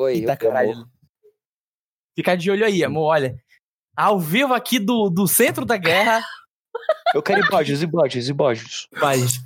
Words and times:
Oi, 0.00 0.14
Eita, 0.14 0.32
eu- 0.32 0.36
caralho. 0.38 0.86
Fica 2.16 2.34
de 2.34 2.50
olho 2.50 2.64
aí, 2.64 2.82
amor. 2.82 3.08
Olha. 3.08 3.36
Ao 3.94 4.18
vivo 4.18 4.54
aqui 4.54 4.78
do, 4.78 5.10
do 5.10 5.26
centro 5.28 5.64
da 5.66 5.76
guerra. 5.76 6.22
Eu 7.14 7.22
quero 7.22 7.44
ibojos, 7.44 7.82
ibojos, 7.82 8.28
ibojos. 8.28 8.88
Mas 8.92 9.40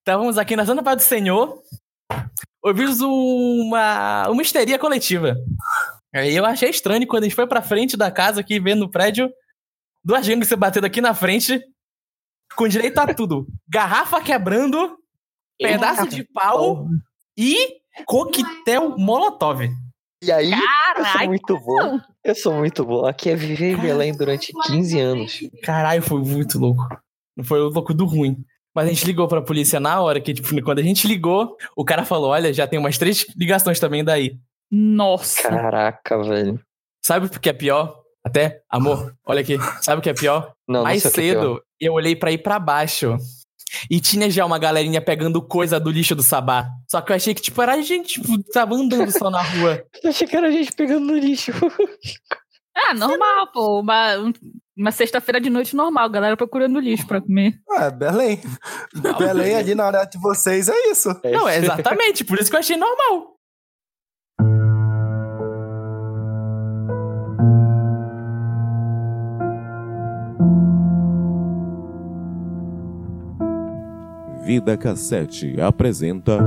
estávamos 0.00 0.38
aqui 0.38 0.56
na 0.56 0.64
Santa 0.64 0.82
Paz 0.82 0.96
do 0.96 1.02
Senhor. 1.02 1.62
Ouvimos 2.62 3.00
uma, 3.02 4.26
uma 4.30 4.40
histeria 4.42 4.78
coletiva. 4.78 5.36
Aí 6.14 6.34
eu 6.34 6.46
achei 6.46 6.70
estranho 6.70 7.06
quando 7.06 7.24
a 7.24 7.26
gente 7.26 7.36
foi 7.36 7.46
pra 7.46 7.60
frente 7.60 7.94
da 7.94 8.10
casa 8.10 8.40
aqui, 8.40 8.58
vendo 8.58 8.86
o 8.86 8.90
prédio, 8.90 9.30
duas 10.02 10.24
gêmeas 10.24 10.48
se 10.48 10.56
batendo 10.56 10.86
aqui 10.86 11.02
na 11.02 11.12
frente, 11.12 11.60
com 12.56 12.66
direito 12.66 12.98
a 12.98 13.12
tudo. 13.12 13.46
Garrafa 13.68 14.22
quebrando, 14.22 14.96
pedaço 15.58 16.08
de 16.08 16.24
pau 16.24 16.86
e 17.36 17.82
coquetel 18.06 18.96
molotov. 18.96 19.68
E 20.24 20.32
aí, 20.32 20.50
eu 20.52 21.04
sou 21.04 21.26
muito 21.26 21.60
bom. 21.60 22.00
Eu 22.24 22.34
sou 22.34 22.54
muito 22.54 22.84
bom. 22.84 23.04
Aqui 23.06 23.30
é 23.30 23.36
viver 23.36 23.72
em 23.72 23.80
Belém 23.80 24.16
durante 24.16 24.52
15 24.66 24.98
anos. 25.00 25.40
Caralho, 25.62 26.02
foi 26.02 26.20
muito 26.20 26.58
louco. 26.58 26.88
Não 27.36 27.44
foi 27.44 27.60
o 27.60 27.68
louco 27.68 27.92
do 27.92 28.06
ruim. 28.06 28.36
Mas 28.74 28.86
a 28.86 28.88
gente 28.88 29.04
ligou 29.06 29.28
pra 29.28 29.42
polícia 29.42 29.78
na 29.78 30.00
hora, 30.00 30.20
que, 30.20 30.34
tipo, 30.34 30.48
quando 30.62 30.78
a 30.80 30.82
gente 30.82 31.06
ligou, 31.06 31.56
o 31.76 31.84
cara 31.84 32.04
falou: 32.04 32.30
olha, 32.30 32.52
já 32.52 32.66
tem 32.66 32.78
umas 32.78 32.98
três 32.98 33.26
ligações 33.36 33.78
também 33.78 34.02
daí. 34.02 34.36
Nossa. 34.70 35.48
Caraca, 35.48 36.22
velho. 36.22 36.60
Sabe 37.04 37.26
o 37.26 37.30
que 37.30 37.48
é 37.48 37.52
pior? 37.52 38.00
Até, 38.24 38.62
amor, 38.70 39.14
olha 39.26 39.42
aqui. 39.42 39.58
Sabe 39.82 39.98
o 39.98 40.02
que 40.02 40.08
é 40.08 40.14
pior? 40.14 40.54
Não, 40.66 40.76
não 40.76 40.82
Mais 40.84 41.02
sei 41.02 41.10
o 41.10 41.14
que 41.14 41.20
é 41.20 41.32
pior. 41.32 41.40
cedo, 41.42 41.62
eu 41.78 41.92
olhei 41.92 42.16
pra 42.16 42.32
ir 42.32 42.38
pra 42.38 42.58
baixo. 42.58 43.16
E 43.90 44.00
tinha 44.00 44.30
já 44.30 44.44
uma 44.44 44.58
galerinha 44.58 45.00
pegando 45.00 45.40
coisa 45.42 45.78
do 45.80 45.90
lixo 45.90 46.14
do 46.14 46.22
sabá. 46.22 46.68
Só 46.90 47.00
que 47.00 47.12
eu 47.12 47.16
achei 47.16 47.34
que, 47.34 47.42
tipo, 47.42 47.60
era 47.62 47.72
a 47.74 47.80
gente, 47.82 48.20
tipo, 48.20 48.42
tava 48.52 48.74
andando 48.74 49.10
só 49.10 49.30
na 49.30 49.42
rua. 49.42 49.84
Eu 50.02 50.10
achei 50.10 50.26
que 50.26 50.36
era 50.36 50.48
a 50.48 50.50
gente 50.50 50.72
pegando 50.72 51.06
no 51.06 51.16
lixo. 51.16 51.52
Ah, 52.76 52.92
normal, 52.92 53.52
pô. 53.52 53.78
Uma, 53.80 54.16
um- 54.18 54.32
uma 54.76 54.90
sexta-feira 54.90 55.40
de 55.40 55.48
noite 55.48 55.76
normal, 55.76 56.10
galera 56.10 56.36
procurando 56.36 56.80
lixo 56.80 57.06
pra 57.06 57.20
comer. 57.20 57.54
Ah, 57.70 57.88
Belém. 57.88 58.40
Belém 59.16 59.54
ali 59.54 59.74
na 59.76 59.84
área 59.84 60.04
de 60.04 60.18
vocês 60.18 60.68
é 60.68 60.90
isso. 60.90 61.08
Não, 61.24 61.48
é 61.48 61.58
exatamente, 61.58 62.24
por 62.24 62.36
isso 62.36 62.50
que 62.50 62.56
eu 62.56 62.60
achei 62.60 62.76
normal. 62.76 63.33
Vida 74.44 74.76
Cassete 74.76 75.58
apresenta. 75.58 76.38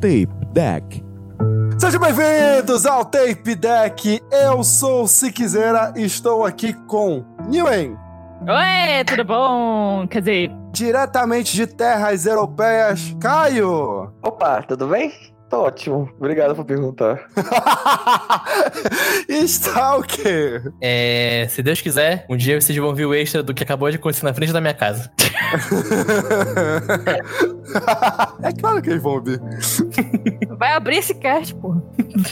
Tape 0.00 0.28
Deck. 0.52 1.04
Sejam 1.78 2.00
bem-vindos 2.00 2.86
ao 2.86 3.04
Tape 3.04 3.54
Deck. 3.54 4.22
Eu 4.30 4.64
sou 4.64 5.02
o 5.02 5.08
Siquizera 5.08 5.92
e 5.96 6.04
estou 6.04 6.46
aqui 6.46 6.72
com 6.86 7.22
Newen, 7.46 7.94
Oi, 8.46 9.04
tudo 9.06 9.24
bom? 9.24 10.06
Quer 10.08 10.20
dizer, 10.20 10.50
diretamente 10.72 11.54
de 11.54 11.66
terras 11.66 12.26
europeias, 12.26 13.16
Caio. 13.20 14.12
Opa, 14.22 14.62
tudo 14.62 14.88
bem? 14.88 15.33
Tô 15.54 15.60
ótimo. 15.60 16.10
Obrigado 16.18 16.52
por 16.56 16.64
perguntar. 16.64 17.28
está 19.30 19.96
o 19.96 20.02
quê? 20.02 20.60
É, 20.80 21.46
se 21.48 21.62
Deus 21.62 21.80
quiser, 21.80 22.26
um 22.28 22.36
dia 22.36 22.60
vocês 22.60 22.76
vão 22.76 22.92
ver 22.92 23.06
o 23.06 23.14
extra 23.14 23.40
do 23.40 23.54
que 23.54 23.62
acabou 23.62 23.88
de 23.88 23.94
acontecer 23.96 24.24
na 24.24 24.34
frente 24.34 24.52
da 24.52 24.60
minha 24.60 24.74
casa. 24.74 25.12
é 28.42 28.52
claro 28.60 28.82
que 28.82 28.90
eles 28.90 29.00
vão 29.00 29.12
ouvir. 29.12 29.40
vai 30.58 30.72
abrir 30.72 30.96
esse 30.96 31.14
cast, 31.14 31.54
pô. 31.54 31.76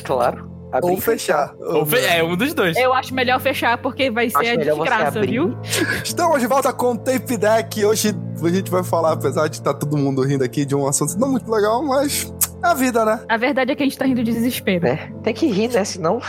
Claro. 0.03 0.51
Abrir 0.73 0.91
Ou 0.91 0.97
fechar. 0.97 1.55
Ou 1.61 1.87
fe- 1.87 2.05
É, 2.05 2.25
um 2.25 2.35
dos 2.37 2.53
dois. 2.55 2.77
Eu 2.77 2.93
acho 2.93 3.15
melhor 3.15 3.39
fechar 3.39 3.79
porque 3.79 4.11
vai 4.11 4.27
Acho 4.35 4.39
ser 4.39 4.49
a 4.53 4.57
desgraça, 4.57 5.21
viu? 5.21 5.57
Estamos 6.03 6.41
de 6.41 6.49
volta 6.49 6.73
com 6.73 6.93
o 6.95 6.99
Tape 6.99 7.37
Deck. 7.37 7.85
Hoje 7.85 8.17
a 8.43 8.49
gente 8.49 8.69
vai 8.69 8.83
falar, 8.83 9.13
apesar 9.13 9.47
de 9.49 9.57
estar 9.59 9.75
todo 9.75 9.97
mundo 9.97 10.23
rindo 10.23 10.43
aqui 10.43 10.65
de 10.65 10.75
um 10.75 10.89
assunto 10.89 11.17
não 11.19 11.31
muito 11.31 11.49
legal, 11.49 11.85
mas 11.85 12.33
a 12.63 12.75
vida, 12.75 13.05
né? 13.05 13.21
A 13.29 13.37
verdade 13.37 13.73
é 13.73 13.75
que 13.75 13.83
a 13.83 13.87
gente 13.87 13.99
tá 13.99 14.05
rindo 14.05 14.23
de 14.23 14.33
desespero. 14.33 14.87
É, 14.87 15.13
tem 15.23 15.35
que 15.35 15.47
rir, 15.47 15.69
né? 15.69 15.85
Senão 15.85 16.21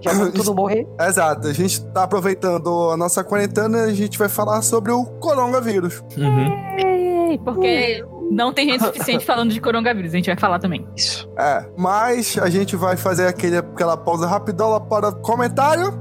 já 0.00 0.12
vão 0.12 0.30
tudo 0.30 0.54
morrer. 0.54 0.86
Exato, 1.00 1.48
a 1.48 1.52
gente 1.52 1.84
tá 1.86 2.04
aproveitando 2.04 2.90
a 2.90 2.96
nossa 2.96 3.24
quarentena 3.24 3.88
e 3.88 3.90
a 3.90 3.94
gente 3.94 4.18
vai 4.18 4.28
falar 4.28 4.62
sobre 4.62 4.92
o 4.92 5.04
coronavírus. 5.04 6.02
Uhum. 6.16 7.38
Porque 7.44 8.04
não 8.30 8.52
tem 8.52 8.70
gente 8.70 8.84
suficiente 8.84 9.24
falando 9.24 9.52
de 9.52 9.60
coronavírus, 9.60 10.12
a 10.12 10.16
gente 10.16 10.26
vai 10.26 10.38
falar 10.38 10.58
também. 10.58 10.86
Isso. 10.96 11.28
É, 11.36 11.66
mas 11.76 12.38
a 12.38 12.48
gente 12.48 12.76
vai 12.76 12.96
fazer 12.96 13.26
aquele, 13.26 13.58
aquela 13.58 13.96
pausa 13.96 14.26
rapidola 14.26 14.80
para 14.80 15.12
comentário 15.12 15.92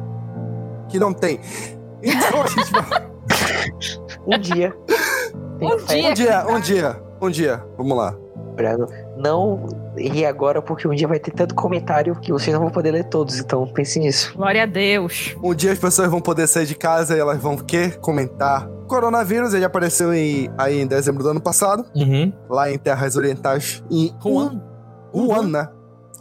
que 0.88 1.00
não 1.00 1.14
tem. 1.14 1.40
Então 2.02 2.42
a 2.44 2.48
gente 2.48 2.72
vai. 2.72 3.10
Um 4.26 4.38
dia. 4.38 4.74
Um 5.62 5.78
dia. 5.78 6.10
Um 6.10 6.14
dia, 6.14 6.46
um 6.48 6.60
dia, 6.60 7.04
um 7.22 7.30
dia. 7.30 7.66
Vamos 7.78 7.98
lá. 7.98 8.16
Lembrando. 8.50 8.88
Não 9.18 9.68
ri 9.98 10.26
agora, 10.26 10.62
porque 10.62 10.88
um 10.88 10.94
dia 10.96 11.08
vai 11.08 11.20
ter 11.20 11.32
tanto 11.32 11.54
comentário 11.56 12.16
que 12.20 12.32
vocês 12.32 12.54
não 12.54 12.62
vão 12.64 12.72
poder 12.72 12.92
ler 12.92 13.06
todos. 13.06 13.40
Então 13.40 13.66
pense 13.68 14.00
nisso. 14.00 14.34
Glória 14.36 14.64
a 14.64 14.66
Deus. 14.66 15.36
Um 15.44 15.54
dia 15.54 15.72
as 15.72 15.80
pessoas 15.80 16.10
vão 16.10 16.20
poder 16.22 16.48
sair 16.48 16.66
de 16.66 16.76
casa 16.76 17.16
e 17.16 17.20
elas 17.20 17.38
vão 17.42 17.56
o 17.56 17.64
quê? 17.64 17.90
Comentar. 18.02 18.68
Coronavírus, 18.88 19.54
ele 19.54 19.66
apareceu 19.66 20.14
em, 20.14 20.50
aí 20.58 20.82
em 20.82 20.88
dezembro 20.88 21.22
do 21.24 21.30
ano 21.30 21.42
passado, 21.42 21.86
Uhum. 21.96 22.34
lá 22.50 22.72
em 22.72 22.78
terras 22.78 23.16
orientais, 23.16 23.84
em 23.92 24.12
Wuhan. 24.26 24.62
Wuhan, 25.14 25.48
né? 25.48 25.68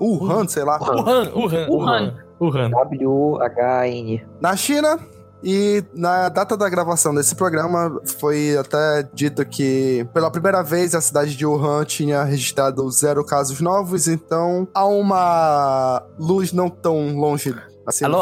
Wuhan, 0.00 0.46
sei 0.46 0.64
lá. 0.64 0.78
Wuhan, 0.78 1.30
Wuhan, 1.34 1.66
Wuhan. 1.70 2.14
Wuhan. 2.40 2.70
W-H-N. 2.70 4.22
na 4.40 4.54
China. 4.56 4.98
E 5.42 5.84
na 5.94 6.28
data 6.28 6.56
da 6.56 6.68
gravação 6.68 7.14
desse 7.14 7.34
programa 7.34 8.00
foi 8.18 8.56
até 8.56 9.08
dito 9.14 9.44
que 9.44 10.06
pela 10.12 10.30
primeira 10.30 10.62
vez 10.62 10.94
a 10.94 11.00
cidade 11.00 11.36
de 11.36 11.46
Wuhan 11.46 11.84
tinha 11.84 12.24
registrado 12.24 12.90
zero 12.90 13.24
casos 13.24 13.60
novos, 13.60 14.08
então 14.08 14.66
há 14.74 14.84
uma 14.84 16.02
luz 16.18 16.52
não 16.52 16.68
tão 16.68 17.16
longe 17.16 17.54
assim. 17.88 18.04
Alô. 18.04 18.18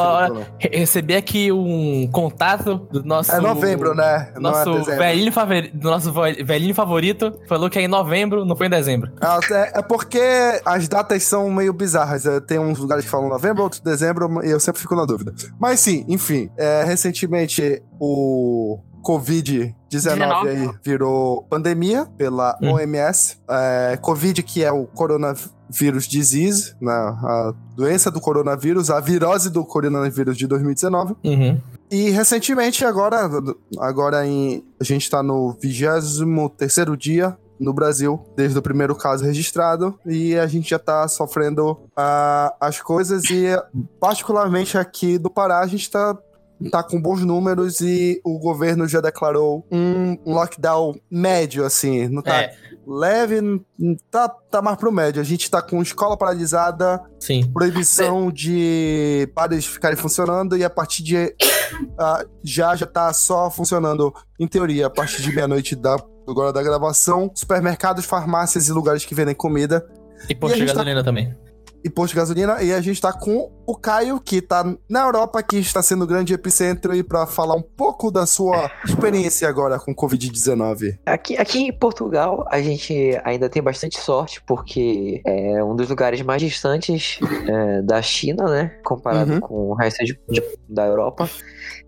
Re- 0.59 0.71
Recebi 0.79 1.15
aqui 1.17 1.51
um 1.53 2.09
contato 2.11 2.77
do 2.91 3.03
nosso. 3.05 3.33
É 3.33 3.41
novembro, 3.41 3.95
né? 3.95 4.33
Não 4.39 4.51
é 4.51 4.65
Nosso 4.65 4.85
velhinho, 4.85 5.33
favori- 5.33 5.71
do 5.73 5.91
nosso 5.91 6.13
velhinho 6.13 6.75
favorito 6.75 7.39
falou 7.49 7.69
que 7.69 7.79
é 7.79 7.83
em 7.83 7.89
novembro, 7.89 8.45
não 8.45 8.57
foi 8.57 8.67
em 8.67 8.71
dezembro. 8.71 9.11
Ah, 9.21 9.39
É, 9.51 9.79
é 9.79 9.83
porque 9.83 10.21
as 10.65 10.89
datas 10.89 11.23
são 11.23 11.51
meio 11.51 11.73
bizarras. 11.73 12.25
Tem 12.47 12.59
uns 12.59 12.79
lugares 12.79 13.05
que 13.05 13.11
falam 13.11 13.29
novembro, 13.29 13.63
outros 13.63 13.81
dezembro, 13.81 14.45
e 14.45 14.51
eu 14.51 14.61
sempre 14.61 14.81
fico 14.81 14.95
na 14.95 15.05
dúvida. 15.05 15.35
Mas 15.59 15.81
sim, 15.81 16.05
enfim. 16.09 16.49
é, 16.57 16.85
recentemente 16.85 17.83
o 18.01 18.79
Covid-19 19.03 19.75
19. 19.91 20.49
aí 20.49 20.71
virou 20.85 21.43
pandemia 21.45 22.07
pela 22.19 22.59
Hum. 22.61 22.73
OMS. 22.73 23.39
É, 23.49 23.97
Covid, 24.01 24.43
que 24.43 24.65
é 24.65 24.71
o 24.73 24.85
coronavírus 24.87 25.55
disease, 26.07 26.75
né, 26.81 26.93
a 26.93 27.55
doença 27.75 28.11
do 28.11 28.21
coronavírus, 28.21 28.91
a 28.91 29.01
virose 29.01 29.51
do 29.51 29.65
coronavírus 29.65 30.37
de 30.37 30.47
2019. 30.47 31.15
Uhum. 31.25 31.61
E 31.91 32.11
recentemente, 32.11 32.85
agora, 32.85 33.29
agora 33.79 34.27
em, 34.27 34.65
a 34.81 34.85
gente 34.85 35.09
tá 35.09 35.23
no 35.23 35.57
23 35.61 36.99
dia 36.99 37.37
no 37.59 37.73
Brasil, 37.73 38.21
desde 38.37 38.59
o 38.59 38.63
primeiro 38.63 38.95
caso 38.95 39.25
registrado, 39.25 39.99
e 40.05 40.37
a 40.37 40.47
gente 40.47 40.71
já 40.71 40.79
tá 40.79 41.07
sofrendo 41.09 41.79
ah, 41.97 42.55
as 42.61 42.81
coisas, 42.81 43.25
e 43.31 43.47
particularmente 43.99 44.77
aqui 44.77 45.19
do 45.19 45.31
Pará, 45.31 45.61
a 45.61 45.67
gente 45.67 45.91
tá, 45.91 46.17
tá 46.71 46.83
com 46.83 47.01
bons 47.01 47.23
números 47.23 47.81
e 47.81 48.21
o 48.25 48.39
governo 48.39 48.89
já 48.89 49.01
declarou 49.01 49.67
um, 49.71 50.17
lockdown 50.27 50.95
médio, 51.11 51.65
assim, 51.65 52.09
não 52.09 52.23
tá 52.23 52.43
É, 52.43 52.55
leve, 52.87 53.41
tá, 54.11 54.29
tá 54.29 54.63
mais 54.63 54.79
pro 54.79 54.93
médio. 54.93 55.21
A 55.21 55.25
gente 55.25 55.51
tá 55.51 55.61
com 55.61 55.83
escola 55.83 56.17
paralisada, 56.17 57.03
sim. 57.21 57.51
proibição 57.53 58.31
de 58.31 59.31
bares 59.35 59.67
ficarem 59.67 59.97
funcionando 59.97 60.57
e 60.57 60.65
a 60.65 60.71
partir 60.71 61.03
de 61.03 61.35
ah, 61.99 62.25
já 62.43 62.75
já 62.77 62.87
tá 62.87 63.13
só 63.13 63.51
funcionando 63.51 64.15
em 64.39 64.47
teoria 64.47 64.87
a 64.87 64.91
partir 64.91 65.23
de 65.23 65.35
meia-noite 65.35 65.75
da 65.75 65.97
agora 66.29 66.53
da 66.53 66.63
gravação, 66.63 67.31
supermercados, 67.35 68.05
farmácias 68.05 68.69
e 68.69 68.73
lugares 68.73 69.05
que 69.05 69.15
vendem 69.15 69.35
comida 69.35 69.87
E 70.29 70.33
E 70.33 70.45
a 70.45 70.49
de 70.49 70.55
gente 70.59 70.75
tá- 70.75 71.05
também. 71.05 71.35
E 71.87 71.91
posto 71.91 72.15
de 72.15 72.17
gasolina 72.19 72.61
e 72.63 72.73
a 72.73 72.81
gente 72.81 73.01
tá 73.01 73.13
com 73.13 73.49
o 73.65 73.77
Caio 73.77 74.21
que 74.21 74.43
tá 74.43 74.65
na 74.89 75.03
Europa 75.05 75.41
que 75.43 75.57
está 75.59 75.81
sendo 75.83 76.03
o 76.03 76.07
grande 76.07 76.35
epicentro 76.35 76.93
e 76.95 77.03
para 77.03 77.27
falar 77.27 77.55
um 77.55 77.63
pouco 77.63 78.11
da 78.11 78.27
sua 78.27 78.69
experiência 78.85 79.49
agora 79.49 79.79
com 79.79 79.95
COVID-19. 79.95 80.99
Aqui, 81.07 81.37
aqui 81.37 81.61
em 81.61 81.73
Portugal, 81.73 82.45
a 82.51 82.61
gente 82.61 83.19
ainda 83.25 83.49
tem 83.49 83.63
bastante 83.63 83.99
sorte, 84.01 84.43
porque 84.47 85.21
é 85.25 85.63
um 85.63 85.77
dos 85.77 85.89
lugares 85.89 86.21
mais 86.23 86.43
distantes 86.43 87.19
é, 87.49 87.83
da 87.83 88.03
China, 88.03 88.45
né? 88.51 88.79
Comparado 88.85 89.35
Uhum. 89.35 89.41
com 89.41 89.55
o 89.71 89.75
resto 89.75 90.05
de- 90.05 90.19
da 90.69 90.87
Europa. 90.87 91.29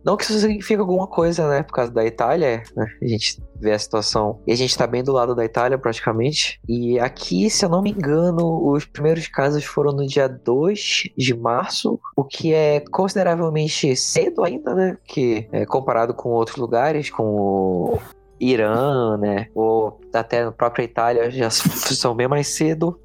Não 0.09 0.17
que 0.17 0.25
isso 0.25 0.39
signifique 0.39 0.81
alguma 0.81 1.07
coisa, 1.07 1.47
né? 1.47 1.63
Por 1.63 1.75
causa 1.75 1.93
da 1.93 2.03
Itália, 2.03 2.63
né? 2.75 2.87
A 3.03 3.07
gente 3.07 3.43
vê 3.61 3.73
a 3.73 3.79
situação. 3.79 4.41
E 4.47 4.53
a 4.55 4.57
gente 4.57 4.75
tá 4.75 4.87
bem 4.87 5.05
do 5.05 5.13
lado 5.13 5.35
da 5.35 5.45
Itália, 5.45 5.77
praticamente. 5.77 6.59
E 6.67 6.99
aqui, 6.99 7.51
se 7.51 7.63
eu 7.63 7.69
não 7.69 7.83
me 7.83 7.91
engano, 7.91 8.71
os 8.71 8.87
primeiros 8.87 9.29
casos 9.29 9.67
foram 9.67 9.93
no 9.93 10.07
dia 10.07 10.27
2 10.27 11.11
de 11.15 11.37
março, 11.37 12.01
o 12.17 12.25
que 12.25 12.55
é 12.55 12.81
consideravelmente 12.91 13.95
cedo 13.97 14.43
ainda, 14.45 14.75
né? 14.75 14.97
Que 15.05 15.47
é, 15.53 15.67
comparado 15.67 16.15
com 16.15 16.31
outros 16.31 16.57
lugares, 16.57 17.11
com 17.11 17.27
o 17.27 17.99
Irã, 18.41 19.19
né? 19.19 19.49
Ou 19.55 20.01
até 20.15 20.43
na 20.43 20.53
própria 20.53 20.85
Itália, 20.85 21.31
já 21.31 21.51
são 21.53 22.15
bem 22.15 22.29
mais 22.29 22.49
cedo. 22.49 22.99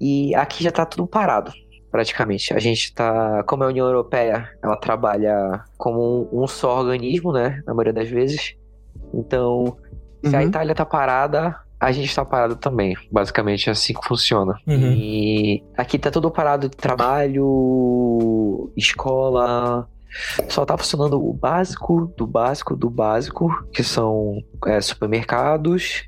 E 0.00 0.32
aqui 0.36 0.62
já 0.62 0.70
tá 0.70 0.86
tudo 0.86 1.04
parado 1.04 1.52
praticamente. 1.92 2.52
A 2.54 2.58
gente 2.58 2.92
tá, 2.94 3.44
como 3.44 3.62
a 3.62 3.68
União 3.68 3.86
Europeia, 3.86 4.48
ela 4.62 4.76
trabalha 4.76 5.62
como 5.76 6.28
um, 6.32 6.42
um 6.42 6.46
só 6.48 6.78
organismo, 6.80 7.32
né, 7.32 7.62
na 7.66 7.74
maioria 7.74 7.92
das 7.92 8.08
vezes. 8.08 8.56
Então, 9.14 9.76
se 10.24 10.34
a 10.34 10.40
Uhum. 10.40 10.46
Itália 10.46 10.74
tá 10.74 10.86
parada, 10.86 11.54
a 11.78 11.92
gente 11.92 12.14
tá 12.14 12.24
parado 12.24 12.56
também. 12.56 12.96
Basicamente 13.10 13.68
é 13.68 13.72
assim 13.72 13.92
que 13.92 14.06
funciona. 14.08 14.54
Uhum. 14.66 14.92
E 14.96 15.62
aqui 15.76 15.98
tá 15.98 16.10
tudo 16.10 16.30
parado 16.30 16.68
de 16.68 16.76
trabalho, 16.76 18.72
escola. 18.76 19.86
Só 20.48 20.64
tá 20.64 20.76
funcionando 20.76 21.22
o 21.22 21.32
básico 21.32 22.12
do 22.16 22.26
básico 22.26 22.76
do 22.76 22.90
básico, 22.90 23.48
que 23.72 23.82
são 23.82 24.38
é, 24.66 24.80
supermercados 24.80 26.04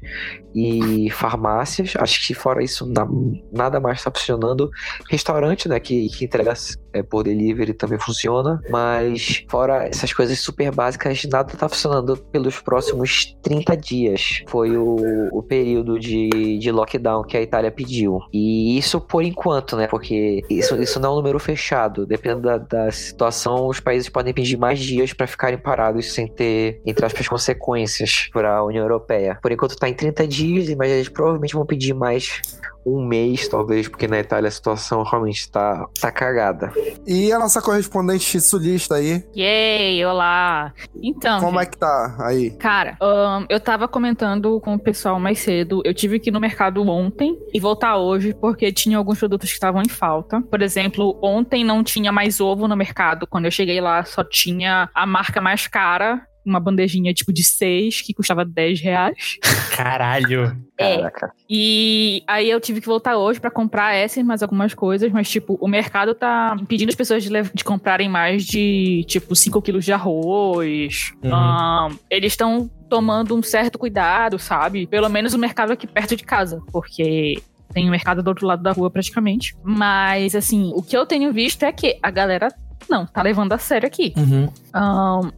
e 0.55 1.11
farmácias. 1.11 1.95
Acho 1.99 2.27
que 2.27 2.35
fora 2.35 2.63
isso, 2.63 2.87
na- 2.87 3.09
nada 3.53 3.81
mais 3.81 4.03
tá 4.03 4.11
funcionando. 4.11 4.71
Restaurante, 5.11 5.69
né, 5.69 5.81
que, 5.81 6.09
que 6.09 6.25
entrega 6.25 6.53
é, 6.95 7.03
por 7.03 7.25
delivery 7.25 7.75
também 7.75 7.99
funciona. 7.99 8.61
Mas 8.71 9.45
fora 9.49 9.87
essas 9.87 10.13
coisas 10.13 10.39
super 10.39 10.71
básicas, 10.73 11.25
nada 11.25 11.53
tá 11.57 11.69
funcionando 11.69 12.17
pelos 12.17 12.61
próximos 12.61 13.37
30 13.43 13.77
dias. 13.77 14.43
Foi 14.49 14.77
o, 14.77 15.29
o 15.33 15.43
período 15.43 15.99
de, 15.99 16.59
de 16.59 16.71
lockdown 16.71 17.25
que 17.25 17.37
a 17.37 17.43
Itália 17.43 17.71
pediu. 17.71 18.21
E 18.33 18.79
isso 18.79 19.01
por 19.01 19.23
enquanto, 19.23 19.77
né? 19.77 19.89
Porque 19.89 20.43
isso, 20.49 20.81
isso 20.81 21.01
não 21.01 21.11
é 21.11 21.13
um 21.13 21.17
número 21.17 21.39
fechado. 21.39 22.07
Dependendo 22.07 22.43
da, 22.43 22.59
da 22.59 22.91
situação, 22.91 23.67
os 23.67 23.81
países 23.81 24.09
podem 24.09 24.33
pedir 24.33 24.57
mais 24.57 24.79
dias 24.79 25.13
para 25.13 25.27
ficarem 25.27 25.59
parados 25.59 26.13
sem 26.13 26.27
ter, 26.29 26.81
entre 26.87 27.05
aspas, 27.05 27.27
consequências 27.27 28.29
para 28.33 28.57
a 28.57 28.65
União 28.65 28.83
Europeia. 28.83 29.39
Por 29.43 29.51
enquanto 29.51 29.77
tá 29.77 29.89
em 29.89 29.95
30 29.95 30.27
dias, 30.29 30.75
mas 30.77 30.91
eles 30.91 31.09
provavelmente 31.09 31.55
vão 31.55 31.67
pedir 31.67 31.95
mais 31.95 32.41
um 32.87 33.05
mês, 33.07 33.49
talvez, 33.49 33.89
porque 33.89 34.07
na 34.07 34.19
Itália 34.19 34.49
a 34.49 34.51
situação 34.51 35.03
realmente 35.03 35.51
tá, 35.51 35.89
tá 35.99 36.13
cagada. 36.13 36.73
E 37.07 37.33
a 37.33 37.39
nossa 37.39 37.61
correspondente 37.61 38.41
sulista 38.41 38.97
aí, 38.97 39.25
Yay, 39.37 40.05
olá. 40.05 40.73
Então, 41.03 41.41
como 41.41 41.59
é 41.59 41.65
gente, 41.65 41.73
que 41.73 41.79
tá 41.79 42.17
aí? 42.21 42.51
cara, 42.53 42.97
ahn, 43.01 43.45
eu 43.49 43.61
tava 43.61 43.87
comentando 43.89 44.61
com 44.61 44.75
o 44.75 44.79
pessoal 44.79 45.19
mais 45.21 45.39
cedo. 45.39 45.83
Eu 45.85 45.95
tive 45.95 46.19
que 46.19 46.31
ir 46.31 46.33
no 46.33 46.41
mercado 46.41 46.83
ontem 46.89 47.39
e 47.53 47.61
voltar 47.61 47.97
hoje 47.97 48.35
porque 48.35 48.73
tinha 48.73 48.99
alguns 48.99 49.19
produtos 49.19 49.49
que 49.49 49.55
estavam 49.55 49.83
em 49.83 49.89
falta. 49.89 50.41
Por 50.41 50.63
exemplo, 50.63 51.19
ontem 51.23 51.65
não 51.65 51.83
tinha 51.83 52.13
mais 52.13 52.41
ovo 52.41 52.69
no 52.69 52.77
mercado. 52.77 53.27
Quando 53.27 53.47
eu 53.47 53.51
cheguei 53.51 53.81
lá, 53.81 54.05
só 54.05 54.25
tinha 54.25 54.91
a 54.95 55.07
marca 55.07 55.41
mais 55.41 55.67
cara. 55.67 56.27
Uma 56.45 56.61
bandejinha 56.61 57.15
tipo 57.15 57.33
de 57.33 57.43
6, 57.43 58.03
que 58.03 58.13
custava 58.15 58.45
10 58.45 58.81
reais. 58.81 59.39
Caralho. 59.77 60.57
É. 60.77 60.97
Caraca. 60.97 61.33
E 61.49 62.25
aí 62.27 62.51
eu 62.51 62.61
tive 62.61 62.81
que 62.81 62.89
voltar 62.89 63.17
hoje 63.17 63.39
pra 63.39 63.49
comprar 63.49 63.95
essas 63.95 64.17
e 64.17 64.25
mais 64.25 64.43
algumas 64.43 64.75
coisas, 64.75 65.13
mas 65.13 65.31
tipo, 65.31 65.57
o 65.61 65.69
mercado 65.69 66.17
tá 66.17 66.57
impedindo 66.61 66.91
as 66.91 66.97
pessoas 66.97 67.23
de, 67.23 67.31
de 67.31 67.63
comprarem 67.63 68.09
mais 68.09 68.45
de 68.45 69.05
tipo 69.07 69.37
5 69.37 69.63
quilos 69.63 69.85
de 69.85 69.93
arroz. 69.93 71.13
Uhum. 71.23 71.33
Ahn, 71.33 71.97
eles 72.11 72.33
estão 72.33 72.69
tomando 72.89 73.37
um 73.37 73.43
certo 73.43 73.79
cuidado, 73.79 74.37
sabe? 74.37 74.85
Pelo 74.89 75.09
menos 75.09 75.33
o 75.33 75.39
mercado 75.39 75.73
aqui 75.73 75.87
perto 75.87 76.17
de 76.17 76.25
casa, 76.25 76.61
porque 76.73 77.41
tem 77.73 77.89
o 77.89 77.91
mercado 77.91 78.23
do 78.23 78.29
outro 78.29 78.47
lado 78.47 78.63
da 78.63 78.73
rua 78.73 78.91
praticamente. 78.91 79.57
Mas 79.63 80.35
assim, 80.35 80.73
o 80.75 80.83
que 80.83 80.97
eu 80.97 81.07
tenho 81.07 81.33
visto 81.33 81.63
é 81.65 81.73
que 81.73 81.99
a 82.03 82.11
galera 82.11 82.49
não 82.89 83.07
tá 83.07 83.23
levando 83.23 83.53
a 83.53 83.59
sério 83.59 83.87
aqui. 83.87 84.13
Uhum. 84.17 84.49
Ahn, 84.73 85.31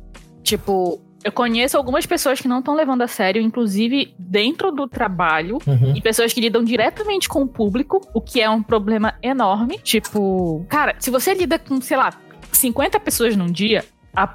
tipo, 0.46 1.00
eu 1.24 1.32
conheço 1.32 1.76
algumas 1.76 2.06
pessoas 2.06 2.40
que 2.40 2.46
não 2.48 2.60
estão 2.60 2.74
levando 2.74 3.02
a 3.02 3.08
sério, 3.08 3.42
inclusive 3.42 4.14
dentro 4.18 4.70
do 4.70 4.86
trabalho, 4.86 5.58
Uhum. 5.66 5.92
e 5.96 6.00
pessoas 6.00 6.32
que 6.32 6.40
lidam 6.40 6.62
diretamente 6.62 7.28
com 7.28 7.42
o 7.42 7.48
público, 7.48 8.00
o 8.14 8.20
que 8.20 8.40
é 8.40 8.48
um 8.48 8.62
problema 8.62 9.14
enorme. 9.22 9.78
Tipo, 9.82 10.64
cara, 10.68 10.94
se 11.00 11.10
você 11.10 11.34
lida 11.34 11.58
com, 11.58 11.80
sei 11.80 11.96
lá, 11.96 12.10
50 12.52 12.98
pessoas 13.00 13.36
num 13.36 13.46
dia, 13.46 13.84
a 14.16 14.26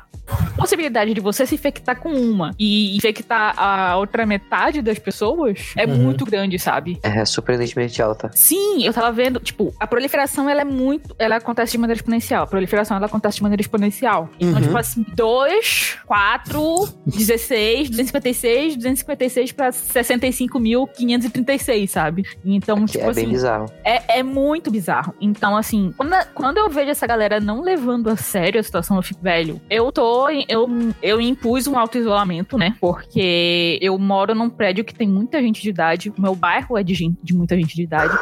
possibilidade 0.56 1.14
de 1.14 1.20
você 1.20 1.46
se 1.46 1.56
infectar 1.56 2.00
com 2.00 2.14
uma 2.14 2.52
e 2.60 2.96
infectar 2.96 3.54
a 3.58 3.98
outra 3.98 4.26
metade 4.26 4.82
das 4.82 4.98
pessoas 5.00 5.74
é 5.76 5.86
Uhum. 5.86 5.98
muito 5.98 6.24
grande, 6.24 6.58
sabe? 6.60 7.00
É 7.04 7.26
surpreendentemente 7.26 8.02
alta. 8.02 8.30
Sim, 8.34 8.86
eu 8.86 8.94
tava 8.94 9.12
vendo, 9.12 9.40
tipo, 9.40 9.74
a 9.80 9.88
proliferação 9.88 10.50
ela 10.50 10.62
é 10.62 10.66
muito. 10.66 11.16
Ela 11.18 11.38
acontece 11.38 11.72
de 11.74 11.78
maneira 11.80 11.98
exponencial. 11.98 12.44
A 12.44 12.48
proliferação 12.48 12.96
ela 12.96 13.08
acontece 13.08 13.38
de 13.38 13.44
maneira 13.44 13.62
exponencial. 13.62 14.30
Então, 14.40 14.56
Uhum. 14.60 14.62
tipo 14.62 14.78
assim, 14.78 15.06
2, 15.16 15.98
4, 16.06 16.88
16, 17.06 17.90
256, 17.90 18.76
256 18.78 19.52
pra 19.52 19.72
65.536, 19.72 21.88
sabe? 21.90 22.24
Então, 22.46 22.86
Que 22.86 22.94
tipo 22.94 23.06
é 23.06 23.10
assim. 23.10 23.22
bem 23.22 23.30
bizarro. 23.32 23.66
É, 23.84 24.20
é 24.20 24.24
muito 24.24 24.70
bizarro. 24.72 25.14
Então, 25.20 25.58
assim, 25.58 25.94
quando, 25.98 26.14
quando 26.34 26.58
eu 26.58 26.70
vejo 26.70 26.92
essa 26.92 27.08
galera 27.08 27.40
não 27.40 27.62
levando 27.62 28.10
a 28.10 28.16
sério 28.16 28.60
a 28.60 28.64
situação, 28.64 28.98
eu 28.98 29.04
fico, 29.04 29.22
velho, 29.22 29.60
eu 29.72 29.90
tô. 29.92 30.30
Eu, 30.50 30.68
eu 31.02 31.22
impus 31.22 31.66
um 31.66 31.80
auto-isolamento, 31.80 32.58
né? 32.58 32.76
Porque 32.80 33.80
eu 33.82 33.98
moro 33.98 34.36
num 34.36 34.50
prédio 34.50 34.84
que 34.84 34.94
tem 34.94 35.08
muita 35.08 35.42
gente 35.42 35.62
de 35.62 35.70
idade. 35.70 36.10
O 36.16 36.22
meu 36.22 36.36
bairro 36.36 36.78
é 36.78 36.84
de, 36.84 36.94
gente, 36.94 37.18
de 37.24 37.34
muita 37.34 37.56
gente 37.56 37.74
de 37.74 37.84
idade. 37.84 38.14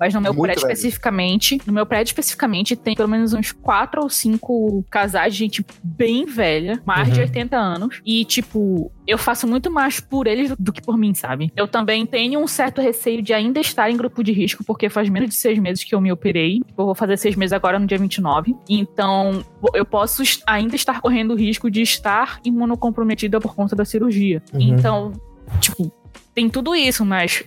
Mas 0.00 0.12
no 0.12 0.20
meu 0.20 0.32
Muito 0.32 0.42
prédio 0.42 0.62
velho. 0.62 0.72
especificamente, 0.74 1.58
no 1.66 1.72
meu 1.72 1.86
prédio 1.86 2.10
especificamente, 2.10 2.76
tem 2.76 2.94
pelo 2.94 3.08
menos 3.08 3.32
uns 3.32 3.50
quatro 3.52 4.02
ou 4.02 4.10
cinco 4.10 4.84
casais 4.90 5.32
de 5.32 5.38
gente 5.38 5.64
bem 5.82 6.26
velha, 6.26 6.82
mais 6.84 7.08
de 7.10 7.20
Uhum. 7.20 7.26
80 7.26 7.56
anos. 7.56 8.00
E, 8.04 8.24
tipo, 8.24 8.92
eu 9.06 9.18
faço 9.18 9.46
muito 9.46 9.70
mais 9.70 10.00
por 10.00 10.26
eles 10.26 10.54
do 10.58 10.72
que 10.72 10.82
por 10.82 10.96
mim, 10.96 11.14
sabe? 11.14 11.52
Eu 11.56 11.68
também 11.68 12.04
tenho 12.04 12.40
um 12.40 12.46
certo 12.46 12.80
receio 12.80 13.22
de 13.22 13.32
ainda 13.32 13.60
estar 13.60 13.90
em 13.90 13.96
grupo 13.96 14.22
de 14.22 14.32
risco, 14.32 14.64
porque 14.64 14.88
faz 14.88 15.08
menos 15.08 15.30
de 15.30 15.36
seis 15.36 15.58
meses 15.58 15.84
que 15.84 15.94
eu 15.94 16.00
me 16.00 16.10
operei. 16.10 16.60
Eu 16.76 16.86
vou 16.86 16.94
fazer 16.94 17.16
seis 17.16 17.36
meses 17.36 17.52
agora 17.52 17.78
no 17.78 17.86
dia 17.86 17.98
29. 17.98 18.54
Então, 18.68 19.44
eu 19.74 19.84
posso 19.84 20.22
ainda 20.46 20.74
estar 20.74 21.00
correndo 21.00 21.32
o 21.32 21.36
risco 21.36 21.70
de 21.70 21.82
estar 21.82 22.40
imunocomprometida 22.44 23.40
por 23.40 23.54
conta 23.54 23.76
da 23.76 23.84
cirurgia. 23.84 24.42
Uhum. 24.52 24.60
Então, 24.60 25.12
tipo, 25.60 25.92
tem 26.36 26.50
tudo 26.50 26.74
isso, 26.74 27.02
mas 27.02 27.44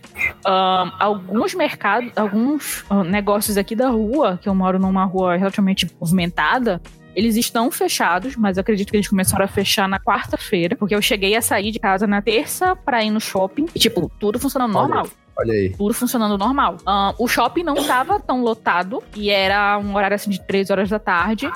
alguns 0.99 1.53
mercados, 1.53 2.11
alguns 2.15 2.83
ah, 2.89 3.03
negócios 3.03 3.55
aqui 3.55 3.75
da 3.75 3.87
rua, 3.89 4.39
que 4.41 4.49
eu 4.49 4.55
moro 4.55 4.79
numa 4.79 5.05
rua 5.05 5.35
relativamente 5.35 5.87
movimentada, 6.01 6.81
eles 7.15 7.35
estão 7.35 7.69
fechados, 7.71 8.35
mas 8.35 8.57
eu 8.57 8.61
acredito 8.61 8.91
que 8.91 8.97
eles 8.97 9.07
começaram 9.07 9.43
a 9.43 9.47
fechar 9.47 9.87
na 9.87 9.99
quarta-feira, 9.99 10.75
porque 10.75 10.93
eu 10.95 11.01
cheguei 11.01 11.35
a 11.35 11.41
sair 11.41 11.71
de 11.71 11.79
casa 11.79 12.05
na 12.07 12.21
terça 12.21 12.75
pra 12.75 13.03
ir 13.03 13.09
no 13.11 13.19
shopping, 13.19 13.65
e, 13.73 13.79
tipo, 13.79 14.11
tudo 14.19 14.39
funcionando 14.39 14.73
normal. 14.73 15.07
Olha 15.37 15.53
aí. 15.53 15.69
Tudo 15.69 15.93
funcionando 15.93 16.37
normal. 16.37 16.77
O 17.17 17.27
shopping 17.27 17.63
não 17.63 17.75
tava 17.75 18.19
tão 18.19 18.41
lotado, 18.41 19.01
e 19.15 19.29
era 19.29 19.77
um 19.77 19.95
horário 19.95 20.15
assim 20.15 20.29
de 20.29 20.41
3 20.45 20.69
horas 20.69 20.89
da 20.89 20.99
tarde, 20.99 21.49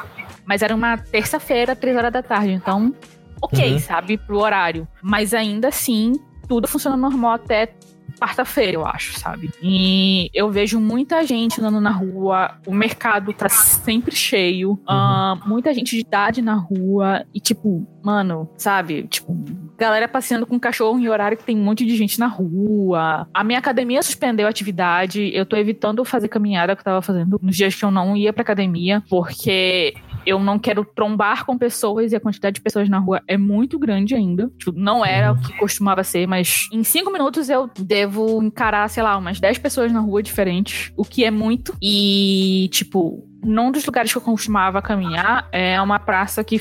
mas 0.45 0.61
era 0.61 0.73
uma 0.75 0.97
terça-feira, 0.97 1.75
3 1.75 1.95
horas 1.97 2.11
da 2.11 2.23
tarde, 2.23 2.51
então, 2.51 2.93
ok, 3.41 3.73
Uhum. 3.73 3.79
sabe, 3.79 4.17
pro 4.17 4.39
horário. 4.39 4.87
Mas 5.01 5.33
ainda 5.33 5.67
assim, 5.69 6.13
tudo 6.47 6.67
funciona 6.67 6.97
normal 6.97 7.33
até 7.33 7.73
quarta-feira, 8.23 8.73
eu 8.73 8.85
acho, 8.85 9.19
sabe? 9.19 9.51
E 9.61 10.29
eu 10.33 10.49
vejo 10.49 10.79
muita 10.79 11.25
gente 11.25 11.59
andando 11.59 11.81
na 11.81 11.89
rua, 11.89 12.57
o 12.65 12.73
mercado 12.73 13.33
tá 13.33 13.49
sempre 13.49 14.15
cheio, 14.15 14.79
ah, 14.87 15.37
muita 15.45 15.73
gente 15.73 15.95
de 15.95 16.01
idade 16.01 16.41
na 16.41 16.55
rua, 16.55 17.25
e 17.33 17.39
tipo, 17.41 17.85
mano, 18.01 18.49
sabe? 18.57 19.03
Tipo, 19.09 19.35
galera 19.77 20.07
passeando 20.07 20.45
com 20.45 20.57
cachorro 20.57 20.97
em 20.97 21.09
horário 21.09 21.37
que 21.37 21.43
tem 21.43 21.57
um 21.57 21.63
monte 21.63 21.85
de 21.85 21.97
gente 21.97 22.17
na 22.17 22.27
rua. 22.27 23.27
A 23.33 23.43
minha 23.43 23.59
academia 23.59 24.01
suspendeu 24.01 24.47
a 24.47 24.49
atividade, 24.49 25.29
eu 25.33 25.45
tô 25.45 25.57
evitando 25.57 26.05
fazer 26.05 26.29
caminhada 26.29 26.75
que 26.75 26.79
eu 26.79 26.85
tava 26.85 27.01
fazendo 27.01 27.37
nos 27.41 27.55
dias 27.55 27.75
que 27.75 27.83
eu 27.83 27.91
não 27.91 28.15
ia 28.15 28.31
pra 28.31 28.41
academia, 28.41 29.03
porque 29.09 29.93
eu 30.25 30.39
não 30.39 30.57
quero 30.59 30.85
trombar 30.85 31.45
com 31.45 31.57
pessoas 31.57 32.11
e 32.11 32.15
a 32.15 32.19
quantidade 32.19 32.55
de 32.55 32.61
pessoas 32.61 32.89
na 32.89 32.99
rua 32.99 33.21
é 33.27 33.37
muito 33.37 33.77
grande 33.77 34.15
ainda. 34.15 34.49
Tipo, 34.57 34.71
não 34.71 35.05
era 35.05 35.33
o 35.33 35.41
que 35.41 35.57
costumava 35.57 36.03
ser, 36.03 36.27
mas 36.27 36.67
em 36.71 36.83
cinco 36.83 37.11
minutos 37.11 37.49
eu 37.49 37.69
devo 37.77 38.41
encarar, 38.41 38.89
sei 38.89 39.03
lá, 39.03 39.17
umas 39.17 39.39
10 39.39 39.57
pessoas 39.59 39.91
na 39.91 39.99
rua 39.99 40.23
diferentes, 40.23 40.91
o 40.97 41.03
que 41.03 41.23
é 41.23 41.31
muito. 41.31 41.75
E, 41.81 42.69
tipo, 42.71 43.27
num 43.43 43.71
dos 43.71 43.85
lugares 43.85 44.11
que 44.11 44.17
eu 44.17 44.21
costumava 44.21 44.81
caminhar 44.81 45.47
é 45.51 45.79
uma 45.81 45.99
praça 45.99 46.43
que 46.43 46.59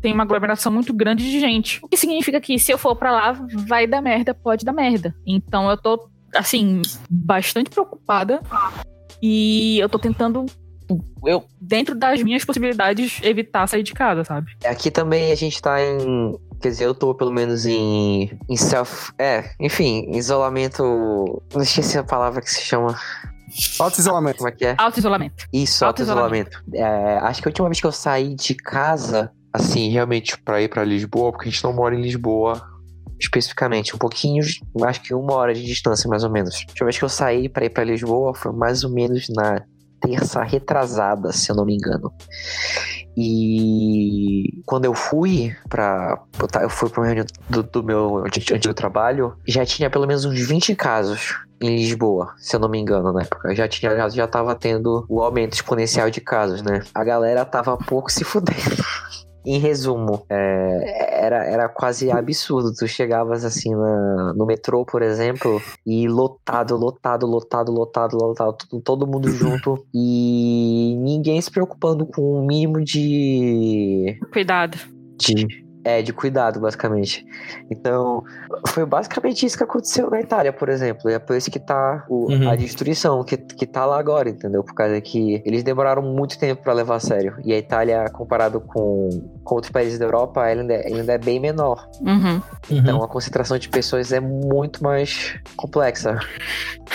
tem 0.00 0.12
uma 0.12 0.22
aglomeração 0.22 0.72
muito 0.72 0.92
grande 0.92 1.30
de 1.30 1.40
gente. 1.40 1.78
O 1.82 1.88
que 1.88 1.96
significa 1.96 2.40
que 2.40 2.58
se 2.58 2.72
eu 2.72 2.78
for 2.78 2.96
pra 2.96 3.12
lá, 3.12 3.32
vai 3.66 3.86
dar 3.86 4.00
merda, 4.00 4.34
pode 4.34 4.64
dar 4.64 4.72
merda. 4.72 5.14
Então 5.26 5.70
eu 5.70 5.76
tô, 5.76 6.08
assim, 6.34 6.82
bastante 7.10 7.70
preocupada. 7.70 8.40
E 9.22 9.78
eu 9.78 9.88
tô 9.88 10.00
tentando 10.00 10.46
eu, 11.24 11.44
dentro 11.60 11.94
das 11.94 12.22
minhas 12.22 12.44
possibilidades, 12.44 13.20
evitar 13.22 13.66
sair 13.66 13.82
de 13.82 13.92
casa, 13.92 14.24
sabe? 14.24 14.52
Aqui 14.64 14.90
também 14.90 15.32
a 15.32 15.34
gente 15.34 15.60
tá 15.60 15.80
em. 15.80 16.38
Quer 16.60 16.68
dizer, 16.68 16.84
eu 16.86 16.94
tô 16.94 17.14
pelo 17.14 17.32
menos 17.32 17.66
em. 17.66 18.38
em 18.48 18.56
self. 18.56 19.12
É, 19.18 19.50
enfim, 19.60 20.10
isolamento. 20.12 21.42
Não 21.54 21.62
esqueci 21.62 21.98
a 21.98 22.04
palavra 22.04 22.40
que 22.40 22.50
se 22.50 22.62
chama. 22.62 22.96
Auto-isolamento. 23.78 24.38
Como 24.38 24.48
é 24.48 24.52
que 24.52 24.64
é? 24.64 24.74
Auto-isolamento. 24.78 25.46
Isso, 25.52 25.84
Auto-isolamento. 25.84 26.56
auto-isolamento. 26.56 27.18
É, 27.18 27.18
acho 27.18 27.42
que 27.42 27.48
a 27.48 27.50
última 27.50 27.68
vez 27.68 27.80
que 27.80 27.86
eu 27.86 27.92
saí 27.92 28.34
de 28.34 28.54
casa, 28.54 29.30
assim, 29.52 29.90
realmente 29.90 30.38
pra 30.38 30.62
ir 30.62 30.68
pra 30.68 30.84
Lisboa, 30.84 31.32
porque 31.32 31.48
a 31.48 31.52
gente 31.52 31.62
não 31.62 31.72
mora 31.72 31.94
em 31.94 32.00
Lisboa 32.00 32.72
especificamente, 33.22 33.94
um 33.94 33.98
pouquinho, 33.98 34.44
acho 34.84 35.02
que 35.02 35.14
uma 35.14 35.34
hora 35.34 35.54
de 35.54 35.64
distância 35.64 36.08
mais 36.08 36.24
ou 36.24 36.30
menos. 36.30 36.56
A 36.56 36.70
última 36.70 36.86
vez 36.86 36.98
que 36.98 37.04
eu 37.04 37.08
saí 37.08 37.48
pra 37.48 37.64
ir 37.64 37.70
pra 37.70 37.84
Lisboa 37.84 38.34
foi 38.34 38.52
mais 38.52 38.82
ou 38.82 38.90
menos 38.90 39.28
na 39.28 39.62
terça 40.02 40.42
retrasada, 40.42 41.32
se 41.32 41.50
eu 41.50 41.56
não 41.56 41.64
me 41.64 41.74
engano. 41.74 42.12
E 43.16 44.62
quando 44.66 44.86
eu 44.86 44.94
fui 44.94 45.54
pra. 45.68 46.18
Eu 46.60 46.70
fui 46.70 46.88
pra 46.88 47.00
uma 47.00 47.06
reunião 47.06 47.26
do, 47.48 47.62
do 47.62 47.82
meu 47.82 48.24
antigo 48.24 48.74
trabalho, 48.74 49.36
já 49.46 49.64
tinha 49.64 49.90
pelo 49.90 50.06
menos 50.06 50.24
uns 50.24 50.40
20 50.40 50.74
casos 50.74 51.38
em 51.60 51.76
Lisboa, 51.76 52.34
se 52.38 52.56
eu 52.56 52.60
não 52.60 52.68
me 52.68 52.78
engano, 52.78 53.12
na 53.12 53.22
época. 53.22 53.54
Já 53.54 53.68
tinha, 53.68 53.94
já, 53.94 54.08
já 54.08 54.26
tava 54.26 54.54
tendo 54.54 55.04
o 55.08 55.22
aumento 55.22 55.52
exponencial 55.52 56.10
de 56.10 56.20
casos, 56.20 56.62
né? 56.62 56.82
A 56.94 57.04
galera 57.04 57.44
tava 57.44 57.76
pouco 57.76 58.10
se 58.10 58.24
fudendo. 58.24 58.82
Em 59.44 59.58
resumo, 59.58 60.24
é, 60.28 61.24
era, 61.24 61.44
era 61.44 61.68
quase 61.68 62.10
absurdo. 62.10 62.72
Tu 62.74 62.86
chegavas 62.86 63.44
assim 63.44 63.74
na, 63.74 64.32
no 64.34 64.46
metrô, 64.46 64.84
por 64.84 65.02
exemplo, 65.02 65.60
e 65.86 66.08
lotado, 66.08 66.76
lotado, 66.76 67.26
lotado, 67.26 67.72
lotado, 67.72 68.16
lotado, 68.16 68.56
todo, 68.68 68.82
todo 68.82 69.06
mundo 69.06 69.28
junto 69.32 69.84
e 69.92 70.96
ninguém 70.98 71.40
se 71.40 71.50
preocupando 71.50 72.06
com 72.06 72.40
o 72.40 72.46
mínimo 72.46 72.82
de. 72.82 74.18
Cuidado. 74.32 74.78
de 75.18 75.61
é, 75.84 76.00
de 76.02 76.12
cuidado, 76.12 76.60
basicamente. 76.60 77.26
Então, 77.70 78.22
foi 78.68 78.86
basicamente 78.86 79.44
isso 79.44 79.56
que 79.56 79.64
aconteceu 79.64 80.08
na 80.10 80.20
Itália, 80.20 80.52
por 80.52 80.68
exemplo. 80.68 81.10
E 81.10 81.14
é 81.14 81.18
por 81.18 81.36
isso 81.36 81.50
que 81.50 81.58
tá 81.58 82.04
o- 82.08 82.30
Uhum. 82.32 82.48
a 82.48 82.54
destruição, 82.56 83.22
que, 83.24 83.36
que 83.36 83.66
tá 83.66 83.84
lá 83.84 83.98
agora, 83.98 84.28
entendeu? 84.28 84.62
Por 84.62 84.74
causa 84.74 85.00
que 85.00 85.42
eles 85.44 85.62
demoraram 85.62 86.02
muito 86.02 86.38
tempo 86.38 86.62
pra 86.62 86.72
levar 86.72 86.96
a 86.96 87.00
sério. 87.00 87.36
E 87.44 87.52
a 87.52 87.58
Itália, 87.58 88.04
comparado 88.12 88.60
com, 88.60 89.08
com 89.42 89.54
outros 89.54 89.72
países 89.72 89.98
da 89.98 90.04
Europa, 90.04 90.46
ela 90.48 90.60
ainda, 90.62 90.74
ela 90.74 90.96
ainda 91.00 91.12
é 91.14 91.18
bem 91.18 91.40
menor. 91.40 91.88
Uhum. 92.00 92.40
Então, 92.70 93.02
a 93.02 93.08
concentração 93.08 93.58
de 93.58 93.68
pessoas 93.68 94.12
é 94.12 94.20
muito 94.20 94.82
mais 94.84 95.34
complexa. 95.56 96.18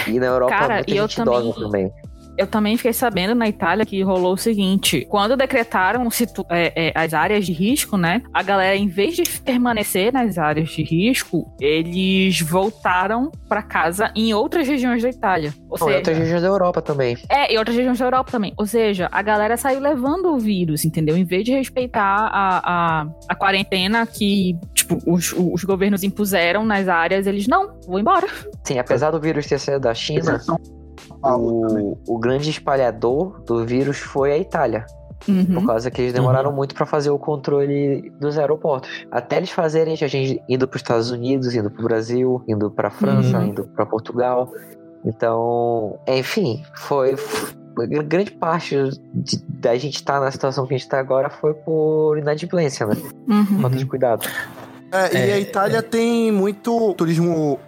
E 0.08 0.20
na 0.20 0.28
Europa, 0.28 0.52
Cara, 0.58 0.76
muita 0.76 0.92
e 0.92 0.98
gente 0.98 1.16
também- 1.18 1.54
também. 1.54 1.94
Eu 2.38 2.48
também 2.48 2.78
fiquei 2.78 2.94
sabendo 2.94 3.34
na 3.34 3.48
Itália 3.48 3.86
que 3.86 4.02
rolou 4.02 4.34
o 4.34 4.38
seguinte: 4.38 5.06
quando 5.10 5.36
decretaram 5.36 6.08
é, 6.50 6.88
é, 6.88 6.92
as 6.96 7.14
áreas 7.14 7.46
de 7.46 7.54
risco, 7.54 7.98
né? 7.98 8.22
A 8.34 8.44
galera, 8.44 8.76
em 8.76 8.88
vez 8.88 9.16
de 9.16 9.24
permanecer 9.42 10.14
nas 10.14 10.38
áreas 10.38 10.70
de 10.70 10.84
risco, 10.84 11.52
eles 11.60 12.42
voltaram 12.42 13.32
pra 13.48 13.62
casa 13.62 14.12
em 14.16 14.34
outras 14.34 14.68
regiões 14.68 15.02
da 15.02 15.10
Itália. 15.10 15.54
Ou 15.70 15.78
Não, 15.80 15.88
em 15.88 15.90
seja, 15.90 15.98
outras 15.98 16.18
regiões 16.18 16.42
da 16.42 16.48
Europa 16.48 16.82
também. 16.82 17.18
É, 17.30 17.54
e 17.54 17.58
outras 17.58 17.76
regiões 17.76 18.00
da 18.00 18.06
Europa 18.06 18.32
também. 18.32 18.54
Ou 18.58 18.66
seja, 18.66 19.10
a 19.12 19.22
galera 19.22 19.58
saiu 19.58 19.80
levando 19.80 20.34
o 20.34 20.40
vírus, 20.40 20.86
entendeu? 20.86 21.18
Em 21.18 21.26
vez 21.26 21.44
de 21.44 21.52
respeitar 21.52 22.30
a, 22.32 22.62
a, 22.64 23.08
a 23.28 23.36
quarentena 23.36 24.06
que, 24.06 24.56
tipo, 24.74 25.00
os, 25.06 25.34
os 25.34 25.64
governos 25.64 26.04
impuseram 26.04 26.66
nas 26.66 26.88
áreas, 26.88 27.28
eles, 27.28 27.48
não, 27.48 27.80
vou 27.88 28.00
embora. 28.00 28.28
Sim, 28.64 28.80
apesar 28.80 29.12
do 29.12 29.20
vírus 29.20 29.48
ter 29.48 29.60
saído 29.60 29.82
da 29.82 29.94
China, 29.94 30.40
o, 31.24 31.98
o 32.08 32.18
grande 32.20 32.50
espalhador 32.50 33.42
do 33.46 33.66
vírus 33.66 33.98
foi 33.98 34.32
a 34.32 34.38
Itália. 34.38 34.86
Por 35.26 35.32
Uhum. 35.34 35.66
causa 35.66 35.90
que 35.90 36.00
eles 36.00 36.14
demoraram 36.14 36.52
muito 36.54 36.76
pra 36.76 36.86
fazer 36.86 37.10
o 37.10 37.18
controle 37.18 38.12
dos 38.20 38.38
aeroportos. 38.38 38.88
Até 39.12 39.38
eles 39.38 39.50
fazerem, 39.50 39.94
a 40.00 40.08
gente 40.08 40.40
indo 40.48 40.68
pros 40.68 40.82
Estados 40.84 41.10
Unidos, 41.10 41.56
indo 41.56 41.72
pro 41.72 41.84
Brasil, 41.84 42.44
indo 42.48 42.70
pra 42.70 42.92
França, 42.92 43.40
Uhum. 43.40 43.46
indo 43.48 43.64
pra 43.76 43.84
Portugal. 43.86 44.52
Então, 45.04 45.98
enfim, 46.08 46.64
foi. 46.76 47.16
Grande 48.08 48.32
parte 48.32 48.76
de- 49.14 49.38
da 49.48 49.76
gente 49.76 49.96
estar 49.96 50.20
na 50.20 50.32
situação 50.32 50.66
que 50.66 50.74
a 50.74 50.78
gente 50.78 50.90
tá 50.90 51.00
agora 51.00 51.30
foi 51.30 51.54
por 51.54 52.18
inadimplência, 52.18 52.86
né? 52.88 52.96
Uhum. 53.28 53.62
Falta 53.62 53.76
de 53.76 53.86
cuidado. 53.86 54.28
É, 54.92 55.14
e 55.14 55.30
É, 55.30 55.34
a 55.34 55.40
Itália 55.40 55.84
tem 55.84 56.32
muito 56.32 56.94
turismo 56.96 57.60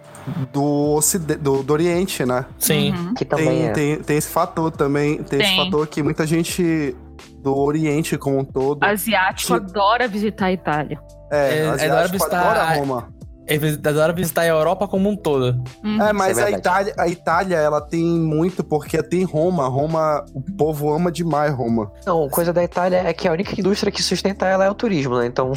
do, 0.52 0.94
ocide- 0.94 1.36
do, 1.36 1.62
do 1.62 1.72
Oriente, 1.72 2.24
né? 2.24 2.44
Sim. 2.58 2.92
Uhum. 2.92 3.14
Que 3.14 3.24
também 3.24 3.46
Tem, 3.46 3.62
é. 3.66 3.72
tem, 3.72 3.96
tem 3.98 4.16
esse 4.16 4.28
fator 4.28 4.70
também. 4.70 5.22
Tem, 5.22 5.40
esse 5.40 5.48
Tem. 5.54 5.64
fator 5.64 5.86
que 5.86 6.02
muita 6.02 6.26
gente 6.26 6.96
do 7.42 7.56
Oriente 7.56 8.16
como 8.18 8.38
um 8.38 8.44
todo. 8.44 8.82
Asiático 8.84 9.48
Sim. 9.48 9.54
adora 9.54 10.06
visitar 10.08 10.46
a 10.46 10.52
Itália. 10.52 10.98
É, 11.30 11.36
É, 11.58 11.68
asiático 11.68 11.92
adora 11.92 12.08
visitar- 12.08 12.40
adora 12.50 12.74
Roma. 12.78 13.08
É 13.46 13.56
adora 13.88 14.12
visitar 14.12 14.42
a 14.42 14.46
Europa 14.46 14.86
como 14.86 15.08
um 15.10 15.16
todo. 15.16 15.60
Uhum. 15.82 16.00
É, 16.00 16.12
mas 16.12 16.38
é 16.38 16.44
a. 16.44 16.50
Itália, 16.52 16.94
a 16.96 17.08
Itália, 17.08 17.56
ela 17.56 17.80
tem 17.80 18.04
muito, 18.04 18.62
porque 18.62 19.02
tem 19.02 19.24
Roma. 19.24 19.66
Roma, 19.66 20.24
o 20.32 20.40
povo 20.40 20.92
ama 20.94 21.10
demais 21.10 21.52
Roma. 21.52 21.90
Não, 22.06 22.28
coisa 22.28 22.52
da 22.52 22.62
Itália 22.62 22.98
é 22.98 23.12
que 23.12 23.26
a 23.26 23.32
única 23.32 23.58
indústria 23.58 23.90
que 23.90 24.04
sustenta 24.04 24.46
ela 24.46 24.64
é 24.66 24.70
o 24.70 24.74
turismo, 24.74 25.18
né? 25.18 25.26
Então, 25.26 25.50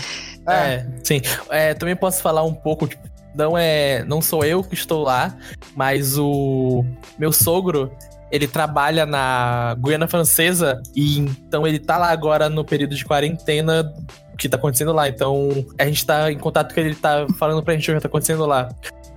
É, 0.48 0.88
sim. 1.04 1.22
É, 1.52 1.76
também 1.76 1.96
posso 1.96 2.20
falar 2.24 2.42
um 2.44 2.54
pouco, 2.54 2.88
tipo, 2.88 3.08
não 3.36 3.58
é, 3.58 4.04
não 4.06 4.22
sou 4.22 4.44
eu 4.44 4.64
que 4.64 4.74
estou 4.74 5.04
lá, 5.04 5.36
mas 5.76 6.18
o 6.18 6.86
meu 7.18 7.32
sogro, 7.32 7.92
ele 8.32 8.48
trabalha 8.48 9.06
na 9.06 9.76
Guiana 9.80 10.08
Francesa 10.08 10.82
e 10.96 11.20
então 11.20 11.68
ele 11.68 11.80
tá 11.80 11.98
lá 11.98 12.10
agora 12.10 12.50
no 12.50 12.64
período 12.66 12.96
de 12.96 13.06
quarentena 13.06 13.94
que 14.38 14.50
tá 14.50 14.58
acontecendo 14.58 14.94
lá. 14.94 15.08
Então, 15.08 15.50
a 15.78 15.86
gente 15.86 16.06
tá 16.06 16.32
em 16.32 16.38
contato 16.38 16.74
com 16.74 16.80
ele, 16.80 16.90
ele 16.90 16.96
tá 16.96 17.28
falando 17.38 17.64
pra 17.64 17.74
gente 17.74 17.92
o 17.92 17.96
que 17.96 18.02
tá 18.02 18.08
acontecendo 18.08 18.46
lá. 18.46 18.70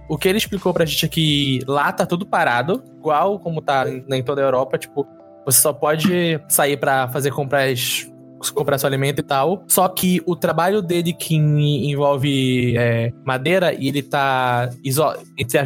O 0.08 0.16
que 0.16 0.28
ele 0.28 0.38
explicou 0.38 0.72
pra 0.72 0.84
gente 0.84 1.04
é 1.04 1.08
que 1.08 1.60
lá 1.66 1.92
tá 1.92 2.06
tudo 2.06 2.24
parado, 2.24 2.82
igual 2.96 3.38
como 3.40 3.60
tá 3.60 3.86
em, 3.88 4.22
toda 4.22 4.40
a 4.40 4.44
Europa, 4.44 4.78
tipo, 4.78 5.06
você 5.44 5.60
só 5.60 5.72
pode 5.72 6.40
sair 6.48 6.76
pra 6.76 7.08
fazer 7.08 7.32
compras 7.32 8.08
comprar 8.54 8.78
seu 8.78 8.86
alimento 8.86 9.20
e 9.20 9.22
tal. 9.22 9.64
Só 9.68 9.88
que 9.88 10.22
o 10.26 10.36
trabalho 10.36 10.82
dele 10.82 11.12
que 11.12 11.34
en- 11.34 11.90
envolve 11.90 12.76
é, 12.76 13.12
madeira 13.24 13.72
e 13.74 13.88
ele 13.88 14.02
tá 14.02 14.70
iso 14.84 15.02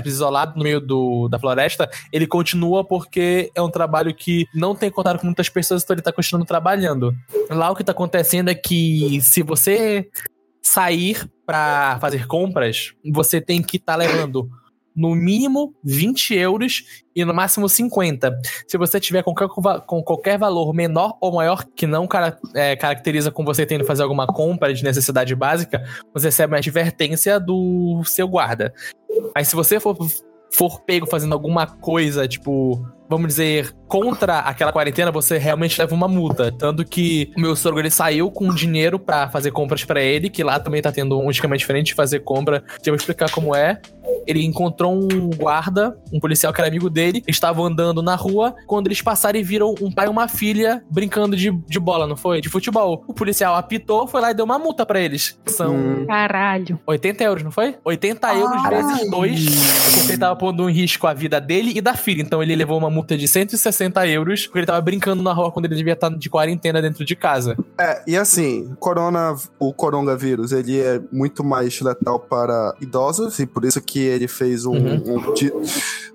isolado 0.04 0.56
no 0.56 0.62
meio 0.62 0.80
do, 0.80 1.28
da 1.28 1.38
floresta, 1.38 1.88
ele 2.12 2.26
continua 2.26 2.84
porque 2.84 3.50
é 3.54 3.60
um 3.62 3.70
trabalho 3.70 4.14
que 4.14 4.46
não 4.54 4.74
tem 4.74 4.90
contato 4.90 5.18
com 5.20 5.26
muitas 5.26 5.48
pessoas, 5.48 5.82
então 5.82 5.94
ele 5.94 6.02
tá 6.02 6.12
continuando 6.12 6.46
trabalhando. 6.46 7.14
Lá 7.48 7.70
o 7.70 7.74
que 7.76 7.84
tá 7.84 7.92
acontecendo 7.92 8.48
é 8.50 8.54
que 8.54 9.20
se 9.22 9.42
você 9.42 10.08
sair 10.62 11.28
pra 11.46 11.98
fazer 12.00 12.26
compras, 12.26 12.92
você 13.12 13.40
tem 13.40 13.62
que 13.62 13.76
estar 13.76 13.96
levando 13.96 14.48
no 15.00 15.14
mínimo 15.14 15.74
20 15.82 16.34
euros 16.34 16.84
e 17.16 17.24
no 17.24 17.32
máximo 17.32 17.66
50. 17.70 18.38
Se 18.68 18.76
você 18.76 19.00
tiver 19.00 19.22
com 19.22 19.34
com 19.34 20.02
qualquer 20.02 20.38
valor 20.38 20.74
menor 20.74 21.16
ou 21.22 21.32
maior 21.32 21.64
que 21.74 21.86
não 21.86 22.06
cara- 22.06 22.38
é, 22.54 22.76
caracteriza 22.76 23.30
com 23.30 23.42
você 23.42 23.64
tendo 23.64 23.80
que 23.80 23.86
fazer 23.86 24.02
alguma 24.02 24.26
compra 24.26 24.74
de 24.74 24.84
necessidade 24.84 25.34
básica, 25.34 25.82
você 26.12 26.26
recebe 26.26 26.52
uma 26.52 26.58
advertência 26.58 27.40
do 27.40 28.02
seu 28.04 28.28
guarda. 28.28 28.74
Mas 29.34 29.48
se 29.48 29.56
você 29.56 29.80
for, 29.80 29.96
for 30.52 30.82
pego 30.82 31.06
fazendo 31.06 31.32
alguma 31.32 31.66
coisa, 31.66 32.28
tipo, 32.28 32.86
vamos 33.10 33.26
dizer, 33.26 33.74
contra 33.88 34.38
aquela 34.38 34.72
quarentena, 34.72 35.10
você 35.10 35.36
realmente 35.36 35.78
leva 35.80 35.92
uma 35.92 36.06
multa. 36.06 36.52
Tanto 36.56 36.84
que 36.84 37.32
o 37.36 37.40
meu 37.40 37.56
sogro 37.56 37.80
ele 37.80 37.90
saiu 37.90 38.30
com 38.30 38.54
dinheiro 38.54 39.00
pra 39.00 39.28
fazer 39.28 39.50
compras 39.50 39.84
pra 39.84 40.00
ele, 40.00 40.30
que 40.30 40.44
lá 40.44 40.60
também 40.60 40.80
tá 40.80 40.92
tendo 40.92 41.18
um 41.18 41.28
esquema 41.28 41.58
diferente 41.58 41.86
de 41.86 41.94
fazer 41.94 42.20
compra. 42.20 42.62
Que 42.80 42.88
eu 42.88 42.92
vou 42.92 42.96
explicar 42.96 43.28
como 43.32 43.54
é. 43.54 43.80
Ele 44.26 44.44
encontrou 44.44 44.94
um 44.94 45.30
guarda, 45.30 45.96
um 46.12 46.20
policial 46.20 46.52
que 46.52 46.60
era 46.60 46.68
amigo 46.68 46.88
dele, 46.88 47.18
eles 47.26 47.36
estavam 47.36 47.64
andando 47.64 48.00
na 48.00 48.14
rua, 48.14 48.54
quando 48.66 48.86
eles 48.86 49.02
passaram 49.02 49.38
e 49.38 49.42
viram 49.42 49.74
um 49.80 49.90
pai 49.90 50.06
e 50.06 50.08
uma 50.08 50.28
filha 50.28 50.82
brincando 50.90 51.36
de, 51.36 51.50
de 51.50 51.80
bola, 51.80 52.06
não 52.06 52.16
foi? 52.16 52.40
De 52.40 52.48
futebol. 52.48 53.04
O 53.08 53.14
policial 53.14 53.56
apitou, 53.56 54.06
foi 54.06 54.20
lá 54.20 54.30
e 54.30 54.34
deu 54.34 54.44
uma 54.44 54.58
multa 54.58 54.86
pra 54.86 55.00
eles. 55.00 55.38
São 55.46 55.80
Hum. 55.80 56.06
Caralho. 56.06 56.78
80 56.86 57.24
euros, 57.24 57.42
não 57.42 57.50
foi? 57.50 57.76
80 57.84 58.34
euros 58.34 58.68
vezes 58.68 59.10
2, 59.10 59.44
porque 59.94 60.12
ele 60.12 60.18
tava 60.18 60.36
pondo 60.36 60.68
em 60.68 60.72
risco 60.72 61.06
a 61.06 61.14
vida 61.14 61.40
dele 61.40 61.72
e 61.74 61.80
da 61.80 61.94
filha. 61.94 62.22
Então 62.22 62.42
ele 62.42 62.54
levou 62.54 62.78
uma 62.78 62.90
multa 62.90 62.99
de 63.06 63.26
160 63.28 64.06
euros, 64.08 64.46
porque 64.46 64.60
ele 64.60 64.66
tava 64.66 64.80
brincando 64.80 65.22
na 65.22 65.32
rua 65.32 65.50
quando 65.50 65.66
ele 65.66 65.74
devia 65.74 65.92
estar 65.94 66.08
de 66.10 66.28
quarentena 66.30 66.80
dentro 66.80 67.04
de 67.04 67.16
casa. 67.16 67.56
É, 67.78 68.02
e 68.06 68.16
assim, 68.16 68.74
corona, 68.78 69.34
o 69.58 69.72
coronavírus, 69.72 70.52
ele 70.52 70.80
é 70.80 71.00
muito 71.12 71.42
mais 71.44 71.80
letal 71.80 72.18
para 72.20 72.74
idosos, 72.80 73.38
e 73.38 73.46
por 73.46 73.64
isso 73.64 73.80
que 73.80 74.00
ele 74.00 74.28
fez 74.28 74.64
um, 74.64 74.70
Uhum. 74.80 75.16
um 75.16 75.20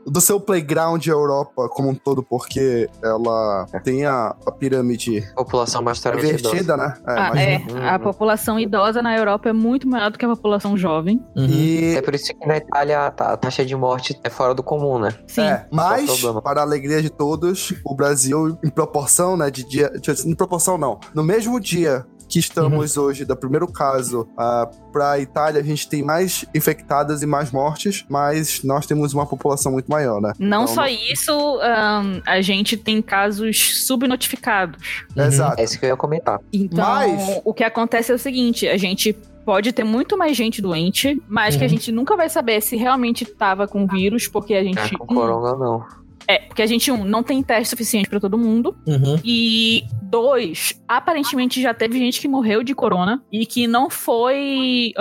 do 0.05 0.21
seu 0.21 0.39
playground 0.39 1.05
Europa 1.05 1.67
como 1.69 1.89
um 1.89 1.95
todo, 1.95 2.21
porque 2.21 2.89
ela 3.03 3.65
tem 3.83 4.05
a, 4.05 4.35
a 4.45 4.51
pirâmide 4.51 5.21
População 5.35 5.81
idosa. 5.81 6.17
invertida, 6.17 6.77
né? 6.77 6.93
É, 7.07 7.11
Ah, 7.11 7.31
mas- 7.33 7.39
é, 7.39 7.89
a 7.89 7.99
população 7.99 8.59
idosa 8.59 9.01
na 9.01 9.17
Europa 9.17 9.49
é 9.49 9.53
muito 9.53 9.87
maior 9.87 10.11
do 10.11 10.17
que 10.17 10.25
a 10.25 10.29
população 10.29 10.77
jovem. 10.77 11.23
Uhum. 11.35 11.45
E 11.45 11.95
É 11.95 12.01
por 12.01 12.13
isso 12.13 12.33
que 12.33 12.45
na 12.47 12.57
Itália 12.57 13.07
a 13.07 13.11
ta- 13.11 13.33
a 13.33 13.37
taxa 13.37 13.65
de 13.65 13.75
morte 13.75 14.19
é 14.23 14.29
fora 14.29 14.53
do 14.53 14.61
comum, 14.63 14.99
né? 14.99 15.09
Sim. 15.27 15.41
É, 15.41 15.65
mas, 15.71 16.05
problema. 16.19 16.41
para 16.41 16.61
a 16.61 16.63
alegria 16.63 17.01
de 17.01 17.09
todos, 17.09 17.73
o 17.85 17.95
Brasil, 17.95 18.57
em 18.63 18.69
proporção, 18.69 19.35
né, 19.37 19.49
de 19.49 19.63
dia... 19.67 19.89
de- 19.89 20.29
Em 20.29 20.35
proporção, 20.35 20.77
não. 20.77 20.99
No 21.13 21.23
mesmo 21.23 21.59
dia 21.59 22.05
que 22.35 22.39
estamos 22.39 22.97
hoje, 22.97 23.23
do 23.23 23.33
primeiro 23.33 23.65
caso, 23.65 24.27
ah, 24.37 24.69
para 24.91 25.11
a 25.11 25.19
Itália, 25.21 25.61
a 25.61 25.63
gente 25.63 25.87
tem 25.87 26.03
mais 26.03 26.43
infectadas 26.53 27.21
e 27.23 27.25
mais 27.25 27.49
mortes, 27.49 28.03
mas 28.09 28.61
nós 28.61 28.85
temos 28.85 29.13
uma 29.13 29.25
população 29.25 29.71
muito 29.71 29.89
maior, 29.89 30.19
né? 30.19 30.33
Não 30.37 30.63
Então, 30.63 30.75
só 30.75 30.85
isso, 30.85 31.31
ahn, 31.61 32.19
a 32.25 32.41
gente 32.41 32.75
tem 32.75 33.01
casos 33.01 33.85
subnotificados. 33.87 35.05
Uhum. 35.15 35.23
Exato. 35.23 35.61
É 35.61 35.63
isso 35.63 35.79
que 35.79 35.85
eu 35.85 35.89
ia 35.91 35.95
comentar. 35.95 36.39
Então, 36.51 36.83
Mas- 36.85 37.41
o 37.45 37.53
que 37.53 37.63
acontece 37.63 38.11
é 38.11 38.15
o 38.15 38.19
seguinte: 38.19 38.67
a 38.67 38.75
gente 38.75 39.13
pode 39.45 39.71
ter 39.71 39.85
muito 39.85 40.17
mais 40.17 40.35
gente 40.35 40.61
doente, 40.61 41.21
mas 41.29 41.55
que 41.55 41.63
a 41.63 41.65
Uhum. 41.65 41.69
gente 41.69 41.89
nunca 41.91 42.17
vai 42.17 42.27
saber 42.27 42.59
se 42.61 42.75
realmente 42.75 43.23
tava 43.25 43.65
com 43.65 43.87
vírus, 43.87 44.27
porque 44.27 44.53
a 44.55 44.63
gente. 44.63 44.77
É, 44.77 44.89
com 44.97 45.05
um, 45.05 45.15
corona, 45.15 45.55
não. 45.57 45.85
É, 46.27 46.39
porque 46.39 46.61
a 46.61 46.65
gente, 46.65 46.91
um, 46.91 47.03
não 47.03 47.23
tem 47.23 47.41
teste 47.43 47.69
suficiente 47.69 48.09
pra 48.09 48.19
todo 48.19 48.37
mundo. 48.37 48.75
Uhum. 48.85 49.19
E 49.23 49.85
dois, 50.01 50.81
aparentemente 50.87 51.61
já 51.61 51.73
teve 51.73 51.99
gente 51.99 52.19
que 52.19 52.27
morreu 52.27 52.63
de 52.63 52.73
corona 52.73 53.23
e 53.31 53.45
que 53.45 53.67
não 53.67 53.89
foi 53.89 54.93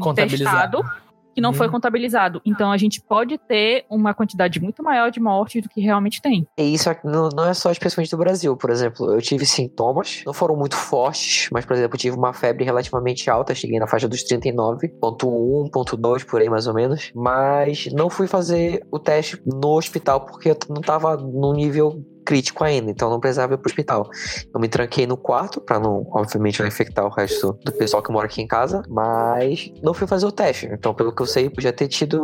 Contabilizado. 0.00 0.78
testado. 0.78 1.09
Que 1.34 1.40
não 1.40 1.52
foi 1.52 1.66
Uhum. 1.66 1.72
contabilizado. 1.72 2.40
Então 2.44 2.72
a 2.72 2.76
gente 2.76 3.00
pode 3.00 3.38
ter 3.38 3.84
uma 3.90 4.12
quantidade 4.14 4.60
muito 4.60 4.82
maior 4.82 5.10
de 5.10 5.20
mortes 5.20 5.62
do 5.62 5.68
que 5.68 5.80
realmente 5.80 6.20
tem. 6.20 6.46
E 6.58 6.74
isso 6.74 6.90
aqui 6.90 7.06
não, 7.06 7.28
é 7.44 7.54
só 7.54 7.70
especificamente 7.70 8.10
do 8.10 8.16
Brasil. 8.18 8.56
Por 8.56 8.70
exemplo, 8.70 9.12
eu 9.14 9.20
tive 9.22 9.46
sintomas, 9.46 10.22
não 10.26 10.32
foram 10.32 10.56
muito 10.56 10.76
fortes, 10.76 11.48
mas, 11.52 11.64
por 11.64 11.74
exemplo, 11.74 11.94
eu 11.96 12.00
tive 12.00 12.16
uma 12.16 12.32
febre 12.32 12.64
relativamente 12.64 13.30
alta, 13.30 13.54
cheguei 13.54 13.78
na 13.78 13.86
faixa 13.86 14.08
dos 14.08 14.24
39.1, 14.24 15.70
ponto 15.70 15.96
.2, 15.96 16.24
por 16.26 16.40
aí 16.40 16.48
mais 16.48 16.66
ou 16.66 16.74
menos. 16.74 17.10
Mas 17.14 17.86
não 17.92 18.10
fui 18.10 18.26
fazer 18.26 18.84
o 18.90 18.98
teste 18.98 19.40
no 19.46 19.76
hospital 19.76 20.20
porque 20.26 20.50
eu 20.50 20.56
não 20.68 20.80
tava 20.82 21.16
num 21.16 21.52
nível 21.52 22.04
crítico 22.30 22.62
ainda, 22.62 22.88
então 22.92 23.10
não 23.10 23.18
precisava 23.18 23.54
ir 23.54 23.56
pro 23.58 23.68
hospital. 23.68 24.08
Eu 24.54 24.60
me 24.60 24.68
tranquei 24.68 25.04
no 25.04 25.16
quarto, 25.16 25.60
pra 25.60 25.80
não, 25.80 26.06
obviamente, 26.12 26.60
não 26.60 26.68
infectar 26.68 27.04
o 27.04 27.08
resto 27.10 27.58
do 27.64 27.72
pessoal 27.72 28.00
que 28.00 28.12
mora 28.12 28.26
aqui 28.26 28.40
em 28.40 28.46
casa, 28.46 28.82
mas 28.88 29.72
não 29.82 29.92
fui 29.92 30.06
fazer 30.06 30.26
o 30.26 30.30
teste. 30.32 30.66
Então, 30.72 30.94
pelo 30.94 31.12
que 31.12 31.20
eu 31.20 31.26
sei, 31.26 31.50
podia 31.50 31.72
ter 31.72 31.88
tido. 31.88 32.22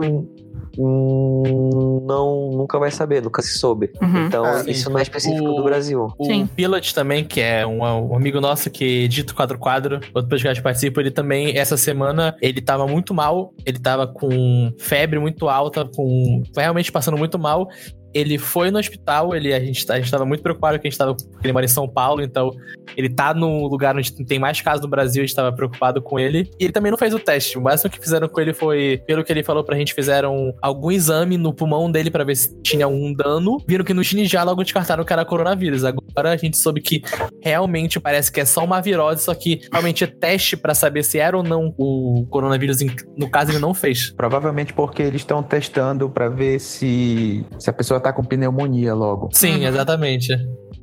Não, 0.78 2.50
nunca 2.52 2.78
vai 2.78 2.90
saber, 2.90 3.22
nunca 3.22 3.42
se 3.42 3.58
soube. 3.58 3.90
Uhum. 4.00 4.26
Então, 4.26 4.44
É, 4.46 4.70
isso 4.70 4.90
não 4.90 4.98
é 4.98 5.02
específico 5.02 5.44
O- 5.48 5.56
do 5.56 5.64
Brasil. 5.64 6.06
O 6.18 6.24
Sim. 6.24 6.46
Pilot 6.54 6.94
também, 6.94 7.24
que 7.24 7.40
é 7.40 7.66
um, 7.66 7.78
um 7.82 8.14
amigo 8.14 8.40
nosso 8.40 8.70
que 8.70 9.04
edita 9.04 9.32
o 9.32 9.36
Quadro 9.36 9.58
Quadro, 9.58 9.96
outro 10.14 10.28
podcast 10.28 10.60
que 10.60 10.62
participa, 10.64 11.00
ele 11.00 11.10
também, 11.10 11.56
essa 11.58 11.76
semana, 11.76 12.36
ele 12.40 12.60
tava 12.60 12.86
muito 12.86 13.12
mal, 13.14 13.52
ele 13.64 13.78
tava 13.78 14.06
com 14.06 14.70
febre 14.78 15.18
muito 15.18 15.48
alta, 15.48 15.84
com 15.94 16.42
realmente 16.56 16.92
passando 16.92 17.16
muito 17.16 17.38
mal. 17.38 17.68
Ele 18.16 18.38
foi 18.38 18.70
no 18.70 18.78
hospital, 18.78 19.34
ele, 19.34 19.52
a, 19.52 19.60
gente, 19.60 19.90
a 19.92 20.00
gente 20.00 20.16
muito 20.24 20.42
preocupado 20.42 20.78
que 20.78 20.86
a 20.86 20.90
gente 20.90 20.98
tava, 20.98 21.14
porque 21.14 21.46
ele 21.46 21.52
mora 21.52 21.66
em 21.66 21.68
São 21.68 21.86
Paulo, 21.86 22.22
então 22.22 22.50
ele 22.96 23.08
tá 23.10 23.34
no 23.34 23.66
lugar 23.66 23.94
onde 23.96 24.12
tem 24.24 24.38
mais 24.38 24.60
casos 24.60 24.80
no 24.80 24.88
Brasil, 24.88 25.22
a 25.22 25.26
gente 25.26 25.36
tava 25.36 25.52
preocupado 25.52 26.00
com 26.00 26.18
ele. 26.18 26.50
E 26.58 26.64
ele 26.64 26.72
também 26.72 26.90
não 26.90 26.98
fez 26.98 27.12
o 27.12 27.18
teste. 27.18 27.58
O 27.58 27.60
máximo 27.60 27.90
que 27.90 28.00
fizeram 28.00 28.28
com 28.28 28.40
ele 28.40 28.54
foi, 28.54 29.02
pelo 29.06 29.22
que 29.22 29.32
ele 29.32 29.42
falou 29.42 29.62
pra 29.62 29.76
gente, 29.76 29.92
fizeram 29.92 30.54
algum 30.62 30.90
exame 30.90 31.36
no 31.36 31.52
pulmão 31.52 31.90
dele 31.90 32.10
pra 32.10 32.24
ver 32.24 32.36
se 32.36 32.58
tinha 32.62 32.86
algum 32.86 33.12
dano. 33.12 33.58
Viram 33.66 33.84
que 33.84 33.92
não 33.92 34.02
tinha 34.02 34.26
já 34.26 34.42
logo 34.42 34.62
descartaram 34.62 35.04
que 35.04 35.12
era 35.12 35.24
coronavírus. 35.24 35.84
Agora 35.84 36.32
a 36.32 36.36
gente 36.36 36.56
soube 36.56 36.80
que 36.80 37.02
realmente 37.42 38.00
parece 38.00 38.32
que 38.32 38.40
é 38.40 38.44
só 38.44 38.64
uma 38.64 38.80
virose, 38.80 39.22
só 39.22 39.34
que 39.34 39.60
realmente 39.70 40.04
é 40.04 40.06
teste 40.06 40.56
pra 40.56 40.74
saber 40.74 41.02
se 41.02 41.18
era 41.18 41.36
ou 41.36 41.42
não 41.42 41.74
o 41.76 42.26
coronavírus. 42.30 42.78
No 43.16 43.28
caso, 43.28 43.50
ele 43.50 43.58
não 43.58 43.74
fez. 43.74 44.12
Provavelmente 44.16 44.72
porque 44.72 45.02
eles 45.02 45.20
estão 45.20 45.42
testando 45.42 46.08
pra 46.08 46.28
ver 46.28 46.58
se, 46.60 47.44
se 47.58 47.68
a 47.68 47.72
pessoa 47.72 48.00
tá 48.10 48.12
com 48.12 48.22
pneumonia 48.24 48.94
logo. 48.94 49.28
Sim, 49.32 49.56
Uhum. 49.62 49.68
exatamente. 49.68 50.32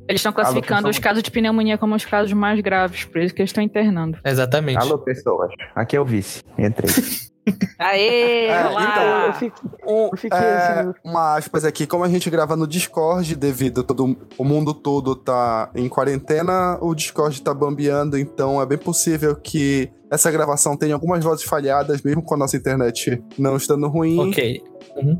Eles 0.06 0.20
estão 0.20 0.32
classificando 0.32 0.82
pessoal. 0.82 0.90
os 0.90 0.98
casos 0.98 1.22
de 1.22 1.30
pneumonia 1.30 1.78
como 1.78 1.94
os 1.94 2.04
casos 2.04 2.32
mais 2.32 2.60
graves, 2.60 3.04
por 3.04 3.20
isso 3.22 3.34
que 3.34 3.40
eles 3.40 3.50
estão 3.50 3.62
internando. 3.64 4.18
Exatamente. 4.24 4.78
Alô, 4.78 4.98
pessoas. 4.98 5.50
Aqui 5.74 5.96
é 5.96 6.00
o 6.00 6.04
vice. 6.04 6.42
Entrei. 6.58 6.90
Aê! 7.78 8.46
É, 8.46 8.66
olá! 8.66 8.82
então, 8.90 9.26
eu 9.26 9.32
fiquei, 9.34 9.70
eu 9.86 10.16
fiquei 10.16 10.38
é, 10.38 10.80
assim, 10.80 10.92
uma 11.04 11.36
aspas 11.36 11.64
aqui, 11.64 11.86
como 11.86 12.04
a 12.04 12.08
gente 12.08 12.30
grava 12.30 12.56
no 12.56 12.66
Discord, 12.66 13.34
devido 13.36 13.80
a 13.80 13.84
todo 13.84 14.16
o 14.38 14.44
mundo 14.44 14.72
todo 14.72 15.14
tá 15.14 15.70
em 15.74 15.88
quarentena, 15.88 16.78
o 16.80 16.94
Discord 16.94 17.42
tá 17.42 17.52
bambeando, 17.52 18.18
então 18.18 18.60
é 18.60 18.66
bem 18.66 18.78
possível 18.78 19.36
que 19.36 19.90
essa 20.10 20.30
gravação 20.30 20.76
tenha 20.76 20.94
algumas 20.94 21.24
vozes 21.24 21.44
falhadas, 21.44 22.02
mesmo 22.02 22.22
com 22.22 22.34
a 22.34 22.38
nossa 22.38 22.56
internet 22.56 23.22
não 23.38 23.56
estando 23.56 23.88
ruim. 23.88 24.18
Ok. 24.30 24.62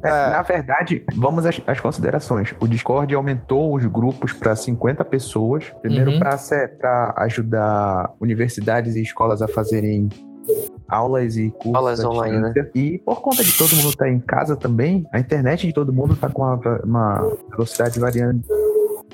É. 0.04 0.30
Na 0.30 0.42
verdade, 0.42 1.04
vamos 1.16 1.44
às, 1.44 1.60
às 1.66 1.80
considerações. 1.80 2.54
O 2.60 2.68
Discord 2.68 3.12
aumentou 3.12 3.74
os 3.74 3.84
grupos 3.86 4.32
para 4.32 4.54
50 4.54 5.04
pessoas. 5.04 5.64
Primeiro, 5.82 6.12
Uhum. 6.12 6.20
para 6.20 7.14
ajudar 7.18 8.12
universidades 8.20 8.94
e 8.94 9.02
escolas 9.02 9.42
a 9.42 9.48
fazerem 9.48 10.08
aulas 10.88 11.36
e 11.36 11.50
cursos 11.50 11.74
Aulas 11.74 12.04
online, 12.04 12.38
né? 12.40 12.52
E 12.74 12.98
por 12.98 13.20
conta 13.20 13.42
de 13.42 13.56
todo 13.56 13.74
mundo 13.76 13.88
estar 13.90 14.08
em 14.08 14.20
casa 14.20 14.56
também, 14.56 15.06
a 15.12 15.18
internet 15.18 15.66
de 15.66 15.72
todo 15.72 15.92
mundo 15.92 16.14
está 16.14 16.28
com 16.28 16.42
uma, 16.42 16.60
uma 16.84 17.36
velocidade 17.50 17.98
variando. 17.98 18.42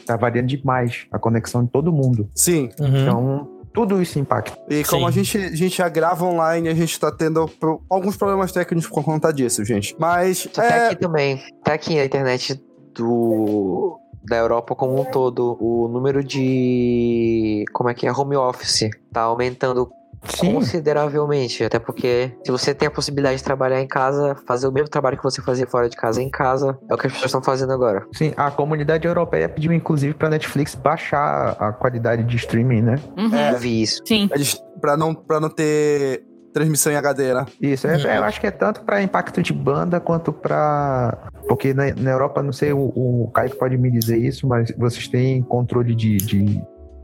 Tá 0.07 0.17
variando 0.17 0.47
demais 0.49 1.07
a 1.13 1.19
conexão 1.19 1.65
de 1.65 1.71
todo 1.71 1.93
mundo. 1.93 2.29
Sim, 2.35 2.71
Uhum. 2.81 3.03
Então, 3.03 3.49
tudo 3.73 4.03
isso 4.03 4.19
impacta. 4.19 4.59
e 4.69 4.83
como 4.85 5.03
Sim. 5.03 5.07
a 5.07 5.11
gente, 5.13 5.39
a 5.39 5.55
gente 5.57 5.77
já 5.79 5.89
grava 5.89 6.25
online, 6.25 6.69
a 6.69 6.75
gente 6.75 6.99
tá 6.99 7.13
tendo 7.13 7.47
pro- 7.47 7.81
alguns 7.89 8.17
problemas 8.17 8.51
técnicos 8.51 8.89
por 8.91 9.05
conta 9.05 9.33
disso, 9.33 9.65
gente. 9.65 9.95
Mas 9.99 10.49
Só 10.53 10.63
é, 10.63 10.87
aqui 10.89 10.97
também, 10.97 11.41
tá 11.63 11.75
aqui 11.75 11.99
a 11.99 12.05
internet 12.05 12.61
do 12.97 13.97
da 14.25 14.37
Europa 14.37 14.75
como 14.75 15.01
um 15.01 15.05
todo, 15.05 15.57
o 15.61 15.89
número 15.89 16.23
de 16.25 17.65
como 17.73 17.89
é 17.89 17.95
que 17.95 18.07
é 18.07 18.13
home 18.13 18.37
office 18.37 18.91
tá 19.13 19.23
aumentando 19.23 19.91
Sim, 20.25 20.55
consideravelmente, 20.55 21.65
até 21.65 21.79
porque 21.79 22.33
se 22.45 22.51
você 22.53 22.75
tem 22.75 22.87
a 22.89 22.91
possibilidade 22.91 23.39
de 23.39 23.45
trabalhar 23.45 23.81
em 23.81 23.87
casa, 23.89 24.37
fazer 24.47 24.67
o 24.69 24.73
mesmo 24.73 24.89
trabalho 24.89 25.17
que 25.17 25.23
você 25.23 25.41
fazia 25.43 25.67
fora 25.67 25.89
de 25.89 25.97
casa 25.97 26.23
em 26.23 26.31
casa, 26.31 26.79
é 26.91 26.95
o 26.95 26.99
que 26.99 27.07
as 27.07 27.13
pessoas 27.13 27.31
estão 27.31 27.43
fazendo 27.43 27.73
agora. 27.73 28.07
sim. 28.15 28.33
A 28.37 28.51
comunidade 28.51 29.07
europeia 29.07 29.49
pediu, 29.49 29.73
inclusive, 29.73 30.15
para 30.15 30.29
Netflix 30.31 30.75
baixar 30.75 31.57
a 31.59 31.73
qualidade 31.73 32.23
de 32.25 32.37
streaming, 32.37 32.83
né? 32.83 32.97
Uhum. 33.17 33.35
É. 33.35 33.53
Eu 33.55 33.59
vi 33.59 33.83
isso. 33.83 34.03
Sim. 34.07 34.29
eles, 34.35 34.61
pra, 34.81 34.97
não, 34.97 35.15
pra 35.15 35.41
não 35.41 35.49
ter 35.51 36.23
transmissão 36.53 36.93
em 36.93 36.97
HD, 36.97 37.33
né? 37.33 37.47
Isso, 37.61 37.87
é- 37.87 37.97
Uhum. 37.97 38.03
eu 38.17 38.25
acho 38.25 38.41
que 38.41 38.47
é 38.47 38.51
tanto 38.51 38.83
para 38.85 39.01
impacto 39.03 39.41
de 39.43 39.53
banda 39.53 40.01
quanto 40.01 40.33
para. 40.33 41.31
Porque 41.49 41.73
na, 41.73 41.95
na 41.95 42.11
Europa, 42.11 42.43
não 42.43 42.53
sei, 42.53 42.73
o, 42.73 42.79
o 42.95 43.31
Caio 43.33 43.55
pode 43.57 43.77
me 43.79 43.91
dizer 43.91 44.19
isso, 44.19 44.47
mas 44.49 44.73
vocês 44.77 45.07
têm 45.09 45.43
controle 45.43 45.95
de, 45.95 46.17
de, 46.17 46.61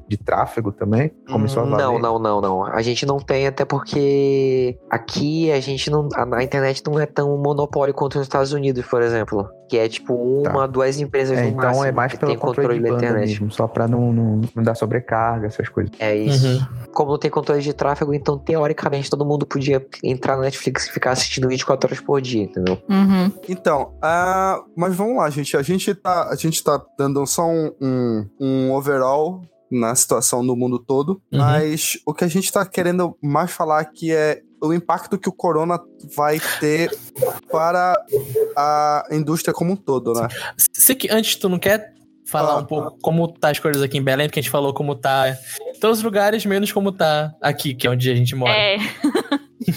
de 0.08 0.16
tráfego 0.16 0.72
também? 0.72 1.10
Começou 1.30 1.62
a 1.62 1.66
valer? 1.66 1.82
Não, 1.82 1.98
não, 1.98 2.18
não, 2.18 2.40
não. 2.40 2.64
A 2.64 2.82
gente 2.82 3.04
não 3.04 3.18
tem, 3.18 3.46
até 3.46 3.64
porque 3.64 4.78
aqui 4.90 5.50
a 5.50 5.60
gente 5.60 5.90
não. 5.90 6.08
A, 6.14 6.36
a 6.36 6.42
internet 6.42 6.82
não 6.86 6.98
é 6.98 7.06
tão 7.06 7.36
monopólio 7.38 7.94
quanto 7.94 8.18
nos 8.18 8.26
Estados 8.26 8.52
Unidos, 8.52 8.84
por 8.86 9.02
exemplo. 9.02 9.48
Que 9.68 9.78
é 9.78 9.88
tipo 9.88 10.14
uma, 10.14 10.68
duas 10.68 11.00
empresas 11.00 11.36
É, 11.36 11.42
no 11.42 11.48
então 11.48 11.64
máximo 11.64 11.84
é 11.84 11.92
mais 11.92 12.12
que 12.12 12.18
pelo 12.18 12.30
tem 12.30 12.38
controle, 12.38 12.68
controle 12.68 12.78
de 12.78 12.84
da 12.84 12.90
banda 12.90 13.04
internet. 13.04 13.28
mesmo, 13.30 13.50
só 13.50 13.66
para 13.66 13.88
não, 13.88 14.12
não, 14.12 14.40
não 14.54 14.62
dar 14.62 14.76
sobrecarga, 14.76 15.48
essas 15.48 15.68
coisas. 15.68 15.92
É 15.98 16.14
isso. 16.14 16.46
Uhum. 16.46 16.86
Como 16.92 17.10
não 17.10 17.18
tem 17.18 17.30
controle 17.30 17.60
de 17.60 17.72
tráfego, 17.72 18.14
então 18.14 18.38
teoricamente 18.38 19.10
todo 19.10 19.24
mundo 19.26 19.44
podia 19.44 19.84
entrar 20.04 20.36
na 20.36 20.42
Netflix 20.42 20.86
e 20.86 20.92
ficar 20.92 21.10
assistindo 21.10 21.48
24 21.48 21.88
horas 21.88 22.00
por 22.00 22.20
dia, 22.20 22.44
entendeu? 22.44 22.78
Uhum. 22.88 23.32
Então, 23.48 23.92
ah, 24.00 24.62
mas 24.76 24.94
vamos 24.94 25.16
lá, 25.16 25.28
gente. 25.30 25.56
A 25.56 25.62
gente 25.62 25.92
tá, 25.96 26.28
a 26.30 26.36
gente 26.36 26.62
tá 26.62 26.80
dando 26.96 27.26
só 27.26 27.44
um, 27.48 27.72
um, 27.80 28.26
um 28.40 28.72
overall 28.72 29.40
na 29.70 29.94
situação 29.94 30.42
no 30.42 30.54
mundo 30.56 30.78
todo, 30.78 31.20
Uhum. 31.32 31.38
mas 31.38 31.98
o 32.06 32.14
que 32.14 32.24
a 32.24 32.28
gente 32.28 32.52
tá 32.52 32.64
querendo 32.64 33.16
mais 33.22 33.50
falar 33.50 33.80
aqui 33.80 34.12
é 34.12 34.42
o 34.62 34.72
impacto 34.72 35.18
que 35.18 35.28
o 35.28 35.32
corona 35.32 35.78
vai 36.16 36.40
ter 36.60 36.90
para 37.50 37.94
a 38.56 39.04
indústria 39.12 39.52
como 39.52 39.72
um 39.72 39.76
todo, 39.76 40.12
né? 40.14 40.28
Se 40.72 40.94
que 40.94 41.10
antes 41.10 41.36
tu 41.36 41.48
não 41.48 41.58
quer 41.58 41.92
falar 42.26 42.52
Ah. 42.54 42.58
um 42.58 42.64
pouco 42.64 42.98
como 43.00 43.28
tá 43.28 43.50
as 43.50 43.58
coisas 43.58 43.82
aqui 43.82 43.98
em 43.98 44.02
Belém, 44.02 44.26
porque 44.28 44.40
a 44.40 44.42
gente 44.42 44.50
falou 44.50 44.72
como 44.74 44.94
tá 44.96 45.28
em 45.30 45.78
todos 45.78 45.98
os 45.98 46.04
lugares, 46.04 46.44
menos 46.46 46.72
como 46.72 46.90
tá 46.90 47.32
aqui, 47.40 47.74
que 47.74 47.86
é 47.86 47.90
onde 47.90 48.10
a 48.10 48.14
gente 48.14 48.34
mora. 48.34 48.52
É. 48.52 48.76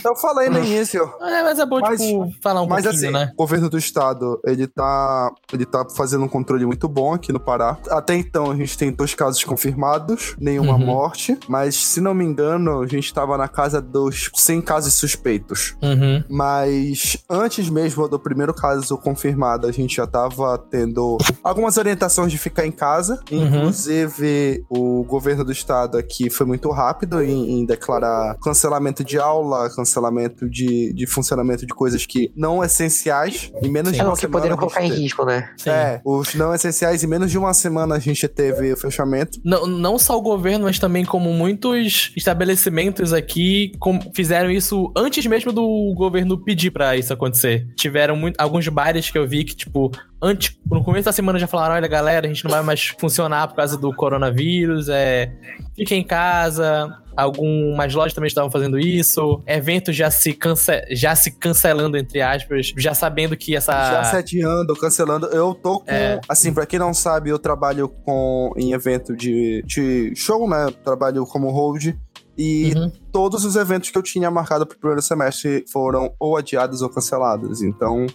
Eu 0.04 0.16
falei 0.16 0.50
no 0.50 0.60
início. 0.60 1.04
É, 1.22 1.44
mas 1.44 1.60
é 1.60 1.66
bom, 1.66 1.80
Mas- 1.80 2.00
tipo, 2.02 2.32
falar 2.42 2.62
um 2.62 2.68
Mas 2.68 2.84
pouquinho, 2.84 3.10
assim, 3.10 3.14
né? 3.14 3.32
o 3.34 3.38
governo 3.38 3.70
do 3.70 3.78
estado, 3.78 4.40
ele 4.46 4.68
tá, 4.68 5.32
ele 5.54 5.66
tá 5.66 5.86
fazendo 5.96 6.24
um 6.24 6.28
controle 6.28 6.66
muito 6.66 6.88
bom 6.88 7.14
aqui 7.14 7.32
no 7.32 7.40
Pará. 7.40 7.78
Até 7.90 8.16
então, 8.16 8.52
a 8.52 8.56
gente 8.56 8.78
tem 8.78 8.92
dois 8.92 9.14
casos 9.14 9.44
confirmados, 9.44 10.36
nenhuma 10.40 10.74
Uhum. 10.74 10.86
morte. 10.86 11.38
Mas, 11.48 11.76
se 11.76 12.02
não 12.02 12.14
me 12.14 12.24
engano, 12.26 12.82
a 12.82 12.88
gente 12.88 13.14
tava 13.14 13.38
na 13.38 13.48
casa 13.48 13.82
dos 13.82 14.30
100 14.36 14.62
casos 14.62 14.94
suspeitos. 14.94 15.76
Uhum. 15.82 16.24
Mas 16.30 17.18
antes 17.30 17.70
mesmo 17.70 18.08
do 18.08 18.20
primeiro 18.20 18.54
caso 18.54 18.98
confirmado, 18.98 19.68
a 19.68 19.72
gente 19.72 19.96
já 19.96 20.08
tava 20.08 20.58
tendo 20.58 21.18
algumas 21.44 21.78
orientações 21.78 22.32
de 22.32 22.38
ficar 22.38 22.66
em 22.66 22.72
casa. 22.72 23.20
Uhum. 23.32 23.46
Inclusive, 23.46 24.64
o 24.70 25.04
governo 25.04 25.44
do 25.44 25.52
estado 25.52 25.98
aqui 25.98 26.30
foi 26.30 26.46
muito 26.46 26.70
rápido 26.72 27.22
em, 27.24 27.60
em 27.60 27.66
declarar 27.66 28.36
cancelamento 28.42 29.04
de 29.04 29.18
aula, 29.20 29.70
cancelamento 29.80 30.50
de, 30.50 30.94
de 30.94 31.06
funcionamento 31.08 31.66
de 31.66 31.74
coisas 31.74 32.06
que 32.06 32.32
não 32.36 32.64
essenciais. 32.64 33.52
Em 33.64 33.70
menos 33.70 33.92
de 33.94 34.00
É 34.00 34.04
uma 34.04 34.10
não 34.10 34.16
que 34.16 34.22
semana. 34.22 34.38
poderiam 34.42 34.58
a 34.58 34.62
gente 34.62 34.74
colocar 34.74 34.86
em 34.86 34.90
teve- 34.90 35.02
risco, 35.02 35.26
né? 35.26 35.50
Sim. 35.58 35.70
É, 35.70 36.02
os 36.06 36.34
não 36.36 36.54
essenciais, 36.54 37.04
em 37.04 37.08
menos 37.08 37.32
de 37.32 37.38
uma 37.38 37.54
semana 37.54 37.96
a 37.96 38.00
gente 38.00 38.28
teve 38.28 38.72
o 38.74 38.78
fechamento. 38.78 39.40
Não, 39.44 39.66
não 39.66 39.98
só 39.98 40.18
o 40.18 40.22
governo, 40.22 40.66
mas 40.66 40.80
também 40.80 41.04
como 41.06 41.34
muitos 41.34 42.12
estabelecimentos 42.16 43.14
aqui 43.14 43.72
com- 43.80 44.00
fizeram 44.14 44.50
isso 44.52 44.92
antes 44.96 45.26
mesmo 45.26 45.52
do 45.52 45.94
governo 45.96 46.38
pedir 46.38 46.72
pra 46.72 46.96
isso 46.96 47.12
acontecer. 47.14 47.68
Tiveram 47.76 48.16
muito, 48.16 48.40
alguns 48.40 48.68
bares 48.68 49.10
que 49.10 49.18
eu 49.18 49.28
vi 49.28 49.44
que, 49.44 49.56
tipo, 49.56 49.92
antes, 50.22 50.58
no 50.70 50.84
começo 50.84 51.06
da 51.06 51.12
semana 51.12 51.40
já 51.40 51.48
falaram: 51.48 51.76
olha, 51.76 51.88
galera, 51.88 52.26
a 52.26 52.30
gente 52.30 52.44
não 52.44 52.52
vai 52.52 52.62
mais 52.64 52.94
funcionar 53.00 53.48
por 53.48 53.56
causa 53.56 53.78
do 53.78 53.94
coronavírus, 53.94 54.90
é. 54.90 55.32
Fica 55.76 55.96
em 55.96 56.04
casa. 56.04 56.94
Algumas 57.22 57.94
lojas 57.94 58.14
também 58.14 58.28
estavam 58.28 58.50
fazendo 58.50 58.80
isso. 58.80 59.42
Eventos 59.46 59.96
já 59.96 60.10
se, 60.10 60.34
cance 60.34 60.72
já 60.92 61.16
se 61.16 61.32
cancelando, 61.32 61.98
entre 61.98 62.22
aspas, 62.22 62.74
já 62.78 62.94
sabendo 62.94 63.36
que 63.36 63.56
essa. 63.56 63.72
Já 63.72 64.04
se 64.06 64.16
adiando, 64.16 64.76
cancelando. 64.76 65.28
Eu 65.28 65.54
tô 65.54 65.80
com. 65.80 65.92
É. 65.92 66.20
Assim, 66.28 66.54
pra 66.54 66.66
quem 66.66 66.80
não 66.80 66.94
sabe, 66.94 67.30
eu 67.30 67.38
trabalho 67.40 67.90
com 67.90 68.52
em 68.58 68.74
evento 68.74 69.16
de, 69.16 69.62
de 69.66 70.14
show, 70.16 70.50
né? 70.50 70.68
Trabalho 70.84 71.26
como 71.26 71.50
hold. 71.52 71.94
E 72.38 72.72
Uhum. 72.74 72.90
todos 73.12 73.44
os 73.44 73.58
eventos 73.58 73.90
que 73.90 73.98
eu 73.98 74.02
tinha 74.02 74.32
marcado 74.32 74.66
pro 74.66 74.78
primeiro 74.80 75.02
semestre 75.02 75.66
foram 75.70 76.14
ou 76.18 76.38
adiados 76.38 76.82
ou 76.82 76.88
cancelados. 76.90 77.62
Então, 77.62 78.06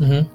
Uhum. 0.00 0.26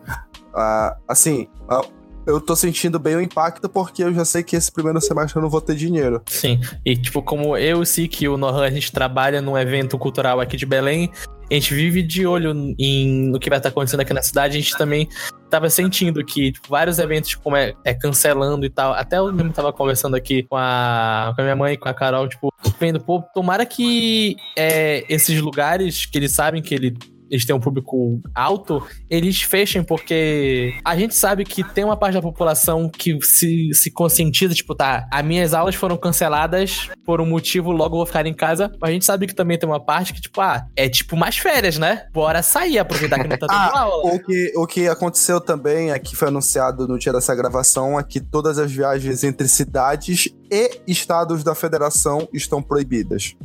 ah, 0.56 0.96
assim, 1.08 1.48
ah, 1.68 1.82
eu 2.28 2.42
tô 2.42 2.56
sentindo 2.56 3.00
bem 3.00 3.16
o 3.16 3.22
impacto 3.22 3.70
porque 3.70 4.04
eu 4.04 4.14
já 4.14 4.26
sei 4.26 4.44
que 4.44 4.56
esse 4.56 4.70
primeiro 4.72 5.00
semestre 5.00 5.38
eu 5.38 5.42
não 5.42 5.50
vou 5.50 5.62
ter 5.62 5.76
dinheiro. 5.76 6.22
Sim, 6.28 6.60
e 6.86 6.96
tipo, 6.96 7.22
como 7.24 7.56
eu, 7.56 7.80
o 7.80 7.86
Sik 7.86 8.26
e 8.26 8.28
o 8.28 8.38
Nohan, 8.38 8.66
a 8.66 8.70
gente 8.70 8.92
trabalha 8.92 9.42
num 9.42 9.58
evento 9.58 9.98
cultural 9.98 10.42
aqui 10.42 10.58
de 10.58 10.66
Belém, 10.66 11.10
a 11.50 11.54
gente 11.54 11.74
vive 11.74 12.04
de 12.04 12.28
olho 12.28 12.54
em, 12.78 13.30
no 13.30 13.40
que 13.40 13.50
vai 13.50 13.60
estar 13.60 13.70
acontecendo 13.70 14.02
aqui 14.02 14.14
na 14.14 14.22
cidade, 14.22 14.58
a 14.58 14.62
gente 14.62 14.78
também 14.78 15.08
tava 15.50 15.70
sentindo 15.70 16.24
que 16.26 16.52
tipo, 16.52 16.68
vários 16.68 17.00
eventos 17.00 17.34
como 17.36 17.56
é, 17.56 17.74
é 17.86 17.94
cancelando 17.94 18.66
e 18.66 18.70
tal, 18.70 18.92
até 18.92 19.18
eu 19.18 19.32
mesmo 19.32 19.54
tava 19.54 19.72
conversando 19.72 20.18
aqui 20.18 20.44
com 20.44 20.58
a, 20.58 21.32
com 21.34 21.42
a 21.42 21.44
minha 21.44 21.56
mãe 21.56 21.78
com 21.78 21.88
a 21.88 21.94
Carol, 21.94 22.28
tipo, 22.28 22.54
vendo, 22.78 23.00
pô, 23.00 23.24
tomara 23.34 23.66
que 23.66 24.36
é, 24.58 25.06
esses 25.08 25.40
lugares 25.42 26.06
que 26.06 26.18
eles 26.18 26.34
sabem 26.34 26.62
que 26.62 26.76
ele, 26.76 26.98
eles 27.30 27.46
têm 27.46 27.56
um 27.56 27.60
público 27.60 28.22
alto, 28.34 28.86
eles 29.10 29.42
fechem, 29.42 29.84
porque 29.84 30.74
a 30.84 30.96
gente 30.96 31.16
sabe 31.16 31.44
que 31.44 31.64
tem 31.64 31.84
uma 31.84 31.98
parte 31.98 32.14
da 32.14 32.22
população 32.22 32.90
que 32.90 33.20
se, 33.22 33.74
se 33.74 33.92
conscientiza, 33.92 34.54
tipo, 34.54 34.76
tá, 34.76 35.08
as 35.12 35.26
minhas 35.26 35.54
aulas 35.54 35.76
foram 35.76 35.98
canceladas 35.98 36.90
por 37.06 37.22
um 37.22 37.26
motivo, 37.26 37.72
logo 37.72 37.96
eu 37.96 38.00
vou 38.00 38.06
ficar 38.06 38.26
em 38.26 38.34
casa. 38.34 38.72
Mas 38.80 38.90
a 38.90 38.94
gente 38.94 39.06
sabe 39.06 39.28
que 39.28 39.36
também 39.36 39.58
tem 39.58 39.68
uma 39.68 39.84
parte 39.84 40.14
que, 40.14 40.22
tipo, 40.22 40.40
ah, 40.42 40.66
é 40.76 40.90
tipo 40.90 41.16
mais 41.16 41.38
férias, 41.38 41.78
né? 41.78 42.06
Bora 42.14 42.42
sair, 42.42 42.80
aproveitar 42.80 43.20
que 43.20 43.28
não 43.28 43.38
tá 43.38 43.48
tendo 43.48 43.58
Ah, 43.58 43.80
aula. 43.80 44.14
O 44.14 44.20
que, 44.20 44.54
o 44.56 44.68
que 44.68 44.88
aconteceu 44.88 45.42
também, 45.42 45.92
é 45.92 46.00
que 46.00 46.16
foi 46.16 46.28
anunciado 46.28 46.88
no 46.88 46.98
dia 46.98 47.12
dessa 47.12 47.34
gravação, 47.36 48.00
é 48.00 48.04
que 48.04 48.20
todas 48.20 48.58
as 48.60 48.72
viagens 48.72 49.24
entre 49.24 49.48
cidades 49.48 50.30
e 50.52 50.72
estados 50.88 51.44
da 51.44 51.56
federação 51.56 52.28
estão 52.34 52.62
proibidas 52.62 53.36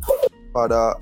para 0.53 0.97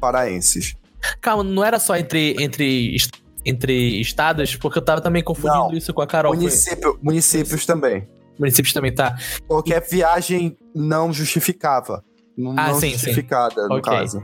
paraenses. 0.00 0.74
Calma, 1.20 1.42
não 1.44 1.64
era 1.64 1.78
só 1.78 1.96
entre, 1.96 2.34
entre, 2.42 2.96
entre 3.44 4.00
estados, 4.00 4.56
porque 4.56 4.78
eu 4.78 4.84
tava 4.84 5.00
também 5.00 5.22
confundindo 5.22 5.68
Não. 5.70 5.72
isso 5.72 5.92
com 5.94 6.02
a 6.02 6.06
Carol. 6.06 6.32
Foi- 6.32 6.42
Município, 6.42 6.98
municípios 7.02 7.64
também. 7.66 8.08
Municípios 8.38 8.72
também, 8.72 8.94
tá. 8.94 9.16
Qualquer 9.46 9.80
viagem 9.88 10.56
não 10.74 11.12
justificava. 11.12 12.04
Não 12.36 12.52
Ah, 12.56 12.68
não 12.68 12.74
sim, 12.74 12.88
sim. 12.90 12.98
justificada, 12.98 13.66
no 13.68 13.76
Ok. 13.78 13.92
caso. 13.92 14.22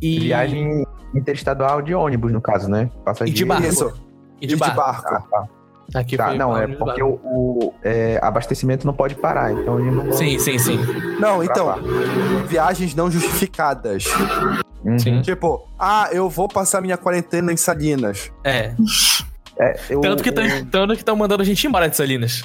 E, 0.00 0.18
Viagem 0.20 0.82
interestadual 1.14 1.82
de 1.82 1.94
ônibus, 1.94 2.32
no 2.32 2.40
caso, 2.40 2.70
né? 2.70 2.88
Passageiro. 3.04 3.36
E 3.36 3.38
de 3.38 3.44
barco. 3.44 3.66
Isso, 3.66 3.92
e 4.40 4.44
e 4.44 4.46
de 4.46 4.54
de 4.54 4.56
barco. 4.56 4.76
barco. 4.76 5.14
Ah, 5.14 5.20
tá. 5.30 5.48
Aqui 5.92 6.16
Tá, 6.16 6.28
foi 6.28 6.38
não, 6.38 6.56
é 6.56 6.68
de 6.68 6.76
porque 6.76 7.02
barco. 7.02 7.20
o, 7.24 7.66
o, 7.66 7.74
é, 7.82 8.18
abastecimento 8.22 8.86
não 8.86 8.94
pode 8.94 9.16
parar, 9.16 9.52
então 9.52 9.78
eles 9.80 9.92
não 9.92 10.12
Sim, 10.12 10.38
sim, 10.38 10.56
sim. 10.56 10.78
Não, 11.18 11.42
então, 11.42 11.74
viagens 12.46 12.94
não 12.94 13.10
justificadas. 13.10 14.04
Uhum. 14.84 14.98
Sim. 14.98 15.20
Tipo, 15.22 15.66
ah, 15.78 16.08
eu 16.12 16.28
vou 16.28 16.48
passar 16.48 16.80
minha 16.80 16.96
quarentena 16.96 17.52
em 17.52 17.56
Salinas. 17.56 18.32
É. 18.44 18.72
É, 19.58 19.78
eu- 19.90 20.00
Tanto 20.00 20.22
que 20.22 20.30
o- 20.30 20.66
tanto 20.70 20.94
que 20.94 21.00
estão 21.00 21.14
mandando 21.16 21.42
a 21.42 21.46
gente 21.46 21.66
embora 21.66 21.88
de 21.88 21.96
Salinas. 21.96 22.42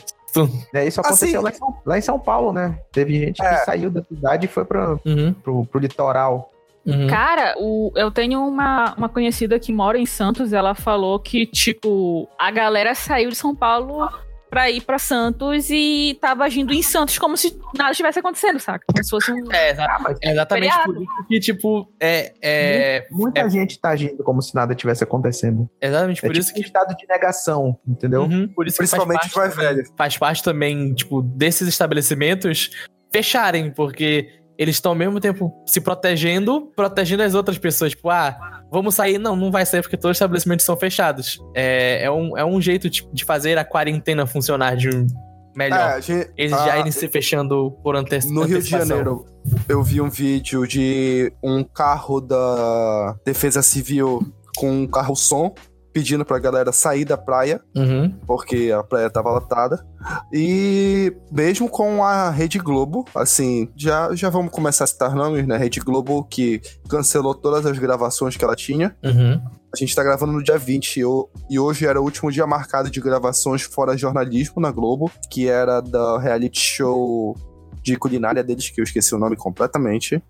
É, 0.74 0.86
isso 0.86 1.00
aconteceu 1.00 1.28
Assim- 1.30 1.38
lá, 1.46 1.50
em 1.50 1.54
São, 1.54 1.76
lá 1.86 1.98
em 1.98 2.02
São 2.02 2.20
Paulo, 2.20 2.52
né? 2.52 2.78
Teve 2.92 3.18
gente 3.28 3.42
É. 3.42 3.50
que 3.56 3.66
saiu 3.66 3.90
da 3.90 4.04
cidade 4.04 4.46
e 4.46 4.50
foi 4.50 4.66
pra, 4.66 4.98
Uhum, 5.06 5.34
pro, 5.42 5.66
pro 5.66 5.80
litoral. 5.80 6.52
uhum. 6.86 7.08
Cara, 7.08 7.56
o, 7.58 7.90
eu 7.96 8.12
tenho 8.12 8.46
uma, 8.46 8.94
uma 8.98 9.08
conhecida 9.08 9.58
que 9.58 9.72
mora 9.72 9.98
em 9.98 10.06
Santos, 10.06 10.52
ela 10.52 10.76
falou 10.76 11.18
que, 11.20 11.46
tipo, 11.46 12.28
a 12.38 12.52
galera 12.52 12.94
saiu 12.94 13.30
de 13.30 13.36
São 13.38 13.56
Paulo 13.56 14.10
pra 14.56 14.72
ir 14.72 14.82
pra 14.82 14.98
Santos 14.98 15.70
e 15.70 16.18
tava 16.22 16.46
agindo 16.46 16.74
em 16.74 16.82
Santos 16.82 17.20
como 17.20 17.36
se 17.36 17.60
nada 17.78 17.92
estivesse 17.92 18.20
acontecendo, 18.20 18.58
saca? 18.58 18.86
Como 18.88 19.04
se 19.04 19.10
fosse 19.10 19.30
um. 19.34 19.52
É, 19.52 19.72
Ah, 19.72 20.16
é 20.24 20.32
exatamente 20.32 20.70
Feriado. 20.72 20.94
por 20.94 21.02
isso 21.04 21.28
que, 21.28 21.40
tipo, 21.42 21.92
é. 22.00 22.34
é 22.42 23.08
muita 23.12 23.42
é- 23.42 23.50
gente 23.50 23.78
tá 23.78 23.90
agindo 23.90 24.24
como 24.24 24.42
se 24.42 24.56
nada 24.56 24.74
tivesse 24.74 25.04
acontecendo. 25.04 25.70
exatamente 25.82 26.20
É 26.20 26.22
por 26.28 26.34
tipo 26.34 26.40
isso 26.42 26.52
um 26.52 26.56
que. 26.56 26.62
estado 26.62 26.96
de 26.96 27.06
negação, 27.06 27.78
entendeu? 27.86 28.22
Uhum, 28.24 28.48
por 28.48 28.66
isso 28.66 28.76
que 28.76 28.84
Principalmente 28.84 29.30
faz 29.30 29.54
parte, 29.54 29.56
velhos. 29.58 29.90
faz 29.98 30.18
parte 30.18 30.42
também, 30.42 30.94
tipo, 30.94 31.22
desses 31.22 31.68
estabelecimentos 31.68 32.72
fecharem, 33.12 33.72
porque 33.72 34.30
eles 34.58 34.76
estão 34.76 34.92
ao 34.92 34.98
mesmo 34.98 35.20
tempo 35.20 35.54
se 35.66 35.82
protegendo, 35.82 36.72
protegendo 36.76 37.24
as 37.24 37.34
outras 37.34 37.58
pessoas. 37.58 37.92
Tipo, 37.92 38.10
ah, 38.10 38.64
vamos 38.72 38.96
sair. 38.96 39.18
Não, 39.18 39.36
não 39.36 39.52
vai 39.52 39.66
sair 39.66 39.82
porque 39.82 39.98
todos 39.98 40.12
os 40.12 40.18
estabelecimentos 40.18 40.66
são 40.66 40.78
fechados. 40.78 41.40
É, 41.54 42.04
é, 42.04 42.12
um, 42.12 42.38
é 42.38 42.46
um 42.46 42.62
jeito 42.62 42.90
de, 42.90 43.08
de 43.12 43.26
fazer 43.26 43.58
a 43.58 43.66
quarentena 43.66 44.26
funcionar 44.26 44.76
de 44.76 44.90
um 44.90 45.08
melhor. 45.56 45.80
É, 45.80 45.94
a 45.94 46.00
gente- 46.00 46.32
Eles 46.38 46.54
ah, 46.54 46.66
já 46.66 46.78
irem 46.80 46.92
se 46.92 47.08
fechando 47.08 47.72
por 47.84 47.96
ante 47.96 48.26
No 48.28 48.42
Rio 48.42 48.48
de 48.48 48.56
antecipação. 48.56 48.88
Janeiro, 48.88 49.26
eu 49.68 49.84
vi 49.84 50.02
um 50.02 50.10
vídeo 50.10 50.66
de 50.68 51.32
um 51.44 51.64
carro 51.64 52.20
da 52.22 53.16
Defesa 53.26 53.62
Civil 53.62 54.26
com 54.58 54.72
um 54.72 54.88
carro 54.88 55.16
som 55.16 55.54
pedindo 55.96 56.26
pra 56.26 56.38
galera 56.40 56.74
sair 56.74 57.06
da 57.06 57.16
praia, 57.18 57.62
Uhum. 57.74 58.12
porque 58.28 58.70
a 58.78 58.84
praia 58.84 59.10
tava 59.10 59.30
lotada. 59.32 59.82
E 60.34 61.16
mesmo 61.32 61.70
com 61.70 62.04
a 62.04 62.30
Rede 62.30 62.60
Globo, 62.60 63.06
assim, 63.16 63.70
já, 63.78 64.14
já 64.14 64.30
vamos 64.30 64.52
começar 64.52 64.84
a 64.84 64.88
citar 64.88 65.16
nomes, 65.16 65.48
né? 65.48 65.56
Rede 65.56 65.80
Globo 65.80 66.26
que 66.26 66.62
cancelou 66.90 67.34
todas 67.34 67.66
as 67.66 67.80
gravações 67.80 68.36
que 68.36 68.44
ela 68.44 68.58
tinha. 68.58 68.94
Uhum. 69.02 69.42
A 69.74 69.78
gente 69.78 69.96
tá 69.96 70.04
gravando 70.04 70.34
no 70.34 70.44
dia 70.44 70.58
20 70.58 70.98
e 70.98 71.06
ho- 71.06 71.30
e 71.50 71.58
hoje 71.58 71.86
era 71.88 72.00
o 72.02 72.04
último 72.04 72.30
dia 72.30 72.46
marcado 72.46 72.92
de 72.92 73.00
gravações 73.00 73.62
fora 73.62 73.96
jornalismo 73.98 74.62
na 74.62 74.72
Globo, 74.72 75.10
que 75.32 75.48
era 75.48 75.80
da 75.80 76.20
reality 76.20 76.60
show 76.60 77.38
de 77.82 77.96
culinária 77.96 78.44
deles, 78.44 78.70
que 78.70 78.82
eu 78.82 78.84
esqueci 78.84 79.16
o 79.16 79.18
nome 79.18 79.38
completamente. 79.38 80.22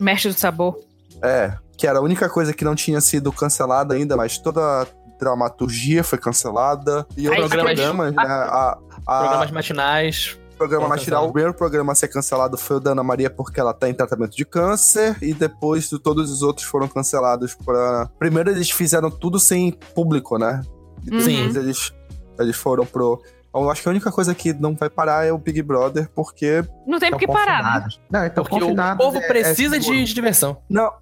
Mestre 0.00 0.32
do 0.32 0.38
sabor. 0.38 0.78
É, 1.22 1.52
que 1.76 1.86
era 1.86 1.98
a 1.98 2.02
única 2.02 2.28
coisa 2.30 2.52
que 2.54 2.64
não 2.64 2.74
tinha 2.74 3.00
sido 3.00 3.30
cancelada 3.32 3.94
ainda, 3.94 4.16
mas 4.16 4.38
toda 4.38 4.60
a 4.82 4.86
dramaturgia 5.20 6.02
foi 6.02 6.18
cancelada. 6.18 7.06
E 7.16 7.28
outros 7.28 7.48
programas- 7.48 7.74
programas, 7.78 8.14
né? 8.14 8.22
A, 8.26 8.78
a- 9.06 9.18
Programas 9.20 9.50
matinais. 9.50 10.38
programa 10.58 10.88
matinal, 10.88 11.26
o 11.28 11.32
primeiro 11.32 11.54
programa 11.56 11.92
a 11.92 11.94
ser 11.94 12.08
cancelado 12.08 12.58
foi 12.58 12.76
o 12.76 12.80
da 12.80 12.90
Ana 12.92 13.02
Maria 13.02 13.30
porque 13.30 13.58
ela 13.60 13.72
tá 13.72 13.88
em 13.88 13.94
tratamento 13.94 14.36
de 14.36 14.44
câncer, 14.44 15.16
e 15.22 15.32
depois 15.32 15.88
de 15.88 15.98
todos 15.98 16.30
os 16.30 16.42
outros 16.42 16.66
foram 16.66 16.86
cancelados 16.88 17.54
para 17.54 18.10
Primeiro 18.18 18.50
eles 18.50 18.70
fizeram 18.70 19.10
tudo 19.10 19.38
sem 19.40 19.72
público, 19.94 20.36
né? 20.38 20.60
E 21.02 21.04
depois 21.06 21.24
Sim. 21.24 21.58
eles, 21.58 21.92
eles 22.38 22.56
foram 22.56 22.84
pro... 22.84 23.22
Eu 23.52 23.68
acho 23.70 23.82
que 23.82 23.88
a 23.88 23.90
única 23.90 24.12
coisa 24.12 24.32
que 24.34 24.52
não 24.52 24.76
vai 24.76 24.88
parar 24.90 25.26
é 25.26 25.32
o 25.32 25.38
Big 25.38 25.60
Brother, 25.62 26.08
porque... 26.14 26.62
Não 26.86 26.98
tem 27.00 27.10
Tão 27.10 27.18
por 27.18 27.26
que 27.26 27.32
parar, 27.32 27.80
né? 27.80 27.88
Não, 28.10 28.24
então 28.26 28.44
Porque 28.44 28.64
o 28.64 28.96
povo 28.96 29.16
é- 29.18 29.26
precisa 29.26 29.76
é 29.76 29.78
de, 29.80 30.04
de 30.04 30.14
diversão. 30.14 30.58
Não, 30.68 30.92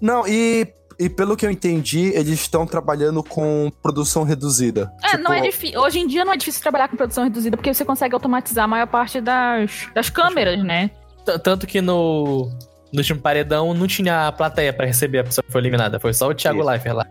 não, 0.00 0.26
e... 0.26 0.66
E 0.98 1.08
pelo 1.08 1.36
que 1.36 1.44
eu 1.44 1.50
entendi, 1.50 2.08
eles 2.14 2.40
estão 2.40 2.66
trabalhando 2.66 3.22
com 3.22 3.70
produção 3.82 4.22
reduzida. 4.24 4.92
É, 5.02 5.08
Tipo, 5.10 5.22
não 5.24 5.32
é 5.32 5.40
difícil. 5.40 5.80
Hoje 5.80 5.98
em 5.98 6.06
dia 6.06 6.24
não 6.24 6.32
é 6.32 6.36
difícil 6.36 6.62
trabalhar 6.62 6.88
com 6.88 6.96
produção 6.96 7.24
reduzida 7.24 7.56
porque 7.56 7.72
você 7.72 7.84
consegue 7.84 8.14
automatizar 8.14 8.64
a 8.64 8.68
maior 8.68 8.86
parte 8.86 9.20
das, 9.20 9.88
das 9.94 10.08
câmeras, 10.10 10.62
né? 10.62 10.90
T- 11.24 11.38
Tanto 11.40 11.66
que 11.66 11.80
no, 11.80 12.48
no 12.92 12.98
último 12.98 13.20
paredão 13.20 13.72
não 13.74 13.86
tinha 13.86 14.30
plateia 14.32 14.72
pra 14.72 14.86
receber 14.86 15.18
a 15.20 15.24
pessoa 15.24 15.44
que 15.44 15.50
foi 15.52 15.60
eliminada. 15.60 15.98
Foi 15.98 16.12
só 16.12 16.28
o 16.28 16.34
Thiago 16.34 16.60
Isso. 16.60 16.68
Leifert 16.68 16.94
lá. 16.96 17.06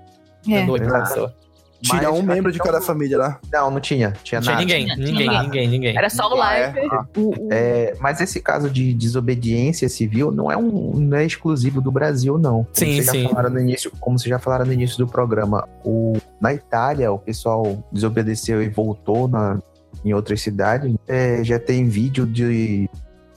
É. 0.49 0.59
dando 0.59 0.71
oi 0.73 0.79
pra 0.79 0.87
Exato. 0.87 1.07
pessoa. 1.09 1.35
Tinha 1.83 2.09
um 2.11 2.19
a 2.19 2.23
membro 2.23 2.51
de 2.51 2.59
cada 2.59 2.79
família 2.79 3.17
lá. 3.17 3.39
Não, 3.51 3.69
não 3.69 3.79
tinha. 3.81 4.13
Tinha 4.23 4.39
Não 4.39 4.43
tinha 4.45 4.55
nada. 4.55 4.59
ninguém, 4.65 4.83
Tinha- 4.85 4.95
tinha 4.95 5.07
ninguém, 5.07 5.27
nada. 5.27 5.43
ninguém, 5.43 5.67
ninguém. 5.67 5.97
Era 5.97 6.09
só 6.09 6.29
o 6.33 6.41
Ah, 6.41 6.53
é? 6.55 6.59
live. 6.71 6.89
Ah. 6.91 7.05
o- 7.17 7.33
É, 7.51 7.93
mas 7.99 8.21
esse 8.21 8.39
caso 8.41 8.69
de 8.69 8.93
desobediência 8.93 9.89
civil 9.89 10.31
não 10.31 10.49
é, 10.51 10.55
um, 10.57 10.91
não 10.95 11.17
é 11.17 11.25
exclusivo 11.25 11.81
do 11.81 11.91
Brasil, 11.91 12.37
não. 12.37 12.63
Como 12.63 12.67
Sim, 12.73 12.85
vocês 12.93 13.05
já 13.05 13.11
sim. 13.11 13.27
Falaram 13.27 13.49
no 13.49 13.59
início, 13.59 13.91
como 13.99 14.17
vocês 14.17 14.29
já 14.29 14.39
falaram 14.39 14.65
no 14.65 14.71
início 14.73 14.97
do 14.97 15.07
programa, 15.07 15.67
o, 15.83 16.17
na 16.39 16.53
Itália 16.53 17.11
o 17.11 17.19
pessoal 17.19 17.77
desobedeceu 17.91 18.63
e 18.63 18.69
voltou 18.69 19.27
na, 19.27 19.59
em 20.05 20.13
outras 20.13 20.41
cidades. 20.41 20.95
É, 21.07 21.43
já 21.43 21.59
tem 21.59 21.85
vídeo 21.89 22.25
de, 22.25 22.89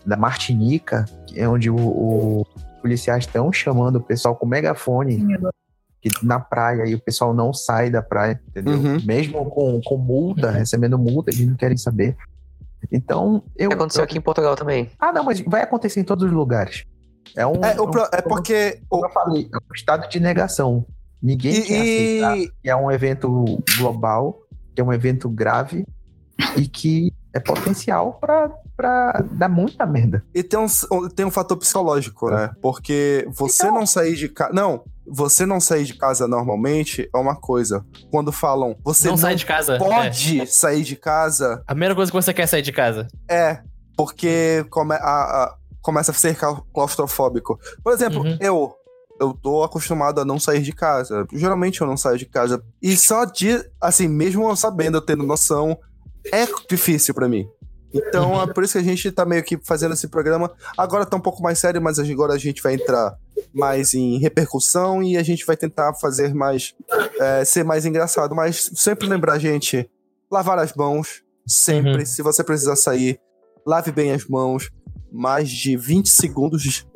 da 0.07 0.17
Martinica, 0.17 1.05
que 1.27 1.41
é 1.41 1.49
onde 1.49 1.69
o, 1.69 1.77
o 1.77 2.47
policiais 2.81 3.25
estão 3.25 3.53
chamando 3.53 3.97
o 3.97 4.01
pessoal 4.01 4.37
com 4.37 4.47
megafone 4.47 5.17
que 6.11 6.25
na 6.27 6.39
praia 6.41 6.85
e 6.87 6.95
o 6.95 7.01
pessoal 7.01 7.35
não 7.35 7.53
sai 7.53 7.91
da 7.91 8.03
praia, 8.03 8.41
entendeu? 8.49 8.75
Uhum. 8.75 9.01
Mesmo 9.05 9.45
com, 9.51 9.81
com 9.85 9.97
multa, 9.97 10.51
recebendo 10.51 10.99
multa, 10.99 11.31
eles 11.31 11.47
não 11.47 11.57
querem 11.57 11.77
saber. 11.77 12.17
Então, 12.93 13.43
eu. 13.57 13.71
Aconteceu 13.73 14.01
eu- 14.01 14.05
aqui 14.05 14.19
em 14.19 14.21
Portugal 14.21 14.55
também. 14.55 14.91
ah, 14.99 15.13
não, 15.13 15.25
mas 15.25 15.41
vai 15.41 15.63
acontecer 15.63 16.01
em 16.01 16.05
todos 16.05 16.25
os 16.27 16.33
lugares. 16.33 16.85
É 17.37 17.47
um. 17.47 17.63
É, 17.65 17.81
o 17.81 17.85
um- 17.85 17.91
pro- 17.91 18.09
é 18.13 18.23
porque. 18.23 18.79
o- 18.85 18.89
Como 18.89 19.07
eu 19.07 19.11
falei, 19.11 19.49
é 19.53 19.57
um 19.57 19.75
estado 19.75 20.09
de 20.09 20.21
negação. 20.21 20.87
Ninguém 21.23 21.55
E, 21.57 21.63
quer 21.63 21.81
aceitar 21.81 22.39
e- 22.39 22.51
que 22.63 22.71
é 22.71 22.77
um 22.77 22.91
evento 22.91 23.59
global, 23.79 24.41
que 24.75 24.81
é 24.81 24.85
um 24.85 24.93
evento 24.93 25.29
grave 25.29 25.85
e 26.57 26.69
que 26.69 27.13
é 27.37 27.41
potencial 27.41 28.15
pra, 28.21 28.51
pra 28.77 29.25
dar 29.33 29.49
muita 29.49 29.85
merda. 29.87 30.25
e 30.35 30.43
tem, 30.43 30.59
um, 30.59 31.09
tem 31.09 31.25
um 31.27 31.31
fator 31.31 31.57
psicológico, 31.57 32.31
né? 32.31 32.51
Porque 32.61 33.27
você 33.31 33.65
Então- 33.65 33.75
não 33.75 33.87
sair 33.87 34.15
de 34.17 34.29
casa. 34.29 34.53
Não, 34.53 34.85
você 35.07 35.47
não 35.47 35.61
sair 35.61 35.85
de 35.85 35.95
casa 35.95 36.27
normalmente 36.27 37.09
é 37.15 37.19
uma 37.19 37.37
coisa. 37.37 37.85
Quando 38.11 38.33
falam 38.33 38.77
você 38.83 39.07
não, 39.09 39.13
não, 39.15 39.19
sai 39.19 39.35
de 39.35 39.47
casa. 39.47 39.75
É. 39.75 39.79
pode 39.79 40.47
sair 40.47 40.83
de 40.83 40.97
casa, 40.97 41.63
A 41.67 41.73
primeira 41.73 41.95
coisa 41.95 42.11
que 42.11 42.17
você 42.17 42.35
quer 42.35 42.43
é 42.43 42.47
sair 42.47 42.63
de 42.63 42.73
casa. 42.73 43.07
é 43.31 43.61
porque 43.97 44.65
come, 44.71 44.95
a- 44.95 44.99
a- 44.99 45.55
começa 45.81 46.11
a 46.11 46.15
ser 46.15 46.37
clau- 46.37 46.67
claustrofóbico. 46.75 47.59
Por 47.83 47.93
exemplo, 47.93 48.23
Uhum. 48.23 48.37
eu. 48.41 48.75
Eu 49.19 49.33
tô 49.33 49.65
acostumado 49.65 50.21
a 50.21 50.27
não 50.27 50.39
sair 50.39 50.61
de 50.61 50.73
casa. 50.75 51.27
Geralmente 51.33 51.81
eu 51.81 51.87
não 51.87 51.97
saio 51.97 52.19
de 52.19 52.27
casa. 52.27 52.63
E 52.83 52.95
só 52.95 53.25
de. 53.25 53.65
Assim, 53.81 54.07
mesmo 54.09 54.47
eu 54.47 54.55
sabendo, 54.55 54.99
eu 54.99 55.01
tendo 55.01 55.23
noção, 55.25 55.79
é 56.33 56.47
difícil 56.69 57.15
pra 57.15 57.29
mim. 57.29 57.47
Então 57.95 58.41
é 58.43 58.53
por 58.53 58.65
isso 58.65 58.75
que 58.75 58.79
a 58.79 58.83
gente 58.83 59.11
tá 59.11 59.25
meio 59.25 59.43
que 59.43 59.59
fazendo 59.63 59.95
esse 59.95 60.09
programa. 60.09 60.51
Agora 60.77 61.07
tá 61.07 61.17
um 61.17 61.21
pouco 61.21 61.43
mais 61.43 61.59
sério, 61.59 61.81
mas 61.81 61.99
agora 61.99 62.35
a 62.35 62.39
gente 62.39 62.63
vai 62.63 62.75
entrar 62.75 63.17
mais 63.55 63.95
em 63.95 64.19
repercussão 64.19 65.03
e 65.03 65.17
a 65.17 65.23
gente 65.23 65.47
vai 65.47 65.57
tentar 65.57 65.95
fazer 65.95 66.35
mais. 66.35 66.75
é, 67.21 67.45
ser 67.45 67.65
mais 67.65 67.87
engraçado. 67.87 68.35
Mas 68.35 68.71
sempre 68.75 69.09
lembrar, 69.09 69.39
gente, 69.39 69.89
lavar 70.31 70.59
as 70.59 70.75
mãos. 70.75 71.23
Sempre. 71.47 72.01
Uhum. 72.01 72.07
Se 72.07 72.23
você 72.23 72.43
precisar 72.43 72.77
sair, 72.77 73.21
lave 73.67 73.93
bem 73.93 74.13
as 74.13 74.27
mãos. 74.27 74.71
Mais 75.13 75.49
de 75.49 75.77
20 75.77 76.09
segundos. 76.09 76.87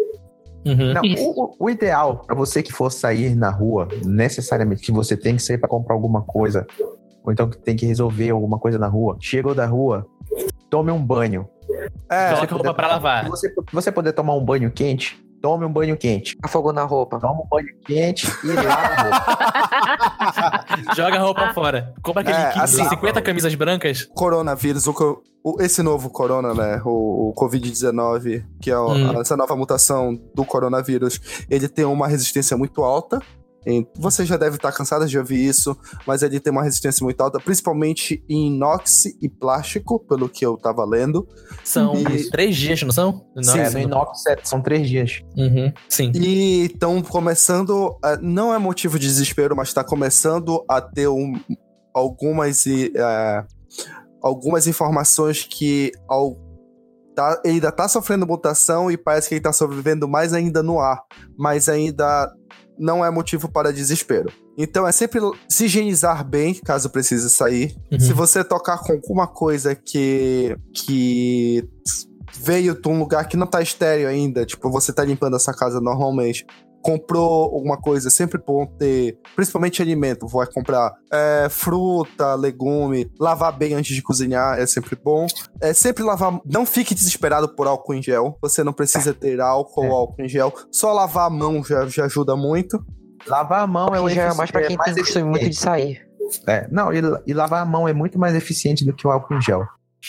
Uhum. 0.67 0.93
Não, 0.93 1.03
o, 1.19 1.57
o 1.59 1.71
ideal 1.71 2.23
pra 2.27 2.35
você 2.35 2.63
que 2.63 2.73
for 2.73 2.91
sair 2.93 3.35
na 3.35 3.49
rua, 3.49 3.89
necessariamente 4.05 4.83
que 4.83 4.93
você 4.93 5.17
tem 5.17 5.37
que 5.37 5.43
sair 5.43 5.57
pra 5.57 5.69
comprar 5.69 5.95
alguma 5.95 6.23
coisa, 6.23 6.67
ou 7.25 7.33
então 7.33 7.49
que 7.49 7.59
tem 7.59 7.77
que 7.77 7.87
resolver 7.87 8.31
alguma 8.31 8.59
coisa 8.59 8.79
na 8.79 8.87
rua, 8.89 9.17
chegou 9.21 9.55
da 9.55 9.67
rua, 9.67 10.07
tome 10.69 10.91
um 10.91 11.05
banho. 11.05 11.49
É, 12.11 12.35
Coloca 12.35 12.55
roupa 12.55 12.75
pra 12.75 12.89
lavar. 12.89 13.25
Se 13.25 13.31
você, 13.31 13.55
você 13.73 13.93
puder 13.93 14.13
tomar 14.13 14.35
um 14.35 14.45
banho 14.45 14.71
quente, 14.71 15.23
tome 15.41 15.65
um 15.65 15.73
banho 15.73 15.97
quente. 15.97 16.37
Afogou 16.43 16.73
na 16.73 16.85
roupa. 16.85 17.19
Toma 17.19 17.41
um 17.43 17.49
banho 17.49 17.69
quente 17.87 18.27
e 18.45 18.49
lava 18.49 18.71
a 18.71 19.03
roupa. 19.03 20.95
Joga 20.97 21.17
a 21.17 21.21
roupa 21.21 21.55
fora. 21.55 21.95
Compra 22.03 22.23
aquele 22.23 22.37
É, 22.37 22.51
kit 22.51 22.61
assim- 22.61 22.83
de 22.83 22.89
50 22.91 23.23
camisas 23.23 23.55
brancas. 23.55 24.05
coronavírus, 24.15 24.87
o, 24.87 25.23
o- 25.43 25.63
esse 25.63 25.83
novo 25.83 26.11
corona, 26.11 26.53
né? 26.53 26.83
O, 26.85 27.31
o 27.31 27.35
Covid-19, 27.35 28.45
que 28.61 28.71
é 28.71 28.79
o- 28.79 28.91
Hum. 28.93 29.21
essa 29.21 29.37
nova 29.37 29.57
mutação 29.57 30.19
do 30.35 30.45
coronavírus, 30.45 31.21
ele 31.49 31.69
tem 31.69 31.85
uma 31.85 32.09
resistência 32.09 32.57
muito 32.57 32.83
alta. 32.83 33.21
Você 33.97 34.25
já 34.25 34.37
deve 34.37 34.57
estar 34.57 34.73
cansado 34.73 35.07
de 35.07 35.19
ouvir 35.19 35.45
isso, 35.47 35.77
mas 36.07 36.23
ele 36.23 36.41
tem 36.41 36.51
uma 36.51 36.63
resistência 36.63 37.05
muito 37.05 37.21
alta, 37.21 37.39
principalmente 37.39 38.25
em 38.29 38.47
inox 38.49 39.05
e 39.21 39.29
plástico, 39.29 40.01
pelo 40.01 40.29
que 40.29 40.45
eu 40.47 40.57
tava 40.57 40.85
lendo. 40.85 41.29
São 41.65 41.95
E- 41.97 42.31
três 42.31 42.57
dias, 42.57 42.83
não 42.83 42.91
são? 42.93 43.27
Não, 43.37 43.43
Sim, 43.43 43.59
é, 43.59 43.67
no 43.69 43.73
não- 43.73 43.81
inox 43.83 44.27
é- 44.27 44.37
são 44.43 44.61
três 44.63 44.89
dias. 44.89 45.21
Uhum, 45.37 45.73
sim. 45.89 46.11
E 46.15 46.65
estão 46.67 47.03
começando. 47.03 47.97
a- 48.03 48.17
não 48.17 48.55
é 48.55 48.59
motivo 48.59 48.99
de 48.99 49.07
desespero, 49.07 49.55
mas 49.55 49.69
está 49.69 49.85
começando 49.85 50.65
a 50.69 50.81
ter 50.81 51.09
um- 51.09 51.39
algumas, 51.95 52.65
e, 52.67 52.93
é, 52.95 53.45
algumas 54.23 54.67
informações 54.67 55.45
que 55.45 55.93
ao, 56.09 56.37
tá- 57.15 57.41
ele 57.45 57.55
ainda 57.55 57.69
está 57.69 57.89
sofrendo 57.89 58.27
mutação 58.27 58.91
e 58.91 58.97
parece 58.97 59.29
que 59.29 59.35
ele 59.35 59.41
está 59.41 59.53
sobrevivendo 59.53 60.09
mais 60.09 60.33
ainda 60.33 60.63
no 60.63 60.79
ar. 60.81 61.03
Mas 61.39 61.69
ainda 61.69 62.33
não 62.81 63.05
é 63.05 63.11
motivo 63.11 63.49
para 63.49 63.73
desespero. 63.73 64.33
Então 64.57 64.89
é 64.89 64.93
sempre 64.93 65.21
se 65.49 65.67
higienizar 65.67 66.27
bem, 66.27 66.55
caso 66.55 66.89
precise 66.89 67.29
sair. 67.29 67.77
Uhum. 67.93 68.01
Se 68.01 68.13
você 68.15 68.43
tocar 68.43 68.79
com 68.79 68.93
alguma 68.93 69.29
coisa 69.29 69.75
que. 69.75 70.57
que 70.75 71.69
veio 72.43 72.81
de 72.81 72.89
um 72.89 72.99
lugar 72.99 73.29
que 73.29 73.37
não 73.37 73.47
tá 73.47 73.61
estéreo 73.61 74.09
ainda, 74.09 74.47
tipo, 74.47 74.71
você 74.71 74.93
tá 74.93 75.05
limpando 75.05 75.37
essa 75.37 75.53
casa 75.53 75.81
normalmente. 75.81 76.47
Comprou 76.83 77.55
alguma 77.55 77.77
coisa, 77.77 78.09
é 78.09 78.11
sempre 78.11 78.41
bom 78.45 78.65
ter, 78.67 79.19
principalmente 79.37 79.83
alimento. 79.83 80.27
Vai 80.27 80.47
comprar 80.47 80.93
é, 81.13 81.47
fruta, 81.51 82.35
legume, 82.35 83.11
lavar 83.21 83.57
bem 83.57 83.75
antes 83.75 83.95
de 83.95 84.03
cozinhar 84.03 84.59
é 84.59 84.67
sempre 84.67 84.97
bom. 84.97 85.27
É 85.61 85.73
sempre 85.75 86.03
lavar. 86.03 86.41
Não 86.45 86.65
fique 86.65 86.95
desesperado 86.95 87.55
por 87.55 87.67
álcool 87.67 87.95
em 87.95 88.03
gel. 88.03 88.39
Você 88.41 88.65
não 88.65 88.73
precisa 88.73 89.13
ter 89.13 89.41
álcool 89.41 89.85
É. 89.85 89.89
ou 89.89 89.95
álcool 89.95 90.23
em 90.23 90.29
gel. 90.29 90.53
Só 90.73 90.93
lavar 90.93 91.27
a 91.27 91.31
mão 91.31 91.63
já, 91.63 91.87
já 91.87 92.05
ajuda 92.07 92.35
muito. 92.35 92.83
Lavar 93.27 93.61
a 93.63 93.67
mão 93.67 93.95
é, 93.95 94.01
o 94.01 94.09
já 94.09 94.23
é 94.23 94.35
mais 94.35 94.51
pra 94.51 94.63
quem 94.63 94.77
mais 94.77 94.95
tem 94.95 95.05
costume 95.05 95.25
muito 95.25 95.51
de 95.51 95.57
sair. 95.57 96.09
É, 96.47 96.67
não, 96.71 96.93
e, 96.93 97.01
e 97.27 97.35
lavar 97.35 97.63
a 97.63 97.67
mão 97.67 97.87
é 97.87 97.93
muito 97.93 98.19
mais 98.19 98.35
eficiente 98.35 98.85
do 98.87 98.95
que 98.95 99.07
o 99.07 99.11
álcool 99.11 99.35
em 99.35 99.43
gel. 99.43 99.67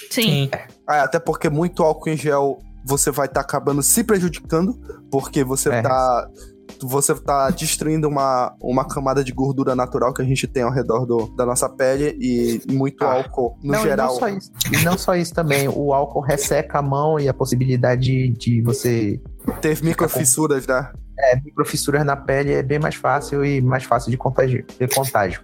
Sim. 0.09 0.49
É, 0.89 0.99
até 0.99 1.19
porque 1.19 1.49
muito 1.49 1.83
álcool 1.83 2.09
em 2.09 2.17
gel 2.17 2.59
você 2.85 3.11
vai 3.11 3.27
estar 3.27 3.41
acabando 3.41 3.83
se 3.83 4.03
prejudicando, 4.03 4.79
porque 5.11 5.43
você 5.43 5.69
É. 5.69 5.81
Você 6.83 7.13
tá 7.15 7.49
destruindo 7.49 8.07
uma, 8.07 8.55
uma 8.61 8.85
camada 8.85 9.23
de 9.23 9.31
gordura 9.31 9.75
natural 9.75 10.13
que 10.13 10.21
a 10.21 10.25
gente 10.25 10.47
tem 10.47 10.63
ao 10.63 10.71
redor 10.71 11.05
do, 11.05 11.27
da 11.35 11.45
nossa 11.45 11.69
pele 11.69 12.17
e 12.19 12.61
muito 12.71 13.03
Ah. 13.03 13.13
álcool 13.13 13.57
no 13.63 13.73
não, 13.73 13.81
geral. 13.81 14.09
E 14.09 14.11
não, 14.11 14.19
só 14.19 14.29
isso, 14.29 14.51
e 14.71 14.83
não 14.83 14.97
só 14.97 15.15
isso 15.15 15.33
também, 15.33 15.67
o 15.67 15.93
álcool 15.93 16.21
resseca 16.21 16.79
a 16.79 16.81
mão 16.81 17.19
e 17.19 17.27
a 17.27 17.33
possibilidade 17.33 18.29
de, 18.29 18.61
você 18.61 19.19
Teve 19.59 19.85
microfissuras, 19.85 20.67
né? 20.67 20.91
é, 21.17 21.35
microfissuras 21.35 22.03
na 22.05 22.15
pele 22.15 22.53
é 22.53 22.63
bem 22.63 22.79
mais 22.79 22.95
fácil 22.95 23.45
e 23.45 23.61
mais 23.61 23.83
fácil 23.83 24.11
de 24.11 24.17
contágio. 24.17 24.65
De 24.79 24.87
contágio. 24.87 25.41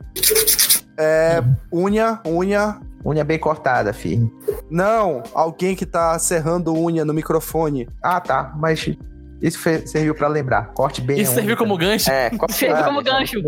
É, 0.98 1.44
unha, 1.72 2.20
unha. 2.26 2.80
Unha 3.06 3.24
bem 3.24 3.40
cortada, 3.40 3.94
filho. 3.94 4.30
Não, 4.70 5.24
alguém 5.34 5.76
que 5.76 5.86
tá 5.86 6.18
serrando 6.20 6.74
unha 6.74 7.06
no 7.06 7.14
microfone. 7.14 7.88
Ah, 8.04 8.20
tá, 8.20 8.54
mas 8.58 8.98
isso 9.42 9.60
serviu 9.86 10.16
pra 10.16 10.28
lembrar. 10.28 10.74
Corte 10.74 11.02
bem 11.02 11.20
Isso 11.20 11.32
a 11.32 11.36
serviu 11.36 11.56
como 11.58 11.78
gancho? 11.78 12.10
É, 12.12 12.30
Serviu 12.50 12.84
como 12.84 13.04
gancho. 13.04 13.40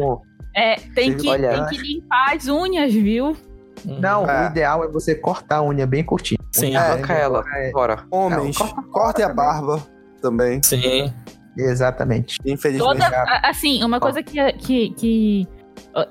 É, 0.55 0.75
tem 0.95 1.15
que, 1.15 1.27
Olha. 1.29 1.65
tem 1.65 1.65
que 1.67 1.77
limpar 1.93 2.35
as 2.35 2.47
unhas, 2.47 2.93
viu? 2.93 3.35
Não, 3.85 4.29
É. 4.29 4.47
o 4.47 4.51
ideal 4.51 4.83
é 4.83 4.87
você 4.89 5.15
cortar 5.15 5.57
a 5.57 5.63
unha 5.63 5.87
bem 5.87 6.03
curtinha. 6.03 6.37
Sim. 6.51 6.75
Arranca 6.75 7.13
ela 7.13 7.43
é- 7.55 7.71
fora. 7.71 8.03
Homens, 8.11 8.57
Não, 8.59 8.67
corta 8.67 8.81
cortem 8.91 9.25
a 9.25 9.33
barba 9.33 9.81
também. 10.21 10.61
Sim. 10.63 11.13
Exatamente. 11.57 12.37
Infelizmente. 12.45 12.99
Toda, 12.99 13.39
assim, 13.43 13.83
uma 13.83 13.99
coisa 13.99 14.21
que, 14.23 14.53
que, 14.53 14.89
que 14.91 15.47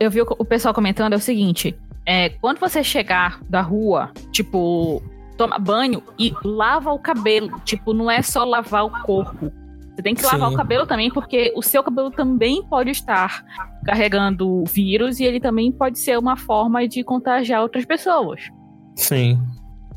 eu 0.00 0.10
vi 0.10 0.22
o 0.22 0.26
o 0.38 0.44
pessoal 0.44 0.72
comentando 0.74 1.12
é 1.12 1.16
o 1.16 1.20
seguinte: 1.20 1.78
é, 2.06 2.30
quando 2.30 2.58
você 2.58 2.82
chegar 2.82 3.40
da 3.48 3.60
rua, 3.60 4.10
tipo, 4.32 5.02
toma 5.36 5.58
banho 5.58 6.02
e 6.18 6.34
lava 6.44 6.90
o 6.92 6.98
cabelo. 6.98 7.60
Tipo, 7.64 7.92
não 7.92 8.10
é 8.10 8.22
só 8.22 8.44
lavar 8.44 8.84
o 8.84 8.90
corpo. 9.02 9.52
Você 9.98 10.02
tem 10.04 10.14
que 10.14 10.22
lavar 10.24 10.48
Sim. 10.50 10.54
o 10.54 10.56
cabelo 10.56 10.86
também, 10.86 11.10
porque 11.10 11.52
o 11.56 11.60
seu 11.60 11.82
cabelo 11.82 12.08
também 12.12 12.62
pode 12.70 12.90
estar 12.90 13.44
carregando 13.84 14.62
vírus 14.72 15.18
e 15.18 15.24
ele 15.24 15.40
também 15.40 15.72
pode 15.72 15.98
ser 15.98 16.16
uma 16.16 16.36
forma 16.36 16.86
de 16.86 17.02
contagiar 17.02 17.62
outras 17.62 17.84
pessoas. 17.84 18.42
Sim. 18.94 19.36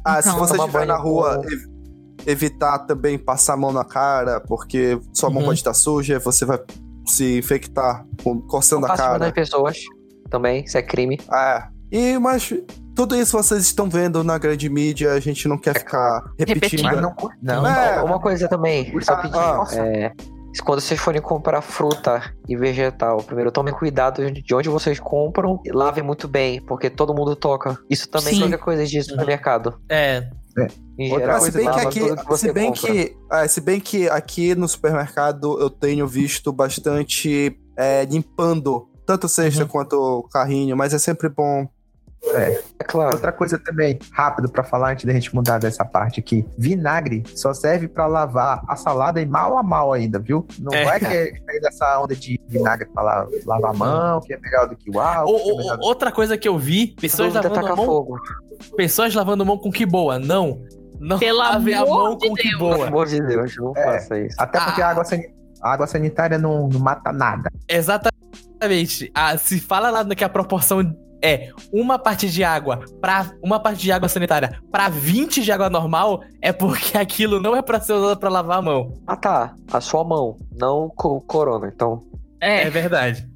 Ah, 0.03 0.19
se 0.19 0.29
Então, 0.29 0.39
você 0.39 0.53
tomar 0.53 0.65
estiver 0.65 0.87
na 0.87 0.97
rua, 0.97 1.39
evitar 2.25 2.79
também 2.79 3.19
passar 3.19 3.53
a 3.53 3.57
mão 3.57 3.71
na 3.71 3.85
cara, 3.85 4.39
porque 4.39 4.99
sua 5.13 5.29
mão 5.29 5.41
Uhum. 5.41 5.45
pode 5.49 5.59
estar 5.59 5.73
suja, 5.75 6.17
você 6.19 6.45
vai 6.45 6.59
se 7.05 7.37
infectar 7.37 8.03
com- 8.23 8.41
coçando 8.41 8.87
a 8.87 8.95
cara. 8.97 9.19
nas 9.19 9.31
pessoas 9.31 9.77
também, 10.31 10.63
isso 10.63 10.79
é 10.79 10.81
crime. 10.81 11.19
É. 11.31 11.63
E, 11.91 12.17
mas 12.17 12.51
tudo 13.07 13.15
isso 13.15 13.35
vocês 13.37 13.63
estão 13.63 13.89
vendo 13.89 14.23
na 14.23 14.37
grande 14.37 14.69
mídia, 14.69 15.13
a 15.13 15.19
gente 15.19 15.47
não 15.47 15.57
quer 15.57 15.77
ficar 15.79 16.23
repetindo. 16.37 16.83
Mas 16.83 17.01
não, 17.01 17.15
não, 17.41 17.65
É, 17.67 18.01
Uma 18.01 18.19
coisa 18.19 18.47
também, 18.47 18.93
Ah, 19.07 19.13
rapidinho. 19.13 19.41
nossa. 19.55 19.79
É, 19.79 20.11
quando 20.65 20.81
vocês 20.81 20.99
forem 20.99 21.21
comprar 21.21 21.61
fruta 21.61 22.21
e 22.47 22.55
vegetal, 22.57 23.23
primeiro 23.23 23.51
tomem 23.51 23.73
cuidado 23.73 24.29
de 24.31 24.53
onde 24.53 24.67
vocês 24.69 24.99
compram 24.99 25.59
e 25.65 25.71
lavem 25.71 26.03
muito 26.03 26.27
bem, 26.27 26.61
porque 26.65 26.89
todo 26.89 27.13
mundo 27.13 27.35
toca. 27.35 27.77
Isso 27.89 28.09
também 28.09 28.35
Sim. 28.35 28.53
é 28.53 28.57
coisa 28.57 28.85
de 28.85 29.01
supermercado. 29.01 29.79
É, 29.89 30.27
Em 30.99 31.09
Outra 31.13 31.19
geral, 31.19 31.37
Ah, 31.37 31.39
se 31.39 31.51
bem 31.51 31.71
que 31.71 31.79
aqui, 31.79 32.37
se 32.37 32.51
bem 32.51 32.73
compra. 32.73 32.81
que, 32.91 33.17
é, 33.31 33.47
se 33.47 33.61
bem 33.61 33.79
que 33.79 34.09
aqui 34.09 34.53
no 34.53 34.67
supermercado 34.67 35.57
eu 35.61 35.69
tenho 35.69 36.05
visto 36.05 36.51
bastante 36.51 37.57
é, 37.77 38.03
limpando 38.03 38.89
tanto 39.05 39.27
cesta 39.29 39.63
Uhum. 39.63 39.67
quanto 39.69 40.27
carrinho, 40.31 40.75
mas 40.75 40.93
é 40.93 40.99
sempre 40.99 41.29
bom. 41.29 41.65
É 42.23 42.84
claro. 42.86 43.15
Outra 43.15 43.31
coisa 43.31 43.57
também, 43.57 43.97
rápido 44.12 44.49
pra 44.49 44.63
falar 44.63 44.91
antes 44.91 45.05
da 45.05 45.12
gente 45.13 45.34
mudar 45.34 45.57
dessa 45.60 45.84
parte 45.84 46.19
aqui. 46.19 46.45
Vinagre 46.57 47.23
só 47.36 47.53
serve 47.53 47.88
pra 47.88 48.05
lavar 48.05 48.62
a 48.67 48.75
salada 48.75 49.19
e 49.19 49.25
mal 49.25 49.57
a 49.57 49.63
mal 49.63 49.91
ainda, 49.91 50.19
viu? 50.19 50.45
Não 50.60 50.71
É. 50.71 50.86
vai 50.86 50.99
que 50.99 51.05
cair 51.05 51.60
dessa 51.62 51.99
onda 51.99 52.15
de 52.15 52.39
vinagre 52.47 52.88
pra 52.93 53.01
la- 53.01 53.27
lavar 53.45 53.71
a 53.71 53.73
mão, 53.73 54.21
que 54.21 54.34
é 54.34 54.38
melhor 54.39 54.67
do 54.69 54.75
que 54.75 54.89
o 54.95 54.99
álcool. 54.99 55.34
O- 55.36 55.57
que 55.62 55.69
é 55.69 55.77
outra 55.81 56.12
coisa 56.12 56.38
que 56.38 56.47
eu 56.47 56.57
vi, 56.57 56.95
pessoas 56.99 57.34
lavando 57.34 57.67
a 57.67 57.75
mão, 57.75 57.86
fogo. 57.86 58.19
pessoas 58.77 59.13
lavando 59.15 59.45
mão 59.45 59.57
com 59.57 59.71
que 59.71 59.86
boa. 59.86 60.19
Não. 60.19 60.62
Não 60.99 61.17
Pelo 61.17 61.39
lave 61.39 61.73
a 61.73 61.84
mão 61.84 62.15
de 62.15 62.27
com 62.29 62.36
que 62.36 62.43
Deus. 62.43 62.57
Pelo 62.60 62.75
boa. 62.75 62.88
amor 62.88 63.07
de 63.07 63.19
Deus, 63.19 63.55
não 63.57 63.73
É. 63.75 63.84
faça 63.84 64.19
isso. 64.19 64.36
Até 64.39 64.60
porque 64.60 64.81
Ah. 64.84 64.88
a, 64.88 64.89
água 64.91 65.03
a 65.63 65.73
água 65.73 65.88
sanitária 65.88 66.38
não, 66.38 66.67
não 66.69 66.79
mata 66.79 67.12
nada. 67.12 67.49
Exatamente. 67.67 69.12
Ah, 69.15 69.36
se 69.38 69.60
fala 69.60 69.89
lá 69.89 70.05
que 70.15 70.23
a 70.23 70.29
proporção 70.29 70.81
é 71.21 71.51
uma 71.71 71.99
parte 71.99 72.29
de 72.29 72.43
água 72.43 72.84
para 72.99 73.31
uma 73.41 73.60
parte 73.60 73.81
de 73.81 73.91
água 73.91 74.10
sanitária 74.10 74.60
pra 74.71 74.89
20 74.89 75.41
de 75.41 75.51
água 75.51 75.69
normal, 75.69 76.21
é 76.41 76.51
porque 76.51 76.97
aquilo 76.97 77.39
não 77.39 77.55
é 77.55 77.62
pra 77.62 77.79
ser 77.79 77.93
usado 77.93 78.19
pra 78.19 78.29
lavar 78.29 78.60
a 78.60 78.62
mão. 78.62 78.93
Ah 79.05 79.15
tá, 79.15 79.53
a 79.71 79.81
sua 79.81 80.03
mão, 80.03 80.38
não 80.57 80.91
o 80.95 81.21
corona, 81.21 81.71
então. 81.73 82.01
É, 82.39 82.63
É, 82.63 82.69
verdade. 82.69 83.29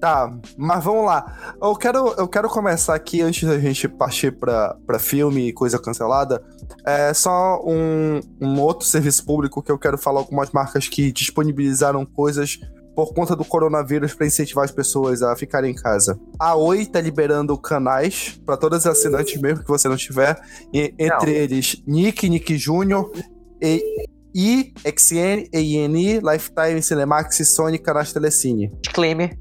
Tá, 0.00 0.32
mas 0.56 0.82
vamos 0.82 1.04
lá. 1.04 1.54
Eu 1.60 1.76
quero, 1.76 2.14
eu 2.16 2.26
quero 2.26 2.48
começar 2.48 2.94
aqui, 2.94 3.20
antes 3.20 3.46
da 3.46 3.58
gente 3.58 3.86
partir 3.86 4.32
pra, 4.32 4.74
pra 4.86 4.98
filme 4.98 5.48
e 5.48 5.52
coisa 5.52 5.78
cancelada, 5.78 6.42
é 6.86 7.12
só 7.12 7.60
um, 7.62 8.18
um 8.40 8.58
outro 8.60 8.86
serviço 8.86 9.26
público 9.26 9.62
que 9.62 9.70
eu 9.70 9.78
quero 9.78 9.98
falar 9.98 10.20
algumas 10.20 10.50
marcas 10.52 10.88
que 10.88 11.12
disponibilizaram 11.12 12.06
coisas 12.06 12.58
por 13.06 13.14
conta 13.14 13.34
do 13.36 13.44
coronavírus 13.44 14.14
para 14.14 14.26
incentivar 14.26 14.64
as 14.64 14.70
pessoas 14.70 15.22
a 15.22 15.34
ficarem 15.36 15.72
em 15.72 15.74
casa. 15.74 16.18
A 16.38 16.54
Oi 16.54 16.86
tá 16.86 17.00
liberando 17.00 17.56
canais 17.58 18.40
para 18.44 18.56
todos 18.56 18.78
os 18.80 18.86
assinantes, 18.86 19.40
mesmo 19.40 19.62
que 19.64 19.68
você 19.68 19.88
não 19.88 19.96
tiver, 19.96 20.40
e- 20.72 20.94
entre 20.98 21.32
eles 21.32 21.82
Nick, 21.86 22.28
Nick 22.28 22.56
Júnior, 22.56 23.10
e 23.62 23.82
I, 24.34 24.72
XN, 24.96 25.48
EINI, 25.52 26.20
Lifetime, 26.20 26.80
Cinemax, 26.82 27.36
Sony, 27.48 27.78
canais 27.78 28.12
Telecine. 28.12 28.70
Disclaimer, 28.80 29.36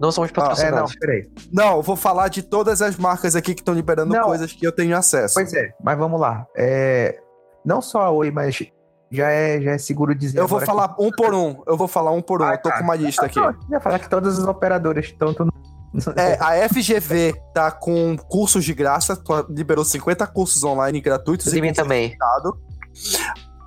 não 0.00 0.10
somos 0.10 0.30
Ah, 0.30 0.32
É, 0.32 0.40
não, 0.40 0.48
patrocinados. 0.48 0.96
peraí. 0.96 1.30
Não, 1.52 1.76
eu 1.76 1.82
vou 1.82 1.94
falar 1.94 2.26
de 2.28 2.42
todas 2.42 2.82
as 2.82 2.96
marcas 2.96 3.36
aqui 3.36 3.54
que 3.54 3.60
estão 3.60 3.72
liberando 3.72 4.12
Não. 4.12 4.24
coisas 4.24 4.52
que 4.52 4.66
eu 4.66 4.72
tenho 4.72 4.96
acesso. 4.96 5.34
Pois 5.34 5.52
é, 5.54 5.70
mas 5.82 5.96
vamos 5.96 6.20
lá. 6.20 6.44
É, 6.56 7.16
não 7.64 7.80
só 7.80 8.00
a 8.02 8.10
Oi, 8.10 8.32
mas 8.32 8.64
já 9.12 9.28
é, 9.28 9.60
já 9.60 9.72
é 9.72 9.78
seguro 9.78 10.14
dizer. 10.14 10.38
eu 10.38 10.48
vou 10.48 10.60
falar 10.60 10.96
um 10.98 11.10
por 11.10 11.34
um. 11.34 11.62
Eu 11.66 11.76
vou 11.76 11.86
falar 11.86 12.12
um 12.12 12.22
por 12.22 12.40
um. 12.40 12.46
Ah, 12.46 12.54
eu 12.54 12.58
tô 12.58 12.70
tá. 12.70 12.78
com 12.78 12.84
uma 12.84 12.96
lista 12.96 13.28
que... 13.28 13.38
aqui. 13.38 13.56
Eu 13.68 13.74
ia 13.74 13.80
falar 13.80 13.98
que 13.98 14.08
todas 14.08 14.38
as 14.38 14.46
operadoras, 14.46 15.12
no... 15.44 15.52
É, 16.16 16.38
a 16.40 16.68
FGV 16.70 17.34
tá 17.52 17.70
com 17.70 18.16
cursos 18.16 18.64
de 18.64 18.72
graça, 18.72 19.22
liberou 19.50 19.84
50 19.84 20.26
cursos 20.28 20.64
online 20.64 21.00
gratuitos 21.02 21.52
mim 21.60 21.68
com 21.68 21.74
também. 21.74 22.16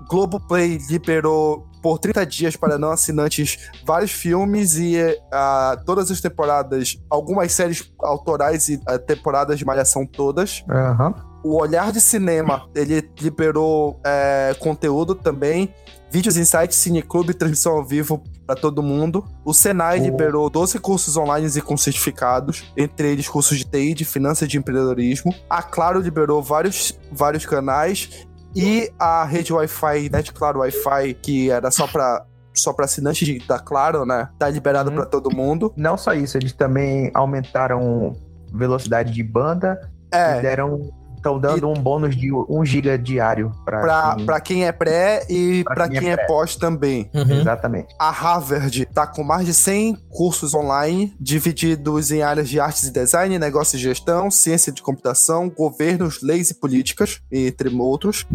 Globoplay 0.10 0.80
liberou 0.90 1.68
por 1.84 2.00
30 2.00 2.26
dias 2.26 2.56
para 2.56 2.80
não 2.80 2.90
assinantes 2.90 3.70
vários 3.86 4.12
filmes 4.12 4.76
e 4.76 4.98
ah, 5.32 5.80
todas 5.86 6.10
as 6.10 6.20
temporadas, 6.20 6.98
algumas 7.10 7.52
séries 7.52 7.92
autorais 8.00 8.70
e 8.70 8.82
ah, 8.88 8.98
temporadas 8.98 9.60
de 9.60 9.66
malhação 9.66 10.06
todas. 10.06 10.64
Aham. 10.68 11.14
O 11.48 11.62
Olhar 11.62 11.92
de 11.92 12.02
Cinema, 12.02 12.68
ele 12.74 13.08
liberou 13.22 14.00
é, 14.04 14.56
conteúdo 14.60 15.14
também. 15.14 15.72
Vídeos 16.10 16.38
Insights, 16.38 16.76
Cineclube, 16.78 17.36
transmissão 17.36 17.74
ao 17.74 17.84
vivo 17.86 18.24
para 18.48 18.56
todo 18.56 18.82
mundo. 18.82 19.24
O 19.44 19.54
Senai 19.54 20.00
Oh. 20.00 20.04
liberou 20.04 20.50
12 20.50 20.80
cursos 20.80 21.16
online 21.18 21.48
e 21.56 21.62
com 21.62 21.78
certificados, 21.78 22.72
entre 22.76 23.12
eles 23.12 23.28
cursos 23.28 23.60
de 23.60 23.66
TI, 23.66 23.94
de 23.94 24.06
finanças 24.06 24.48
e 24.48 24.48
de 24.48 24.58
empreendedorismo. 24.58 25.32
A 25.48 25.62
Claro 25.62 26.00
liberou 26.00 26.42
vários, 26.42 26.98
vários 27.12 27.46
canais. 27.46 28.26
E 28.56 28.90
a 28.98 29.24
rede 29.26 29.54
Wi-Fi, 29.54 30.10
Net 30.10 30.34
Claro 30.34 30.62
Wi-Fi, 30.62 31.14
que 31.22 31.52
era 31.52 31.70
só 31.70 31.86
para 31.86 32.26
só 32.58 32.72
para 32.72 32.86
assinantes 32.86 33.28
de- 33.28 33.46
da 33.46 33.60
Claro, 33.60 34.06
né? 34.06 34.30
Tá 34.40 34.50
liberado 34.50 34.90
Uhum. 34.90 34.96
para 34.96 35.06
todo 35.06 35.30
mundo. 35.30 35.74
Não 35.76 35.98
só 35.98 36.14
isso, 36.14 36.38
eles 36.38 36.54
também 36.54 37.12
aumentaram 37.14 38.14
velocidade 38.54 39.12
de 39.14 39.22
banda 39.22 39.78
e 40.12 40.16
É, 40.16 40.42
deram. 40.42 40.90
Estão 41.26 41.40
dando 41.40 41.68
um 41.68 41.74
bônus 41.74 42.16
de 42.16 42.32
1 42.32 42.66
giga 42.66 43.00
diário 43.00 43.52
para 43.66 43.82
pra, 43.82 44.16
pra 44.24 44.40
quem 44.40 44.68
é 44.68 44.72
pré 44.72 45.26
e 45.28 45.64
pra 45.64 45.90
quem 45.90 45.98
é 45.98 46.00
quem 46.00 46.12
é 46.12 46.16
pré. 46.18 46.28
pós 46.28 46.56
também. 46.56 47.10
Uhum. 47.16 47.42
Exatamente. 47.42 47.96
A 47.98 48.12
Harvard 48.12 48.86
tá 48.94 49.08
com 49.08 49.24
mais 49.24 49.48
de 49.48 49.54
100 49.56 49.96
cursos 50.12 50.54
online, 50.54 51.16
divididos 51.20 52.12
em 52.12 52.22
áreas 52.22 52.48
de 52.48 52.60
artes 52.60 52.84
e 52.84 52.92
design, 52.92 53.40
negócio 53.40 53.76
e 53.76 53.80
gestão, 53.80 54.30
ciência 54.30 54.72
de 54.72 54.84
computação, 54.84 55.50
governos, 55.50 56.22
leis 56.22 56.52
e 56.52 56.54
políticas, 56.54 57.20
entre 57.32 57.70
outros. 57.76 58.28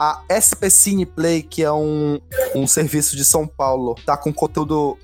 A 0.00 0.22
SP 0.32 0.70
Cine 0.70 1.04
Play, 1.04 1.42
que 1.42 1.62
é 1.62 1.70
um, 1.70 2.18
um 2.54 2.66
serviço 2.66 3.14
de 3.14 3.26
São 3.26 3.46
Paulo, 3.46 3.94
tá 4.06 4.16
com 4.16 4.32
conteúdo 4.32 4.96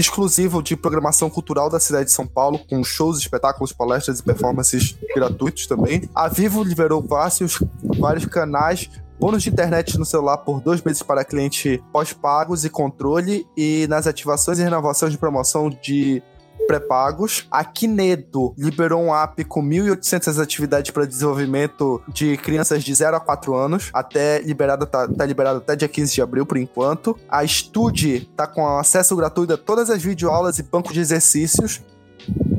exclusivo 0.00 0.62
de 0.62 0.76
programação 0.76 1.28
cultural 1.28 1.68
da 1.68 1.80
cidade 1.80 2.06
de 2.06 2.12
São 2.12 2.26
Paulo, 2.26 2.58
com 2.68 2.82
shows, 2.82 3.18
espetáculos, 3.18 3.72
palestras 3.72 4.20
e 4.20 4.22
performances 4.22 4.96
gratuitos 5.14 5.66
também. 5.66 6.08
A 6.14 6.28
Vivo 6.28 6.62
liberou 6.62 7.02
vários, 7.02 7.62
vários 7.98 8.26
canais 8.26 8.88
Bônus 9.18 9.42
de 9.42 9.50
internet 9.50 9.98
no 9.98 10.04
celular 10.04 10.38
por 10.38 10.60
dois 10.60 10.80
meses 10.80 11.02
para 11.02 11.24
cliente 11.24 11.82
pós-pagos 11.92 12.64
e 12.64 12.70
controle. 12.70 13.44
E 13.56 13.86
nas 13.88 14.06
ativações 14.06 14.60
e 14.60 14.62
renovações 14.62 15.10
de 15.10 15.18
promoção 15.18 15.68
de 15.68 16.22
pré-pagos. 16.68 17.48
A 17.50 17.64
Kinedo 17.64 18.54
liberou 18.56 19.02
um 19.02 19.14
app 19.14 19.42
com 19.44 19.62
1.800 19.62 20.40
atividades 20.40 20.90
para 20.90 21.06
desenvolvimento 21.06 22.00
de 22.06 22.36
crianças 22.36 22.84
de 22.84 22.94
0 22.94 23.16
a 23.16 23.20
4 23.20 23.54
anos. 23.54 23.90
Até 23.92 24.40
liberado, 24.42 24.86
tá, 24.86 25.08
tá 25.08 25.24
liberado 25.24 25.58
até 25.58 25.74
dia 25.74 25.88
15 25.88 26.14
de 26.14 26.22
abril, 26.22 26.44
por 26.44 26.58
enquanto. 26.58 27.18
A 27.28 27.44
Study 27.46 28.30
tá 28.36 28.46
com 28.46 28.78
acesso 28.78 29.16
gratuito 29.16 29.54
a 29.54 29.56
todas 29.56 29.88
as 29.88 30.02
videoaulas 30.02 30.58
e 30.58 30.62
banco 30.62 30.92
de 30.92 31.00
exercícios 31.00 31.82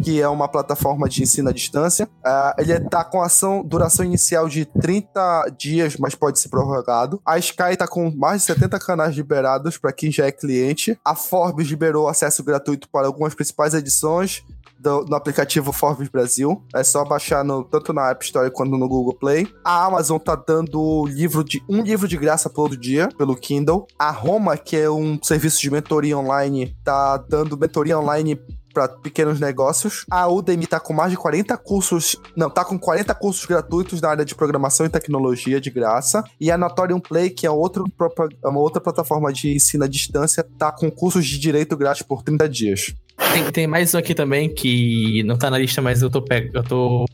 que 0.04 0.22
é 0.22 0.28
uma 0.28 0.48
plataforma 0.48 1.08
de 1.08 1.24
ensino 1.24 1.50
à 1.50 1.52
distância. 1.52 2.10
Ah, 2.24 2.56
ele 2.58 2.80
tá 2.82 3.04
com 3.04 3.22
ação, 3.22 3.64
duração 3.64 4.06
inicial 4.06 4.48
de 4.48 4.66
30 4.66 5.54
dias, 5.58 5.98
mas 5.98 6.16
pode 6.16 6.40
ser 6.40 6.50
prorrogado. 6.50 7.22
A 7.26 7.38
Sky 7.38 7.76
tá 7.78 7.88
com 7.88 8.12
mais 8.16 8.42
de 8.42 8.48
70 8.48 8.80
canais 8.80 9.16
liberados 9.16 9.78
para 9.78 9.92
quem 9.92 10.12
já 10.12 10.26
é 10.26 10.32
cliente. 10.32 10.98
A 11.04 11.16
Forbes 11.16 11.68
liberou 11.68 12.08
acesso 12.08 12.44
gratuito 12.44 12.90
para 12.90 13.08
algumas 13.08 13.34
principais 13.34 13.74
edições 13.74 14.44
do, 14.80 15.04
no 15.06 15.16
aplicativo 15.16 15.72
Forbes 15.74 16.08
Brasil. 16.08 16.64
É 16.74 16.84
só 16.84 17.04
baixar 17.04 17.44
no, 17.44 17.64
tanto 17.64 17.92
na 17.92 18.10
App 18.10 18.24
Store 18.24 18.50
quanto 18.50 18.78
no 18.78 18.88
Google 18.88 19.16
Play. 19.16 19.48
A 19.64 19.86
Amazon 19.86 20.18
tá 20.18 20.36
dando 20.36 21.06
livro 21.08 21.44
de 21.44 21.62
um 21.70 21.82
livro 21.82 22.08
de 22.08 22.18
graça 22.18 22.50
por 22.50 22.76
dia 22.76 23.10
pelo 23.18 23.36
Kindle. 23.36 23.86
A 23.98 24.12
Roma, 24.12 24.58
que 24.58 24.78
é 24.78 24.90
um 24.90 25.20
serviço 25.22 25.60
de 25.60 25.70
mentoria 25.70 26.18
online, 26.18 26.76
tá 26.84 27.18
dando 27.18 27.58
mentoria 27.58 28.00
online 28.00 28.40
para 28.80 28.88
pequenos 28.88 29.40
negócios. 29.42 30.06
A 30.10 30.28
Udemy 30.30 30.66
tá 30.66 30.80
com 30.80 30.94
mais 30.94 31.12
de 31.12 31.18
40 31.18 31.58
cursos, 31.58 32.16
não, 32.36 32.50
tá 32.50 32.64
com 32.64 32.80
40 32.80 33.14
cursos 33.16 33.46
gratuitos 33.46 34.00
na 34.00 34.10
área 34.10 34.24
de 34.24 34.34
programação 34.34 34.86
e 34.86 34.90
tecnologia 34.90 35.60
de 35.60 35.70
graça. 35.70 36.24
E 36.40 36.50
a 36.50 36.58
Notorium 36.58 37.00
Play, 37.00 37.30
que 37.30 37.46
é 37.46 37.52
outro, 37.52 37.84
propa- 37.98 38.30
uma 38.46 38.60
outra 38.60 38.80
plataforma 38.80 39.34
de 39.34 39.54
ensino 39.54 39.84
à 39.84 39.88
distância, 39.88 40.46
tá 40.58 40.72
com 40.72 40.90
cursos 40.90 41.26
de 41.26 41.38
direito 41.38 41.76
grátis 41.76 42.04
por 42.04 42.24
30 42.24 42.48
dias. 42.48 42.94
Tem, 43.34 43.52
tem 43.52 43.68
mais 43.68 43.94
um 43.94 43.98
aqui 43.98 44.16
também 44.16 44.54
que 44.54 45.24
não 45.24 45.38
tá 45.38 45.50
na 45.50 45.58
lista, 45.58 45.82
mas 45.82 46.02
eu 46.02 46.10
tô, 46.10 46.24
eu 46.54 46.64
tô 46.64 47.06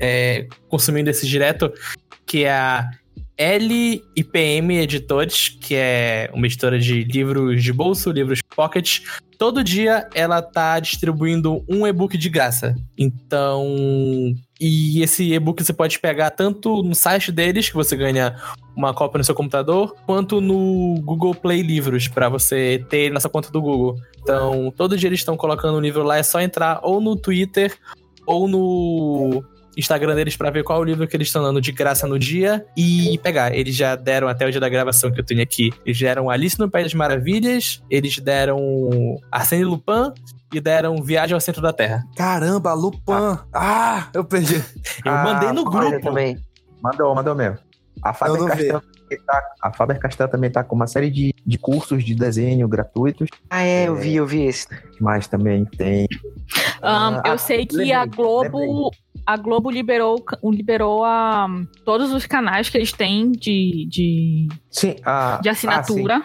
é, 0.00 0.48
consumindo 0.68 1.08
esse 1.08 1.26
direto, 1.26 1.72
que 2.26 2.44
é 2.44 2.52
a 2.52 2.90
LIPM 3.38 4.78
Editores, 4.78 5.48
que 5.48 5.74
é 5.74 6.30
uma 6.32 6.46
editora 6.46 6.78
de 6.78 7.04
livros 7.04 7.62
de 7.62 7.72
bolso, 7.72 8.10
livros 8.10 8.40
pocket. 8.54 9.00
Todo 9.38 9.62
dia 9.62 10.08
ela 10.14 10.40
tá 10.40 10.80
distribuindo 10.80 11.62
um 11.68 11.86
e-book 11.86 12.16
de 12.16 12.30
graça. 12.30 12.74
Então, 12.96 13.66
e 14.58 15.02
esse 15.02 15.34
e-book 15.34 15.62
você 15.62 15.74
pode 15.74 15.98
pegar 15.98 16.30
tanto 16.30 16.82
no 16.82 16.94
site 16.94 17.30
deles, 17.30 17.68
que 17.68 17.74
você 17.74 17.94
ganha 17.94 18.34
uma 18.74 18.94
cópia 18.94 19.18
no 19.18 19.24
seu 19.24 19.34
computador, 19.34 19.94
quanto 20.06 20.40
no 20.40 21.00
Google 21.02 21.34
Play 21.34 21.60
Livros, 21.60 22.08
para 22.08 22.30
você 22.30 22.84
ter 22.88 23.12
na 23.12 23.20
sua 23.20 23.30
conta 23.30 23.50
do 23.50 23.60
Google. 23.60 23.96
Então, 24.22 24.72
todo 24.74 24.96
dia 24.96 25.08
eles 25.08 25.20
estão 25.20 25.36
colocando 25.36 25.76
um 25.76 25.80
livro 25.80 26.02
lá, 26.02 26.16
é 26.16 26.22
só 26.22 26.40
entrar 26.40 26.80
ou 26.82 27.00
no 27.00 27.14
Twitter 27.14 27.76
ou 28.26 28.48
no 28.48 29.44
Instagram 29.76 30.14
deles 30.14 30.36
pra 30.36 30.50
ver 30.50 30.64
qual 30.64 30.80
o 30.80 30.84
livro 30.84 31.06
que 31.06 31.16
eles 31.16 31.28
estão 31.28 31.42
dando 31.42 31.60
de 31.60 31.70
graça 31.72 32.06
no 32.06 32.18
dia 32.18 32.64
e 32.76 33.18
pegar. 33.22 33.54
Eles 33.54 33.74
já 33.74 33.94
deram 33.94 34.26
até 34.28 34.46
o 34.46 34.50
dia 34.50 34.60
da 34.60 34.68
gravação 34.68 35.10
que 35.12 35.20
eu 35.20 35.24
tenho 35.24 35.42
aqui. 35.42 35.70
Eles 35.84 35.98
deram 35.98 36.30
Alice 36.30 36.58
no 36.58 36.70
País 36.70 36.86
das 36.86 36.94
Maravilhas, 36.94 37.82
eles 37.90 38.18
deram 38.18 38.58
Arsène 39.30 39.64
Lupin 39.64 40.12
e 40.54 40.60
deram 40.60 41.02
Viagem 41.02 41.34
ao 41.34 41.40
Centro 41.40 41.60
da 41.60 41.72
Terra. 41.72 42.04
Caramba, 42.16 42.72
Lupin. 42.72 43.38
Ah, 43.52 44.08
eu 44.14 44.24
perdi. 44.24 44.56
Eu 45.04 45.12
Ah, 45.12 45.22
mandei 45.24 45.52
no 45.52 45.64
grupo. 45.64 46.00
também. 46.00 46.38
Mandou, 46.82 47.14
mandou 47.14 47.34
mesmo. 47.34 47.58
A 48.02 48.12
Faber. 48.12 48.46
Castell 48.46 48.80
também 48.80 49.18
tá, 49.26 49.42
a 49.62 49.72
Faber 49.72 49.98
Castell 49.98 50.28
também 50.28 50.50
tá 50.50 50.62
com 50.62 50.74
uma 50.76 50.86
série 50.86 51.10
de, 51.10 51.34
de 51.46 51.58
cursos 51.58 52.04
de 52.04 52.14
desenho 52.14 52.68
gratuitos, 52.68 53.28
Ah, 53.48 53.62
é, 53.62 53.88
eu 53.88 53.96
vi, 53.96 54.16
eu 54.16 54.26
vi 54.26 54.42
esse. 54.44 54.66
mas 55.00 55.26
também 55.26 55.64
tem. 55.64 56.06
Ahn, 56.82 57.20
Ah, 57.24 57.30
eu 57.30 57.38
sei 57.38 57.64
que 57.66 57.74
lembrei, 57.76 57.92
a 57.94 58.04
Globo. 58.04 58.58
lembrei. 58.58 58.98
A 59.26 59.36
Globo 59.36 59.70
liberou, 59.70 60.24
liberou 60.44 61.04
a, 61.04 61.48
todos 61.84 62.12
os 62.12 62.26
canais 62.26 62.70
que 62.70 62.78
eles 62.78 62.92
têm 62.92 63.32
de, 63.32 63.86
de, 63.90 64.48
Sim, 64.70 64.96
a, 65.04 65.40
de 65.42 65.48
assinatura. 65.48 66.22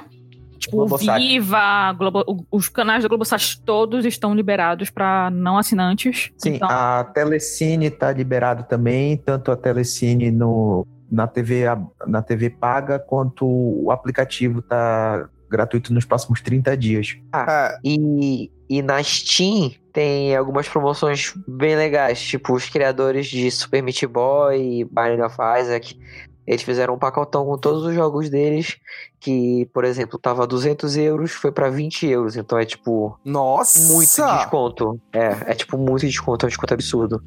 tipo, 0.59 0.75
o 0.75 0.79
Globosat. 0.81 1.19
Viva, 1.19 1.93
Globo, 1.93 2.45
os 2.51 2.69
canais 2.69 3.01
da 3.01 3.09
Globosat 3.09 3.59
todos 3.65 4.05
estão 4.05 4.35
liberados 4.35 4.91
para 4.91 5.31
não 5.31 5.57
assinantes. 5.57 6.31
Sim, 6.37 6.55
então, 6.55 6.69
a 6.69 7.03
Telecine 7.03 7.89
tá 7.89 8.11
liberado 8.11 8.65
também, 8.65 9.17
tanto 9.17 9.51
a 9.51 9.57
Telecine 9.57 10.29
no, 10.29 10.85
na, 11.11 11.25
TV, 11.25 11.63
na 12.05 12.21
TV 12.21 12.51
paga, 12.51 12.99
quanto 12.99 13.47
o 13.47 13.89
aplicativo 13.89 14.61
tá 14.61 15.27
gratuito 15.51 15.93
nos 15.93 16.05
próximos 16.05 16.41
30 16.41 16.75
dias. 16.77 17.17
É, 17.35 17.77
E, 17.83 18.49
e 18.69 18.81
na 18.81 19.03
Steam 19.03 19.71
tem 19.91 20.35
algumas 20.35 20.67
promoções 20.67 21.33
bem 21.47 21.75
legais, 21.75 22.21
tipo 22.21 22.53
os 22.53 22.69
criadores 22.69 23.27
de 23.27 23.51
Super 23.51 23.83
Meat 23.83 24.05
Boy 24.07 24.57
e 24.57 24.85
Binding 24.85 25.21
of 25.21 25.35
Isaac. 25.59 25.99
Eles 26.47 26.63
fizeram 26.63 26.95
um 26.95 26.97
pacotão 26.97 27.45
com 27.45 27.57
todos 27.57 27.85
os 27.85 27.93
jogos 27.93 28.29
deles, 28.29 28.77
que, 29.19 29.69
por 29.73 29.85
exemplo, 29.85 30.17
tava 30.17 30.47
200 30.47 30.97
euros, 30.97 31.31
foi 31.31 31.51
pra 31.51 31.69
20 31.69 32.07
euros. 32.07 32.35
Então 32.35 32.57
é 32.57 32.65
tipo 32.65 33.17
nossa! 33.23 33.93
muito 33.93 34.37
desconto. 34.37 34.99
É, 35.13 35.51
é 35.51 35.53
tipo 35.53 35.77
muito 35.77 36.05
desconto, 36.05 36.45
é 36.45 36.47
um 36.47 36.49
desconto 36.49 36.73
absurdo. 36.73 37.21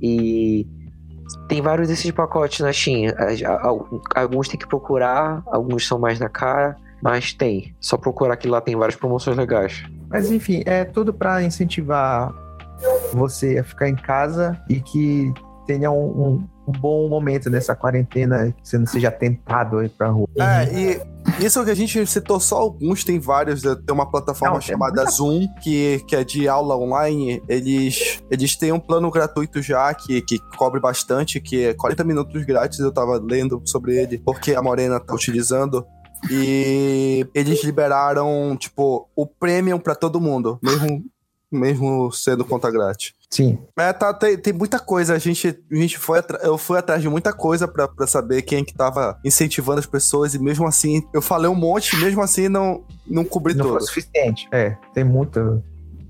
E 0.00 0.66
tem 1.48 1.60
vários 1.60 1.88
desses 1.88 2.10
pacotes 2.10 2.60
na 2.60 2.72
Steam. 2.72 3.12
Alguns 4.14 4.48
tem 4.48 4.58
que 4.58 4.66
procurar, 4.66 5.42
alguns 5.46 5.86
são 5.86 5.98
mais 5.98 6.20
na 6.20 6.28
cara, 6.28 6.76
mas 7.02 7.32
tem. 7.32 7.74
Só 7.80 7.96
procurar 7.96 8.36
que 8.36 8.48
lá 8.48 8.60
tem 8.60 8.76
várias 8.76 8.96
promoções 8.96 9.36
legais. 9.36 9.82
Mas 10.08 10.30
enfim, 10.30 10.62
é 10.66 10.84
tudo 10.84 11.12
para 11.14 11.42
incentivar 11.42 12.32
você 13.12 13.58
a 13.58 13.64
ficar 13.64 13.88
em 13.88 13.96
casa 13.96 14.60
e 14.68 14.80
que 14.80 15.32
tenha 15.66 15.90
um, 15.90 15.96
um- 16.06 16.48
um 16.68 16.72
bom 16.72 17.08
momento 17.08 17.50
nessa 17.50 17.74
quarentena, 17.74 18.52
que 18.52 18.68
você 18.68 18.78
não 18.78 18.86
seja 18.86 19.10
tentado 19.10 19.78
aí 19.78 19.88
pra 19.88 20.08
rua. 20.08 20.28
É, 20.38 20.64
e 20.72 21.44
isso 21.44 21.64
que 21.64 21.70
a 21.70 21.74
gente 21.74 22.06
citou 22.06 22.38
só 22.38 22.58
alguns, 22.58 23.02
tem 23.02 23.18
vários. 23.18 23.64
né? 23.64 23.74
Tem 23.84 23.92
uma 23.92 24.08
plataforma 24.08 24.54
Não, 24.54 24.60
chamada 24.60 24.96
muita- 25.02 25.10
Zoom, 25.10 25.48
que, 25.60 25.98
que 26.06 26.14
é 26.14 26.22
de 26.22 26.48
aula 26.48 26.76
online. 26.76 27.42
Eles, 27.48 28.22
eles 28.30 28.56
têm 28.56 28.70
um 28.70 28.78
plano 28.78 29.10
gratuito 29.10 29.60
já, 29.60 29.92
que, 29.94 30.22
que 30.22 30.38
cobre 30.56 30.78
bastante, 30.80 31.40
que 31.40 31.66
é 31.66 31.74
40 31.74 32.04
minutos 32.04 32.44
grátis. 32.44 32.78
Eu 32.78 32.92
tava 32.92 33.18
lendo 33.20 33.60
sobre 33.64 33.96
ele, 33.96 34.18
porque 34.18 34.54
a 34.54 34.62
Morena 34.62 35.00
tá 35.00 35.12
utilizando. 35.12 35.84
E 36.28 37.26
eles 37.34 37.62
liberaram, 37.64 38.56
tipo, 38.58 39.08
o 39.14 39.26
premium 39.26 39.78
pra 39.78 39.94
todo 39.94 40.20
mundo, 40.20 40.58
mesmo, 40.62 41.04
mesmo 41.50 42.12
sendo 42.12 42.44
conta 42.44 42.70
grátis. 42.70 43.14
Sim. 43.30 43.58
É, 43.78 43.92
tá, 43.92 44.12
tem, 44.12 44.36
tem 44.36 44.52
muita 44.52 44.80
coisa. 44.80 45.14
A 45.14 45.18
gente, 45.18 45.56
a 45.70 45.74
gente 45.74 45.98
foi 45.98 46.20
eu 46.42 46.58
fui 46.58 46.78
atrás 46.78 47.00
de 47.00 47.08
muita 47.08 47.32
coisa 47.32 47.68
pra 47.68 48.06
saber 48.06 48.42
quem 48.42 48.64
que 48.64 48.74
tava 48.74 49.18
incentivando 49.24 49.78
as 49.78 49.86
pessoas, 49.86 50.34
e 50.34 50.38
mesmo 50.38 50.66
assim, 50.66 51.02
eu 51.14 51.22
falei 51.22 51.48
um 51.48 51.54
monte, 51.54 51.96
mesmo 51.96 52.20
assim 52.22 52.48
não, 52.48 52.84
não 53.06 53.24
cobri 53.24 53.54
não 53.54 53.66
tudo. 53.66 53.78
foi 53.78 53.86
suficiente. 53.86 54.48
É, 54.50 54.76
tem 54.92 55.04
muita, 55.04 55.62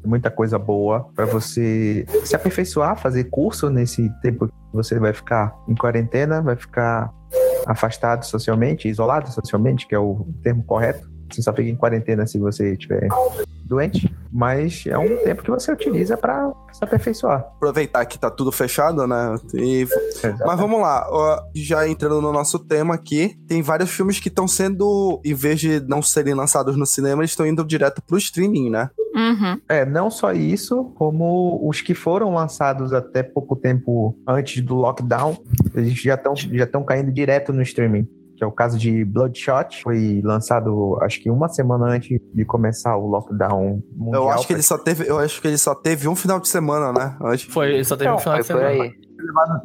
muita 0.02 0.30
coisa 0.30 0.58
boa 0.58 1.10
para 1.14 1.26
você 1.26 2.06
se 2.24 2.34
aperfeiçoar, 2.34 2.98
fazer 2.98 3.24
curso 3.24 3.68
nesse 3.68 4.10
tempo 4.22 4.48
que 4.48 4.54
você 4.72 4.98
vai 4.98 5.12
ficar 5.12 5.54
em 5.68 5.74
quarentena, 5.74 6.40
vai 6.40 6.56
ficar 6.56 7.12
afastado 7.66 8.24
socialmente, 8.24 8.88
isolado 8.88 9.30
socialmente, 9.30 9.86
que 9.86 9.94
é 9.94 9.98
o 9.98 10.26
termo 10.42 10.64
correto. 10.64 11.08
Você 11.30 11.42
só 11.42 11.52
fica 11.52 11.68
em 11.68 11.76
quarentena 11.76 12.26
se 12.26 12.38
você 12.38 12.72
estiver 12.72 13.08
doente, 13.64 14.12
mas 14.32 14.84
é 14.86 14.98
um 14.98 15.16
tempo 15.22 15.42
que 15.44 15.50
você 15.50 15.70
utiliza 15.72 16.16
para 16.16 16.52
se 16.72 16.82
aperfeiçoar. 16.82 17.38
Aproveitar 17.38 18.04
que 18.04 18.18
tá 18.18 18.28
tudo 18.28 18.50
fechado, 18.50 19.06
né? 19.06 19.36
E- 19.54 19.86
mas 20.44 20.58
vamos 20.58 20.80
lá, 20.80 21.06
ó, 21.08 21.40
já 21.54 21.86
entrando 21.88 22.20
no 22.20 22.32
nosso 22.32 22.58
tema 22.58 22.94
aqui, 22.94 23.36
tem 23.46 23.62
vários 23.62 23.90
filmes 23.90 24.18
que 24.18 24.28
estão 24.28 24.48
sendo, 24.48 25.20
em 25.24 25.34
vez 25.34 25.60
de 25.60 25.78
não 25.86 26.02
serem 26.02 26.34
lançados 26.34 26.76
no 26.76 26.84
cinema, 26.84 27.22
eles 27.22 27.30
estão 27.30 27.46
indo 27.46 27.64
direto 27.64 28.02
pro 28.02 28.18
streaming, 28.18 28.70
né? 28.70 28.90
uhum. 29.14 29.60
É, 29.68 29.84
não 29.84 30.10
só 30.10 30.32
isso, 30.32 30.84
como 30.96 31.60
os 31.68 31.80
que 31.80 31.94
foram 31.94 32.32
lançados 32.34 32.92
até 32.92 33.22
pouco 33.22 33.54
tempo 33.56 34.16
antes 34.26 34.62
do 34.64 34.74
lockdown, 34.76 35.36
eles 35.74 35.94
já 36.00 36.14
estão 36.14 36.34
já 36.34 36.64
estão 36.64 36.82
caindo 36.84 37.12
direto 37.12 37.52
no 37.52 37.62
streaming. 37.62 38.08
Que 38.40 38.44
é 38.44 38.46
o 38.46 38.50
caso 38.52 38.78
de 38.78 39.04
Bloodshot, 39.04 39.82
foi 39.82 40.22
lançado 40.24 40.96
acho 41.02 41.20
que 41.20 41.28
uma 41.30 41.46
semana 41.46 41.88
antes 41.88 42.18
de 42.32 42.42
começar 42.46 42.96
o 42.96 43.06
lockdown 43.06 43.82
mundial. 43.94 44.22
Eu 44.24 44.30
acho 44.30 44.46
que 44.46 44.54
ele 44.54 44.62
só 44.62 44.78
teve, 44.78 45.06
eu 45.06 45.18
acho 45.18 45.42
que 45.42 45.46
ele 45.48 45.58
só 45.58 45.74
teve 45.74 46.08
um 46.08 46.16
final 46.16 46.40
de 46.40 46.48
semana, 46.48 46.90
né? 46.90 47.16
Eu 47.20 47.26
acho- 47.26 47.50
Foi, 47.50 47.84
só 47.84 47.98
teve 47.98 48.08
Então, 48.08 48.16
um 48.16 48.18
final 48.18 48.36
Foi 48.36 48.42
de 48.42 48.48
por 48.48 48.56
semana. 48.66 48.84
aí. 48.84 48.94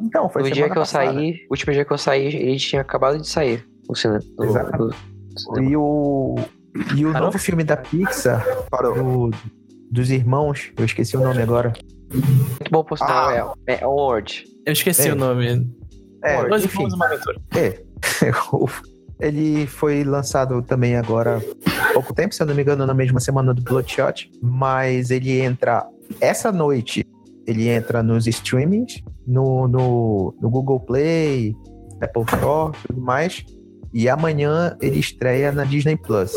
Então, 0.02 0.28
foi 0.28 0.42
No 0.42 0.50
dia 0.50 0.64
que 0.66 0.72
eu 0.72 0.82
passada. 0.82 1.06
saí, 1.10 1.30
o 1.48 1.52
último 1.54 1.72
dia 1.72 1.84
que 1.86 1.90
eu 1.94 1.96
saí, 1.96 2.26
ele 2.26 2.58
tinha 2.58 2.82
acabado 2.82 3.18
de 3.18 3.26
sair. 3.26 3.66
O 3.88 3.94
cinema. 3.94 4.20
Exato. 4.42 4.76
do 4.76 5.40
cinema. 5.40 5.70
E 5.70 5.74
o, 5.78 6.34
e 6.94 7.06
o 7.06 7.12
Parou? 7.14 7.26
novo 7.28 7.38
filme 7.38 7.64
da 7.64 7.78
Pixar, 7.78 8.44
Parou. 8.70 8.94
do- 8.94 9.30
dos 9.90 10.10
irmãos, 10.10 10.70
eu 10.78 10.84
esqueci 10.84 11.16
o 11.16 11.20
nome 11.20 11.40
agora. 11.40 11.72
Muito 12.12 12.70
bom 12.70 12.84
por 12.84 12.98
sinal, 12.98 13.28
Ah. 13.30 13.54
é, 13.66 13.80
é 13.82 13.86
Onward. 13.86 14.44
Eu 14.66 14.72
esqueci 14.74 15.08
É. 15.08 15.12
o 15.14 15.16
nome. 15.16 15.66
É, 16.22 16.46
Dois 16.46 16.62
enfim. 16.64 16.86
e. 17.54 17.58
É. 17.58 17.85
Ele 19.18 19.66
foi 19.66 20.04
lançado 20.04 20.60
também 20.62 20.96
agora 20.96 21.42
há 21.66 21.92
pouco 21.94 22.12
tempo, 22.12 22.34
se 22.34 22.42
eu 22.42 22.46
não 22.46 22.54
me 22.54 22.60
engano, 22.60 22.86
na 22.86 22.92
mesma 22.92 23.18
semana 23.18 23.54
do 23.54 23.62
Bloodshot. 23.62 24.30
Mas 24.42 25.10
ele 25.10 25.40
entra 25.40 25.86
essa 26.20 26.52
noite. 26.52 27.02
Ele 27.46 27.68
entra 27.68 28.02
nos 28.02 28.26
streamings, 28.26 29.02
no, 29.26 29.66
no, 29.68 30.34
no 30.40 30.50
Google 30.50 30.80
Play, 30.80 31.56
Apple 32.02 32.24
Store 32.24 32.76
tudo 32.86 33.00
mais. 33.00 33.42
E 33.94 34.08
amanhã 34.08 34.76
ele 34.82 34.98
estreia 34.98 35.50
na 35.50 35.64
Disney 35.64 35.96
Plus. 35.96 36.32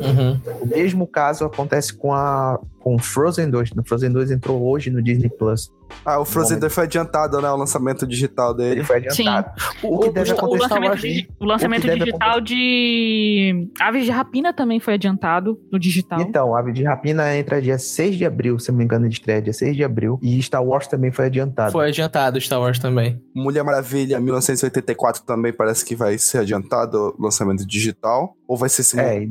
Uhum. 0.00 0.40
O 0.62 0.66
mesmo 0.66 1.06
caso 1.06 1.44
acontece 1.44 1.92
com 1.94 2.12
a 2.12 2.58
com 2.80 2.98
Frozen 2.98 3.50
2. 3.50 3.72
No 3.74 3.84
Frozen 3.84 4.10
2 4.10 4.30
entrou 4.30 4.66
hoje 4.66 4.88
no 4.88 5.02
Disney 5.02 5.28
Plus. 5.28 5.70
Ah, 6.02 6.18
o 6.18 6.24
Frozen 6.24 6.58
2 6.58 6.72
foi 6.72 6.84
adiantado, 6.84 7.38
né? 7.38 7.50
O 7.50 7.56
lançamento 7.56 8.06
digital 8.06 8.52
Ele 8.58 8.76
dele. 8.76 8.84
foi 8.84 8.96
adiantado. 8.96 9.50
O, 9.82 9.98
que 9.98 10.10
deve 10.10 10.30
o 10.30 10.34
acontecer 10.34 10.62
lançamento, 10.62 10.92
hoje- 10.94 11.28
o 11.38 11.44
lançamento 11.44 11.86
o 11.86 11.98
digital 11.98 12.40
de 12.40 13.68
Aves 13.78 14.04
de 14.06 14.10
Rapina 14.10 14.52
também 14.54 14.80
foi 14.80 14.94
adiantado 14.94 15.60
no 15.70 15.78
digital. 15.78 16.20
Então, 16.22 16.56
Ave 16.56 16.72
de 16.72 16.84
Rapina 16.84 17.36
entra 17.36 17.60
dia 17.60 17.76
6 17.78 18.16
de 18.16 18.24
abril, 18.24 18.58
se 18.58 18.70
não 18.70 18.78
me 18.78 18.84
engano, 18.84 19.06
de 19.08 19.14
estreia 19.14 19.42
dia 19.42 19.52
6 19.52 19.76
de 19.76 19.84
abril. 19.84 20.18
E 20.22 20.40
Star 20.42 20.64
Wars 20.64 20.86
também 20.86 21.10
foi 21.12 21.26
adiantado. 21.26 21.72
Foi 21.72 21.86
adiantado 21.86 22.40
Star 22.40 22.60
Wars 22.60 22.78
também. 22.78 23.20
Mulher 23.34 23.62
Maravilha 23.62 24.18
1984 24.20 25.22
também 25.24 25.52
parece 25.52 25.84
que 25.84 25.94
vai 25.94 26.16
ser 26.16 26.38
adiantado 26.38 27.14
o 27.18 27.22
lançamento 27.22 27.66
digital. 27.66 28.34
Ou 28.48 28.56
vai 28.56 28.68
ser 28.70 28.82
É, 28.98 29.28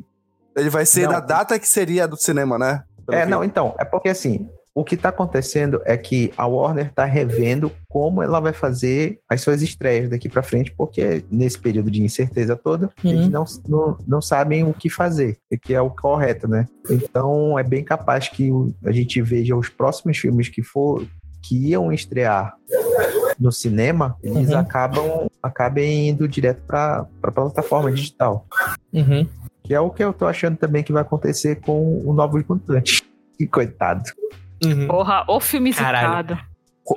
Ele 0.55 0.69
vai 0.69 0.85
ser 0.85 1.05
Não. 1.05 1.13
na 1.13 1.19
data 1.19 1.57
que 1.59 1.67
seria 1.67 2.07
do 2.07 2.17
cinema, 2.17 2.57
né? 2.57 2.83
Pelo 3.05 3.17
é, 3.17 3.25
não, 3.25 3.43
então, 3.43 3.75
é 3.79 3.85
porque 3.85 4.09
assim, 4.09 4.47
o 4.75 4.83
que 4.83 4.95
tá 4.95 5.09
acontecendo 5.09 5.81
é 5.85 5.97
que 5.97 6.31
a 6.37 6.45
Warner 6.45 6.93
tá 6.93 7.03
revendo 7.05 7.71
como 7.89 8.21
ela 8.21 8.39
vai 8.39 8.53
fazer 8.53 9.19
as 9.27 9.41
suas 9.41 9.61
estreias 9.61 10.09
daqui 10.09 10.29
pra 10.29 10.43
frente, 10.43 10.71
porque 10.77 11.23
nesse 11.31 11.57
período 11.59 11.89
de 11.89 12.01
incerteza 12.03 12.55
toda, 12.55 12.89
eles 13.03 13.25
Uhum. 13.25 13.29
não, 13.31 13.45
não, 13.67 13.97
não 14.07 14.21
sabem 14.21 14.63
o 14.63 14.73
que 14.73 14.89
fazer, 14.89 15.37
o 15.51 15.57
que 15.57 15.73
é 15.73 15.81
o 15.81 15.89
correto, 15.89 16.47
né? 16.47 16.65
Então, 16.89 17.57
é 17.57 17.63
bem 17.63 17.83
capaz 17.83 18.27
que 18.29 18.51
a 18.85 18.91
gente 18.91 19.21
veja 19.21 19.55
os 19.55 19.69
próximos 19.69 20.17
filmes 20.17 20.49
que 20.49 20.61
for 20.61 21.05
que 21.41 21.69
iam 21.69 21.91
estrear 21.91 22.53
no 23.39 23.51
cinema, 23.51 24.17
eles 24.21 24.49
Uhum. 24.49 24.57
acabam 24.59 25.27
acabem 25.41 26.09
indo 26.09 26.27
direto 26.27 26.61
para 26.67 27.07
a 27.23 27.31
plataforma 27.31 27.89
digital. 27.91 28.45
Uhum. 28.93 29.25
Que 29.69 29.75
é 29.75 29.79
o 29.79 29.91
que 29.91 30.03
eu 30.03 30.11
tô 30.11 30.25
achando 30.25 30.57
também 30.57 30.81
que 30.81 30.91
vai 30.91 31.03
acontecer 31.03 31.57
com 31.61 32.01
o 32.03 32.11
Novos 32.11 32.43
Mutantes. 32.49 33.03
Que 33.37 33.45
coitado. 33.45 34.01
Uhum. 34.65 34.87
Porra, 34.87 35.23
o 35.27 35.39
filme 35.39 35.71
Caralho. 35.71 36.07
zicado. 36.07 36.39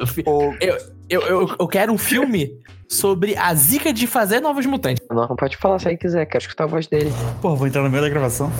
Eu, 0.00 0.06
fi- 0.06 0.24
O- 0.26 0.54
eu, 0.58 0.78
eu, 1.10 1.56
eu 1.60 1.68
quero 1.68 1.92
um 1.92 1.98
filme 1.98 2.50
sobre 2.88 3.36
a 3.36 3.52
zica 3.54 3.92
de 3.92 4.06
fazer 4.06 4.40
novos 4.40 4.64
mutantes. 4.64 5.06
Não, 5.10 5.28
não 5.28 5.36
pode 5.36 5.58
falar 5.58 5.78
se 5.80 5.86
ele 5.88 5.98
quiser, 5.98 6.24
quero 6.24 6.40
escutar 6.42 6.64
a 6.64 6.66
voz 6.66 6.86
dele. 6.86 7.12
Pô, 7.42 7.54
vou 7.54 7.66
entrar 7.66 7.82
no 7.82 7.90
meio 7.90 8.02
da 8.02 8.08
gravação. 8.08 8.50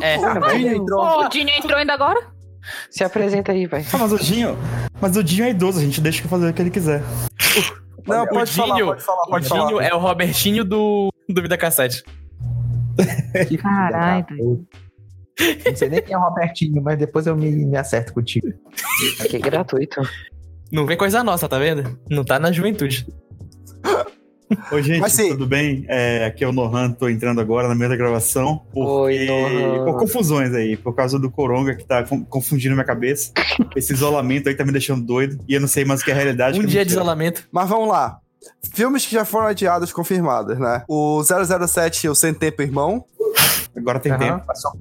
É. 0.00 0.16
o 0.18 0.56
Dinho 0.56 0.76
entrou. 0.76 1.04
O 1.20 1.28
Dinho 1.28 1.50
entrou 1.50 1.76
ainda 1.76 1.92
agora? 1.92 2.26
Se 2.90 3.04
apresenta 3.04 3.52
aí, 3.52 3.66
vai. 3.66 3.84
Ah, 3.92 3.98
mas 3.98 4.10
o 4.10 4.18
Dinho. 4.18 4.56
Mas 5.02 5.16
o 5.18 5.22
Dinho 5.22 5.44
é 5.44 5.50
idoso, 5.50 5.78
a 5.80 5.82
gente 5.82 6.00
deixa 6.00 6.22
ele 6.22 6.28
fazer 6.28 6.48
o 6.48 6.54
que 6.54 6.62
ele 6.62 6.70
quiser. 6.70 7.02
Não, 8.06 8.24
o 8.24 8.28
pode 8.28 8.52
falar, 8.52 8.74
Dinho- 8.74 8.86
pode 8.86 9.02
falar, 9.02 9.22
O 9.22 9.28
pode 9.28 9.48
Dinho 9.48 9.68
falar. 9.68 9.84
é 9.84 9.94
o 9.94 9.98
Robertinho 9.98 10.64
do, 10.64 11.12
do 11.28 11.42
Vida 11.42 11.58
Cassete. 11.58 12.02
Que 13.48 13.56
Caralho. 13.56 14.66
Não 15.66 15.76
sei 15.76 15.88
nem 15.88 16.00
quem 16.02 16.14
é 16.14 16.18
o 16.18 16.20
Robertinho, 16.20 16.82
mas 16.82 16.98
depois 16.98 17.26
eu 17.26 17.36
me, 17.36 17.50
me 17.50 17.76
acerto 17.76 18.12
contigo. 18.14 18.48
Aqui 19.20 19.36
é 19.36 19.40
gratuito. 19.40 20.00
Não 20.70 20.86
vem 20.86 20.96
coisa 20.96 21.24
nossa, 21.24 21.48
tá 21.48 21.58
vendo? 21.58 21.98
Não 22.08 22.24
tá 22.24 22.38
na 22.38 22.52
juventude. 22.52 23.06
Oi, 24.70 24.82
gente, 24.82 25.28
tudo 25.28 25.46
bem? 25.46 25.84
É, 25.88 26.26
aqui 26.26 26.44
é 26.44 26.48
o 26.48 26.52
Nohan, 26.52 26.92
tô 26.92 27.08
entrando 27.08 27.40
agora 27.40 27.66
na 27.66 27.74
meio 27.74 27.90
da 27.90 27.96
gravação. 27.96 28.64
Oi, 28.74 29.26
Porque... 29.26 29.26
Nohan. 29.26 29.84
Por 29.84 29.98
confusões 29.98 30.54
aí, 30.54 30.76
por 30.76 30.94
causa 30.94 31.18
do 31.18 31.30
Coronga 31.30 31.74
que 31.74 31.84
tá 31.84 32.04
con- 32.04 32.24
confundindo 32.24 32.74
minha 32.74 32.84
cabeça. 32.84 33.32
Esse 33.74 33.92
isolamento 33.92 34.48
aí 34.48 34.54
tá 34.54 34.64
me 34.64 34.70
deixando 34.72 35.04
doido. 35.04 35.38
E 35.48 35.54
eu 35.54 35.60
não 35.60 35.68
sei 35.68 35.84
mais 35.84 36.00
o 36.00 36.04
que 36.04 36.10
é 36.10 36.14
realidade. 36.14 36.58
Um 36.58 36.62
que 36.62 36.68
dia 36.68 36.84
de 36.84 36.92
isolamento. 36.92 37.48
Mas 37.50 37.68
vamos 37.68 37.88
lá. 37.88 38.18
Filmes 38.74 39.06
que 39.06 39.14
já 39.14 39.24
foram 39.24 39.46
adiados, 39.46 39.92
confirmados, 39.92 40.58
né? 40.58 40.82
O 40.88 41.22
007 41.22 42.06
e 42.06 42.10
o 42.10 42.14
Sem 42.14 42.32
Tempo 42.34 42.62
Irmão. 42.62 43.04
Agora 43.76 43.98
tem 43.98 44.12
Aham, 44.12 44.18
tempo. 44.20 44.46
Passou, 44.46 44.72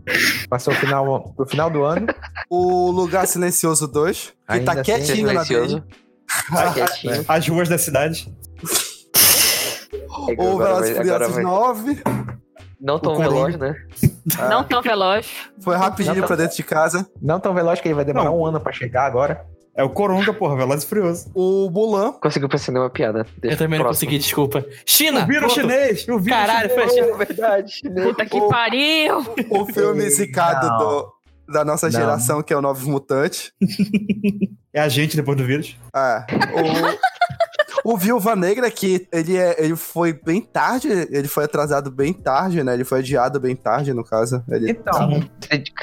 passou 0.50 0.74
o 0.74 0.76
final, 0.78 1.34
pro 1.36 1.46
final 1.48 1.70
do 1.70 1.84
ano. 1.84 2.08
O 2.50 2.92
Lugar 2.92 3.26
Silencioso 3.28 3.88
2, 3.88 4.18
que 4.28 4.34
Ainda 4.48 4.76
tá 4.76 4.82
quietinho 4.84 5.34
na 5.34 5.44
Silencioso. 5.44 5.80
dele. 5.80 5.96
Tá 6.52 6.74
quietinho. 6.74 7.26
As 7.28 7.48
ruas 7.48 7.70
da 7.70 7.78
cidade. 7.78 8.32
O 10.28 10.32
Agora 10.32 10.66
Velozes 10.76 10.98
Furiosos 10.98 11.34
vai- 11.36 11.44
9. 11.44 12.04
Não 12.80 13.00
tão 13.00 13.14
O 13.14 13.18
veloz, 13.18 13.58
né? 13.58 13.76
Ah, 14.38 14.50
Não 14.50 14.64
tão 14.64 14.82
veloz. 14.82 15.26
Foi 15.62 15.76
rapidinho 15.78 16.16
Não, 16.16 16.22
tá- 16.22 16.28
pra 16.28 16.36
dentro 16.36 16.56
de 16.58 16.64
casa. 16.64 17.08
Não 17.22 17.40
tão 17.40 17.54
veloz 17.54 17.80
que 17.80 17.88
ele 17.88 17.96
vai 17.96 18.04
demorar 18.06 18.26
Não. 18.26 18.40
um 18.40 18.46
ano 18.46 18.60
pra 18.60 18.74
chegar 18.74 19.06
agora. 19.06 19.46
É 19.76 19.84
o 19.84 19.90
Coronga, 19.90 20.32
porra, 20.34 20.56
Veloz 20.56 20.84
e 20.84 20.86
Furioso. 20.86 21.32
O 21.34 21.70
Mulan. 21.72 22.12
Conseguiu 22.14 22.48
pensar 22.48 22.72
nenhuma 22.72 22.90
piada. 22.92 23.26
Eu 23.42 23.58
também 23.58 23.80
não 23.80 23.88
consegui, 23.88 24.20
desculpa. 24.20 24.64
China! 24.86 25.24
O 25.24 25.28
vírus 25.28 25.52
pronto. 25.54 25.72
chinês! 25.72 26.08
O 26.08 26.20
vírus 26.20 26.40
Caralho, 26.40 26.70
foi 26.70 26.90
chinês. 26.90 27.06
China. 27.06 27.08
É 27.22 27.26
verdade. 27.26 27.82
Puta 28.04 28.26
que 28.26 28.38
O- 28.38 28.48
pariu! 28.50 29.18
O 29.50 29.66
filme 29.66 30.08
zicado 30.12 30.68
do- 30.78 31.14
da 31.52 31.66
nossa 31.66 31.88
Não. 31.88 31.92
geração, 31.92 32.44
que 32.44 32.54
é 32.54 32.58
o 32.58 32.62
Novos 32.62 32.84
Mutantes. 32.86 33.52
É 34.72 34.80
a 34.80 34.88
gente 34.90 35.16
depois 35.16 35.38
do 35.38 35.44
vírus. 35.44 35.76
É. 35.96 36.26
O, 36.54 37.13
o 37.84 37.98
Viúva 37.98 38.36
Negra, 38.36 38.70
que 38.72 39.08
ele, 39.12 39.38
é, 39.38 39.56
ele 39.64 39.76
foi 39.76 40.14
bem 40.14 40.42
tarde, 40.42 40.88
ele 40.90 41.28
foi 41.28 41.46
atrasado 41.46 41.92
bem 41.92 42.14
tarde, 42.14 42.64
né? 42.64 42.74
Ele 42.74 42.84
foi 42.84 43.00
adiado 43.00 43.40
bem 43.40 43.56
tarde, 43.56 43.94
no 43.94 44.04
caso. 44.04 44.44
Ele, 44.50 44.72
Então, 44.72 45.22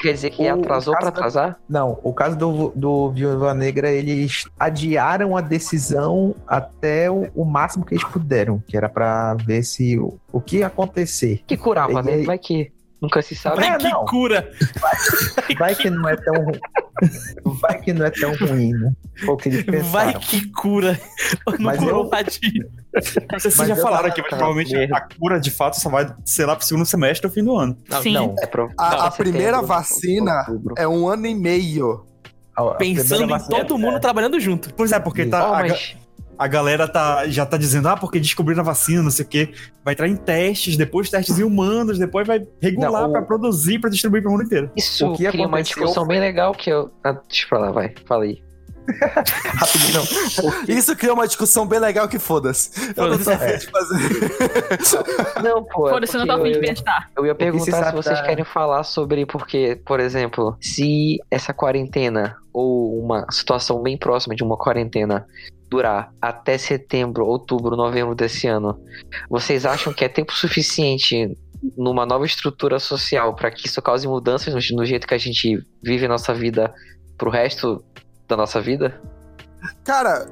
Quer 0.01 0.13
dizer 0.13 0.31
que 0.31 0.43
O 0.49 0.53
atrasou 0.53 0.93
da- 0.99 1.07
atrasar? 1.07 1.59
não, 1.69 1.99
o 2.03 2.13
caso 2.13 2.35
do, 2.35 2.73
do 2.75 3.11
Viúva 3.11 3.53
Negra, 3.53 3.89
eles 3.91 4.45
adiaram 4.59 5.37
a 5.37 5.41
decisão 5.41 6.35
até 6.47 7.09
o, 7.09 7.27
o 7.35 7.45
máximo 7.45 7.85
que 7.85 7.93
eles 7.93 8.03
puderam, 8.03 8.61
que 8.67 8.75
era 8.75 8.89
pra 8.89 9.35
ver 9.35 9.63
se 9.63 9.97
o, 9.99 10.17
o 10.31 10.41
que 10.41 10.57
ia 10.57 10.67
acontecer. 10.67 11.41
Que 11.47 11.55
curava, 11.57 11.99
E 12.01 12.03
né? 12.03 12.23
Vai 12.23 12.37
que. 12.37 12.71
Nunca 13.01 13.21
se 13.21 13.35
sabe. 13.35 13.55
Vai 13.57 13.69
É, 13.69 13.77
que 13.77 13.89
não. 13.89 14.05
cura! 14.05 14.51
Vai 15.57 15.73
que 15.75 15.89
não 15.89 16.07
é 16.07 16.15
tão 16.15 16.33
ru- 16.45 16.59
Vai 17.59 17.79
que 17.81 17.93
não 17.93 18.05
é 18.05 18.11
tão 18.11 18.31
ruim, 18.35 18.73
né? 18.73 18.91
Foi 19.25 19.33
o 19.33 19.37
que 19.37 19.49
eles 19.49 19.63
pensaram. 19.63 19.89
Vai 19.91 20.13
que 20.19 20.49
cura! 20.51 20.99
Não 21.47 21.65
Mas 21.65 21.79
curou 21.79 22.03
eu- 22.05 22.09
sei 22.31 22.41
se 23.01 23.27
Mas 23.31 23.43
vocês 23.43 23.67
já 23.69 23.75
falaram 23.75 24.07
aqui, 24.09 24.21
mas 24.21 24.29
provavelmente 24.29 24.75
a 24.93 25.01
cura 25.01 25.39
de 25.39 25.49
fato 25.49 25.79
só 25.81 25.89
vai 25.89 26.13
ser 26.25 26.45
lá 26.45 26.55
pro 26.55 26.65
segundo 26.65 26.85
semestre 26.85 27.25
ou 27.25 27.33
fim 27.33 27.43
do 27.43 27.55
ano. 27.55 27.75
Não, 27.89 28.01
Sim. 28.03 28.13
Não, 28.13 28.35
É 28.39 28.45
pro... 28.45 28.69
A- 28.77 28.91
não, 28.91 29.01
a 29.05 29.11
primeira 29.11 29.61
vacina 29.61 30.45
outubro. 30.47 30.75
é 30.77 30.87
um 30.87 31.07
ano 31.07 31.25
e 31.25 31.33
meio. 31.33 32.05
a- 32.55 32.61
a 32.61 32.75
Pensando 32.75 33.33
em 33.33 33.39
todo 33.47 33.77
mundo 33.79 33.99
trabalhando 33.99 34.39
junto. 34.39 34.71
Pois 34.75 34.91
é, 34.91 34.99
porque 34.99 35.25
tá, 35.25 35.39
ga- 35.39 35.49
mas 35.53 35.97
a 36.37 36.47
galera 36.47 36.87
tá, 36.87 37.27
já 37.27 37.45
tá 37.45 37.55
dizendo, 37.57 37.87
ah, 37.87 37.95
porque 37.97 38.19
descobriram 38.19 38.61
a 38.61 38.63
vacina, 38.65 39.03
não 39.03 39.11
sei 39.11 39.25
o 39.25 39.27
quê. 39.27 39.53
Vai 39.85 39.93
entrar 39.93 40.07
em 40.07 40.15
testes, 40.15 40.75
depois 40.77 41.09
testes 41.09 41.37
em 41.39 41.43
humanos, 41.43 41.99
depois 41.99 42.25
vai 42.25 42.45
regular 42.61 43.07
o- 43.07 43.11
pra 43.11 43.21
produzir, 43.21 43.79
pra 43.79 43.89
distribuir 43.89 44.21
pro 44.23 44.31
mundo 44.31 44.43
inteiro. 44.43 44.71
isso 44.75 45.07
O 45.07 45.13
que 45.15 45.27
cria 45.29 45.45
uma 45.47 45.61
discussão 45.61 46.05
bem 46.05 46.19
legal 46.19 46.53
que 46.53 46.69
eu. 46.69 46.91
Ah, 47.03 47.13
deixa 47.27 47.47
pra 47.47 47.59
lá, 47.59 47.71
vai. 47.71 47.93
Fala 48.07 48.23
aí. 48.23 48.41
Rapidinho, 49.45 50.01
Isso 50.67 50.95
cria 50.95 51.13
uma 51.13 51.27
discussão 51.27 51.67
bem 51.67 51.79
legal 51.79 52.07
que 52.07 52.17
foda-se. 52.17 52.71
Eu 52.97 53.09
não 53.09 53.17
tô 53.17 53.29
afim 53.29 53.57
de 53.57 53.67
fazer. 53.67 53.95
Não, 55.43 55.63
pô. 55.63 55.87
é 55.87 55.93
Foda-se, 55.93 56.15
eu 56.15 56.19
não 56.25 56.27
tô 56.27 56.33
afim 56.41 56.51
de 56.51 56.57
eu- 56.57 56.61
pensar. 56.61 57.07
Eu 57.15 57.25
ia 57.25 57.35
perguntar 57.35 57.85
se 57.89 57.95
vocês 57.95 58.19
querem 58.21 58.43
falar 58.43 58.83
sobre 58.83 59.25
porque, 59.25 59.79
por 59.85 59.99
exemplo, 59.99 60.57
se 60.59 61.19
essa 61.29 61.53
quarentena 61.53 62.35
ou 62.51 62.99
uma 63.03 63.25
situação 63.31 63.81
bem 63.81 63.97
próxima 63.97 64.35
de 64.35 64.43
uma 64.43 64.57
quarentena 64.57 65.25
durar 65.71 66.13
até 66.21 66.57
setembro, 66.57 67.25
outubro, 67.25 67.77
novembro 67.77 68.13
desse 68.13 68.45
ano, 68.45 68.77
vocês 69.29 69.65
acham 69.65 69.93
que 69.93 70.03
é 70.03 70.09
tempo 70.09 70.33
suficiente 70.33 71.33
numa 71.77 72.05
nova 72.05 72.25
estrutura 72.25 72.77
social 72.77 73.33
para 73.33 73.49
que 73.49 73.67
isso 73.67 73.81
cause 73.81 74.05
mudanças 74.05 74.53
no, 74.53 74.77
no 74.77 74.85
jeito 74.85 75.07
que 75.07 75.13
a 75.13 75.17
gente 75.17 75.65
vive 75.81 76.05
a 76.05 76.09
nossa 76.09 76.33
vida 76.33 76.73
pro 77.17 77.29
resto 77.29 77.81
da 78.27 78.35
nossa 78.35 78.59
vida? 78.59 79.01
Cara, 79.85 80.27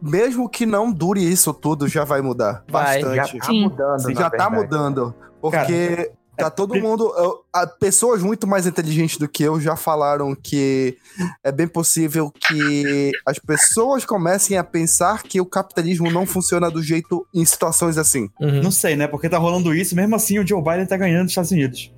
mesmo 0.00 0.48
que 0.48 0.64
não 0.64 0.90
dure 0.90 1.20
isso 1.22 1.52
tudo, 1.52 1.86
já 1.86 2.04
vai 2.04 2.22
mudar. 2.22 2.64
Vai, 2.66 3.02
já 3.02 3.08
bastante. 3.08 3.38
tá 3.38 3.46
Sim. 3.46 3.62
mudando, 3.64 4.00
Sim, 4.00 4.14
já 4.14 4.30
tá 4.30 4.48
verdade. 4.48 4.56
mudando. 4.56 5.14
Porque 5.38 6.12
tá 6.44 6.50
todo 6.50 6.74
mundo. 6.80 7.12
eu- 7.16 7.40
a- 7.52 7.66
pessoas 7.66 8.22
muito 8.22 8.46
mais 8.46 8.66
inteligentes 8.66 9.16
do 9.18 9.28
que 9.28 9.42
eu 9.42 9.60
já 9.60 9.76
falaram 9.76 10.34
que 10.34 10.96
é 11.44 11.50
bem 11.52 11.66
possível 11.68 12.30
que 12.30 13.10
as 13.26 13.38
pessoas 13.38 14.04
comecem 14.04 14.56
a 14.58 14.64
pensar 14.64 15.22
que 15.22 15.40
o 15.40 15.46
capitalismo 15.46 16.10
não 16.10 16.26
funciona 16.26 16.70
do 16.70 16.82
jeito 16.82 17.26
em 17.34 17.44
situações 17.44 17.98
assim. 17.98 18.28
Uhum. 18.40 18.62
Não 18.62 18.70
sei, 18.70 18.96
né? 18.96 19.06
Porque 19.06 19.28
tá 19.28 19.38
rolando 19.38 19.74
isso, 19.74 19.94
mesmo 19.96 20.14
assim 20.16 20.38
o 20.38 20.46
Joe 20.46 20.62
Biden 20.62 20.86
tá 20.86 20.96
ganhando 20.96 21.22
nos 21.24 21.32
Estados 21.32 21.50
Unidos. 21.50 21.92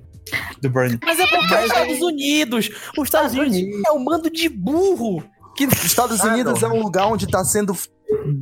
Do 0.61 0.69
Bernie. 0.69 0.99
Mas 1.03 1.19
é 1.19 1.27
porque 1.27 1.53
os 1.55 1.65
Estados 1.65 2.01
Unidos. 2.01 2.69
Os 2.97 3.03
Estados 3.03 3.33
Unidos 3.35 3.81
é 3.87 3.91
um 3.91 4.03
mando 4.03 4.29
de 4.29 4.49
burro. 4.49 5.23
Que... 5.55 5.67
Os 5.67 5.83
Estados 5.85 6.19
Ah, 6.21 6.33
Unidos 6.33 6.61
não. 6.61 6.69
é 6.69 6.73
um 6.73 6.81
lugar 6.81 7.07
onde 7.07 7.27
tá 7.27 7.43
sendo. 7.45 7.77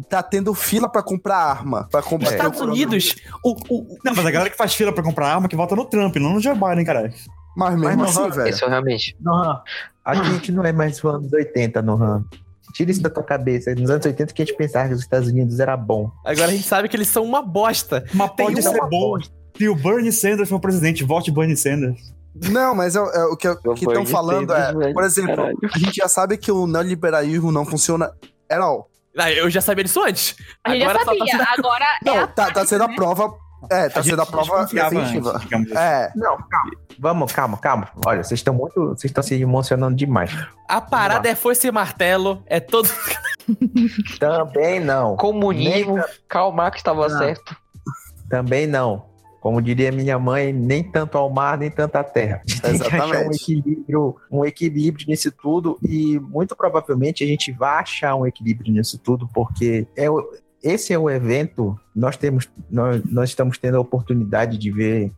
Tá 0.09 0.21
tendo 0.21 0.53
fila 0.53 0.89
pra 0.89 1.01
comprar 1.01 1.37
arma. 1.37 1.87
Pra 1.89 2.01
Os 2.01 2.11
o 2.11 2.23
Estados 2.23 2.59
Unidos. 2.61 3.15
O, 3.43 3.55
o, 3.69 3.97
Não, 4.03 4.13
mas 4.15 4.25
a 4.25 4.31
galera 4.31 4.49
que 4.49 4.57
faz 4.57 4.73
fila 4.73 4.91
pra 4.91 5.03
comprar 5.03 5.27
arma 5.27 5.47
que 5.47 5.55
vota 5.55 5.75
no 5.75 5.85
Trump, 5.85 6.15
não 6.17 6.33
no 6.33 6.39
Joe 6.39 6.53
Biden, 6.53 6.85
caralho. 6.85 7.13
Mas 7.55 7.79
mesmo 7.79 8.03
Mas 8.03 8.15
não, 8.15 8.25
assim, 8.25 8.37
velho. 8.37 8.49
Isso 8.49 8.67
realmente. 8.67 9.15
Nohan, 9.19 9.61
a 10.03 10.15
gente 10.15 10.51
não 10.51 10.63
é 10.63 10.71
mais 10.71 10.99
dos 10.99 11.13
anos 11.13 11.31
80, 11.31 11.81
Nohan. 11.81 12.23
Tira 12.73 12.89
isso 12.89 13.01
da 13.01 13.09
tua 13.09 13.23
cabeça. 13.23 13.73
Nos 13.75 13.89
anos 13.89 14.05
80 14.05 14.33
que 14.33 14.41
a 14.41 14.45
gente 14.45 14.57
pensava 14.57 14.87
que 14.87 14.95
os 14.95 15.01
Estados 15.01 15.27
Unidos 15.29 15.59
era 15.59 15.77
bom. 15.77 16.11
agora 16.25 16.47
a 16.47 16.55
gente 16.55 16.67
sabe 16.67 16.89
que 16.89 16.95
eles 16.95 17.07
são 17.07 17.23
uma 17.23 17.41
bosta. 17.41 18.03
Mas 18.13 18.31
pode 18.31 18.61
ser 18.61 18.79
bom 18.89 19.19
se 19.55 19.69
o 19.69 19.75
Bernie 19.75 20.11
Sanders 20.11 20.49
for 20.49 20.59
presidente. 20.59 21.03
Vote 21.03 21.31
Bernie 21.31 21.55
Sanders. 21.55 22.13
Não, 22.49 22.73
mas 22.73 22.95
é, 22.95 22.99
é 22.99 23.25
o 23.25 23.37
que 23.37 23.47
Eu 23.47 23.57
estão 23.75 24.05
falando 24.07 24.51
é, 24.51 24.73
velho, 24.73 24.93
por 24.93 25.03
exemplo, 25.03 25.35
caralho. 25.35 25.57
a 25.71 25.77
gente 25.77 25.97
já 25.97 26.07
sabe 26.07 26.35
que 26.35 26.51
o 26.51 26.65
neoliberalismo 26.65 27.51
não 27.51 27.63
funciona 27.63 28.11
at 28.49 28.59
all. 28.59 28.89
Ah, 29.17 29.31
eu 29.31 29.49
já 29.49 29.61
sabia 29.61 29.83
disso 29.83 30.01
antes. 30.03 30.35
A 30.63 30.71
gente 30.71 30.79
já 30.83 30.89
Agora 30.89 30.99
só 31.05 31.11
tá 31.11 31.17
sabia, 31.17 31.31
sendo- 31.37 31.59
agora 31.59 31.85
é 31.85 32.05
Não, 32.05 32.19
a 32.23 32.27
tá, 32.27 32.51
tá 32.51 32.65
sendo 32.65 32.83
a 32.83 32.87
né? 32.87 32.95
prova. 32.95 33.43
É, 33.71 33.87
tá 33.87 34.01
A 34.01 34.03
sendo 34.03 34.21
a 34.21 34.25
prova 34.25 34.65
definitiva. 34.65 35.37
assim. 35.37 35.73
É, 35.77 36.11
Não, 36.15 36.35
calma. 36.37 36.71
Vamos, 36.99 37.31
calma, 37.31 37.57
calma. 37.57 37.89
Olha, 38.05 38.21
vocês 38.23 38.39
estão 38.39 38.53
muito. 38.53 38.73
Vocês 38.89 39.05
estão 39.05 39.23
se 39.23 39.39
emocionando 39.41 39.95
demais. 39.95 40.31
A 40.67 40.81
parada 40.81 41.29
é 41.29 41.35
foice 41.35 41.67
e 41.67 41.71
martelo. 41.71 42.43
É 42.45 42.59
todo. 42.59 42.89
Também 44.19 44.79
não. 44.79 45.15
Comunismo, 45.15 45.95
Nem- 45.95 46.05
Karl 46.27 46.51
Marx 46.51 46.77
estava 46.77 47.07
Não. 47.07 47.17
certo. 47.17 47.55
Também 48.29 48.67
não. 48.67 49.05
Como 49.43 49.61
diria 49.61 49.91
minha 49.91 50.17
mãe, 50.17 50.53
nem 50.53 50.81
tanto 50.81 51.17
ao 51.17 51.29
mar, 51.29 51.57
nem 51.57 51.69
tanto 51.69 51.97
à 51.97 52.03
terra. 52.03 52.41
Tem 52.61 52.79
que 52.79 52.87
achar 52.87 52.93
um 52.93 53.03
Exatamente. 53.09 53.41
equilíbrio, 53.43 54.15
um 54.31 54.45
equilíbrio 54.45 55.05
nisso 55.09 55.29
tudo 55.33 55.77
e 55.83 56.17
muito 56.17 56.55
provavelmente 56.55 57.25
a 57.25 57.27
gente 57.27 57.51
vai 57.51 57.81
achar 57.81 58.15
um 58.15 58.25
equilíbrio 58.25 58.71
nisso 58.71 58.97
tudo, 58.97 59.27
porque 59.33 59.85
é 59.97 60.05
esse 60.63 60.93
é 60.93 60.97
o 60.97 61.09
evento, 61.09 61.77
nós 61.93 62.15
temos, 62.15 62.47
nós, 62.71 63.03
nós 63.03 63.29
estamos 63.31 63.57
tendo 63.57 63.75
a 63.75 63.81
oportunidade 63.81 64.57
de 64.57 64.71
ver 64.71 65.11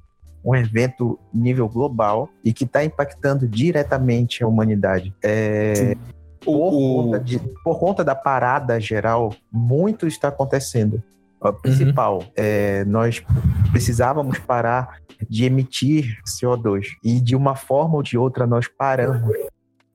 um 0.43 0.55
evento 0.55 1.19
nível 1.31 1.69
global 1.69 2.27
e 2.43 2.51
que 2.51 2.63
está 2.63 2.83
impactando 2.83 3.47
diretamente 3.47 4.43
a 4.43 4.47
humanidade. 4.47 5.13
É, 5.23 5.95
por, 6.43 6.73
O- 6.73 7.03
conta 7.03 7.19
de- 7.19 7.39
por 7.63 7.79
conta 7.79 8.03
da 8.03 8.15
parada 8.15 8.79
geral, 8.79 9.35
muito 9.51 10.07
está 10.07 10.29
acontecendo. 10.29 11.01
O 11.49 11.53
principal, 11.53 12.23
é, 12.35 12.83
nós 12.85 13.23
precisávamos 13.71 14.39
parar 14.39 14.97
de 15.29 15.45
emitir 15.45 16.17
CO2 16.27 16.87
e 17.03 17.19
de 17.19 17.35
uma 17.35 17.55
forma 17.55 17.95
ou 17.95 18.03
de 18.03 18.17
outra 18.17 18.45
nós 18.45 18.67
paramos 18.67 19.21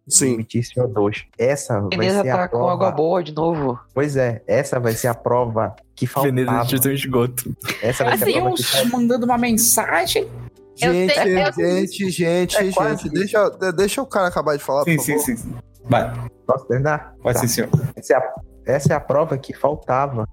de 0.06 0.14
sim. 0.16 0.34
emitir 0.34 0.62
CO2. 0.64 1.24
Essa 1.38 1.80
vai 1.80 1.90
Veneza 1.90 2.22
ser 2.22 2.28
tá 2.30 2.44
a 2.44 2.48
com 2.48 2.56
água 2.68 2.76
prova. 2.88 2.90
boa 2.92 3.22
de 3.22 3.34
novo. 3.34 3.78
Pois 3.94 4.16
é, 4.16 4.42
essa 4.46 4.80
vai 4.80 4.92
ser 4.92 5.08
a 5.08 5.14
prova 5.14 5.74
que 5.94 6.06
Veneza 6.06 6.50
faltava. 6.50 6.78
de 6.80 6.88
um 6.88 6.92
esgoto. 6.92 7.56
Essa 7.82 8.04
vai 8.04 8.16
ser 8.18 8.24
a 8.24 8.26
Assim, 8.28 8.40
prova 8.40 8.54
que 8.56 8.62
faltava. 8.64 8.96
mandando 8.96 9.24
uma 9.26 9.38
mensagem. 9.38 10.28
Gente, 10.76 11.18
eu- 11.18 11.52
gente, 11.52 12.10
gente, 12.10 12.56
É 12.56 12.64
gente. 12.70 13.10
Deixa, 13.10 13.50
deixa 13.76 14.00
o 14.02 14.06
cara 14.06 14.28
acabar 14.28 14.56
de 14.56 14.64
falar, 14.64 14.84
Sim, 14.84 14.96
por 14.96 15.02
sim, 15.04 15.12
favor. 15.12 15.24
sim, 15.26 15.36
sim. 15.36 15.54
Vai, 15.84 16.12
Posso 16.46 16.66
terminar? 16.66 17.14
vai 17.22 17.34
Tá. 17.34 17.40
sim, 17.40 17.48
senhor. 17.48 17.68
Essa 17.94 18.14
é 18.14 18.16
a, 18.16 18.32
essa 18.66 18.92
é 18.94 18.96
a 18.96 19.00
prova 19.00 19.36
que 19.36 19.52
faltava 19.52 20.26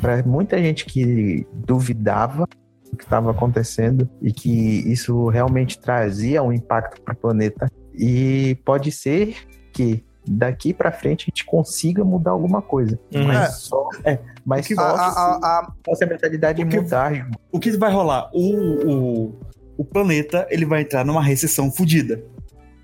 para 0.00 0.22
muita 0.22 0.58
gente 0.58 0.84
que 0.86 1.46
duvidava 1.52 2.46
do 2.90 2.96
que 2.96 3.04
estava 3.04 3.30
acontecendo 3.30 4.08
e 4.22 4.32
que 4.32 4.50
isso 4.90 5.28
realmente 5.28 5.78
trazia 5.78 6.42
um 6.42 6.52
impacto 6.52 7.00
para 7.02 7.14
o 7.14 7.16
planeta. 7.16 7.70
E 7.94 8.56
pode 8.64 8.90
ser 8.92 9.36
que 9.72 10.04
daqui 10.28 10.72
para 10.74 10.90
frente 10.90 11.22
a 11.22 11.26
gente 11.30 11.44
consiga 11.44 12.04
mudar 12.04 12.32
alguma 12.32 12.60
coisa. 12.60 12.98
Uhum. 13.14 13.26
Mas 13.26 13.36
É. 13.48 13.52
só, 13.52 13.88
é, 14.04 14.18
mas 14.44 14.66
que- 14.66 14.74
só 14.74 14.82
A, 14.82 15.06
a, 15.06 15.10
se, 15.12 16.04
a, 16.04 16.06
a- 16.06 16.06
mentalidade 16.08 16.62
o 16.62 16.68
que- 16.68 16.80
mudar. 16.80 17.28
O 17.52 17.60
que 17.60 17.70
vai 17.76 17.92
rolar? 17.92 18.28
O, 18.34 18.90
o, 19.30 19.40
o 19.78 19.84
planeta 19.84 20.46
ele 20.50 20.64
vai 20.66 20.82
entrar 20.82 21.04
numa 21.04 21.22
recessão 21.22 21.70
fodida. 21.70 22.22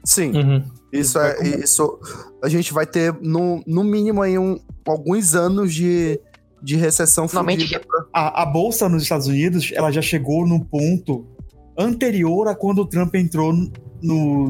sim, 0.05 0.33
Uhum. 0.37 0.65
isso 0.93 1.19
é. 1.19 1.43
Isso. 1.43 1.99
A 2.43 2.49
gente 2.49 2.73
vai 2.73 2.87
ter, 2.87 3.13
no, 3.23 3.63
no 3.67 3.83
mínimo, 3.85 4.21
aí, 4.23 4.39
um, 4.39 4.59
alguns 4.87 5.35
anos 5.35 5.73
de, 5.75 6.21
de 6.63 6.77
recessão 6.77 7.27
Finalmente, 7.27 7.63
fudida. 7.67 7.85
A, 8.13 8.43
a 8.43 8.47
bolsa 8.47 8.89
nos 8.89 9.03
Estados 9.03 9.27
Unidos 9.27 9.73
ela 9.75 9.91
já 9.91 10.01
chegou 10.03 10.47
num 10.47 10.61
ponto 10.61 11.27
anterior 11.77 12.49
a 12.49 12.55
quando 12.55 12.81
o 12.81 12.87
Trump 12.87 13.15
entrou 13.15 13.53
no, 13.53 13.71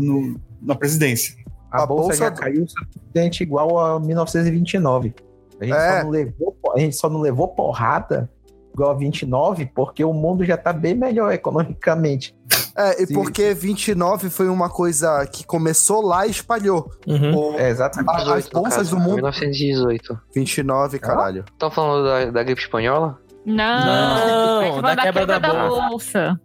no- 0.00 0.40
na 0.60 0.74
presidência. 0.74 1.34
A, 1.70 1.84
A 1.84 1.86
bolsa, 1.86 2.02
bolsa 2.08 2.16
já 2.24 2.28
do- 2.30 2.38
caiu 2.40 2.66
suficiente 2.68 3.42
igual 3.42 3.78
a 3.78 3.98
1929. 4.00 5.14
A 5.60 5.64
gente, 5.64 5.74
É. 5.74 5.98
só 5.98 6.04
não 6.04 6.10
levou, 6.10 6.56
a 6.74 6.78
gente 6.78 6.96
só 6.96 7.08
não 7.08 7.20
levou 7.20 7.48
porrada 7.48 8.30
igual 8.74 8.90
a 8.90 8.94
29 8.94 9.66
porque 9.74 10.04
o 10.04 10.12
mundo 10.12 10.44
já 10.44 10.56
tá 10.56 10.72
bem 10.72 10.94
melhor 10.94 11.32
economicamente. 11.32 12.34
É, 12.76 13.02
e 13.02 13.06
Sim. 13.06 13.14
porque 13.14 13.52
29 13.52 14.30
foi 14.30 14.48
uma 14.48 14.70
coisa 14.70 15.26
que 15.26 15.44
começou 15.44 16.00
lá 16.00 16.26
e 16.26 16.30
espalhou. 16.30 16.90
Uhum. 17.06 17.36
O- 17.54 17.58
É, 17.58 17.68
exatamente. 17.68 18.10
a- 18.10 18.14
as 18.16 18.24
18, 18.24 18.54
no 18.54 18.62
bolsas 18.62 18.88
do 18.90 18.98
mundo. 18.98 19.14
1918. 19.16 20.18
29, 20.34 20.98
caralho. 20.98 21.44
Estão 21.52 21.70
falando 21.70 22.04
da, 22.06 22.30
da 22.30 22.42
gripe 22.42 22.60
espanhola? 22.62 23.18
Não, 23.44 23.56
Não, 23.56 24.76
da 24.76 24.94
vai 24.94 24.96
quebra 24.96 25.26
da 25.26 25.38
bolsa. 25.40 26.40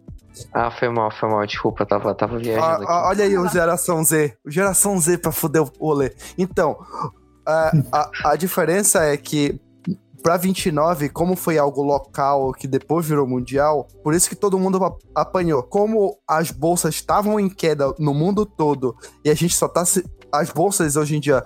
Ah, 0.52 0.70
foi 0.70 0.88
mal, 0.88 1.10
foi 1.10 1.28
mal. 1.28 1.46
Desculpa, 1.46 1.86
tava, 1.86 2.14
tava 2.14 2.36
Ah, 2.36 2.38
viajando 2.38 2.74
aqui. 2.82 2.86
ah, 2.88 3.08
olha 3.08 3.24
aí 3.24 3.38
o 3.38 3.48
Geração 3.48 4.04
Z. 4.04 4.36
O 4.44 4.50
Geração 4.50 4.98
Z 5.00 5.18
pra 5.18 5.32
foder 5.32 5.62
o 5.62 5.70
rolê. 5.80 6.12
Então, 6.36 6.76
a, 7.46 7.72
a, 7.92 8.10
a 8.32 8.36
diferença 8.36 9.02
é 9.04 9.16
que 9.16 9.60
pra 10.22 10.36
29, 10.36 11.08
como 11.08 11.36
foi 11.36 11.58
algo 11.58 11.82
local 11.82 12.52
que 12.52 12.66
depois 12.66 13.06
virou 13.06 13.26
mundial, 13.26 13.86
por 14.02 14.14
isso 14.14 14.28
que 14.28 14.34
todo 14.36 14.58
mundo 14.58 14.78
apanhou. 15.14 15.62
Como 15.62 16.16
as 16.26 16.50
bolsas 16.50 16.94
estavam 16.96 17.38
em 17.38 17.48
queda 17.48 17.92
no 17.98 18.12
mundo 18.12 18.44
todo 18.44 18.96
e 19.24 19.30
a 19.30 19.34
gente 19.34 19.54
só 19.54 19.68
tá. 19.68 19.84
se- 19.84 20.04
As 20.32 20.50
bolsas 20.50 20.96
hoje 20.96 21.16
em 21.16 21.20
dia, 21.20 21.42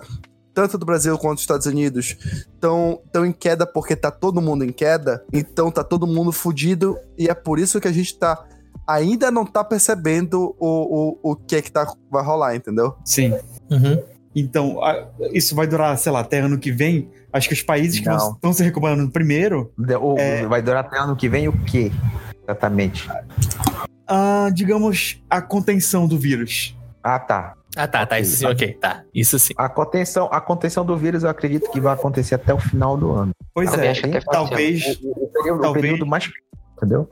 tanto 0.54 0.76
do 0.76 0.84
Brasil 0.84 1.16
quanto 1.18 1.34
dos 1.34 1.42
Estados 1.42 1.66
Unidos, 1.66 2.16
estão 2.54 3.00
tão 3.12 3.24
em 3.24 3.32
queda 3.32 3.66
porque 3.66 3.94
tá 3.94 4.10
todo 4.10 4.40
mundo 4.42 4.64
em 4.64 4.72
queda, 4.72 5.24
então 5.32 5.70
tá 5.70 5.84
todo 5.84 6.06
mundo 6.06 6.32
fudido 6.32 6.98
e 7.16 7.28
é 7.28 7.34
por 7.34 7.58
isso 7.58 7.80
que 7.80 7.88
a 7.88 7.92
gente 7.92 8.18
tá 8.18 8.44
ainda 8.86 9.30
não 9.30 9.46
tá 9.46 9.62
percebendo 9.62 10.56
o, 10.58 11.18
o, 11.22 11.32
o 11.32 11.36
que 11.36 11.54
é 11.56 11.62
que 11.62 11.70
tá, 11.70 11.86
vai 12.10 12.24
rolar, 12.24 12.56
entendeu? 12.56 12.94
Sim. 13.04 13.32
Uhum. 13.70 14.02
Então, 14.34 14.78
isso 15.32 15.54
vai 15.54 15.66
durar, 15.66 15.96
sei 15.98 16.10
lá, 16.12 16.20
até 16.20 16.38
ano 16.40 16.58
que 16.58 16.72
vem. 16.72 17.10
Acho 17.32 17.48
que 17.48 17.54
os 17.54 17.62
países 17.62 18.00
que 18.00 18.06
Não. 18.06 18.32
estão 18.32 18.52
se 18.52 18.62
recuperando 18.62 19.10
primeiro, 19.10 19.72
De- 19.78 19.96
o- 19.96 20.16
É. 20.18 20.46
Vai 20.46 20.62
durar 20.62 20.84
até 20.84 20.98
ano 20.98 21.14
que 21.16 21.28
vem 21.28 21.48
o 21.48 21.52
quê? 21.64 21.90
Exatamente. 22.42 23.08
ah, 24.06 24.50
digamos, 24.52 25.22
a 25.30 25.40
contenção 25.40 26.06
do 26.06 26.18
vírus. 26.18 26.76
Ah, 27.02 27.18
tá. 27.18 27.54
Ah, 27.74 27.86
tá, 27.88 28.04
tá. 28.04 28.20
Isso 28.20 28.36
sim, 28.36 28.46
ok, 28.46 28.74
tá. 28.74 29.02
Isso 29.14 29.38
sim. 29.38 29.54
A 29.56 29.68
contenção, 29.68 30.28
a 30.30 30.40
contenção 30.40 30.84
do 30.84 30.96
vírus 30.96 31.22
eu 31.24 31.30
acredito 31.30 31.70
que 31.70 31.80
vai 31.80 31.94
acontecer 31.94 32.34
até 32.34 32.52
o 32.52 32.58
final 32.58 32.96
do 32.98 33.12
ano. 33.12 33.32
Pois 33.54 33.72
é, 33.74 33.90
acho 33.90 34.02
que 34.02 34.08
até 34.16 34.20
talvez, 34.20 34.98
O, 35.02 35.10
o 35.10 35.28
período, 35.28 35.58
o 35.58 35.62
Talvez- 35.62 35.82
período 35.82 36.06
mais. 36.06 36.30
Entendeu? 36.76 37.08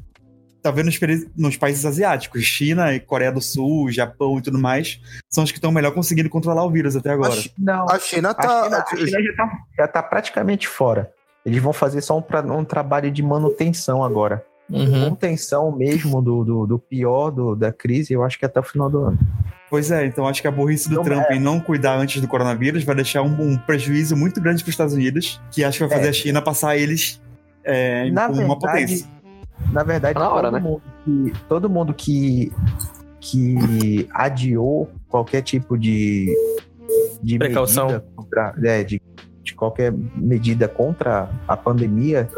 Talvez 0.63 0.85
nos, 0.87 0.99
peri- 0.99 1.31
nos 1.37 1.57
países 1.57 1.85
asiáticos, 1.85 2.43
China 2.43 2.93
e 2.95 3.01
Coreia 3.01 3.33
do 3.33 3.41
Sul, 3.41 3.91
Japão 3.91 4.39
e 4.39 4.43
tudo 4.43 4.59
mais, 4.59 5.01
são 5.29 5.45
os 5.45 5.51
que 5.51 5.59
estão 5.59 5.73
melhor 5.73 5.93
conseguindo 5.93 6.29
controlar 6.29 6.65
o 6.65 6.71
vírus 6.71 6.95
até 6.97 7.11
agora. 7.11 7.33
A, 7.33 7.37
Chi- 7.37 7.53
Não. 7.59 7.87
a 7.89 7.99
China 7.99 8.31
A 8.31 8.35
tá. 8.35 8.65
China, 8.65 8.77
a 8.79 8.97
China 8.97 9.23
já, 9.23 9.33
tá, 9.37 9.59
já 9.79 9.89
tá 9.89 10.03
praticamente 10.03 10.69
fora. 10.69 11.11
Eles 11.45 11.63
vão 11.63 11.73
fazer 11.73 12.01
só 12.03 12.19
um, 12.19 12.23
pra- 12.23 12.43
um 12.43 12.65
trabalho 12.65 13.11
de 13.11 13.23
manutenção 13.23 14.05
agora. 14.05 14.45
Uhum. 14.69 15.09
Contenção 15.11 15.73
mesmo 15.77 16.23
do, 16.23 16.45
do, 16.45 16.67
do 16.67 16.79
pior 16.79 17.31
do- 17.31 17.57
da 17.57 17.73
crise, 17.73 18.13
eu 18.13 18.23
acho 18.23 18.39
que 18.39 18.45
é 18.45 18.49
até 18.49 18.61
o 18.61 18.63
final 18.63 18.89
do 18.89 19.01
ano. 19.05 19.19
Pois 19.69 19.91
é, 19.91 20.05
então 20.05 20.27
acho 20.29 20.43
que 20.43 20.49
a 20.49 20.51
burrice 20.51 20.89
do 20.89 20.97
Não 20.97 21.03
Trump 21.05 21.31
em 21.31 21.41
não 21.41 21.59
cuidar 21.61 21.97
antes 21.97 22.21
do 22.21 22.29
coronavírus 22.29 22.83
vai 22.85 22.95
deixar 22.95 23.23
um, 23.23 23.53
um 23.53 23.57
prejuízo 23.57 24.17
muito 24.17 24.41
grande 24.41 24.63
para 24.63 24.69
os 24.69 24.75
Estados 24.75 24.95
Unidos, 24.95 25.41
que 25.51 25.63
acho 25.65 25.79
que 25.79 25.85
vai 25.85 25.97
fazer 25.97 26.07
É. 26.09 26.11
a 26.11 26.13
China 26.13 26.43
passar 26.43 26.77
eles 26.77 27.21
é, 27.65 28.11
Na 28.11 28.27
como 28.29 28.41
uma 28.43 28.59
verdade, 28.59 28.83
potência. 28.85 29.07
Na 29.73 29.83
verdade, 29.83 30.19
na 30.19 30.29
hora, 30.29 30.51
todo, 30.51 30.53
né? 30.55 30.61
mundo 30.61 30.83
que, 31.05 31.33
todo 31.49 31.71
mundo 31.71 31.95
que, 31.95 32.53
que 33.21 34.09
adiou 34.13 34.91
qualquer 35.09 35.43
tipo 35.43 35.79
de, 35.79 36.35
de 37.23 37.39
Precaução. 37.39 37.87
medida 37.87 38.05
contra, 38.17 38.55
é, 38.65 38.83
de, 38.85 39.01
de 39.43 39.55
qualquer 39.55 39.93
medida 40.17 40.67
contra 40.69 41.31
a 41.47 41.57
pandemia 41.57 42.29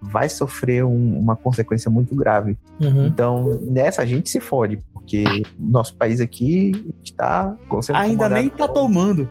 vai 0.00 0.28
sofrer 0.28 0.84
um- 0.84 1.18
uma 1.18 1.36
consequência 1.36 1.88
muito 1.90 2.14
grave. 2.16 2.58
Uhum. 2.80 3.06
Então, 3.06 3.60
nessa 3.62 4.02
a 4.02 4.06
gente 4.06 4.28
se 4.28 4.40
fode, 4.40 4.78
porque 4.92 5.22
nosso 5.58 5.94
país 5.96 6.20
aqui 6.20 6.92
está 7.04 7.56
Ainda 7.94 8.28
nem 8.28 8.48
tá 8.48 8.64
incomodado. 8.64 8.74
tomando. 8.74 9.28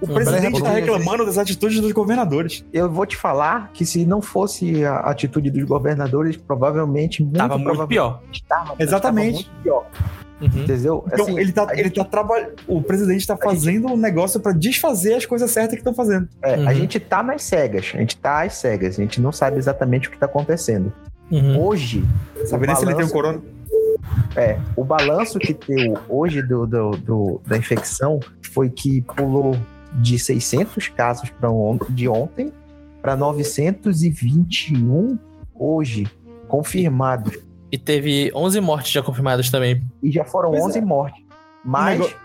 O 0.00 0.06
Uhum. 0.06 0.14
presidente 0.14 0.52
Mas 0.52 0.62
tá 0.62 0.70
é- 0.72 0.80
reclamando 0.80 1.26
das 1.26 1.36
atitudes 1.36 1.78
dos 1.80 1.92
governadores. 1.92 2.64
Eu 2.72 2.90
vou 2.90 3.04
te 3.04 3.16
falar 3.16 3.70
que 3.74 3.84
se 3.84 4.06
não 4.06 4.22
fosse 4.22 4.84
a 4.84 4.96
atitude 5.00 5.50
dos 5.50 5.64
governadores, 5.64 6.36
provavelmente 6.36 7.22
muito 7.22 7.36
Tava 7.36 7.54
muito 7.58 7.66
provavelmente 7.66 7.94
pior. 7.94 8.22
estava- 8.32 8.74
Exatamente. 8.78 9.40
estava 9.40 9.54
muito 9.54 9.62
pior, 9.62 9.86
Uhum. 10.40 10.62
entendeu? 10.64 11.04
Então, 11.06 11.24
Assim, 11.26 11.38
ele 11.38 11.52
tá, 11.52 11.66
ele 11.72 11.82
gente- 11.84 11.96
tá 11.96 12.04
trabalhando. 12.04 12.52
O 12.66 12.80
presidente 12.82 13.26
tá 13.26 13.36
fazendo 13.36 13.88
um 13.88 13.96
negócio 13.96 14.40
para 14.40 14.52
desfazer 14.52 15.14
as 15.14 15.26
coisas 15.26 15.50
certas 15.50 15.72
que 15.74 15.80
estão 15.80 15.92
fazendo. 15.92 16.26
É, 16.42 16.56
Uhum. 16.56 16.68
A 16.68 16.72
gente 16.72 16.98
tá 16.98 17.22
nas 17.22 17.42
cegas, 17.42 17.92
a 17.94 17.98
gente 17.98 18.16
tá 18.16 18.42
às 18.44 18.54
cegas, 18.54 18.98
a 18.98 19.02
gente 19.02 19.20
não 19.20 19.32
sabe 19.32 19.58
exatamente 19.58 20.08
o 20.08 20.10
que 20.10 20.18
tá 20.18 20.24
acontecendo. 20.26 20.90
Uhum. 21.30 21.60
Hoje, 21.62 22.02
Sabe 22.46 22.66
nem 22.66 22.74
se 22.74 22.84
ele 22.84 22.94
tem 22.94 23.04
um 23.04 23.08
balanço- 23.08 23.12
corona. 23.12 23.40
é, 24.34 24.58
o 24.74 24.82
balanço 24.82 25.38
que 25.38 25.52
deu 25.52 25.94
hoje 26.08 26.40
do, 26.42 26.66
do- 26.66 26.90
do- 26.92 27.40
da 27.46 27.58
infecção 27.58 28.18
foi 28.50 28.70
que 28.70 29.02
pulou 29.02 29.54
de 29.94 30.18
600 30.18 30.88
casos 30.88 31.30
para 31.30 31.50
on, 31.50 31.78
de 31.90 32.08
ontem 32.08 32.52
para 33.02 33.16
921 33.16 35.18
hoje, 35.54 36.06
confirmados. 36.48 37.38
E 37.72 37.78
teve 37.78 38.30
11 38.34 38.60
mortes 38.60 38.90
já 38.92 39.02
confirmadas 39.02 39.50
também. 39.50 39.82
E 40.02 40.10
já 40.10 40.24
foram 40.24 40.50
Pois 40.50 40.64
11 40.64 40.78
é. 40.78 40.82
mortes. 40.82 41.24
Mas 41.64 41.98
negócio- 41.98 42.16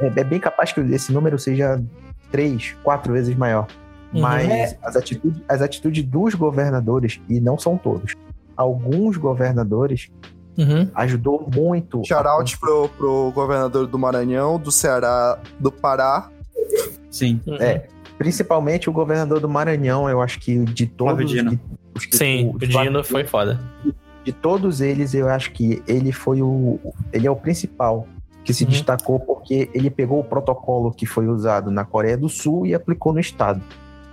é, 0.00 0.20
é 0.20 0.24
bem 0.24 0.40
capaz 0.40 0.72
que 0.72 0.80
esse 0.80 1.12
número 1.12 1.38
seja 1.38 1.82
três, 2.30 2.74
quatro 2.82 3.12
vezes 3.12 3.34
maior. 3.36 3.66
Uhum. 4.12 4.20
Mas 4.20 4.48
É. 4.50 4.78
as, 4.82 4.96
atitudes, 4.96 5.40
as 5.48 5.62
atitudes 5.62 6.04
dos 6.04 6.34
governadores, 6.34 7.20
e 7.28 7.40
não 7.40 7.58
são 7.58 7.76
todos, 7.78 8.14
alguns 8.56 9.16
governadores 9.16 10.10
Uhum. 10.58 10.86
ajudou 10.94 11.48
muito. 11.54 12.02
Shoutout 12.04 12.58
pro, 12.58 12.88
pro 12.90 13.32
governador 13.34 13.86
do 13.86 13.98
Maranhão, 13.98 14.58
do 14.58 14.70
Ceará, 14.70 15.38
do 15.58 15.72
Pará. 15.72 16.28
Sim. 17.12 17.40
Uhum. 17.46 17.54
É, 17.56 17.86
principalmente 18.18 18.90
o 18.90 18.92
governador 18.92 19.38
do 19.38 19.48
Maranhão, 19.48 20.08
eu 20.08 20.20
acho 20.20 20.40
que 20.40 20.58
de 20.64 20.86
Flávio 20.98 21.26
todos. 21.26 21.30
Dino. 21.30 21.60
que- 22.08 22.16
Sim, 22.16 22.50
o 22.54 22.58
Dino 22.58 23.04
foi 23.04 23.24
foda. 23.24 23.60
De 24.24 24.32
todos 24.32 24.80
eles, 24.80 25.14
eu 25.14 25.28
acho 25.28 25.52
que 25.52 25.82
ele 25.86 26.10
foi 26.12 26.40
o. 26.42 26.78
Ele 27.12 27.26
é 27.26 27.30
o 27.30 27.36
principal 27.36 28.06
que 28.44 28.52
se 28.54 28.64
Uhum. 28.64 28.70
destacou 28.70 29.20
porque 29.20 29.68
ele 29.74 29.90
pegou 29.90 30.18
o 30.20 30.24
protocolo 30.24 30.90
que 30.92 31.06
foi 31.06 31.28
usado 31.28 31.70
na 31.70 31.84
Coreia 31.84 32.16
do 32.16 32.28
Sul 32.28 32.66
e 32.66 32.74
aplicou 32.74 33.12
no 33.12 33.20
estado. 33.20 33.60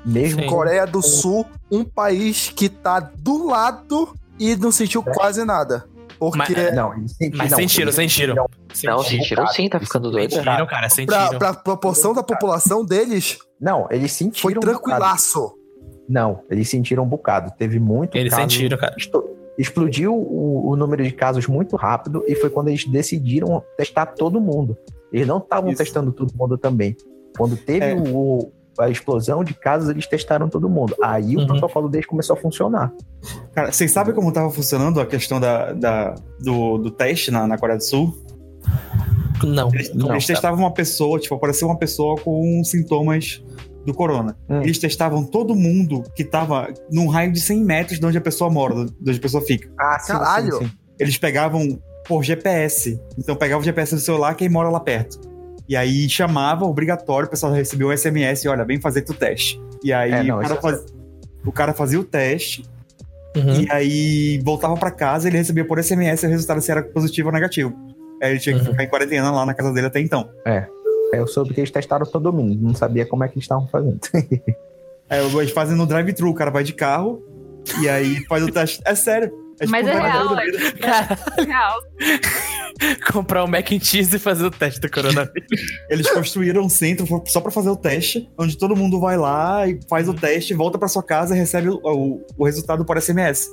Mesmo 0.05 0.41
Sim. 0.41 0.47
Coreia 0.47 0.85
do 0.85 1.01
Sul, 1.01 1.45
um 1.71 1.83
país 1.83 2.51
que 2.55 2.69
tá 2.69 2.99
do 2.99 3.47
lado 3.47 4.09
e 4.39 4.55
não 4.55 4.71
sentiu 4.71 5.03
É. 5.05 5.13
quase 5.13 5.43
nada. 5.45 5.85
Porque 6.19 6.37
Mas- 6.37 6.75
Não, 6.75 6.93
eles 6.95 7.11
sentiram. 7.13 7.37
Mas 7.37 7.51
não, 7.51 7.57
sentiram, 7.57 7.83
eles 7.85 7.95
sentiram. 7.95 8.35
sentiram. 8.73 8.93
Não, 8.97 9.03
Sentiram, 9.03 9.03
sentiram 9.03 9.47
sim, 9.47 9.69
tá 9.69 9.79
ficando 9.79 10.11
doido. 10.11 10.31
Sentiram, 10.31 10.65
cara, 10.67 10.67
pra, 10.67 10.89
sentiram. 10.89 11.39
pra 11.39 11.53
proporção 11.53 12.13
da 12.13 12.21
população 12.21 12.83
deles, 12.85 13.37
Não, 13.59 13.87
eles 13.89 14.11
sentiram. 14.11 14.41
foi 14.41 14.51
um 14.51 14.59
bocado. 14.59 14.79
tranquilaço. 14.81 15.55
Não, 16.07 16.43
eles 16.49 16.67
sentiram 16.69 17.03
um 17.03 17.07
bocado. 17.07 17.51
Teve 17.57 17.79
muito 17.79 18.15
Eles 18.17 18.31
caso- 18.33 18.41
sentiram, 18.41 18.77
cara. 18.77 18.95
Explodiu 19.57 20.13
o, 20.15 20.69
o 20.69 20.75
número 20.75 21.03
de 21.03 21.11
casos 21.11 21.45
muito 21.47 21.75
rápido 21.75 22.23
e 22.27 22.35
foi 22.35 22.49
quando 22.49 22.69
eles 22.69 22.85
decidiram 22.85 23.61
testar 23.77 24.05
todo 24.07 24.39
mundo. 24.39 24.77
Eles 25.11 25.27
não 25.27 25.37
estavam 25.37 25.73
testando 25.73 26.11
todo 26.13 26.33
mundo 26.33 26.57
também. 26.57 26.95
Quando 27.37 27.57
teve 27.57 27.85
É. 27.85 27.93
o- 27.95 28.51
a 28.79 28.89
explosão 28.89 29.43
de 29.43 29.53
casos, 29.53 29.89
eles 29.89 30.07
testaram 30.07 30.47
todo 30.49 30.69
mundo. 30.69 30.95
Aí 31.03 31.35
Uhum. 31.35 31.43
o 31.43 31.47
protocolo 31.47 31.89
deles 31.89 32.05
começou 32.07 32.35
a 32.35 32.39
funcionar. 32.39 32.91
Cara, 33.53 33.71
vocês 33.71 33.91
sabem 33.91 34.13
como 34.15 34.31
tava 34.31 34.49
funcionando 34.49 34.99
a 35.01 35.05
questão 35.05 35.39
da, 35.39 35.73
da- 35.73 36.15
do, 36.39 36.77
do 36.77 36.91
teste 36.91 37.29
na, 37.31 37.45
na 37.47 37.57
Coreia 37.57 37.77
do 37.77 37.83
Sul? 37.83 38.15
Não. 39.43 39.69
Eles, 39.73 39.93
Não, 39.93 40.11
eles 40.11 40.25
testavam 40.25 40.59
uma 40.59 40.73
pessoa, 40.73 41.19
tipo, 41.19 41.33
apareceu 41.35 41.67
uma 41.67 41.77
pessoa 41.77 42.15
com 42.19 42.61
sintomas 42.63 43.43
do 43.85 43.93
corona. 43.93 44.35
Hum. 44.49 44.61
Eles 44.61 44.77
testavam 44.77 45.23
todo 45.23 45.55
mundo 45.55 46.03
que 46.15 46.23
tava 46.25 46.67
num 46.91 47.07
raio 47.07 47.31
de 47.31 47.39
100 47.39 47.63
metros 47.63 47.99
de 47.99 48.05
onde 48.05 48.17
a 48.17 48.21
pessoa 48.21 48.49
mora, 48.49 48.85
de 48.85 49.09
onde 49.09 49.17
a 49.17 49.21
pessoa 49.21 49.41
fica. 49.43 49.71
Ah, 49.79 49.97
sim, 49.99 50.11
Caralho! 50.13 50.57
sim, 50.57 50.65
sim. 50.65 50.71
Eles 50.99 51.17
pegavam 51.17 51.79
por 52.05 52.23
GPS. 52.23 52.99
Então 53.17 53.35
pegava 53.35 53.61
o 53.61 53.63
GPS 53.63 53.95
do 53.95 54.01
celular 54.01 54.35
quem 54.35 54.49
mora 54.49 54.69
lá 54.69 54.79
perto. 54.81 55.19
E 55.69 55.75
aí 55.77 56.09
chamava, 56.09 56.65
obrigatório, 56.65 57.27
o 57.27 57.29
pessoal 57.29 57.53
recebia 57.53 57.85
um 57.87 57.95
SMS, 57.95 58.45
olha, 58.47 58.65
vem 58.65 58.81
fazer 58.81 59.03
teu 59.03 59.13
teste. 59.15 59.61
E 59.83 59.93
aí 59.93 60.11
É, 60.11 60.23
não, 60.23 60.37
o, 60.39 60.41
cara 60.41 60.53
isso- 60.53 60.61
faz- 60.61 60.85
o 61.45 61.51
cara 61.51 61.73
fazia 61.73 61.99
o 61.99 62.03
teste 62.03 62.65
Uhum. 63.37 63.61
e 63.61 63.71
aí 63.71 64.41
voltava 64.43 64.75
pra 64.75 64.89
casa 64.89 65.27
ele 65.27 65.37
recebia 65.37 65.63
por 65.63 65.77
SMS 65.77 66.23
o 66.23 66.27
resultado 66.27 66.59
se 66.59 66.71
era 66.71 66.81
positivo 66.81 67.27
ou 67.29 67.33
negativo. 67.33 67.71
Aí 68.21 68.31
ele 68.31 68.39
tinha 68.39 68.55
que 68.55 68.61
Uhum. 68.65 68.71
ficar 68.71 68.83
em 68.83 68.87
quarentena 68.89 69.29
lá 69.31 69.45
na 69.45 69.53
casa 69.53 69.71
dele 69.71 69.85
até 69.87 69.99
então. 70.01 70.27
Eu 71.13 71.27
soube 71.27 71.53
que 71.53 71.59
eles 71.59 71.71
testaram 71.71 72.05
todo 72.05 72.33
mundo, 72.33 72.57
não 72.59 72.73
sabia 72.75 73.05
como 73.05 73.23
é 73.23 73.27
que 73.27 73.35
eles 73.35 73.43
estavam 73.45 73.67
fazendo. 73.67 73.99
Aí 75.09 75.19
eles 75.37 75.51
fazem 75.51 75.75
no 75.75 75.85
drive-thru, 75.87 76.29
o 76.29 76.33
cara 76.35 76.51
vai 76.51 76.63
de 76.63 76.73
carro 76.73 77.23
e 77.81 77.87
aí 77.89 78.23
faz 78.27 78.43
o 78.43 78.51
teste. 78.51 78.79
É 78.85 78.93
sério. 78.93 79.31
Tipo 79.59 79.71
Mas 79.71 79.85
um 79.85 79.89
é 79.89 79.93
drive-thru 79.93 80.27
real, 80.27 80.35
da 80.35 80.43
é. 80.43 80.71
Cara, 80.73 81.19
real. 81.45 81.79
comprar 83.11 83.43
um 83.43 83.47
mac 83.47 83.71
and 83.71 83.79
cheese 83.79 84.15
e 84.15 84.19
fazer 84.19 84.45
o 84.45 84.51
teste 84.51 84.79
do 84.79 84.89
coronavírus. 84.89 85.61
Eles 85.89 86.09
construíram 86.11 86.63
um 86.63 86.69
centro 86.69 87.05
só 87.27 87.41
pra 87.41 87.51
fazer 87.51 87.69
o 87.69 87.75
teste, 87.75 88.29
onde 88.37 88.57
todo 88.57 88.75
mundo 88.75 88.99
vai 88.99 89.17
lá 89.17 89.67
e 89.67 89.79
faz 89.89 90.07
o 90.07 90.13
teste, 90.13 90.53
volta 90.53 90.77
pra 90.77 90.87
sua 90.87 91.03
casa 91.03 91.35
e 91.35 91.39
recebe 91.39 91.69
o, 91.69 91.79
o- 91.83 92.25
o 92.37 92.45
resultado 92.45 92.85
por 92.85 92.97
SMS. 93.01 93.47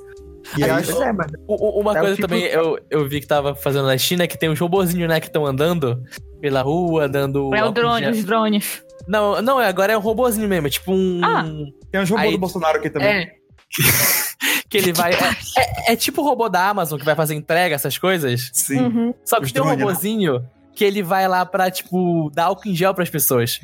E 0.57 0.63
aí, 0.63 0.71
Pois 0.71 1.01
é, 1.01 1.13
mas 1.13 1.27
Uma 1.49 1.97
É 1.97 2.01
coisa 2.01 2.15
tipo- 2.15 2.29
também 2.29 2.45
eu, 2.45 2.79
eu 2.89 3.09
vi 3.09 3.21
que 3.21 3.27
tava 3.27 3.55
fazendo 3.57 3.87
na 3.87 3.99
China 3.99 4.23
é 4.23 4.27
que 4.29 4.39
tem 4.39 4.49
uns 4.49 4.61
robozinhos, 4.61 5.09
né, 5.09 5.19
que 5.19 5.27
estão 5.27 5.45
andando 5.45 6.01
pela 6.41 6.63
rua, 6.63 7.09
dando. 7.09 7.53
É 7.53 7.65
o 7.65 7.73
drone, 7.73 8.09
os 8.11 8.25
drones. 8.25 8.81
Não, 9.09 9.43
não, 9.43 9.61
é- 9.61 9.67
agora 9.67 9.93
é 9.93 9.99
um 9.99 10.01
robozinho 10.01 10.49
mesmo, 10.49 10.69
é 10.69 10.71
tipo 10.71 10.93
um. 10.93 11.21
Ah. 11.25 11.43
tem 11.91 12.01
um 12.01 12.05
robô 12.05 12.17
Aí- 12.21 12.31
do 12.33 12.39
Bolsonaro 12.39 12.79
aqui 12.79 12.89
também. 12.91 13.09
É. 13.09 13.33
que 14.83 14.89
ele 14.89 14.93
vai. 14.93 15.13
É, 15.13 15.17
é- 15.91 15.93
é 15.93 15.97
tipo 15.97 16.23
o 16.23 16.25
robô 16.25 16.49
da 16.49 16.69
Amazon 16.69 16.99
que 16.99 17.05
vai 17.05 17.15
fazer 17.15 17.35
entrega, 17.35 17.75
essas 17.75 17.97
coisas. 17.99 18.51
Sim. 18.53 18.81
Uhum. 18.81 19.15
Só 19.25 19.39
que 19.39 19.47
Os 19.47 19.53
tem 19.53 19.63
um 19.63 19.67
né? 19.67 19.73
robozinho 19.73 20.45
que 20.75 20.85
ele 20.85 21.03
vai 21.03 21.27
lá 21.27 21.45
pra, 21.47 21.71
tipo, 21.71 22.31
dar 22.35 22.45
álcool 22.47 22.69
em 22.69 22.75
gel 22.75 22.93
pras 22.95 23.09
pessoas. 23.11 23.61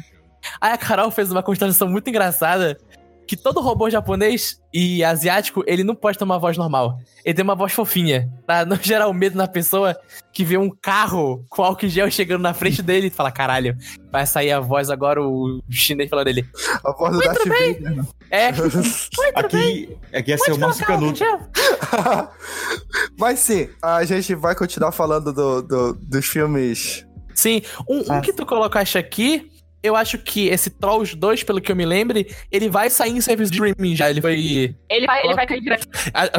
Aí 0.61 0.73
a 0.73 0.79
Carol 0.79 1.11
fez 1.11 1.31
uma 1.31 1.43
constatação 1.43 1.89
muito 1.89 2.09
engraçada 2.09 2.79
que 3.27 3.37
todo 3.37 3.61
robô 3.61 3.89
japonês 3.89 4.61
e 4.73 5.03
asiático, 5.05 5.63
ele 5.67 5.85
não 5.85 5.95
pode 5.95 6.19
ter 6.19 6.25
uma 6.25 6.39
voz 6.39 6.57
normal. 6.59 6.99
Ele 7.25 7.35
tem 7.35 7.43
uma 7.43 7.55
voz 7.55 7.73
fofinha, 7.73 8.29
pra 8.47 8.65
não 8.65 8.77
gerar 8.83 9.07
o 9.09 9.13
medo 9.15 9.37
na 9.37 9.47
pessoa 9.47 9.97
que 10.33 10.45
vê 10.45 10.57
um 10.59 10.69
carro 10.71 11.45
com 11.49 11.63
álcool 11.63 11.89
gel 11.89 12.11
chegando 12.11 12.43
na 12.43 12.53
frente 12.55 12.83
dele 12.83 13.07
e 13.07 13.11
fala, 13.11 13.31
caralho, 13.31 13.77
vai 14.11 14.27
sair 14.27 14.51
a 14.51 14.61
voz 14.61 14.91
agora, 14.91 15.23
o 15.23 15.61
chinês 15.71 16.11
falando 16.11 16.27
dele. 16.27 16.47
A 16.85 16.93
voz 16.93 17.13
do 17.13 17.21
Darth 17.21 17.39
Vader. 17.47 18.05
É, 18.31 18.49
Aqui, 19.35 19.97
aqui 20.13 20.31
ia 20.31 20.39
ser 20.39 20.53
o 20.53 20.59
Márcio 20.59 20.87
Canuto. 20.87 21.23
Mas 23.19 23.39
sim, 23.41 23.69
a 23.83 24.05
gente 24.05 24.35
vai 24.35 24.55
continuar 24.55 24.93
falando 24.93 25.33
do, 25.33 25.63
do- 25.63 25.93
dos 25.95 26.27
filmes. 26.27 27.07
Sim, 27.35 27.63
um, 27.89 28.01
um 28.13 28.21
que 28.21 28.33
tu 28.33 28.45
colocaste 28.45 28.99
aqui, 28.99 29.51
eu 29.83 29.97
acho 29.97 30.19
que 30.19 30.49
esse 30.49 30.71
Trolls 30.71 31.17
2, 31.17 31.43
pelo 31.43 31.61
que 31.61 31.71
eu 31.73 31.77
me 31.77 31.85
lembre, 31.85 32.27
ele 32.51 32.69
vai 32.69 32.89
sair 32.91 33.13
em 33.13 33.21
serviço 33.21 33.51
de 33.51 33.59
streaming 33.59 33.97
já. 33.97 34.09
Ele 34.11 34.21
foi, 34.21 34.75
Ele 34.89 35.07
vai, 35.07 35.25
ele 35.25 35.35
vai 35.35 35.47
cair 35.47 35.61
direto. 35.61 35.89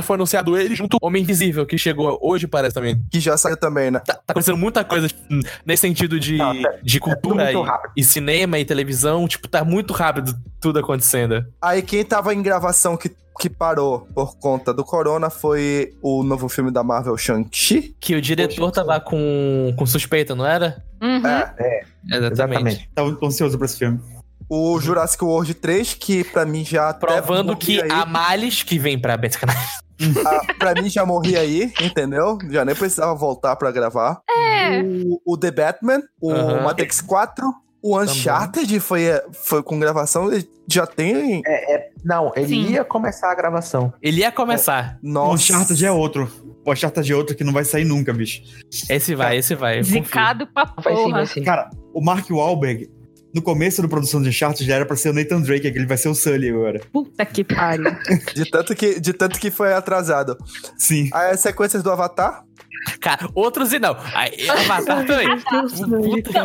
foi 0.01 0.15
anunciado 0.15 0.57
ele 0.57 0.75
junto 0.75 0.97
ao 1.01 1.07
Homem 1.07 1.23
Invisível, 1.23 1.65
que 1.65 1.77
chegou 1.77 2.17
hoje, 2.21 2.47
parece 2.47 2.73
também. 2.73 3.01
Que 3.11 3.19
já 3.19 3.35
saiu 3.37 3.57
também, 3.57 3.91
né? 3.91 3.99
Tá, 3.99 4.13
tá 4.15 4.21
acontecendo 4.29 4.57
muita 4.57 4.83
coisa 4.83 5.07
hum, 5.29 5.41
nesse 5.65 5.81
sentido 5.81 6.19
de, 6.19 6.37
Não, 6.37 6.61
tá- 6.61 6.73
de 6.81 6.99
cultura 6.99 7.51
muito 7.51 7.71
e, 7.95 8.01
e 8.01 8.03
cinema 8.03 8.59
e 8.59 8.65
televisão. 8.65 9.27
Tipo, 9.27 9.47
tá 9.47 9.63
muito 9.63 9.93
rápido 9.93 10.33
tudo 10.61 10.79
acontecendo. 10.79 11.45
Aí 11.61 11.81
quem 11.81 12.03
tava 12.05 12.33
em 12.33 12.41
gravação 12.41 12.95
que, 12.95 13.11
que 13.39 13.49
parou 13.49 14.07
por 14.13 14.37
conta 14.37 14.73
do 14.73 14.83
corona 14.85 15.29
foi 15.29 15.93
o 16.01 16.23
novo 16.23 16.47
filme 16.47 16.71
da 16.71 16.83
Marvel, 16.83 17.17
Shang-Chi. 17.17 17.95
Que 17.99 18.15
o 18.15 18.21
diretor 18.21 18.71
Poxa, 18.71 18.85
tava 18.85 18.99
com, 19.01 19.73
com 19.77 19.85
suspeita, 19.85 20.33
não 20.35 20.45
era? 20.45 20.81
Uhum. 21.01 21.27
É, 21.27 21.83
Exatamente. 22.11 22.33
exatamente. 22.33 22.89
Tava 22.93 23.17
ansioso 23.23 23.57
pra 23.57 23.65
esse 23.65 23.77
filme. 23.77 23.99
o 24.49 24.79
Jurassic 24.79 25.23
World 25.23 25.53
3, 25.55 25.93
que 25.95 26.23
pra 26.23 26.45
mim 26.45 26.63
já 26.65 26.93
Provando 26.93 27.55
que 27.55 27.81
aí. 27.81 27.89
a 27.91 28.05
Males, 28.05 28.61
que 28.63 28.77
vem 28.77 28.99
pra 28.99 29.17
Betcanal. 29.17 29.55
Ah, 30.25 30.53
pra 30.59 30.73
mim 30.73 30.89
já 30.89 31.05
morri 31.05 31.37
aí, 31.37 31.71
entendeu? 31.79 32.37
Já 32.49 32.65
nem 32.65 32.75
precisava 32.75 33.13
voltar 33.15 33.55
pra 33.55 33.71
gravar. 33.71 34.19
É. 34.29 34.81
O, 34.81 35.33
o 35.33 35.37
The 35.37 35.51
Batman, 35.51 36.01
o 36.19 36.31
Aham. 36.31 36.63
Matrix 36.63 36.99
4, 36.99 37.45
o 37.81 37.97
Uncharted 37.97 38.79
foi, 38.81 39.03
foi 39.45 39.63
com 39.63 39.79
gravação, 39.79 40.29
já 40.67 40.85
tem. 40.87 41.41
Não, 42.03 42.31
ele 42.35 42.47
Sim. 42.47 42.71
ia 42.71 42.83
começar 42.83 43.31
a 43.31 43.35
gravação. 43.35 43.93
Ele 44.01 44.21
ia 44.21 44.31
começar. 44.31 44.97
O 45.03 45.07
Nossa. 45.07 45.33
Uncharted 45.35 45.85
é 45.85 45.91
outro. 45.91 46.29
O 46.65 46.71
Uncharted 46.71 47.11
é 47.11 47.15
outro 47.15 47.35
que 47.35 47.43
não 47.43 47.53
vai 47.53 47.63
sair 47.65 47.85
nunca, 47.85 48.13
bicho. 48.13 48.41
Esse 48.89 49.15
vai, 49.15 49.37
esse 49.37 49.55
vai. 49.55 49.81
Zicado 49.83 50.47
pra 50.47 50.65
Vai 50.83 50.95
sim, 50.95 51.01
porra. 51.03 51.11
vai 51.17 51.25
sim. 51.27 51.43
Cara, 51.43 51.69
o 51.93 52.01
Mark 52.03 52.29
Wahlberg, 52.29 52.89
no 53.33 53.41
começo 53.41 53.81
da 53.81 53.87
produção 53.87 54.21
de 54.21 54.29
Uncharted, 54.29 54.65
já 54.67 54.75
era 54.75 54.85
pra 54.85 54.95
ser 54.95 55.09
o 55.09 55.13
Nathan 55.13 55.41
Drake, 55.41 55.71
que 55.71 55.77
ele 55.77 55.87
vai 55.87 55.97
ser 55.97 56.09
o 56.09 56.15
Sully 56.15 56.49
agora. 56.49 56.81
Puta 56.91 57.25
que 57.25 57.43
pariu. 57.43 57.85
De 58.35 58.49
tanto 58.49 58.75
que, 58.75 58.99
de 58.99 59.13
tanto 59.13 59.39
que 59.39 59.49
foi 59.49 59.73
atrasado. 59.73 60.37
Sim. 60.77 61.09
Aí 61.13 61.31
as 61.31 61.39
sequências 61.39 61.81
do 61.83 61.89
Avatar. 61.91 62.43
Cara, 62.99 63.29
outros 63.35 63.73
e 63.73 63.79
não. 63.79 63.95
Aí, 64.13 64.49
Avatar 64.49 65.05
também. 65.05 65.27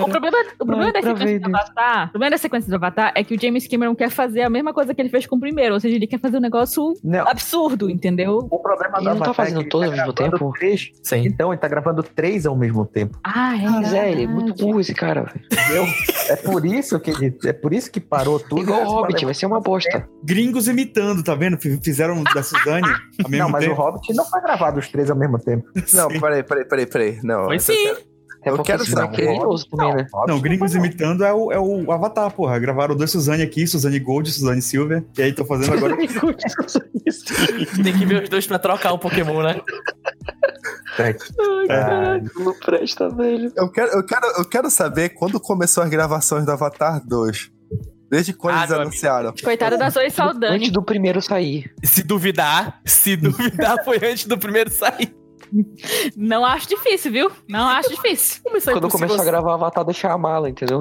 O 0.03 0.09
problema, 0.09 0.39
o 0.61 0.67
problema 0.67 0.93
da 0.93 1.03
sequência 1.03 1.41
do 1.41 1.47
Avatar, 1.57 2.07
o 2.07 2.11
problema 2.11 2.31
da 2.31 2.39
sequência 2.39 2.71
do 2.71 2.75
Avatar 2.77 3.13
é 3.15 3.25
que 3.25 3.35
o 3.35 3.41
James 3.41 3.67
Cameron 3.67 3.95
quer 3.95 4.11
fazer 4.11 4.43
a 4.43 4.51
mesma 4.51 4.73
coisa 4.73 4.95
que 4.95 5.01
ele 5.01 5.09
fez 5.09 5.27
com 5.27 5.37
o 5.37 5.41
primeiro, 5.41 5.75
ou 5.75 5.81
seja, 5.81 5.95
ele 5.97 6.07
quer 6.07 6.19
fazer 6.21 6.39
um 6.39 6.41
negócio 6.41 6.95
Não, 7.03 7.29
absurdo, 7.29 7.89
entendeu? 7.91 8.49
o 8.51 8.59
problema 8.59 8.99
Ele 8.99 9.05
do 9.05 9.11
não 9.11 9.19
tá 9.19 9.25
Avatar 9.27 9.31
é 9.31 9.35
fazendo 9.35 9.61
ele 9.63 9.69
todos 9.69 9.87
tá 9.89 9.93
ao 9.93 9.99
mesmo 9.99 10.13
tempo? 10.13 10.53
Três, 10.59 10.91
Sim. 11.03 11.27
então, 11.27 11.53
ele 11.53 11.61
tá 11.61 11.69
gravando 11.69 12.03
três 12.03 12.47
ao 12.47 12.57
mesmo 12.57 12.85
tempo. 12.87 13.19
Ah, 13.25 13.57
é. 13.57 13.69
Mas 13.69 13.93
é, 13.93 14.11
ele 14.11 14.25
é 14.25 14.27
muito 14.27 14.55
burro 14.55 14.81
esse 14.81 14.95
cara. 14.95 15.33
Entendeu? 15.53 15.87
é 16.29 16.37
por 16.37 16.65
isso 16.65 16.99
que 17.01 17.11
ele, 17.11 17.37
é 17.45 17.53
por 17.53 17.73
isso 17.73 17.91
que 17.91 18.01
parou 18.01 18.39
tudo. 18.39 18.63
Igual 18.63 18.83
o 18.83 18.91
Hobbit, 18.91 19.25
vai 19.25 19.35
ser 19.35 19.47
uma 19.47 19.61
bosta. 19.61 20.09
Gringos 20.25 20.69
imitando, 20.69 21.23
tá 21.23 21.35
vendo? 21.35 21.59
Fizeram 21.59 22.23
da 22.23 22.43
Suzane 22.43 22.89
ao 23.25 23.31
mesmo 23.31 23.45
Não, 23.45 23.51
mas 23.51 23.65
tempo. 23.65 23.81
o 23.81 23.85
Hobbit 23.85 24.15
não 24.15 24.25
foi 24.25 24.41
gravado 24.41 24.79
os 24.79 24.89
três 24.89 25.11
ao 25.11 25.17
mesmo 25.17 25.39
tempo. 25.39 25.65
Não, 25.95 26.09
Peraí, 26.21 26.43
peraí, 26.43 26.65
peraí, 26.65 26.87
peraí. 26.87 27.19
Não, 27.23 27.45
Foi 27.47 27.57
eu 27.57 27.61
sim. 27.61 27.73
quero- 27.75 28.09
É 28.45 28.51
Eu 28.51 28.63
quero 28.63 28.83
é 28.85 28.87
saber. 28.87 29.17
criminoso 29.17 29.67
também, 29.69 29.97
né? 29.97 30.07
Não, 30.29 30.41
Gringos 30.41 30.73
imitando 30.75 31.25
é 31.25 31.33
o, 31.33 31.51
é 31.53 31.59
o 31.59 31.91
Avatar, 31.91 32.31
porra. 32.31 32.57
Gravaram 32.59 32.95
dois 32.95 33.11
Suzane 33.11 33.43
aqui, 33.43 33.67
Suzane 33.67 33.99
Gold 33.99 34.29
e 34.29 34.33
Suzane 34.33 34.63
Silver. 34.63 35.05
E 35.19 35.23
aí 35.23 35.33
tô 35.33 35.45
fazendo 35.45 35.75
agora. 35.75 35.97
Tem 37.83 37.93
que 37.99 38.07
ver 38.07 38.23
os 38.23 38.29
dois 38.29 38.47
pra 38.47 38.59
trocar 38.61 38.93
um 38.93 38.99
Pokémon, 38.99 39.43
né? 39.43 39.61
Ah, 41.69 42.21
Não 42.37 42.55
presta, 42.59 43.09
velho. 43.11 43.53
Eu 43.57 43.71
quero, 43.71 43.91
eu, 43.93 44.05
quero, 44.07 44.27
eu 44.39 44.45
quero 44.45 44.71
saber 44.71 45.11
quando 45.11 45.41
começou 45.41 45.83
as 45.83 45.91
gravações 45.91 46.45
do 46.45 46.53
Avatar 46.53 47.01
2. 47.07 47.51
Desde 48.11 48.33
quando 48.33 48.55
Ah, 48.57 48.61
eles 48.61 48.73
anunciaram. 48.73 49.35
Coitada 49.45 49.77
da 49.77 49.91
Zoe 49.91 50.05
Antes 50.05 50.15
Saldani. 50.17 50.71
do 50.71 50.83
primeiro 50.83 51.21
sair. 51.21 51.71
Se 51.85 52.03
duvidar, 52.03 52.81
se 52.85 53.17
duvidar, 53.17 53.85
foi 53.85 53.97
antes 54.03 54.27
do 54.27 54.39
primeiro 54.39 54.71
sair. 54.71 55.15
Não 56.17 56.45
acho 56.45 56.69
difícil, 56.69 57.11
viu? 57.13 57.31
Não 57.49 57.67
acho 57.69 57.89
difícil. 57.91 58.41
Missão 58.53 58.73
Quando 58.75 58.87
Impossível- 58.87 59.09
começou 59.09 59.21
a 59.23 59.31
gravar 59.31 59.55
Avatar, 59.55 59.85
deixar 59.85 60.13
a 60.13 60.19
mala, 60.19 60.49
entendeu? 60.51 60.81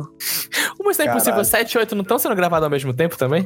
Uma 0.80 0.90
Missão 0.90 1.06
Impossível 1.06 1.32
Caralho. 1.34 1.46
7 1.46 1.72
e 1.74 1.78
8 1.78 1.96
não 1.96 2.02
estão 2.04 2.20
sendo 2.20 2.36
gravados 2.36 2.64
ao 2.66 2.70
mesmo 2.70 2.94
tempo 2.94 3.18
também? 3.18 3.46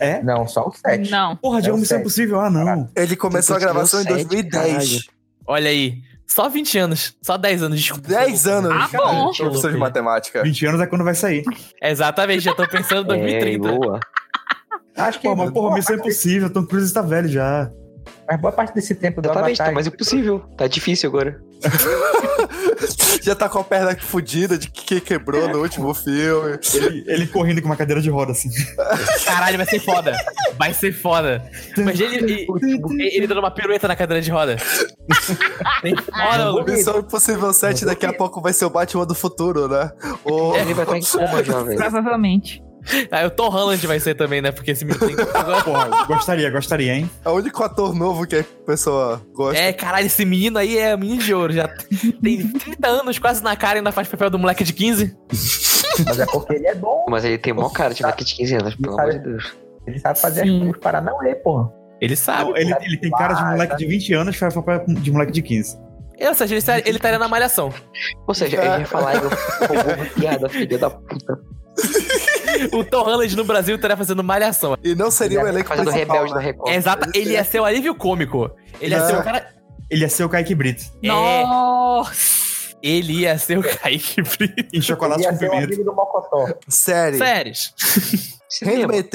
É? 0.00 0.22
Não, 0.22 0.46
só 0.46 0.66
o 0.66 0.72
sete. 0.72 1.10
Não. 1.10 1.36
Porra, 1.36 1.60
de 1.62 1.68
É 1.68 1.72
uma 1.72 1.78
Missão. 1.78 1.98
Impossível? 2.00 2.40
Ah, 2.40 2.50
não. 2.50 2.88
Ele 2.96 3.16
começou 3.16 3.56
a 3.56 3.58
Depois 3.58 3.74
gravação 3.74 4.00
em 4.00 4.04
deu 4.04 4.16
sete, 4.18 4.28
2010. 4.28 4.72
caralho. 4.72 5.00
Olha 5.46 5.70
aí. 5.70 6.02
Só 6.26 6.48
20 6.48 6.78
anos. 6.78 7.16
Só 7.22 7.36
10 7.38 7.62
anos, 7.62 7.80
desculpa. 7.80 8.06
10 8.08 8.46
anos. 8.46 8.70
Ah, 8.70 8.88
cara. 8.92 9.04
bom. 9.04 9.32
Professor 9.32 9.72
de 9.72 9.78
matemática. 9.78 10.42
20 10.42 10.66
anos 10.66 10.80
é 10.80 10.86
quando 10.86 11.02
vai 11.04 11.14
sair. 11.14 11.42
Exatamente, 11.82 12.40
já 12.42 12.54
tô 12.54 12.68
pensando 12.68 13.14
em 13.14 13.18
2030. 13.20 13.68
É, 13.68 13.78
boa. 13.78 14.00
Acho 14.96 15.20
que 15.20 15.28
Pô, 15.28 15.36
mas 15.36 15.50
porra, 15.52 15.76
Missão 15.76 15.94
Impossível, 15.96 16.50
Tom 16.52 16.66
Cruise 16.66 16.92
tá 16.92 17.00
velho 17.02 17.28
já. 17.28 17.70
Mas 18.28 18.38
boa 18.38 18.52
parte 18.52 18.74
desse 18.74 18.94
tempo 18.94 19.22
do 19.22 19.26
Exatamente, 19.26 19.54
Avatar. 19.54 19.66
tá 19.68 19.72
mais 19.72 19.86
impossível. 19.86 20.40
Tá 20.54 20.66
difícil 20.66 21.08
agora. 21.08 21.40
Já 23.22 23.34
tá 23.34 23.48
com 23.48 23.58
a 23.58 23.64
perna 23.64 23.96
fudida 23.96 24.58
de 24.58 24.70
que 24.70 25.00
quebrou 25.00 25.48
no 25.48 25.60
último 25.62 25.94
filme. 25.94 26.58
Ele, 26.74 27.04
ele 27.06 27.26
correndo 27.26 27.62
com 27.62 27.68
uma 27.68 27.76
cadeira 27.76 28.02
de 28.02 28.10
roda, 28.10 28.32
assim. 28.32 28.50
Caralho, 29.24 29.56
vai 29.56 29.66
ser 29.66 29.80
foda. 29.80 30.12
Vai 30.58 30.74
ser 30.74 30.92
foda. 30.92 31.42
Mas 31.78 31.98
ele, 31.98 32.16
ele, 32.16 32.46
ele 33.16 33.26
dando 33.26 33.38
uma 33.38 33.50
pirueta 33.50 33.88
na 33.88 33.96
cadeira 33.96 34.20
de 34.20 34.30
roda. 34.30 34.56
Tem 35.80 35.96
foda, 35.96 36.52
O 36.52 36.58
Lu. 36.58 36.64
Missão 36.64 36.98
Impossível 36.98 37.52
7 37.52 37.86
daqui 37.86 38.04
a 38.04 38.12
pouco 38.12 38.42
vai 38.42 38.52
ser 38.52 38.66
o 38.66 38.70
Batman 38.70 39.06
do 39.06 39.14
futuro, 39.14 39.68
né? 39.68 39.90
O... 40.24 40.54
Ele 40.54 40.74
vai 40.74 40.84
estar 40.84 40.98
em 40.98 41.26
coma 41.26 41.42
já, 41.42 41.62
velho. 41.62 41.78
Provavelmente. 41.78 42.62
Ah, 43.10 43.26
o 43.26 43.30
Tom 43.30 43.48
Holland 43.48 43.86
vai 43.86 44.00
ser 44.00 44.14
também, 44.14 44.40
né? 44.40 44.50
Porque 44.50 44.70
esse 44.70 44.84
menino 44.84 45.06
tem. 45.06 45.16
Porra, 45.64 46.06
gostaria, 46.06 46.50
gostaria, 46.50 46.94
hein? 46.94 47.10
É 47.24 47.28
o 47.28 47.32
único 47.34 47.62
ator 47.62 47.94
novo 47.94 48.26
que 48.26 48.36
a 48.36 48.44
pessoa 48.66 49.20
gosta. 49.34 49.58
É, 49.60 49.72
caralho, 49.72 50.06
esse 50.06 50.24
menino 50.24 50.58
aí 50.58 50.78
é 50.78 50.96
menino 50.96 51.22
de 51.22 51.34
ouro. 51.34 51.52
Já 51.52 51.68
tem 52.22 52.48
30 52.48 52.88
anos 52.88 53.18
quase 53.18 53.42
na 53.42 53.56
cara 53.56 53.76
e 53.76 53.78
ainda 53.78 53.92
faz 53.92 54.08
papel 54.08 54.30
do 54.30 54.38
moleque 54.38 54.64
de 54.64 54.72
15. 54.72 55.16
Mas 56.06 56.18
é 56.18 56.26
porque 56.26 56.54
ele 56.54 56.66
é 56.66 56.74
bom. 56.74 57.04
Mas 57.08 57.24
ele 57.24 57.38
tem 57.38 57.52
mó 57.52 57.68
cara 57.68 57.92
de 57.92 58.02
moleque 58.02 58.24
de 58.24 58.34
15 58.36 58.54
anos, 58.54 58.74
pelo 58.76 58.98
amor 58.98 59.12
de 59.12 59.18
Deus. 59.18 59.56
Ele 59.86 59.98
sabe 59.98 60.18
fazer 60.18 60.42
Sim. 60.44 60.54
as 60.54 60.58
coisas 60.58 60.80
para 60.80 61.00
não 61.00 61.18
ler, 61.20 61.36
porra. 61.42 61.70
Ele 62.00 62.14
sabe. 62.14 62.50
Não, 62.50 62.56
ele, 62.56 62.74
ele 62.82 62.96
tem 62.98 63.10
cara 63.10 63.34
de 63.34 63.44
moleque 63.44 63.76
de 63.76 63.86
20 63.86 64.14
anos 64.14 64.34
que 64.34 64.40
faz 64.40 64.54
papel 64.54 64.84
de 64.86 65.10
moleque 65.10 65.32
de 65.32 65.42
15. 65.42 65.78
Ou 66.20 66.34
seja, 66.34 66.54
ele, 66.54 66.62
tá- 66.62 66.78
estaria 66.78 67.18
na 67.18 67.28
malhação. 67.28 67.72
Ou 68.26 68.34
seja, 68.34 68.56
ele 68.56 68.80
ia 68.80 68.86
falar 68.86 69.14
e 69.14 69.18
eu 69.18 70.10
piada, 70.14 70.48
filha 70.48 70.78
da 70.78 70.90
puta. 70.90 71.38
O 72.72 72.82
Tom 72.84 73.02
Holland 73.04 73.36
no 73.36 73.44
Brasil 73.44 73.76
estaria 73.76 73.96
fazendo 73.96 74.22
malhação. 74.24 74.76
E 74.82 74.94
não 74.94 75.10
seria 75.10 75.38
o 75.38 75.42
Ele 75.42 75.50
elenco 75.50 75.68
fazendo 75.68 75.90
principal, 75.90 76.16
rebelde 76.16 76.34
da 76.34 76.40
né? 76.40 76.46
Record. 76.46 76.72
É 76.72 76.76
exata, 76.76 77.10
ele 77.14 77.30
ia 77.32 77.44
ser 77.44 77.60
o 77.60 77.64
alívio 77.64 77.94
cômico. 77.94 78.50
Ele 78.80 78.94
ia 78.94 79.00
Não. 79.00 79.06
ser 79.06 79.16
o 79.16 79.22
cara. 79.22 79.54
Ele 79.90 80.02
ia 80.02 80.08
ser 80.08 80.24
o 80.24 80.28
Kaique 80.28 80.54
Brito. 80.54 80.84
É, 81.02 81.08
Nossa! 81.08 82.38
ele 82.82 83.20
ia 83.20 83.38
ser 83.38 83.58
o 83.58 83.62
Kaique 83.62 84.22
Brito. 84.22 84.76
Em 84.76 84.80
chocolate 84.82 85.22
Ele 85.24 85.28
com 85.28 85.32
ia 85.34 85.38
ser 85.38 85.46
o 85.46 85.60
pimenta. 85.68 85.84
do 85.84 85.94
Mocotó. 85.94 86.46
Série. 86.68 87.18
Séries. 87.18 87.72
Handmaid's 88.62 89.10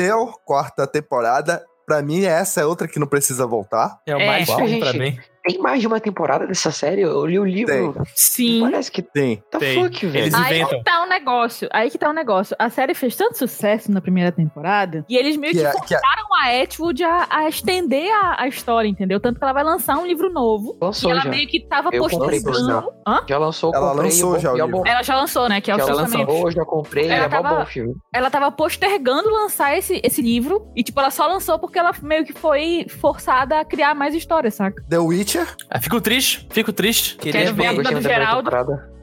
quarta 0.46 0.88
temporada. 0.88 1.64
Pra 1.86 2.02
mim, 2.02 2.24
essa 2.24 2.62
é 2.62 2.66
outra 2.66 2.88
que 2.88 2.98
não 2.98 3.08
precisa 3.08 3.46
voltar. 3.46 3.98
É 4.08 4.16
o 4.16 4.20
É. 4.20 4.26
mais 4.26 4.48
bom 4.48 4.66
Gente, 4.66 4.80
pra 4.80 4.94
mim. 4.94 5.18
Tem 5.46 5.58
mais 5.60 5.82
de 5.82 5.88
uma 5.88 6.00
temporada 6.00 6.48
dessa 6.48 6.72
série? 6.72 7.02
Eu 7.02 7.26
li 7.26 7.38
o 7.38 7.44
livro. 7.44 7.96
Sim. 8.16 8.62
Parece 8.62 8.92
que. 8.92 9.02
Tem. 9.02 9.44
Tá 9.52 9.60
Tem. 9.60 9.76
fuck, 9.84 10.06
velho. 10.08 10.24
Eles 10.26 10.34
Aí 10.34 10.60
inventam. 10.60 10.78
que 10.80 10.84
tá 10.86 11.04
o 11.04 11.06
negócio. 11.08 11.68
Aí 11.72 11.90
que 11.90 11.98
tá 11.98 12.10
o 12.10 12.14
negócio. 12.14 12.56
A 12.58 12.70
série 12.70 12.94
fez 12.94 13.16
tanto 13.16 13.38
sucesso 13.38 13.92
na 13.92 14.00
primeira 14.00 14.32
temporada 14.32 15.06
e 15.10 15.18
eles 15.18 15.36
meio 15.36 15.54
que, 15.54 15.60
Que 15.60 15.66
é- 15.66 15.72
que 15.72 15.94
é- 15.96 16.00
forçaram 16.00 16.24
a 16.42 16.62
Atwood 16.64 17.04
a, 17.04 17.28
a 17.30 17.50
estender 17.50 18.10
a, 18.14 18.44
a 18.44 18.48
história, 18.48 18.88
entendeu? 18.88 19.20
Tanto 19.20 19.38
que 19.38 19.44
ela 19.44 19.54
vai 19.54 19.64
lançar 19.64 19.98
um 19.98 20.06
livro 20.08 20.32
novo. 20.32 20.78
E 20.82 20.86
Lançou 20.86 21.12
ela 21.12 21.22
já. 21.22 21.30
meio 21.30 21.48
que 21.48 21.60
tava 21.68 21.90
Eu 21.92 22.08
comprei? 22.10 22.40
Já 23.28 23.38
lançou, 23.38 23.72
Ela 23.76 23.90
comprei. 23.90 24.06
lançou 24.10 24.38
e 24.38 24.40
já 24.40 24.52
o 24.52 24.56
e 24.58 24.62
livro. 24.62 24.72
bom. 24.78 24.84
Ela 24.86 25.04
já 25.04 25.16
lançou, 25.16 25.50
né? 25.50 25.60
Que 25.60 25.72
é 25.72 25.76
o 25.76 25.78
Já 25.78 25.86
lançou, 25.94 26.52
já 26.52 26.66
comprei, 26.66 27.10
Ela 27.10 27.26
é 27.26 27.30
tava- 27.30 27.56
bom 27.56 27.66
filme. 27.66 27.94
Ela 28.14 28.30
tava 28.30 28.52
postergando 28.52 29.30
lançar 29.30 29.78
esse, 29.78 30.00
esse 30.04 30.22
livro. 30.22 30.68
E, 30.76 30.84
tipo, 30.84 31.00
ela 31.00 31.12
só 31.12 31.28
lançou 31.28 31.60
porque 31.60 31.78
ela 31.78 31.92
meio 32.02 32.24
que 32.26 32.34
foi 32.34 32.86
forçada 33.02 33.60
a 33.60 33.66
criar 33.66 33.94
mais 33.94 34.16
histórias, 34.16 34.56
saca? 34.56 34.82
The 34.90 35.00
Witcher. 35.34 35.56
Ah, 35.70 35.82
fico 35.82 36.00
triste, 36.00 36.48
fico 36.52 36.72
triste. 36.72 37.16
Queria 37.18 37.42
Quero 37.44 37.56
ver 37.56 37.68
a 37.68 37.74
do 37.74 38.02
Geraldo. 38.02 38.50
temporada. 38.50 38.94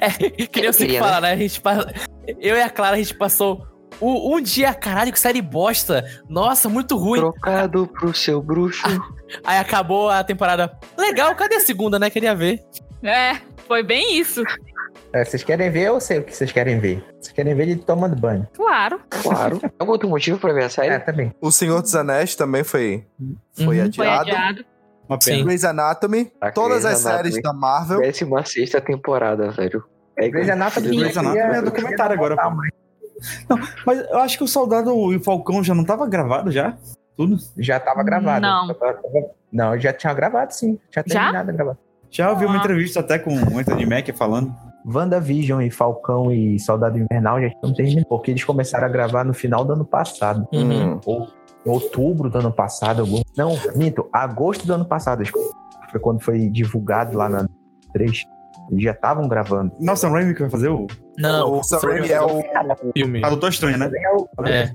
É, 0.00 0.08
que 0.46 0.60
nem 0.60 0.66
eu 0.66 0.72
sempre 0.72 0.98
falo, 0.98 1.20
né? 1.20 1.32
A 1.32 1.36
gente 1.36 1.60
passa... 1.60 1.92
Eu 2.40 2.56
e 2.56 2.62
a 2.62 2.70
Clara, 2.70 2.96
a 2.96 2.98
gente 2.98 3.14
passou 3.14 3.66
um, 4.00 4.34
um 4.36 4.40
dia, 4.40 4.72
caralho, 4.74 5.12
que 5.12 5.20
série 5.20 5.42
bosta. 5.42 6.04
Nossa, 6.28 6.68
muito 6.68 6.96
ruim. 6.96 7.20
Trocado 7.20 7.86
pro 7.86 8.14
seu 8.14 8.40
bruxo. 8.42 8.82
Aí 9.44 9.58
acabou 9.58 10.08
a 10.08 10.24
temporada. 10.24 10.76
Legal, 10.98 11.34
cadê 11.34 11.56
a 11.56 11.60
segunda, 11.60 11.98
né? 11.98 12.10
Queria 12.10 12.34
ver. 12.34 12.64
É, 13.02 13.36
foi 13.68 13.82
bem 13.82 14.18
isso. 14.18 14.42
É, 15.12 15.24
vocês 15.24 15.44
querem 15.44 15.70
ver? 15.70 15.82
Eu 15.88 16.00
sei 16.00 16.18
o 16.18 16.24
que 16.24 16.34
vocês 16.34 16.50
querem 16.50 16.78
ver. 16.80 17.04
Vocês 17.20 17.32
querem 17.32 17.54
ver 17.54 17.62
ele 17.64 17.76
tomando 17.76 18.16
banho. 18.16 18.46
Claro. 18.54 19.00
Claro. 19.08 19.60
Algum 19.78 19.92
outro 19.92 20.08
motivo 20.08 20.38
pra 20.38 20.52
ver 20.52 20.64
a 20.64 20.68
série? 20.68 20.94
É, 20.94 20.98
também. 20.98 21.32
O 21.40 21.52
Senhor 21.52 21.80
dos 21.80 21.94
Anéis 21.94 22.34
também 22.34 22.64
foi, 22.64 23.06
foi 23.54 23.80
Uhum. 23.80 23.92
Foi 23.92 24.08
adiado. 24.08 24.64
Uma 25.08 25.20
Sim. 25.20 25.30
pena. 25.30 25.44
Grey's 25.44 25.64
Anatomy. 25.64 26.32
A 26.40 26.50
Todas 26.50 26.82
Grey's 26.82 26.96
as 26.96 26.98
séries 27.00 27.34
Anatomy. 27.34 27.42
da 27.42 27.52
Marvel. 27.52 28.00
Décima 28.00 28.44
sexta 28.44 28.80
temporada, 28.80 29.50
velho. 29.50 29.84
É 30.18 30.28
Grey's 30.28 30.48
Anatomy. 30.48 30.88
Grey's 30.96 31.16
Anatomy 31.16 31.38
é 31.40 31.62
documentário 31.62 32.14
agora, 32.14 32.36
pô. 32.36 32.50
Mas 33.86 33.98
eu 34.10 34.18
acho 34.18 34.36
que 34.38 34.44
o 34.44 34.48
Soldado 34.48 34.90
e 35.12 35.16
o 35.16 35.22
Falcão 35.22 35.62
já 35.64 35.74
não 35.74 35.84
tava 35.84 36.06
gravado 36.06 36.50
já? 36.50 36.76
Tudo? 37.16 37.38
Já 37.56 37.80
tava 37.80 38.02
gravado. 38.02 38.42
Não. 38.42 38.68
Não, 39.52 39.78
já 39.78 39.92
tinha 39.92 40.12
gravado, 40.12 40.52
sim. 40.52 40.78
Já 40.94 41.02
Já? 41.06 41.20
terminado 41.20 41.50
de 41.50 41.56
gravar. 41.56 41.76
Já 42.10 42.30
ouvi 42.30 42.44
uma 42.44 42.54
Ah. 42.56 42.58
entrevista 42.58 43.00
até 43.00 43.18
com 43.18 43.30
o 43.34 43.58
Anthony 43.58 43.86
Mack 43.86 44.12
falando. 44.12 44.54
WandaVision 44.84 45.62
e 45.62 45.70
Falcão 45.70 46.30
e 46.30 46.58
Soldado 46.60 46.98
Invernal 46.98 47.40
já 47.40 47.48
estão 47.48 47.72
terminando. 47.74 48.04
Porque 48.06 48.30
eles 48.30 48.44
começaram 48.44 48.86
a 48.86 48.88
gravar 48.88 49.24
no 49.24 49.34
final 49.34 49.64
do 49.64 49.72
ano 49.72 49.84
passado. 49.84 50.46
Uhum. 50.52 51.00
Ou 51.04 51.28
outubro 51.66 52.30
do 52.30 52.38
ano 52.38 52.52
passado. 52.52 53.00
algum- 53.00 53.22
Não, 53.36 53.58
minto. 53.74 54.08
Agosto 54.12 54.66
do 54.66 54.74
ano 54.74 54.84
passado. 54.84 55.22
Foi 55.90 56.00
quando 56.00 56.20
foi 56.22 56.48
divulgado 56.48 57.16
lá 57.16 57.28
na 57.28 57.46
3. 57.92 58.24
Eles 58.70 58.82
já 58.82 58.90
estavam 58.90 59.28
gravando. 59.28 59.70
Nossa, 59.78 60.08
o 60.08 60.12
Raimi 60.12 60.34
que 60.34 60.40
vai 60.40 60.50
fazer 60.50 60.68
o. 60.68 60.88
Não, 61.16 61.60
o 61.60 61.62
Sam 61.62 61.78
Raimi 61.78 62.10
é 62.10 62.20
o. 62.20 62.42
filme. 62.92 63.22
Ah, 63.24 63.28
Doutor 63.28 63.50
Estranho, 63.50 63.78
né? 63.78 63.88
É. 64.44 64.68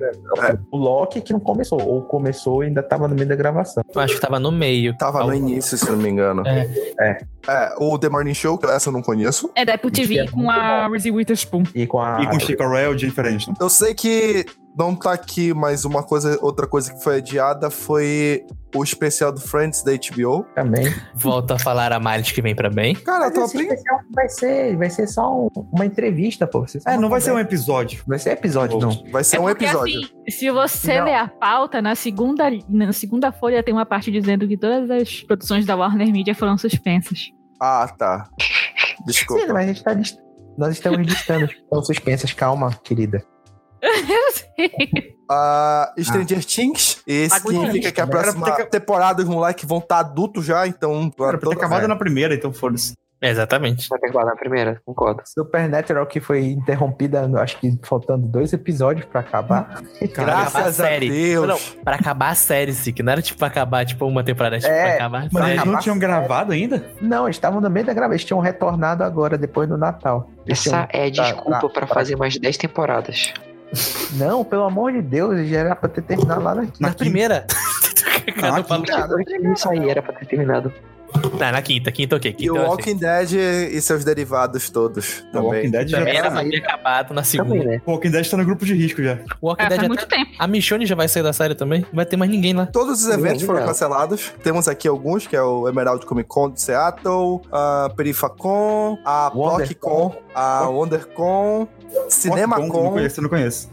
O 0.72 0.78
Loki 0.78 1.20
que 1.20 1.34
não 1.34 1.42
começou. 1.42 1.82
Ou 1.86 2.02
começou 2.04 2.64
e 2.64 2.68
ainda 2.68 2.82
tava 2.82 3.08
no 3.10 3.16
meio 3.16 3.28
da 3.28 3.36
gravação. 3.36 3.84
Eu 3.94 4.00
acho 4.02 4.16
que 4.16 4.22
tava 4.22 4.40
no 4.40 4.50
meio. 4.52 4.96
Tava 4.98 5.26
no 5.26 5.34
início, 5.34 5.78
se 5.78 5.90
não 5.92 5.98
me 5.98 6.10
engano. 6.10 6.42
É. 6.48 6.68
É. 7.02 7.18
É, 7.50 7.76
o 7.80 7.98
The 8.00 8.08
Morning 8.08 8.34
Show, 8.34 8.58
que 8.58 8.66
essa 8.68 8.88
eu 8.90 8.94
não 8.94 9.02
conheço. 9.02 9.52
É 9.56 9.66
da 9.66 9.74
Apple 9.74 9.92
TV 9.92 10.20
É 10.20 10.28
com 10.28 10.50
a 10.50 10.88
Reese 10.88 11.12
Witherspoon. 11.12 11.64
E 11.76 11.86
com 11.86 12.00
a. 12.00 12.22
E 12.22 12.28
com 12.28 12.40
Chico 12.40 12.64
Royal, 12.64 12.98
Jennifer 12.98 13.26
Aniston. 13.26 13.54
Eu 13.60 13.70
sei 13.70 13.94
que 13.94 14.46
não 14.78 14.96
tá 14.96 15.12
aqui, 15.14 15.54
mas 15.54 15.86
uma 15.86 16.04
coisa, 16.04 16.38
outra 16.42 16.66
coisa 16.68 16.94
que 16.94 17.04
foi 17.04 17.18
adiada 17.18 17.70
foi 17.70 18.46
o 18.76 18.84
especial 18.84 19.32
do 19.32 19.40
Friends 19.42 19.84
da 19.84 19.92
HBO. 19.92 20.46
Também. 20.56 20.86
Volta 21.16 21.56
a 21.56 21.60
falar 21.60 21.92
a 21.92 22.00
Miley 22.00 22.24
que 22.24 22.42
vem 22.42 22.56
pra 22.56 22.70
bem. 22.70 22.96
Cara, 22.96 23.26
eu 23.26 23.34
tô 23.34 23.44
esse 23.44 23.56
aprendendo. 23.58 23.76
especial 23.78 24.00
vai 24.16 24.30
ser, 24.30 24.78
vai 24.78 24.90
ser 24.90 25.08
só 25.08 25.34
um- 25.46 25.50
uma 25.74 25.86
entrevista, 25.86 26.48
pô. 26.48 26.66
É, 26.86 26.98
não 26.98 27.10
vai 27.10 27.20
ser 27.20 27.32
um 27.34 27.40
episódio. 27.40 28.02
Vai 28.08 28.18
ser 28.18 28.32
episódio, 28.32 28.80
não. 28.80 29.04
Vai 29.12 29.24
ser 29.26 29.38
É 29.38 29.40
um 29.40 29.44
porque, 29.44 29.66
episódio. 29.66 30.00
assim, 30.00 30.12
se 30.30 30.50
você 30.52 30.98
Não. 31.00 31.06
ler 31.06 31.16
a 31.16 31.28
pauta, 31.28 31.82
na 31.82 31.96
segunda, 31.96 32.46
na 32.70 32.94
segunda 32.94 33.32
folha 33.32 33.62
tem 33.62 33.74
uma 33.74 33.86
parte 33.86 34.10
dizendo 34.12 34.48
que 34.48 34.56
todas 34.58 34.90
as 34.90 35.22
produções 35.22 35.66
da 35.66 35.76
Warner 35.76 36.10
Media 36.12 36.34
foram 36.34 36.58
suspensas. 36.58 37.30
Ah, 37.60 37.88
tá. 37.98 38.30
Sim, 38.40 39.04
Desculpa. 39.06 39.54
mas 39.54 39.66
a 39.66 39.68
gente 39.74 39.84
tá. 39.84 39.94
Nós 40.58 40.74
estamos 40.74 41.00
listando. 41.00 41.46
Estão 41.46 41.84
suspensas. 41.84 42.32
Calma, 42.34 42.72
querida. 42.84 43.24
Ah, 45.34 45.94
Stranger 45.98 46.44
Things. 46.44 47.02
Esse 47.08 47.34
Agulha 47.34 47.60
significa 47.60 47.90
que 47.90 48.02
a 48.02 48.06
próxima 48.08 48.46
pra 48.46 48.56
ter- 48.58 48.66
temporada 48.66 49.22
os 49.22 49.30
moleques 49.30 49.64
vão 49.64 49.78
estar 49.78 50.00
adultos 50.00 50.44
já, 50.44 50.68
então. 50.68 51.10
Era 51.22 51.38
pra 51.38 51.50
ter 51.52 51.56
acabado 51.56 51.86
é. 51.86 51.88
na 51.88 51.96
primeira, 51.96 52.36
então 52.36 52.52
foda-se. 52.52 52.94
Exatamente. 53.22 53.88
Vai 53.88 54.00
ter 54.00 54.12
que 54.12 54.18
na 54.18 54.36
primeira, 54.36 54.82
concordo. 54.84 55.22
Supernatural 55.26 56.06
que 56.08 56.20
foi 56.20 56.48
interrompida, 56.48 57.30
acho 57.40 57.58
que 57.60 57.80
faltando 57.84 58.28
dois 58.28 58.52
episódios 58.52 59.06
pra 59.06 59.22
acabar. 59.22 59.82
Pra 60.00 60.08
Graças 60.26 60.48
acabar 60.56 60.68
a 60.68 60.74
série. 60.74 61.10
Deus. 61.10 61.48
Não, 61.48 61.84
pra 61.84 61.96
acabar 61.96 62.30
a 62.32 62.36
série, 62.36 62.74
sim, 62.74 62.92
que 62.92 63.02
não 63.04 63.12
era 63.14 63.22
tipo 63.22 63.38
pra 63.40 63.48
acabar, 63.48 63.86
tipo, 63.86 64.06
uma 64.08 64.24
temporada, 64.24 64.58
tipo, 64.60 64.70
É, 64.72 64.84
pra 64.84 64.94
acabar 64.96 65.30
Mas 65.32 65.48
eles 65.50 65.64
não 65.66 65.80
tinham 65.80 65.98
gravado 66.00 66.52
ainda? 66.52 66.84
Não, 67.00 67.26
eles 67.28 67.38
estavam 67.38 67.62
no 67.62 67.70
meio 67.70 67.86
da 67.86 67.94
gravação. 67.94 68.12
Eles 68.16 68.26
tinham 68.26 68.40
retornado 68.42 69.04
agora, 69.04 69.38
depois 69.38 69.70
do 69.70 69.78
Natal. 69.78 70.28
Eles 70.46 70.60
Essa 70.60 70.70
tinham- 70.70 70.88
é 70.92 71.08
a 71.08 71.14
tá, 71.16 71.24
desculpa 71.32 71.60
tá, 71.62 71.70
pra 71.70 71.88
tá. 71.88 71.94
fazer 71.94 72.18
mais 72.18 72.34
de 72.34 72.40
10 72.40 72.58
temporadas. 72.58 73.34
Não, 74.14 74.44
pelo 74.44 74.64
amor 74.64 74.92
de 74.92 75.02
Deus, 75.02 75.48
já 75.48 75.60
era 75.60 75.76
pra 75.76 75.88
ter 75.90 76.02
terminado 76.02 76.42
lá 76.44 76.56
na 76.56 76.62
Na 76.64 76.70
Na 76.80 76.94
primeira. 76.94 77.46
Não, 78.36 78.42
Não, 78.50 78.58
na 78.58 78.64
falo- 78.64 78.84
quinta. 78.84 79.52
Isso 79.54 79.70
aí 79.70 79.90
era 79.90 80.02
pra 80.02 80.14
ter 80.14 80.26
terminado. 80.26 80.74
Não, 81.14 81.52
na 81.52 81.62
quinta, 81.62 81.92
quinta 81.92 82.16
ok. 82.16 82.32
E 82.32 82.34
Quinta 82.34 82.54
o 82.54 82.58
eu 82.58 82.64
Walking 82.70 82.98
Dead 82.98 83.32
e 83.34 83.82
seus 83.82 84.04
derivados 84.04 84.70
todos. 84.70 85.20
O 85.20 85.32
Também. 85.32 85.48
Walking 85.52 85.72
Dead 85.72 85.88
já 85.90 85.98
Também 86.00 86.18
era 86.18 86.30
tá... 86.30 86.40
pra 86.42 86.50
ter 86.50 86.58
acabado 86.58 87.14
na 87.14 87.24
segunda. 87.24 87.50
Também, 87.56 87.68
né? 87.68 87.82
O 87.86 87.92
Walking 87.92 88.12
Dead 88.12 88.30
tá 88.30 88.38
no 88.38 88.46
grupo 88.46 88.66
de 88.66 88.74
risco 88.74 89.04
já. 89.04 89.18
O 89.42 89.48
Walking 89.48 89.64
É, 89.64 89.70
Dead 89.70 89.78
faz 89.80 89.80
até... 89.80 89.88
muito 89.88 90.08
tempo. 90.08 90.32
A 90.40 90.48
Michonne 90.48 90.86
já 90.86 90.96
vai 90.96 91.08
sair 91.08 91.24
da 91.24 91.34
série 91.34 91.56
também. 91.56 91.82
Não 91.82 91.88
vai 91.96 92.06
ter 92.06 92.18
mais 92.18 92.30
ninguém 92.32 92.54
lá. 92.54 92.66
Todos 92.68 93.04
os 93.04 93.10
eventos 93.10 93.42
Não, 93.42 93.48
foram 93.48 93.60
não. 93.62 93.68
cancelados. 93.68 94.32
Temos 94.44 94.68
aqui 94.68 94.88
alguns, 94.88 95.28
que 95.28 95.36
é 95.36 95.42
o 95.42 95.68
Emerald 95.68 96.06
Comic 96.06 96.28
Con 96.30 96.52
de 96.52 96.62
Seattle, 96.62 97.42
a 97.52 97.92
Perifacon, 97.96 98.98
a 99.04 99.32
WonderCon. 99.34 100.10
PlocCon, 100.10 100.16
a 100.36 100.70
WonderCon, 100.70 101.68
Não 101.94 102.10
CinemaCon. 102.10 102.92
conheço, 102.92 103.20
eu 103.20 103.24
não 103.24 103.30
conheço. 103.30 103.70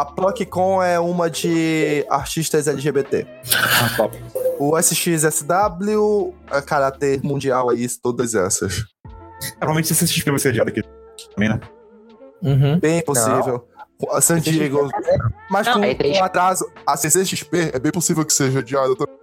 A 0.00 0.04
PlocCon 0.06 0.82
é 0.82 0.98
uma 0.98 1.28
de 1.28 2.06
artistas 2.08 2.66
LGBT. 2.66 3.26
Ah, 3.54 3.96
top. 3.98 4.18
O 4.58 4.78
SXSW, 4.78 6.34
a 6.50 6.62
Karate 6.62 7.20
Mundial 7.22 7.68
aí, 7.68 7.86
todas 8.02 8.34
essas. 8.34 8.82
Provavelmente 9.58 9.92
esse 9.92 10.06
XP 10.08 10.30
vai 10.30 10.38
ser 10.40 10.48
adiado 10.48 10.70
aqui 10.70 10.82
também, 11.34 11.50
né? 11.50 11.60
Uhum. 12.42 12.78
Bem 12.80 13.02
possível. 13.04 13.68
A 14.10 14.22
San 14.22 14.40
Diego. 14.40 14.88
Mas 15.50 15.68
com, 15.68 15.80
tem- 15.82 16.14
com 16.18 16.24
atraso. 16.24 16.66
A 16.86 16.96
CCXP 16.96 17.72
é 17.74 17.78
bem 17.78 17.92
possível 17.92 18.24
que 18.24 18.32
seja 18.32 18.60
adiada 18.60 18.96
também. 18.96 19.14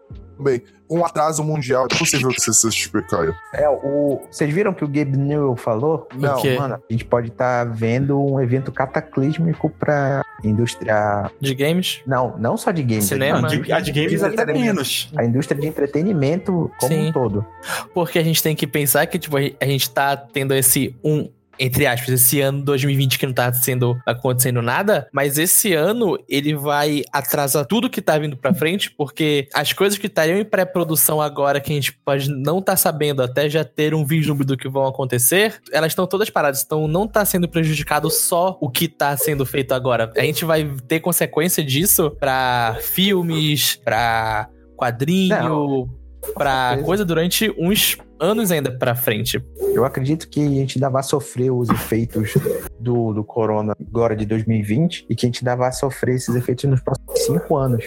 Com 0.88 1.06
atraso 1.06 1.44
mundial, 1.44 1.88
é 1.92 1.98
possível 1.98 2.30
que 2.30 2.38
a 2.38 2.54
CCXP 2.54 3.02
caia. 3.10 3.36
É, 3.54 3.68
o... 3.70 4.22
Vocês 4.32 4.54
viram 4.54 4.74
que 4.74 4.86
o 4.86 4.88
Gabe 4.88 5.18
Newell 5.18 5.56
falou? 5.58 6.08
Não? 6.16 6.42
Mano, 6.56 6.76
a 6.76 6.94
gente 6.94 7.04
pode 7.04 7.28
estar 7.28 7.66
vendo 7.66 8.18
um 8.24 8.40
evento 8.40 8.72
cataclísmico 8.72 9.70
pra 9.70 10.24
indústria. 10.44 11.30
De 11.42 11.54
games. 11.54 12.02
Não, 12.06 12.38
não 12.38 12.56
só 12.56 12.72
de 12.72 12.84
games. 12.84 13.06
Cinema. 13.06 13.42
Não, 13.42 13.50
de, 13.50 13.72
a 13.72 13.80
de 13.80 13.92
games 13.92 14.24
até 14.24 14.46
menos. 14.46 15.12
A 15.18 15.26
indústria 15.26 15.60
de 15.60 15.68
entretenimento 15.68 16.72
como 16.80 16.94
Sim. 16.94 17.10
um 17.10 17.12
todo. 17.12 17.46
Porque 17.94 18.20
a 18.20 18.24
gente 18.24 18.42
tem 18.42 18.56
que 18.56 18.68
pensar 18.68 19.06
que, 19.08 19.20
tipo, 19.20 19.36
a 19.38 19.66
gente 19.66 19.90
tá 19.90 20.16
tendo 20.16 20.54
esse 20.54 20.96
um 21.04 21.30
entre 21.60 21.86
aspas, 21.86 22.10
esse 22.10 22.41
ano 22.41 22.64
2020 22.64 23.20
que 23.20 23.26
não 23.26 23.34
tá 23.34 23.51
sendo 23.53 23.97
acontecendo 24.05 24.62
nada, 24.62 25.08
mas 25.12 25.38
esse 25.38 25.74
ano 25.74 26.18
ele 26.28 26.55
vai 26.55 27.03
atrasar 27.12 27.66
tudo 27.66 27.89
que 27.89 28.01
tá 28.01 28.18
vindo 28.18 28.38
pra 28.38 28.53
frente, 28.53 28.91
porque 28.91 29.47
as 29.53 29.74
coisas 29.74 29.97
que 29.97 30.08
estariam 30.08 30.38
em 30.38 30.45
pré-produção 30.45 31.22
agora, 31.22 31.60
que 31.60 31.72
a 31.72 31.76
gente 31.76 31.93
pode 31.93 32.30
não 32.30 32.62
tá 32.62 32.76
sabendo 32.76 33.22
até 33.22 33.49
já 33.49 33.64
ter 33.64 33.93
um 33.93 34.05
vislumbre 34.05 34.45
do 34.45 34.58
que 34.58 34.70
vão 34.70 34.86
acontecer, 34.86 35.60
elas 35.72 35.91
estão 35.91 36.08
todas 36.08 36.30
paradas. 36.30 36.64
Então 36.64 36.88
não 36.88 37.08
tá 37.08 37.26
sendo 37.26 37.47
prejudicado 37.47 38.10
só 38.10 38.58
o 38.62 38.70
que 38.70 38.88
tá 38.88 39.16
sendo 39.18 39.45
feito 39.45 39.74
agora. 39.74 40.12
A 40.16 40.22
gente 40.22 40.45
vai 40.45 40.70
ter 40.88 40.99
consequência 40.99 41.64
disso 41.64 42.12
pra 42.20 42.78
filmes, 42.82 43.76
pra 43.84 44.49
quadrinho, 44.76 45.89
pra 46.34 46.70
certeza. 46.70 46.86
coisa 46.86 47.05
durante 47.05 47.53
uns 47.58 47.97
anos 48.20 48.51
ainda 48.51 48.72
pra 48.78 48.95
frente. 48.95 49.43
Eu 49.74 49.86
acredito 49.86 50.28
que 50.30 50.39
a 50.45 50.49
gente 50.49 50.78
ainda 50.78 50.89
vai 50.89 51.03
sofrer 51.03 51.51
os 51.51 51.70
efeitos 51.70 52.34
do, 52.80 53.13
do 53.13 53.24
corona 53.24 53.74
agora 53.80 54.15
de 54.15 54.26
2020 54.26 55.05
e 55.09 55.15
que 55.15 55.26
a 55.26 55.28
gente 55.28 55.39
ainda 55.47 55.55
vai 55.55 55.72
sofrer 55.72 56.15
esses 56.15 56.36
efeitos 56.36 56.65
nos 56.65 56.82
próximos 56.82 57.20
cinco 57.26 57.55
anos. 57.57 57.86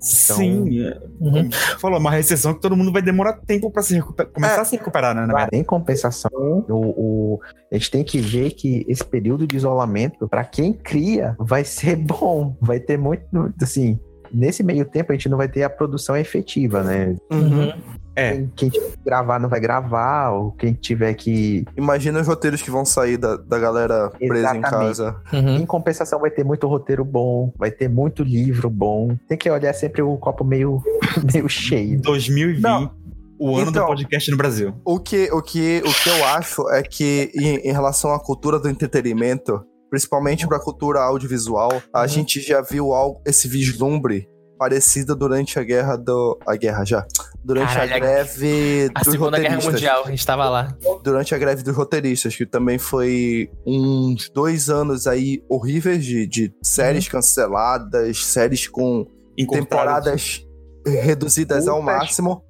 Sim. 0.00 0.80
é. 0.86 0.96
Uhum. 1.20 1.50
Falou, 1.80 1.98
uma 1.98 2.10
recessão 2.10 2.54
que 2.54 2.60
todo 2.60 2.76
mundo 2.76 2.92
vai 2.92 3.02
demorar 3.02 3.32
tempo 3.46 3.70
pra 3.70 3.82
se 3.82 4.00
começar 4.00 4.56
É. 4.58 4.60
a 4.60 4.64
se 4.64 4.76
recuperar, 4.76 5.14
né? 5.14 5.22
na 5.22 5.26
verdade. 5.34 5.50
Em 5.52 5.64
compensação, 5.64 6.30
o, 6.68 7.34
o- 7.34 7.40
a 7.70 7.74
gente 7.74 7.90
tem 7.90 8.04
que 8.04 8.18
ver 8.18 8.52
que 8.52 8.84
esse 8.88 9.04
período 9.04 9.46
de 9.46 9.56
isolamento, 9.56 10.28
para 10.28 10.44
quem 10.44 10.72
cria, 10.72 11.34
vai 11.38 11.64
ser 11.64 11.96
bom. 12.06 12.56
Vai 12.60 12.78
ter 12.78 12.96
muito, 12.96 13.24
assim, 13.60 13.98
nesse 14.32 14.62
meio 14.62 14.84
tempo 14.84 15.10
a 15.10 15.14
gente 15.16 15.28
não 15.28 15.36
vai 15.36 15.48
ter 15.48 15.64
a 15.64 15.70
produção 15.70 16.16
efetiva, 16.16 16.82
né? 16.84 17.16
Uhum. 17.32 17.72
É. 18.18 18.32
Quem, 18.32 18.52
quem 18.56 18.68
tiver 18.70 18.90
que 18.90 18.98
gravar 19.04 19.38
não 19.38 19.48
vai 19.48 19.60
gravar, 19.60 20.30
ou 20.30 20.52
quem 20.52 20.72
tiver 20.72 21.14
que. 21.14 21.64
Imagina 21.76 22.20
os 22.20 22.26
roteiros 22.26 22.60
que 22.60 22.70
vão 22.70 22.84
sair 22.84 23.16
da, 23.16 23.36
da 23.36 23.58
galera 23.58 24.10
presa 24.10 24.54
em 24.56 24.58
Exatamente. 24.58 24.70
casa. 24.70 25.16
Uhum. 25.32 25.56
Em 25.56 25.66
compensação, 25.66 26.18
vai 26.20 26.30
ter 26.30 26.44
muito 26.44 26.66
roteiro 26.66 27.04
bom, 27.04 27.52
vai 27.56 27.70
ter 27.70 27.88
muito 27.88 28.22
livro 28.22 28.68
bom. 28.68 29.16
Tem 29.28 29.38
que 29.38 29.48
olhar 29.50 29.72
sempre 29.72 30.02
o 30.02 30.16
copo 30.16 30.44
meio, 30.44 30.82
meio 31.32 31.48
cheio. 31.48 32.00
2020, 32.00 32.60
Não. 32.62 32.90
o 33.38 33.56
ano 33.56 33.70
Então- 33.70 33.84
do 33.84 33.88
podcast 33.88 34.30
no 34.30 34.36
Brasil. 34.36 34.74
O 34.84 34.98
que, 34.98 35.30
o 35.32 35.40
que, 35.40 35.82
o 35.86 35.92
que 35.94 36.08
eu 36.10 36.24
acho 36.26 36.68
é 36.70 36.82
que, 36.82 37.30
em, 37.34 37.68
em 37.68 37.72
relação 37.72 38.12
à 38.12 38.18
cultura 38.18 38.58
do 38.58 38.68
entretenimento, 38.68 39.62
principalmente 39.90 40.46
para 40.46 40.56
a 40.56 40.60
cultura 40.60 41.00
audiovisual, 41.00 41.70
a 41.94 42.02
Uhum. 42.02 42.08
gente 42.08 42.40
já 42.40 42.60
viu 42.60 42.92
algo, 42.92 43.20
esse 43.24 43.46
vislumbre 43.48 44.28
parecido 44.58 45.14
durante 45.14 45.56
a 45.58 45.62
guerra 45.62 45.96
do. 45.96 46.36
A 46.46 46.56
guerra 46.56 46.84
já. 46.84 47.06
Durante 47.44 47.68
Caralho, 47.72 47.94
a 47.94 47.98
greve 47.98 48.90
A 48.94 49.00
dos 49.02 49.12
Segunda 49.12 49.38
Guerra. 49.38 49.60
Mundial, 49.62 50.02
a 50.04 50.10
gente 50.10 50.26
tava 50.26 50.48
lá. 50.50 50.76
Durante 51.02 51.34
a 51.34 51.38
greve 51.38 51.62
dos 51.62 51.74
roteiristas, 51.74 52.36
que 52.36 52.44
também 52.44 52.78
foi 52.78 53.50
uns 53.66 54.28
dois 54.30 54.68
anos 54.68 55.06
aí 55.06 55.42
horríveis 55.48 56.04
de, 56.04 56.26
de 56.26 56.52
séries 56.62 57.06
Uhum. 57.06 57.12
canceladas, 57.12 58.24
séries 58.24 58.66
com 58.66 59.06
temporadas 59.50 60.44
reduzidas 60.86 61.68
ao 61.68 61.80
máximo. 61.80 62.42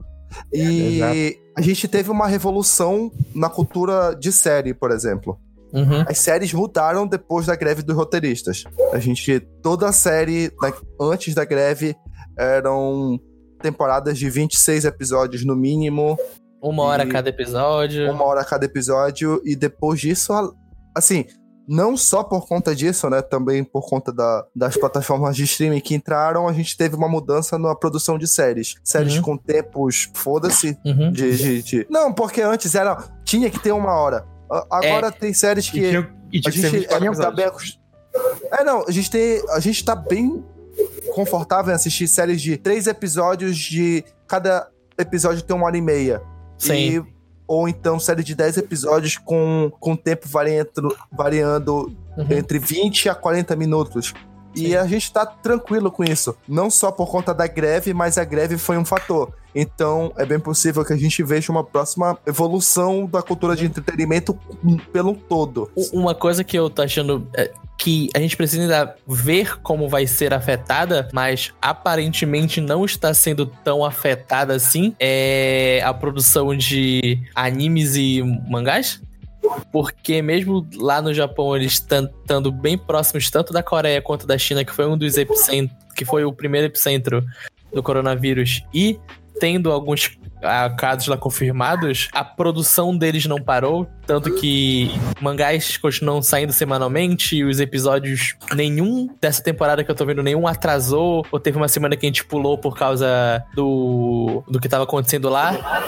E 0.53 1.01
a 1.57 1.61
gente 1.61 1.87
teve 1.89 2.11
uma 2.11 2.27
revolução 2.27 3.11
na 3.35 3.49
cultura 3.49 4.15
de 4.15 4.33
série, 4.33 4.75
por 4.75 4.91
exemplo. 4.91 5.39
Uhum. 5.73 6.03
As 6.09 6.19
séries 6.19 6.53
mudaram 6.53 7.07
depois 7.07 7.47
da 7.47 7.55
greve 7.55 7.83
dos 7.83 7.95
roteiristas. 7.95 8.65
A 8.93 8.99
gente. 8.99 9.41
Toda 9.63 9.87
a 9.89 9.93
série, 9.93 10.51
antes 11.01 11.35
da 11.35 11.45
greve, 11.45 11.95
eram 12.39 13.19
temporadas 13.59 14.19
de 14.19 14.29
26 14.31 14.85
episódios 14.85 15.45
no 15.45 15.55
mínimo, 15.57 16.17
Uma 16.61 16.83
hora 16.85 17.05
E- 17.05 17.09
cada 17.09 17.29
episódio. 17.29 18.11
uma 18.11 18.25
hora 18.25 18.45
cada 18.45 18.65
episódio, 18.65 19.41
e 19.45 19.55
depois 19.55 20.01
disso, 20.01 20.33
a- 20.33 20.51
assim. 20.97 21.25
Não 21.71 21.99
só 21.99 22.25
por 22.25 22.49
conta 22.49 22.75
disso, 22.75 23.11
né? 23.11 23.21
Também 23.21 23.63
por 23.63 23.87
conta 23.87 24.11
da- 24.11 24.43
das 24.57 24.75
plataformas 24.75 25.37
de 25.37 25.45
streaming 25.45 25.81
que 25.83 25.95
entraram, 25.95 26.49
a 26.49 26.53
gente 26.55 26.75
teve 26.79 26.97
uma 26.97 27.07
mudança 27.11 27.59
na 27.59 27.75
produção 27.75 28.17
de 28.17 28.27
séries. 28.27 28.77
Séries 28.83 29.17
Uhum. 29.17 29.23
com 29.23 29.37
tempos, 29.37 30.11
foda-se, 30.15 30.79
Uhum. 30.83 31.13
de, 31.13 31.37
de, 31.37 31.63
de- 31.63 31.87
Não, 31.91 32.11
porque 32.11 32.41
antes 32.41 32.75
era. 32.75 32.97
Tinha 33.23 33.51
que 33.51 33.61
ter 33.61 33.73
uma 33.73 33.93
hora. 33.93 34.25
A- 34.51 34.67
Agora 34.79 35.13
tem 35.13 35.35
séries 35.35 35.67
E 35.67 35.71
que. 35.73 35.81
tinha, 35.91 36.11
e 36.33 36.39
A 36.39 36.41
tinha 36.41 36.53
ser 36.53 36.61
gente, 36.71 36.73
24 36.81 36.97
a 36.97 37.07
gente 37.07 37.17
tá 37.19 37.29
episódios. 37.29 37.37
bem 37.37 37.45
acost- 37.45 37.81
É, 38.51 38.65
não, 38.65 38.85
a 38.89 38.91
gente 38.91 39.11
tem. 39.11 39.43
A 39.51 39.61
gente 39.61 39.85
tá 39.85 39.95
bem 39.95 40.43
confortável 41.15 41.73
em 41.73 41.75
assistir 41.75 42.07
séries 42.09 42.41
de 42.41 42.57
três 42.57 42.87
episódios 42.87 43.57
de. 43.57 44.05
Cada 44.27 44.69
episódio 44.99 45.43
tem 45.43 45.55
uma 45.57 45.67
hora 45.67 45.77
e 45.77 45.81
meia. 45.83 46.21
Sim. 46.59 46.75
E- 46.99 47.19
ou 47.47 47.67
então 47.67 47.99
série 47.99 48.23
de 48.23 48.35
10 48.35 48.59
episódios 48.59 49.17
com, 49.17 49.73
com 49.81 49.97
tempo 49.97 50.29
variando, 50.29 50.95
variando 51.11 51.91
Uhum. 52.15 52.27
entre 52.33 52.59
20 52.59 53.09
a 53.09 53.15
40 53.15 53.57
minutos. 53.57 54.13
E 54.55 54.69
Sim. 54.69 54.77
a 54.77 54.87
gente 54.87 55.13
tá 55.13 55.27
tranquilo 55.27 55.91
com 55.91 56.05
isso. 56.05 56.37
Não 56.49 56.71
só 56.71 56.91
por 56.91 57.09
conta 57.09 57.35
da 57.35 57.47
greve, 57.47 57.93
mas 57.93 58.19
a 58.19 58.25
greve 58.25 58.59
foi 58.59 58.77
um 58.77 58.85
fator. 58.85 59.33
Então 59.55 60.13
é 60.17 60.25
bem 60.25 60.39
possível 60.39 60.85
que 60.85 60.93
a 60.93 60.97
gente 60.97 61.23
veja 61.23 61.51
uma 61.51 61.65
próxima 61.65 62.19
evolução 62.27 63.07
da 63.07 63.23
cultura 63.23 63.57
de 63.57 63.65
entretenimento 63.65 64.39
pelo 64.93 65.15
todo. 65.15 65.71
Uma 65.93 66.15
coisa 66.15 66.45
que 66.45 66.59
eu 66.59 66.69
tô 66.69 66.83
achando 66.83 67.27
é, 67.35 67.51
que 67.79 68.11
a 68.15 68.19
gente 68.19 68.37
precisa 68.37 68.63
ainda 68.63 68.97
ver 69.07 69.61
como 69.61 69.89
vai 69.89 70.07
ser 70.07 70.35
afetada, 70.35 71.09
mas 71.13 71.53
aparentemente 71.63 72.61
não 72.61 72.85
está 72.85 73.15
sendo 73.15 73.47
tão 73.47 73.85
afetada 73.85 74.55
assim, 74.55 74.95
é 74.99 75.81
a 75.85 75.95
produção 75.95 76.55
de 76.57 77.21
animes 77.35 77.95
e 77.95 78.23
mangás. 78.49 79.01
Porque 79.73 80.21
mesmo 80.21 80.67
lá 80.77 81.01
no 81.01 81.13
Japão, 81.15 81.55
eles 81.57 81.73
estando 81.73 82.51
bem 82.51 82.77
próximos 82.77 83.31
tanto 83.31 83.53
da 83.53 83.63
Coreia 83.63 84.03
quanto 84.03 84.27
da 84.27 84.37
China, 84.37 84.65
que 84.65 84.73
foi 84.73 84.87
um 84.87 84.97
dos 84.97 85.17
epicentros, 85.17 85.77
que 85.95 86.05
foi 86.05 86.25
o 86.25 86.33
primeiro 86.33 86.67
epicentro 86.67 87.25
do 87.73 87.83
coronavírus, 87.83 88.65
e 88.73 88.99
tendo 89.39 89.71
alguns 89.71 90.19
ah, 90.43 90.71
casos 90.71 91.09
lá 91.09 91.17
confirmados, 91.17 92.09
a 92.13 92.25
produção 92.25 92.97
deles 92.97 93.27
não 93.27 93.41
parou, 93.41 93.89
tanto 94.07 94.35
que 94.35 94.91
mangás 95.21 95.77
continuam 95.77 96.23
saindo 96.23 96.53
semanalmente, 96.53 97.37
e 97.37 97.45
os 97.45 97.61
episódios, 97.61 98.37
nenhum 98.55 99.09
dessa 99.21 99.43
temporada 99.43 99.85
que 99.85 99.91
eu 99.91 99.95
tô 99.95 100.05
vendo, 100.05 100.23
nenhum 100.23 100.47
atrasou, 100.47 101.25
ou 101.31 101.41
teve 101.41 101.57
uma 101.57 101.69
semana 101.69 101.97
que 101.97 102.07
a 102.07 102.09
gente 102.09 102.25
pulou 102.25 102.59
por 102.59 102.77
causa 102.77 103.45
do, 103.55 104.43
do 104.49 104.61
que 104.61 104.69
tava 104.69 104.85
acontecendo 104.85 105.29
lá. 105.29 105.87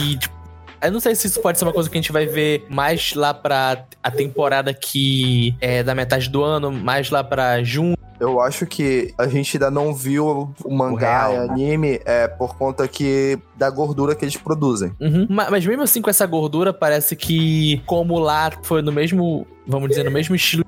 E, 0.00 0.16
tipo, 0.16 0.43
eu 0.86 0.92
não 0.92 1.00
sei 1.00 1.14
se 1.14 1.26
isso 1.26 1.40
pode 1.40 1.58
ser 1.58 1.64
uma 1.64 1.72
coisa 1.72 1.88
que 1.90 1.96
a 1.96 2.00
gente 2.00 2.12
vai 2.12 2.26
ver 2.26 2.66
mais 2.68 3.14
lá 3.14 3.32
pra 3.34 3.84
a 4.02 4.10
temporada 4.10 4.72
que 4.74 5.54
é 5.60 5.82
da 5.82 5.94
metade 5.94 6.28
do 6.28 6.42
ano, 6.42 6.70
mais 6.70 7.10
lá 7.10 7.22
pra 7.24 7.62
junho. 7.62 7.96
Eu 8.20 8.40
acho 8.40 8.64
que 8.64 9.12
a 9.18 9.26
gente 9.26 9.56
ainda 9.56 9.70
não 9.70 9.92
viu 9.92 10.54
o 10.64 10.74
mangá 10.74 11.26
real, 11.28 11.32
e 11.34 11.36
né? 11.48 11.52
anime 11.52 12.00
é 12.04 12.28
por 12.28 12.56
conta 12.56 12.86
que 12.86 13.38
da 13.56 13.68
gordura 13.68 14.14
que 14.14 14.24
eles 14.24 14.36
produzem. 14.36 14.92
Uhum. 15.00 15.26
Ma- 15.28 15.50
Mas 15.50 15.66
mesmo 15.66 15.82
assim, 15.82 16.00
com 16.00 16.08
essa 16.08 16.24
gordura, 16.24 16.72
parece 16.72 17.16
que, 17.16 17.82
como 17.86 18.18
lá 18.18 18.50
foi 18.62 18.82
no 18.82 18.92
mesmo, 18.92 19.46
vamos 19.66 19.88
dizer, 19.88 20.04
no 20.04 20.10
mesmo 20.12 20.34
estilo 20.34 20.64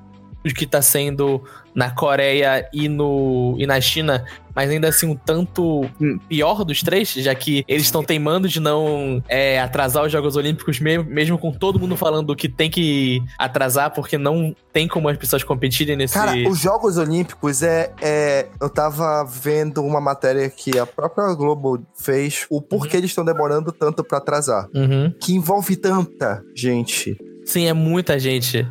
que 0.53 0.65
tá 0.67 0.81
sendo 0.81 1.41
na 1.75 1.91
Coreia 1.91 2.67
e, 2.73 2.89
no, 2.89 3.55
e 3.59 3.67
na 3.67 3.79
China, 3.79 4.25
mas 4.55 4.67
ainda 4.71 4.87
assim 4.87 5.05
um 5.05 5.15
tanto 5.15 5.81
hum, 6.01 6.17
pior 6.27 6.63
dos 6.65 6.81
três, 6.81 7.09
já 7.13 7.35
que 7.35 7.63
eles 7.67 7.83
estão 7.83 8.03
teimando 8.03 8.47
de 8.47 8.59
não 8.59 9.23
é, 9.29 9.59
atrasar 9.61 10.03
os 10.03 10.11
Jogos 10.11 10.35
Olímpicos, 10.35 10.79
me- 10.79 10.97
mesmo 11.03 11.37
com 11.37 11.51
todo 11.51 11.77
mundo 11.79 11.95
falando 11.95 12.35
que 12.35 12.49
tem 12.49 12.67
que 12.71 13.21
atrasar, 13.37 13.93
porque 13.93 14.17
não 14.17 14.55
tem 14.73 14.87
como 14.87 15.07
as 15.07 15.17
pessoas 15.17 15.43
competirem 15.43 15.95
nesse. 15.95 16.15
Cara, 16.15 16.33
os 16.49 16.57
Jogos 16.59 16.97
Olímpicos 16.97 17.61
é, 17.61 17.93
é. 18.01 18.47
Eu 18.59 18.69
tava 18.71 19.23
vendo 19.23 19.83
uma 19.83 20.01
matéria 20.01 20.49
que 20.49 20.79
a 20.79 20.85
própria 20.87 21.31
Globo 21.35 21.79
fez, 21.95 22.47
o 22.49 22.59
porquê 22.59 22.97
eles 22.97 23.11
estão 23.11 23.23
demorando 23.23 23.71
tanto 23.71 24.03
pra 24.03 24.17
atrasar. 24.17 24.67
Uhum. 24.73 25.13
Que 25.21 25.33
envolve 25.35 25.75
tanta 25.75 26.41
gente. 26.55 27.15
Sim, 27.45 27.67
é 27.67 27.73
muita 27.73 28.19
gente. 28.19 28.67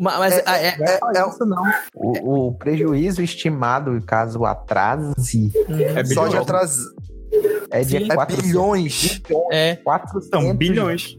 Ma- 0.00 0.18
Mas 0.18 0.34
É- 0.34 0.40
é- 0.68 0.78
Não 0.78 0.86
é 0.86 1.18
é- 1.18 1.28
isso, 1.28 1.44
não. 1.46 1.62
O, 1.94 2.46
o 2.48 2.54
prejuízo 2.54 3.22
estimado, 3.22 4.00
caso 4.06 4.44
atrase, 4.44 5.52
uhum. 5.68 5.78
É 5.80 6.04
Só 6.04 6.28
de 6.28 6.36
atrasar. 6.36 6.86
é 7.70 7.80
de 7.82 7.98
Sim. 7.98 8.10
É 8.10 8.14
400 8.14 8.44
bilhões. 8.46 9.22
é. 9.52 9.76
400 9.76 10.28
São 10.28 10.54
bilhões. 10.56 11.16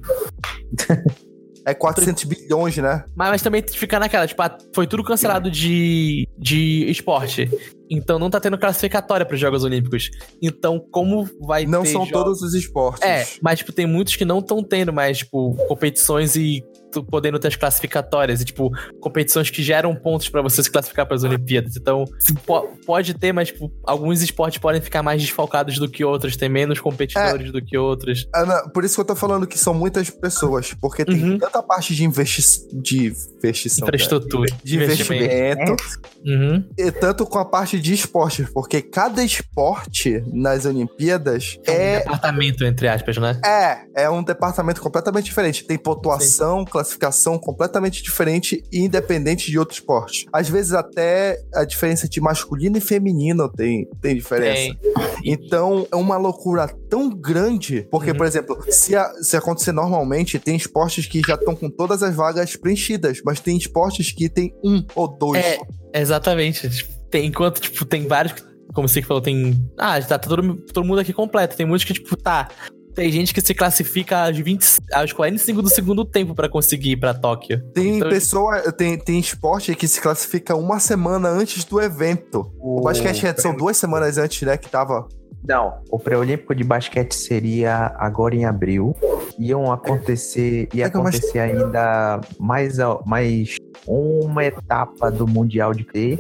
É 1.68 1.74
400 1.74 2.26
bilhões, 2.26 2.78
né? 2.78 3.04
Mas, 3.16 3.30
mas 3.32 3.42
também 3.42 3.64
fica 3.68 3.98
naquela, 3.98 4.28
tipo, 4.28 4.40
ah, 4.40 4.56
foi 4.72 4.86
tudo 4.86 5.04
cancelado 5.04 5.50
de, 5.50 6.30
de 6.38 6.86
esporte. 6.92 7.50
Então 7.90 8.20
não 8.20 8.30
tá 8.30 8.40
tendo 8.40 8.56
classificatória 8.56 9.26
para 9.26 9.34
os 9.34 9.40
Jogos 9.42 9.64
Olímpicos. 9.64 10.12
Então, 10.40 10.80
como 10.92 11.28
vai 11.42 11.66
Não 11.66 11.82
ter 11.82 11.90
são 11.90 12.06
jo- 12.06 12.12
todos 12.12 12.44
os 12.44 12.54
esportes. 12.54 13.02
É, 13.02 13.26
mas 13.42 13.58
tipo, 13.58 13.72
tem 13.72 13.88
muitos 13.88 14.16
que 14.16 14.24
não 14.24 14.38
estão 14.40 14.62
tendo 14.64 14.94
mais, 14.94 15.18
tipo, 15.18 15.56
competições 15.68 16.36
e 16.36 16.64
tu 16.96 17.04
podendo 17.04 17.38
ter 17.38 17.50
as 17.50 17.56
classificatórias 17.56 18.42
e, 18.42 18.46
tipo, 18.46 18.72
competições 19.02 19.50
que 19.50 19.62
geram 19.62 19.94
pontos 19.96 20.30
pra 20.30 20.42
você 20.42 20.64
se 20.64 20.72
classificar 20.72 21.06
para 21.06 21.16
as 21.16 21.24
Olimpíadas. 21.24 21.76
Então, 21.76 22.06
po- 22.46 22.70
pode 22.86 23.14
ter, 23.14 23.34
mas, 23.34 23.50
tipo, 23.50 23.72
alguns 23.84 24.22
esportes 24.22 24.58
podem 24.60 24.80
ficar 24.82 25.04
mais 25.04 25.22
desfalcados 25.22 25.78
do 25.78 25.90
que 25.90 26.04
outros, 26.06 26.38
tem 26.38 26.48
menos 26.50 26.80
competidores 26.80 27.52
do 27.52 27.62
que 27.62 27.78
outros. 27.78 28.28
Ana, 28.34 28.62
por 28.74 28.84
isso 28.86 28.96
que 28.96 29.02
eu 29.02 29.06
tô 29.06 29.16
falando 29.16 29.46
que 29.46 29.58
são 29.60 29.74
muitas 29.74 30.10
pessoas, 30.10 30.74
porque 30.80 31.04
tem 31.04 31.22
Uhum. 31.32 31.38
tanta 31.40 31.62
parte 31.62 31.94
de, 31.96 32.04
investi 32.06 32.52
de 32.82 33.12
investição, 33.38 33.86
né? 33.88 33.90
Infraestrutura. 33.96 34.50
de 34.64 34.76
investimento, 34.76 35.76
Uhum. 36.26 36.64
e 36.78 36.92
tanto 36.92 37.26
com 37.26 37.38
a 37.40 37.46
parte 37.46 37.80
de 37.80 37.94
esporte, 37.94 38.44
porque 38.54 38.82
cada 38.82 39.24
esporte 39.24 40.24
nas 40.34 40.66
Olimpíadas 40.66 41.58
É 41.68 41.72
um 41.72 41.76
é 41.76 41.98
departamento, 42.00 42.64
entre 42.66 42.88
aspas, 42.88 43.18
né? 43.18 43.40
É, 43.46 44.04
é 44.06 44.10
um 44.10 44.24
departamento 44.24 44.82
completamente 44.82 45.26
diferente. 45.26 45.64
Tem 45.66 45.78
pontuação, 45.78 46.66
classificação 46.86 47.38
completamente 47.40 48.04
diferente 48.04 48.64
e 48.72 48.80
independente 48.82 49.50
de 49.50 49.58
outro 49.58 49.74
esporte. 49.74 50.26
Às 50.32 50.48
vezes 50.48 50.74
até 50.74 51.40
a 51.54 51.66
diferença 51.66 52.08
de 52.08 52.22
masculino 52.22 52.78
e 52.78 52.82
feminino 52.82 53.50
tem, 53.52 53.88
tem 54.02 54.16
diferença. 54.16 54.76
Então 55.24 55.88
é 55.92 55.96
uma 55.96 56.18
loucura 56.18 56.68
tão 56.90 57.10
grande, 57.10 57.88
porque, 57.90 58.12
Uhum. 58.12 58.18
por 58.18 58.26
exemplo, 58.28 58.64
se, 58.70 58.96
a- 58.96 59.12
se 59.22 59.36
acontecer 59.36 59.72
normalmente, 59.72 60.38
tem 60.40 60.56
esportes 60.56 61.06
que 61.08 61.22
já 61.26 61.34
estão 61.36 61.56
com 61.56 61.70
todas 61.70 62.04
as 62.04 62.16
vagas 62.16 62.56
preenchidas, 62.56 63.20
mas 63.26 63.40
tem 63.40 63.58
esportes 63.58 64.12
que 64.12 64.30
tem 64.30 64.54
um 64.64 64.84
ou 64.96 65.08
dois. 65.08 65.44
É, 65.44 65.58
exatamente. 65.94 66.88
Tem, 67.10 67.26
enquanto, 67.28 67.60
tipo, 67.62 67.86
tem 67.86 68.08
vários, 68.08 68.34
como 68.74 68.88
você 68.88 69.02
que 69.02 69.08
falou, 69.08 69.22
tem. 69.22 69.60
Ah, 69.78 70.00
tá 70.02 70.20
todo, 70.20 70.56
todo 70.72 70.86
mundo 70.86 71.00
aqui 71.00 71.14
completo. 71.14 71.56
Tem 71.56 71.66
muitos 71.66 71.86
que, 71.86 71.94
tipo, 71.94 72.16
tá. 72.16 72.50
Tem 72.96 73.12
gente 73.12 73.34
que 73.34 73.42
se 73.42 73.54
classifica 73.54 74.26
aos, 74.26 74.38
20, 74.38 74.66
aos 74.94 75.12
45 75.12 75.62
do 75.62 75.70
segundo 75.70 76.06
tempo 76.06 76.34
pra 76.34 76.48
conseguir 76.48 76.92
ir 76.92 76.98
pra 76.98 77.14
Tóquio. 77.14 77.62
Tem 77.74 77.98
Então- 77.98 78.10
pessoa, 78.10 78.72
tem, 78.72 78.98
tem 78.98 79.20
esporte 79.20 79.76
que 79.76 79.88
se 79.88 80.00
classifica 80.00 80.56
uma 80.56 80.80
semana 80.80 81.28
antes 81.28 81.66
do 81.66 81.82
evento. 81.82 82.50
O 82.58 82.82
basquete 82.82 83.26
é- 83.28 83.36
são 83.36 83.54
duas 83.56 83.76
semanas 83.76 84.18
antes, 84.18 84.42
né, 84.44 84.56
que 84.58 84.70
tava. 84.70 85.08
Não, 85.48 85.74
o 85.92 86.00
pré-olímpico 86.00 86.56
de 86.56 86.64
basquete 86.64 87.14
seria 87.14 87.94
agora 88.00 88.34
em 88.36 88.46
abril. 88.46 88.96
Iam 89.38 89.72
acontecer, 89.72 90.68
ia 90.74 90.86
É 90.86 90.88
acontecer 90.88 91.38
ainda 91.40 92.20
mais, 92.40 92.78
mais 93.06 93.56
uma 93.88 94.44
etapa 94.44 95.12
do 95.12 95.28
Mundial 95.28 95.74
de 95.74 95.84
T, 95.84 96.18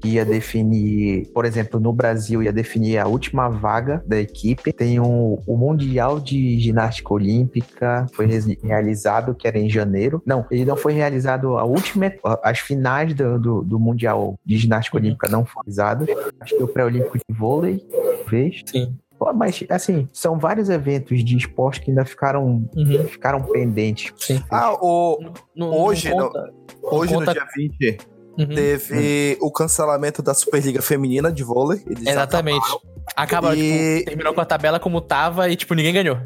que 0.00 0.10
ia 0.10 0.24
definir, 0.24 1.26
por 1.28 1.44
exemplo, 1.44 1.80
no 1.80 1.92
Brasil 1.92 2.42
ia 2.42 2.52
definir 2.52 2.98
a 2.98 3.06
última 3.06 3.48
vaga 3.48 4.02
da 4.06 4.18
equipe. 4.20 4.72
Tem 4.72 5.00
o, 5.00 5.38
o 5.46 5.56
Mundial 5.56 6.20
de 6.20 6.58
Ginástica 6.58 7.12
Olímpica, 7.12 8.06
foi 8.12 8.26
re- 8.26 8.58
realizado, 8.62 9.34
que 9.34 9.48
era 9.48 9.58
em 9.58 9.68
janeiro. 9.68 10.22
Não, 10.24 10.44
ele 10.50 10.64
não 10.64 10.76
foi 10.76 10.92
realizado 10.92 11.56
a 11.58 11.64
última, 11.64 12.12
as 12.42 12.58
finais 12.58 13.14
do, 13.14 13.38
do, 13.38 13.62
do 13.62 13.78
Mundial 13.78 14.38
de 14.44 14.56
Ginástica. 14.56 14.96
Olímpica 14.96 15.28
não 15.28 15.44
foram 15.44 15.62
realizadas. 15.64 16.08
Acho 16.40 16.56
que 16.56 16.62
o 16.62 16.68
pré-olímpico 16.68 17.18
de 17.18 17.36
vôlei, 17.36 17.78
talvez. 18.18 18.62
Sim. 18.66 18.94
Pô, 19.18 19.32
mas, 19.32 19.64
assim, 19.68 20.08
são 20.12 20.38
vários 20.38 20.68
eventos 20.68 21.24
de 21.24 21.36
esporte 21.36 21.80
que 21.80 21.90
ainda 21.90 22.04
ficaram, 22.04 22.68
Uhum. 22.76 23.04
ficaram 23.08 23.42
pendentes. 23.42 24.12
Sim. 24.16 24.42
Ah, 24.50 24.74
o, 24.74 25.18
Não- 25.20 25.32
não 25.70 25.76
hoje, 25.76 26.10
conta. 26.10 26.52
hoje 26.82 27.14
conta- 27.14 27.26
no 27.26 27.32
dia 27.32 27.46
20, 27.56 27.98
Uhum. 28.38 28.54
teve 28.54 29.36
o 29.40 29.50
cancelamento 29.50 30.22
da 30.22 30.32
Superliga 30.34 30.80
Feminina 30.80 31.32
de 31.32 31.42
vôlei. 31.42 31.82
Eles 31.86 32.06
Exatamente. 32.06 32.64
Acabou, 33.16 33.52
E- 33.54 33.96
tipo, 33.98 34.04
terminou 34.10 34.32
com 34.34 34.40
a 34.40 34.44
tabela 34.44 34.78
como 34.78 35.00
tava 35.00 35.48
e, 35.48 35.56
tipo, 35.56 35.74
ninguém 35.74 35.92
ganhou. 35.94 36.18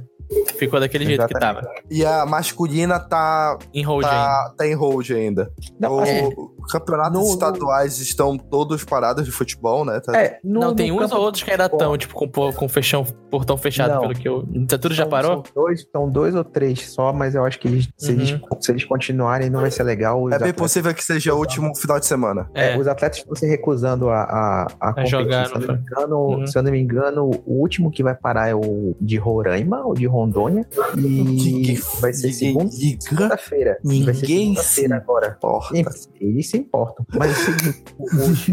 Ficou 0.58 0.78
daquele 0.80 1.04
jeito 1.04 1.26
que 1.26 1.34
tava. 1.34 1.62
E 1.90 2.04
a 2.04 2.24
masculina 2.24 2.98
tá, 3.00 3.58
Em 3.74 3.82
hold 3.82 4.04
ainda. 4.04 4.16
tá, 4.16 4.54
tá 4.58 4.66
em 4.66 4.74
hold 4.74 5.10
ainda. 5.10 5.50
Não, 5.78 5.96
o, 5.96 6.00
assim, 6.00 6.30
campeonatos 6.70 7.18
no- 7.20 7.26
no- 7.26 7.32
estaduais 7.32 7.98
estão 7.98 8.36
todos 8.38 8.84
parados 8.84 9.24
de 9.24 9.30
futebol, 9.32 9.84
né? 9.84 10.00
Tá- 10.00 10.16
é, 10.16 10.38
no- 10.44 10.60
não, 10.60 10.74
tem 10.74 10.90
no 10.90 10.96
uns 10.96 11.00
campo 11.02 11.16
ou 11.16 11.22
outros 11.22 11.42
que 11.42 11.50
ainda 11.50 11.66
estão, 11.66 11.96
tipo, 11.98 12.14
com, 12.14 12.52
com 12.52 12.68
fechão, 12.68 13.04
portão 13.30 13.56
fechado, 13.56 13.94
Não. 13.94 14.00
pelo 14.02 14.14
que 14.14 14.28
eu. 14.28 14.44
Isso 14.52 14.78
tudo 14.78 14.94
já 14.94 15.06
parou? 15.06 15.42
São 15.44 15.62
dois, 15.64 15.86
são 15.90 16.08
dois 16.10 16.34
ou 16.34 16.44
três 16.44 16.90
só, 16.92 17.12
mas 17.12 17.34
eu 17.34 17.44
acho 17.44 17.58
que 17.58 17.68
eles- 17.68 17.88
se, 17.96 18.12
Uhum. 18.12 18.18
eles, 18.20 18.40
se 18.60 18.72
eles 18.72 18.84
continuarem 18.84 19.50
não 19.50 19.60
vai 19.60 19.70
ser 19.70 19.82
legal. 19.82 20.18
Os 20.22 20.28
É 20.28 20.30
bem 20.30 20.36
atletas- 20.50 20.60
possível 20.62 20.94
que 20.94 21.04
seja 21.04 21.34
o 21.34 21.38
último 21.38 21.74
final 21.76 21.98
de 21.98 22.06
semana. 22.06 22.48
É. 22.54 22.76
Os 22.78 22.86
atletas 22.86 23.18
estão 23.18 23.34
se 23.34 23.46
recusando 23.46 24.08
a, 24.08 24.22
a, 24.22 24.66
a 24.80 24.88
competir. 24.90 25.10
jogar, 25.10 25.46
se, 25.46 25.54
eu 25.54 25.60
não 25.60 25.66
não 25.66 25.74
me 25.74 25.80
engano, 25.82 26.16
Uhum. 26.16 26.46
se 26.46 26.58
eu 26.58 26.62
não 26.62 26.70
me 26.70 26.80
engano, 26.80 27.30
o 27.46 27.60
último 27.60 27.90
que 27.90 28.02
vai 28.02 28.14
parar 28.14 28.48
é 28.48 28.54
o 28.54 28.94
de 29.00 29.16
Roraima, 29.16 29.84
ou 29.84 29.94
de 29.94 30.06
Rondônia. 30.12 30.66
E 30.96 31.78
vai 32.00 32.12
ser 32.12 32.32
segunda- 32.32 32.70
segunda-feira. 32.70 33.78
Vai 33.82 33.94
ser 33.96 34.12
Ninguém 34.12 34.54
se 34.56 34.62
segunda-feira 34.62 34.96
agora. 34.96 35.36
importa. 35.38 35.74
Eles 36.20 36.48
se 36.48 36.56
importam. 36.58 37.04
Mas 37.14 37.32
o 37.32 37.44
seguinte, 37.44 37.84
os, 37.98 38.48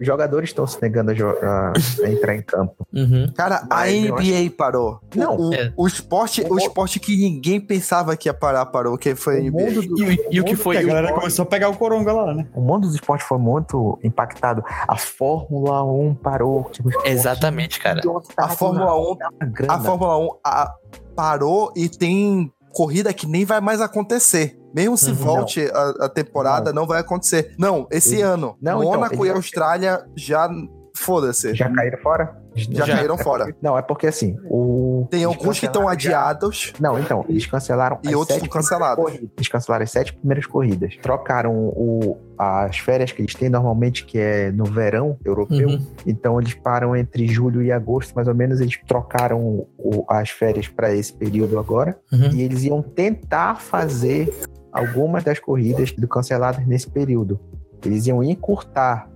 os 0.00 0.06
jogadores 0.06 0.50
estão 0.50 0.66
se 0.66 0.80
negando 0.82 1.10
a, 1.12 1.14
a- 1.46 1.72
a 2.04 2.10
entrar 2.10 2.34
em 2.36 2.42
campo. 2.42 2.86
Uhum. 2.92 3.30
Cara, 3.36 3.58
a 3.70 3.76
Mas 3.76 4.04
eu 4.04 4.14
NBA 4.16 4.50
parou. 4.56 5.00
Não. 5.14 5.36
o, 5.50 5.54
É. 5.54 5.72
o 5.76 5.86
esporte, 5.86 6.42
o 6.42 6.54
O- 6.54 6.58
esporte 6.58 6.98
que 6.98 7.16
ninguém 7.16 7.60
pensava 7.60 8.16
que 8.16 8.28
ia 8.28 8.34
parar 8.34 8.66
parou, 8.66 8.96
que 8.98 9.14
foi 9.14 9.36
a 9.38 9.40
O 9.40 9.42
NBA. 9.44 9.60
mundo 9.60 9.82
do- 9.82 9.98
E, 10.02 10.02
o- 10.16 10.26
e 10.32 10.40
o 10.40 10.44
que 10.44 10.56
foi. 10.56 10.76
a 10.78 10.80
o- 10.80 10.86
galera 10.86 11.12
começou 11.12 11.42
a 11.44 11.46
pegar 11.46 11.68
o 11.68 11.76
coronga 11.76 12.12
lá, 12.12 12.34
né? 12.34 12.46
O 12.54 12.60
mundo 12.60 12.82
dos 12.86 12.94
esportes 12.94 13.26
foi 13.26 13.38
muito 13.38 13.98
impactado. 14.02 14.62
A 14.88 14.96
Fórmula 14.96 15.84
1 15.84 16.14
parou. 16.14 16.64
Tipo, 16.70 16.88
esporte 16.88 17.08
Exatamente, 17.10 17.78
cara. 17.78 18.00
A 18.36 18.48
Fórmula 18.48 18.94
1, 18.98 19.16
na 19.40 19.46
grana. 19.46 19.74
a 19.74 19.80
Fórmula 19.80 20.18
1 20.18 20.28
a- 20.44 20.69
parou 21.14 21.72
e 21.76 21.88
tem 21.88 22.52
corrida 22.72 23.12
que 23.12 23.26
nem 23.26 23.44
vai 23.44 23.60
mais 23.60 23.80
acontecer. 23.80 24.56
Mesmo 24.74 24.96
se 24.96 25.10
Uhum. 25.10 25.16
volte 25.16 25.68
a, 25.72 26.04
a 26.04 26.08
temporada, 26.08 26.72
não. 26.72 26.86
vai 26.86 27.00
acontecer. 27.00 27.54
Não, 27.58 27.88
esse 27.90 28.14
Ele- 28.16 28.22
ano. 28.22 28.56
Não, 28.62 28.78
então, 28.78 28.92
Mônaco 28.92 29.14
ele- 29.24 29.32
e 29.32 29.36
Austrália 29.36 30.04
já. 30.16 30.48
Foda-se. 30.96 31.54
Já, 31.54 31.66
Já 31.68 31.74
caíram 31.74 31.98
fora? 32.02 32.39
Caíram 32.86 33.16
fora. 33.18 33.54
Não, 33.60 33.76
é 33.78 33.82
porque 33.82 34.06
assim, 34.06 34.36
o. 34.44 35.06
Tem 35.10 35.24
alguns 35.24 35.58
que 35.58 35.66
estão 35.66 35.84
já- 35.84 35.92
adiados 35.92 36.72
Não, 36.80 36.98
então, 36.98 37.24
eles 37.28 37.46
cancelaram 37.46 37.98
e 38.02 38.08
as 38.08 38.14
outros 38.14 38.34
sete 38.36 38.46
estão 38.46 38.60
cancelados. 38.60 39.04
corridas. 39.04 39.30
Eles 39.36 39.48
cancelaram 39.48 39.82
as 39.84 39.90
sete 39.90 40.12
primeiras 40.12 40.46
corridas. 40.46 40.96
Trocaram 41.02 41.52
o, 41.54 42.18
as 42.38 42.78
férias 42.78 43.12
que 43.12 43.22
eles 43.22 43.34
têm 43.34 43.48
normalmente, 43.48 44.04
que 44.04 44.18
é 44.18 44.50
no 44.50 44.64
verão 44.64 45.16
europeu. 45.24 45.68
Uhum. 45.68 45.86
Então 46.06 46.40
eles 46.40 46.54
param 46.54 46.94
entre 46.96 47.26
julho 47.26 47.62
e 47.62 47.70
agosto, 47.72 48.14
mais 48.14 48.28
ou 48.28 48.34
menos. 48.34 48.60
Eles 48.60 48.78
trocaram 48.86 49.66
o- 49.78 50.04
as 50.08 50.30
férias 50.30 50.68
para 50.68 50.94
esse 50.94 51.12
período 51.12 51.58
agora. 51.58 51.98
Uhum. 52.12 52.30
E 52.32 52.42
eles 52.42 52.62
iam 52.64 52.82
tentar 52.82 53.56
fazer 53.60 54.32
algumas 54.72 55.24
das 55.24 55.38
corridas 55.38 55.92
do 55.92 56.06
canceladas 56.06 56.64
nesse 56.66 56.88
período. 56.88 57.40
Eles 57.88 58.06
iam 58.06 58.22
encurtar 58.22 59.08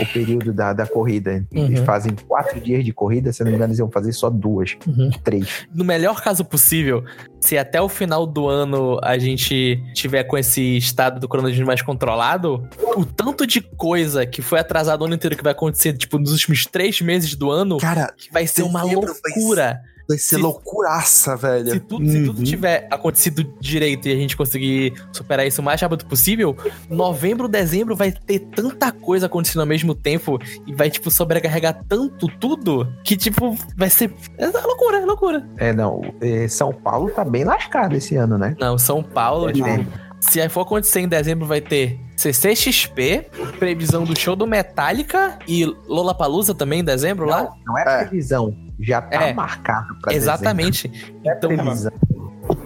o 0.00 0.06
período 0.12 0.52
da, 0.52 0.72
da 0.72 0.86
corrida. 0.86 1.44
Eles 1.52 1.80
Uhum. 1.80 1.84
fazem 1.84 2.12
quatro 2.26 2.60
dias 2.60 2.84
de 2.84 2.92
corrida, 2.92 3.32
se 3.32 3.42
não 3.42 3.50
me 3.50 3.56
engano, 3.56 3.70
eles 3.70 3.78
iam 3.78 3.90
fazer 3.90 4.12
só 4.12 4.28
duas, 4.30 4.76
Uhum. 4.86 5.10
três. 5.22 5.66
No 5.74 5.84
melhor 5.84 6.20
caso 6.22 6.44
possível, 6.44 7.04
se 7.40 7.56
até 7.58 7.80
o 7.80 7.88
final 7.88 8.26
do 8.26 8.48
ano 8.48 8.98
a 9.02 9.18
gente 9.18 9.80
tiver 9.94 10.24
com 10.24 10.36
esse 10.38 10.76
estado 10.76 11.20
do 11.20 11.28
coronavírus 11.28 11.66
mais 11.66 11.82
controlado, 11.82 12.66
o 12.96 13.04
tanto 13.04 13.46
de 13.46 13.60
coisa 13.60 14.24
que 14.26 14.42
foi 14.42 14.58
atrasado 14.58 15.02
o 15.02 15.04
ano 15.04 15.14
inteiro 15.14 15.36
que 15.36 15.42
vai 15.42 15.52
acontecer, 15.52 15.92
tipo, 15.96 16.18
nos 16.18 16.32
últimos 16.32 16.66
três 16.66 17.00
meses 17.00 17.34
do 17.34 17.50
ano, 17.50 17.78
Cara, 17.78 18.12
que 18.16 18.32
vai 18.32 18.46
ser 18.46 18.62
uma 18.62 18.82
loucura. 18.82 19.80
Vai 20.08 20.16
ser 20.16 20.36
Se- 20.36 20.42
loucuraça, 20.42 21.36
velho. 21.36 21.70
Se 21.70 21.80
tudo, 21.80 22.08
se 22.08 22.24
tudo 22.24 22.38
Uhum. 22.38 22.44
tiver 22.44 22.86
acontecido 22.90 23.44
direito 23.60 24.08
e 24.08 24.12
a 24.12 24.16
gente 24.16 24.36
conseguir 24.36 24.94
superar 25.12 25.46
isso 25.46 25.60
o 25.60 25.64
mais 25.64 25.80
rápido 25.80 26.06
possível, 26.06 26.56
novembro, 26.88 27.46
dezembro 27.46 27.94
vai 27.94 28.10
ter 28.10 28.38
tanta 28.38 28.90
coisa 28.90 29.26
acontecendo 29.26 29.60
ao 29.60 29.66
mesmo 29.66 29.94
tempo 29.94 30.38
e 30.66 30.74
vai, 30.74 30.88
tipo, 30.90 31.10
sobrecarregar 31.10 31.84
tanto 31.86 32.26
tudo 32.40 32.88
que, 33.04 33.16
tipo, 33.16 33.54
vai 33.76 33.90
ser. 33.90 34.12
É 34.38 34.46
loucura, 34.46 34.98
é 35.00 35.04
loucura. 35.04 35.46
É, 35.58 35.72
não. 35.72 36.00
é, 36.20 36.48
São 36.48 36.72
Paulo 36.72 37.10
tá 37.10 37.24
bem 37.24 37.44
lascado 37.44 37.94
esse 37.94 38.16
ano, 38.16 38.38
né? 38.38 38.56
Não, 38.58 38.78
São 38.78 39.02
Paulo, 39.02 39.52
tipo, 39.52 39.66
Dezembro. 39.66 39.92
se 40.20 40.48
for 40.48 40.62
acontecer 40.62 41.00
em 41.00 41.08
dezembro, 41.08 41.46
vai 41.46 41.60
ter 41.60 42.00
CCXP, 42.16 43.26
previsão 43.58 44.04
do 44.04 44.18
show 44.18 44.34
do 44.34 44.46
Metallica 44.46 45.38
e 45.46 45.64
Lollapalooza 45.86 46.54
também 46.54 46.80
em 46.80 46.84
dezembro 46.84 47.26
lá? 47.26 47.48
Não 47.66 47.76
é 47.78 47.82
É. 47.82 47.98
previsão. 48.06 48.54
Já 48.80 49.02
tá 49.02 49.28
É. 49.28 49.32
marcado 49.34 49.96
pra 50.00 50.12
Exatamente. 50.14 50.88
dezembro. 50.88 51.20
É 51.26 51.32
Então, 51.36 51.48
previsão. 51.56 51.92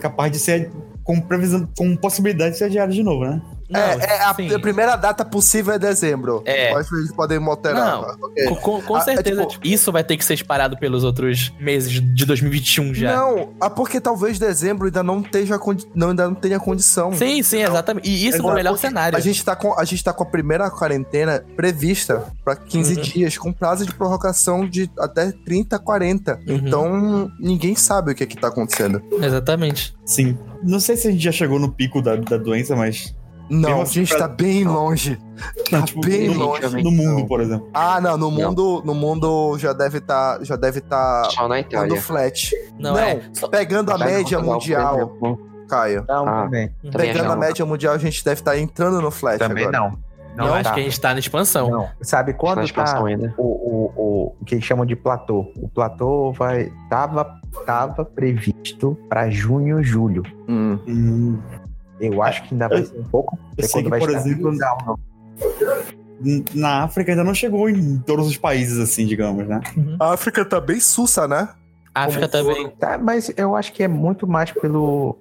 Capaz 0.00 0.30
de 0.32 0.38
ser 0.38 0.70
com 1.02 1.20
previsão, 1.20 1.68
com 1.76 1.96
possibilidade 1.96 2.52
de 2.52 2.58
ser 2.58 2.64
adiado 2.64 2.92
de 2.92 3.02
novo, 3.02 3.24
né? 3.24 3.40
É, 3.74 4.04
é 4.04 4.22
a, 4.24 4.34
sim. 4.34 4.54
a 4.54 4.58
primeira 4.58 4.96
data 4.96 5.24
possível 5.24 5.74
é 5.74 5.78
dezembro. 5.78 6.42
É. 6.44 6.72
Mas 6.72 6.90
eles 6.92 7.12
podem 7.12 7.38
alterar. 7.46 7.84
Não. 7.84 8.00
ok. 8.22 8.44
Com, 8.60 8.82
com- 8.82 8.96
Ah, 8.96 9.00
é 9.00 9.02
certeza, 9.02 9.40
tipo- 9.42 9.52
tipo, 9.52 9.66
isso 9.66 9.90
vai 9.92 10.04
ter 10.04 10.16
que 10.16 10.24
ser 10.24 10.34
espalhado 10.34 10.76
pelos 10.78 11.04
outros 11.04 11.52
meses 11.60 11.92
de 11.92 12.24
2021 12.24 12.94
já. 12.94 13.16
Não, 13.16 13.52
ah, 13.60 13.70
porque 13.70 14.00
talvez 14.00 14.38
dezembro 14.38 14.86
ainda 14.86 15.02
não, 15.02 15.20
esteja, 15.20 15.58
condi- 15.58 15.86
não, 15.94 16.10
ainda 16.10 16.26
não 16.28 16.34
tenha 16.34 16.58
condição. 16.60 17.12
Sim, 17.12 17.42
sim, 17.42 17.62
exatamente. 17.62 18.08
E 18.08 18.26
isso 18.26 18.38
no 18.38 18.44
Agora, 18.44 18.56
melhor 18.56 18.76
cenário. 18.78 19.16
A 19.16 19.20
gente, 19.20 19.44
tá 19.44 19.54
com, 19.56 19.78
a 19.78 19.84
gente 19.84 20.02
tá 20.02 20.12
com 20.12 20.22
a 20.22 20.26
primeira 20.26 20.70
quarentena 20.70 21.44
prevista 21.56 22.24
pra 22.44 22.54
15 22.56 22.94
Uhum. 22.96 23.00
dias, 23.02 23.38
com 23.38 23.52
prazo 23.52 23.84
de 23.86 23.92
prorrogação 23.94 24.68
de 24.68 24.90
até 24.98 25.32
30, 25.44 25.78
40. 25.78 26.34
Uhum. 26.46 26.54
Então, 26.56 27.30
ninguém 27.40 27.74
sabe 27.74 28.12
o 28.12 28.14
que 28.14 28.22
é 28.22 28.26
que 28.26 28.36
tá 28.36 28.48
acontecendo. 28.48 29.02
Exatamente. 29.20 29.94
Sim. 30.04 30.36
Não 30.62 30.78
sei 30.80 30.96
se 30.96 31.08
a 31.08 31.10
gente 31.10 31.22
já 31.22 31.32
chegou 31.32 31.58
no 31.58 31.70
pico 31.72 32.00
da, 32.02 32.16
da 32.16 32.36
doença, 32.36 32.76
mas. 32.76 33.14
Não, 33.50 33.80
a 33.80 33.82
assim, 33.82 33.94
gente 34.04 34.08
pra- 34.16 34.28
tá 34.28 34.34
bem 34.34 34.64
longe. 34.64 35.18
Tá 35.70 35.84
bem 36.04 36.28
no, 36.30 36.38
longe. 36.46 36.82
no 36.82 36.90
mundo, 36.90 37.26
por 37.26 37.40
exemplo. 37.40 37.68
Ah, 37.74 38.00
não, 38.00 38.16
no 38.16 38.30
mundo, 38.30 38.82
no 38.84 38.94
mundo 38.94 39.58
já 39.58 39.72
deve 39.72 40.00
tá, 40.00 40.38
já 40.42 40.56
deve 40.56 40.80
tá 40.80 41.24
Só 41.30 41.42
na 41.48 41.56
dando 41.56 41.66
Itália. 41.66 42.00
flat. 42.00 42.54
Não, 42.78 42.92
Não, 42.92 42.98
é. 42.98 43.20
Pegando 43.50 43.90
a 43.92 43.98
média 43.98 44.38
mundial, 44.40 45.16
Caio. 45.68 46.04
Não, 46.08 46.28
Ah. 46.28 46.42
também. 46.44 46.70
Pegando 46.96 47.32
a 47.32 47.36
média 47.36 47.64
mundial, 47.66 47.94
a 47.94 47.98
gente 47.98 48.24
deve 48.24 48.40
estar 48.40 48.56
entrando 48.58 49.00
no 49.00 49.10
flat 49.10 49.38
Também 49.38 49.64
agora. 49.66 49.78
não. 49.90 50.12
Não, 50.34 50.46
Não, 50.46 50.54
acho 50.54 50.64
tá. 50.64 50.72
que 50.72 50.80
a 50.80 50.82
gente 50.84 50.98
tá 50.98 51.12
na 51.12 51.18
expansão. 51.20 51.70
Não. 51.70 51.88
Sabe 52.00 52.32
quando 52.32 52.66
tá 52.72 53.04
ainda. 53.04 53.34
o, 53.36 53.42
o, 53.42 53.92
o, 53.94 54.36
o 54.40 54.44
que 54.46 54.54
eles 54.54 54.64
chamam 54.64 54.86
de 54.86 54.96
platô? 54.96 55.52
O 55.56 55.68
platô 55.68 56.32
vai 56.32 56.72
tava, 56.88 57.38
tava 57.66 58.02
previsto 58.02 58.96
para 59.10 59.28
junho, 59.28 59.82
julho. 59.82 60.22
Hum. 60.48 60.78
Hum, 60.88 61.38
Eu 62.02 62.22
acho 62.22 62.42
que 62.42 62.54
ainda 62.54 62.68
vai 62.68 62.84
ser 62.84 62.98
um 62.98 63.04
pouco. 63.04 63.38
eu 63.56 63.64
é 63.64 63.68
sei 63.68 63.70
quando 63.70 63.84
que, 63.84 63.90
vai 63.90 64.00
por 64.00 64.10
exemplo, 64.10 64.52
na 66.54 66.82
África 66.82 67.12
ainda 67.12 67.24
não 67.24 67.34
chegou 67.34 67.68
em 67.68 67.98
todos 67.98 68.26
os 68.26 68.36
países, 68.36 68.78
assim, 68.78 69.06
digamos, 69.06 69.46
né? 69.46 69.60
A 70.00 70.12
África 70.12 70.44
tá 70.44 70.60
bem 70.60 70.80
sussa, 70.80 71.28
né? 71.28 71.48
África 71.94 72.28
Como 72.28 72.54
também. 72.54 72.70
Tá, 72.70 72.98
mas 72.98 73.32
eu 73.36 73.54
acho 73.54 73.72
que 73.72 73.82
é 73.82 73.88
muito 73.88 74.26
mais 74.26 74.50
pelo. 74.50 75.18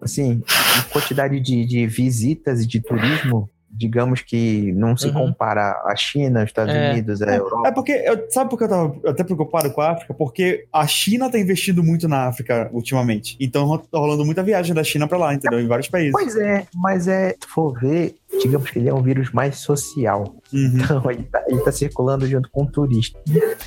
Assim, 0.00 0.42
a 0.78 0.92
quantidade 0.92 1.40
de, 1.40 1.64
de 1.64 1.86
visitas 1.86 2.60
e 2.60 2.66
de 2.66 2.80
turismo, 2.80 3.48
digamos 3.82 4.20
que 4.22 4.72
não 4.76 4.96
se 4.96 5.08
Uhum. 5.08 5.12
compara 5.14 5.72
à 5.84 5.94
China, 5.96 6.40
aos 6.40 6.48
Estados 6.50 6.72
É. 6.74 6.92
Unidos, 6.92 7.20
à 7.22 7.34
Europa. 7.34 7.68
É 7.68 7.72
porque, 7.72 7.92
eu, 7.92 8.26
sabe 8.30 8.48
por 8.48 8.56
que 8.56 8.64
eu 8.64 8.68
tava 8.68 8.94
até 9.06 9.24
preocupado 9.24 9.70
com 9.72 9.80
a 9.80 9.90
África? 9.90 10.14
Porque 10.14 10.64
a 10.72 10.86
China 10.86 11.28
tá 11.30 11.38
investindo 11.38 11.82
muito 11.82 12.06
na 12.08 12.28
África 12.28 12.70
ultimamente. 12.72 13.36
Então 13.40 13.76
tá 13.78 13.98
rolando 13.98 14.24
muita 14.24 14.42
viagem 14.42 14.74
da 14.74 14.84
China 14.84 15.08
pra 15.08 15.18
lá, 15.18 15.34
entendeu? 15.34 15.60
Em 15.60 15.66
vários 15.66 15.88
países. 15.88 16.12
Pois 16.12 16.36
é, 16.36 16.64
mas 16.74 17.08
é, 17.08 17.30
se 17.30 17.48
for 17.48 17.78
ver, 17.78 18.14
digamos 18.40 18.70
que 18.70 18.78
ele 18.78 18.88
é 18.88 18.94
um 18.94 19.02
vírus 19.02 19.30
mais 19.32 19.58
social. 19.58 20.34
Uhum. 20.52 20.72
Então 20.74 21.10
ele 21.10 21.22
tá, 21.24 21.42
ele 21.48 21.60
tá 21.62 21.72
circulando 21.72 22.26
junto 22.26 22.48
com 22.50 22.62
o 22.64 22.70
turista. 22.70 23.18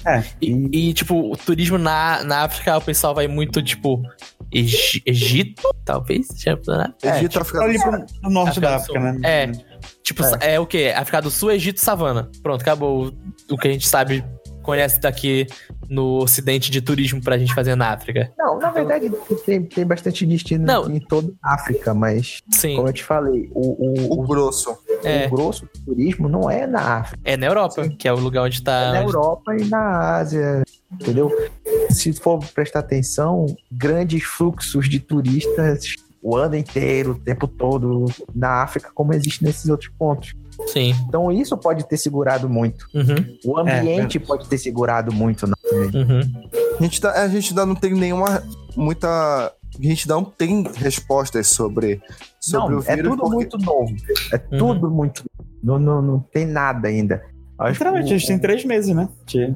É. 0.06 0.24
E, 0.42 0.90
e, 0.90 0.94
tipo, 0.94 1.32
o 1.32 1.36
turismo 1.36 1.78
na, 1.78 2.24
na 2.24 2.44
África, 2.44 2.78
o 2.78 2.82
pessoal 2.82 3.14
vai 3.14 3.28
muito, 3.28 3.62
tipo, 3.62 4.02
Egi- 4.52 5.02
Egito, 5.06 5.64
talvez? 5.84 6.28
Já, 6.38 6.56
né? 6.68 6.94
É, 7.04 7.10
Egito, 7.18 7.30
tipo, 7.32 7.42
África 7.42 7.62
ali 7.64 7.74
do 7.78 7.80
Sul. 7.82 7.92
pro, 7.92 8.06
pro 8.22 8.30
norte 8.30 8.50
África 8.50 8.68
da 8.68 8.76
do 8.78 8.82
África, 8.82 9.00
Sul. 9.00 9.12
né? 9.14 9.20
É. 9.24 9.52
Tipo, 10.06 10.24
É. 10.40 10.54
é. 10.54 10.60
o 10.60 10.66
quê? 10.68 10.94
África 10.96 11.22
do 11.22 11.32
Sul, 11.32 11.52
Egito, 11.52 11.82
Savana. 11.82 12.30
Pronto, 12.44 12.62
acabou 12.62 13.08
o- 13.08 13.54
o 13.54 13.58
que 13.58 13.68
a 13.68 13.72
gente 13.72 13.88
sabe, 13.88 14.24
conhece 14.62 15.00
daqui 15.00 15.48
no 15.90 16.20
ocidente 16.22 16.70
de 16.72 16.80
turismo 16.82 17.22
pra 17.22 17.38
gente 17.38 17.54
fazer 17.54 17.76
na 17.76 17.92
África. 17.92 18.32
Não, 18.38 18.58
na 18.60 18.70
verdade 18.72 19.12
tem, 19.46 19.64
tem 19.64 19.86
bastante 19.86 20.26
destino 20.26 20.66
Não. 20.66 20.90
em 20.92 21.00
toda 21.00 21.32
a 21.44 21.56
África, 21.56 21.94
mas 21.94 22.40
Sim, 22.52 22.76
como 22.76 22.88
eu 22.88 22.94
te 22.94 23.04
falei, 23.04 23.48
o, 23.52 24.14
o, 24.14 24.22
O 24.24 24.28
grosso. 24.28 24.76
é. 25.04 25.26
o 25.28 25.30
grosso 25.32 25.66
do 25.66 25.86
turismo 25.86 26.28
não 26.30 26.50
é 26.50 26.66
na 26.68 27.00
África, 27.00 27.22
É 27.24 27.36
na 27.38 27.46
Europa, 27.48 27.88
que 27.90 28.08
é 28.08 28.14
o 28.14 28.20
lugar 28.20 28.44
onde 28.44 28.60
é 28.60 28.64
tá. 28.64 28.92
na 28.94 29.02
Europa 29.04 29.56
e 29.56 29.66
na 29.66 30.16
Ásia, 30.18 30.64
entendeu? 30.92 31.32
Se 31.92 32.12
for 32.14 32.40
prestar 32.54 32.80
atenção, 32.80 33.46
grandes 33.72 34.24
fluxos 34.24 34.90
de 34.90 35.00
turistas 35.00 35.96
o 36.28 36.36
ano 36.36 36.56
inteiro, 36.56 37.12
o 37.12 37.20
tempo 37.20 37.48
todo 37.48 38.06
na 38.34 38.64
África, 38.64 38.90
como 38.96 39.14
existe 39.14 39.44
nesses 39.44 39.70
outros 39.70 39.92
pontos. 39.96 40.34
Sim. 40.68 40.96
Então 41.08 41.32
isso 41.32 41.56
pode 41.56 41.88
ter 41.88 41.98
segurado 41.98 42.50
muito. 42.50 42.88
Uhum, 42.96 43.38
O 43.46 43.60
ambiente 43.60 44.20
pode 44.20 44.48
ter 44.50 44.58
segurado 44.58 45.14
muito. 45.14 45.46
Uhum. 45.46 46.22
A 46.80 46.82
gente, 46.84 47.00
tá, 47.00 47.12
a 47.12 47.28
gente 47.28 47.50
ainda 47.50 47.66
não 47.66 47.76
tem 47.76 47.94
nenhuma. 47.94 48.42
Muita. 48.76 49.08
A 49.78 49.84
gente 49.84 50.08
não 50.08 50.24
tem 50.24 50.64
respostas 50.78 51.48
sobre, 51.48 52.02
sobre 52.40 52.74
não, 52.76 52.80
o 52.82 52.84
é 52.88 52.96
vírus. 52.96 53.10
tudo 53.12 53.22
porque- 53.22 53.36
muito 53.36 53.58
novo. 53.60 53.96
É 54.34 54.36
Uhum. 54.38 54.58
tudo 54.58 54.90
muito 54.90 55.24
não, 55.62 55.78
não, 55.78 56.02
não 56.02 56.20
tem 56.20 56.46
nada 56.48 56.88
ainda. 56.88 57.22
Acho 57.60 57.72
Literalmente, 57.74 58.08
que 58.08 58.14
a 58.14 58.18
gente 58.18 58.28
tem 58.28 58.40
três 58.40 58.66
meses, 58.66 58.96
né? 58.96 59.08
De- 59.26 59.54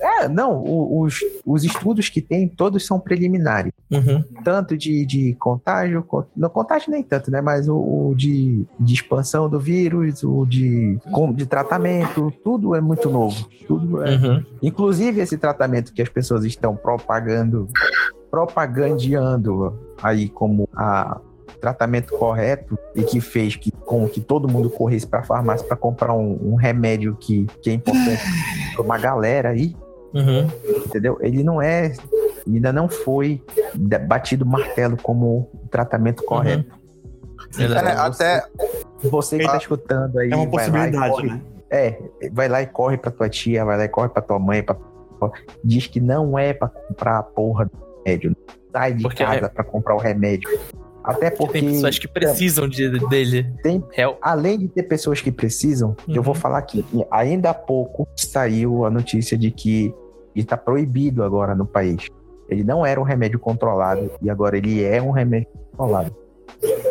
É, 0.00 0.28
não, 0.28 0.62
os, 1.00 1.20
os 1.44 1.64
estudos 1.64 2.08
que 2.08 2.20
tem, 2.20 2.48
todos 2.48 2.86
são 2.86 2.98
preliminares. 2.98 3.72
Uhum. 3.90 4.24
Tanto 4.44 4.76
de, 4.76 5.04
de 5.04 5.34
contágio, 5.34 6.02
con- 6.02 6.24
não 6.36 6.48
contágio 6.48 6.90
nem 6.90 7.02
tanto, 7.02 7.30
né? 7.30 7.40
Mas 7.40 7.68
o, 7.68 7.76
o 7.76 8.14
de, 8.16 8.64
de 8.78 8.94
expansão 8.94 9.48
do 9.48 9.60
vírus, 9.60 10.22
o 10.22 10.46
de, 10.46 10.98
de 11.34 11.46
tratamento, 11.46 12.32
tudo 12.42 12.74
é 12.74 12.80
muito 12.80 13.10
novo. 13.10 13.48
Tudo 13.66 14.02
é. 14.02 14.16
Uhum. 14.16 14.44
Inclusive 14.62 15.20
esse 15.20 15.36
tratamento 15.36 15.92
que 15.92 16.02
as 16.02 16.08
pessoas 16.08 16.44
estão 16.44 16.74
propagando, 16.76 17.68
propagandeando 18.30 19.78
aí 20.02 20.28
como 20.28 20.68
a 20.74 21.20
tratamento 21.62 22.12
correto 22.18 22.76
e 22.94 23.02
que 23.04 23.20
fez 23.20 23.54
que, 23.56 23.70
com 23.70 24.06
que 24.08 24.20
todo 24.20 24.48
mundo 24.48 24.68
corresse 24.68 25.06
para 25.06 25.20
a 25.20 25.22
farmácia 25.22 25.66
para 25.66 25.76
comprar 25.76 26.12
um, 26.12 26.36
um 26.42 26.54
remédio 26.56 27.16
que, 27.18 27.46
que 27.62 27.70
é 27.70 27.72
importante 27.72 28.20
para 28.74 28.82
uma 28.82 28.98
galera 28.98 29.50
aí, 29.50 29.74
Uhum. 30.12 30.46
entendeu? 30.84 31.16
Ele 31.22 31.42
não 31.42 31.62
é, 31.62 31.94
ainda 32.46 32.70
não 32.70 32.86
foi 32.86 33.42
batido 34.06 34.44
martelo 34.44 34.94
como 35.02 35.48
o 35.54 35.68
tratamento 35.70 36.22
correto. 36.24 36.70
É, 37.58 37.92
até. 37.92 38.44
Você 39.04 39.38
que 39.38 39.44
É- 39.44 39.48
tá 39.48 39.56
escutando 39.56 40.18
aí, 40.18 40.30
É 40.30 40.36
uma 40.36 40.44
vai 40.44 40.46
lá 40.46 40.50
possibilidade, 40.70 41.10
corre 41.14 41.28
né? 41.28 41.40
é, 41.70 41.98
vai 42.30 42.48
lá 42.48 42.60
e 42.60 42.66
corre 42.66 42.98
pra 42.98 43.10
tua 43.10 43.28
tia, 43.30 43.64
vai 43.64 43.78
lá 43.78 43.84
e 43.84 43.88
corre 43.88 44.08
pra 44.10 44.20
tua 44.20 44.38
mãe, 44.38 44.62
pra... 44.62 44.76
diz 45.64 45.86
que 45.86 45.98
não 46.00 46.38
é 46.38 46.52
pra 46.52 46.68
comprar 46.68 47.18
a 47.18 47.22
porra 47.22 47.64
do 47.66 47.72
remédio. 48.04 48.36
Sai 48.70 48.92
de 48.94 49.02
Porque 49.02 49.24
casa 49.24 49.48
pra 49.48 49.64
comprar 49.64 49.94
o 49.94 49.98
remédio. 49.98 50.50
Até 51.04 51.30
porque, 51.30 51.60
Tem 51.60 51.68
pessoas 51.68 51.98
que 51.98 52.06
precisam 52.08 52.68
de, 52.68 52.88
dele. 53.08 53.44
Tem- 53.62 53.82
Hel- 53.96 54.18
além 54.22 54.58
de 54.58 54.68
ter 54.68 54.84
pessoas 54.84 55.20
que 55.20 55.32
precisam, 55.32 55.96
eu 56.08 56.16
Uhum. 56.16 56.22
vou 56.22 56.34
falar 56.34 56.58
aqui, 56.58 56.84
ainda 57.10 57.50
há 57.50 57.54
pouco 57.54 58.06
saiu 58.16 58.84
a 58.84 58.90
notícia 58.90 59.36
de 59.36 59.50
que 59.50 59.92
ele 60.34 60.44
tá 60.46 60.56
proibido 60.56 61.22
agora 61.24 61.54
no 61.54 61.66
país. 61.66 62.06
Ele 62.48 62.62
não 62.64 62.84
era 62.86 63.00
um 63.00 63.04
remédio 63.04 63.38
controlado 63.38 64.10
e 64.22 64.30
agora 64.30 64.56
ele 64.56 64.82
é 64.82 65.00
um 65.02 65.10
remédio 65.10 65.48
controlado. 65.70 66.14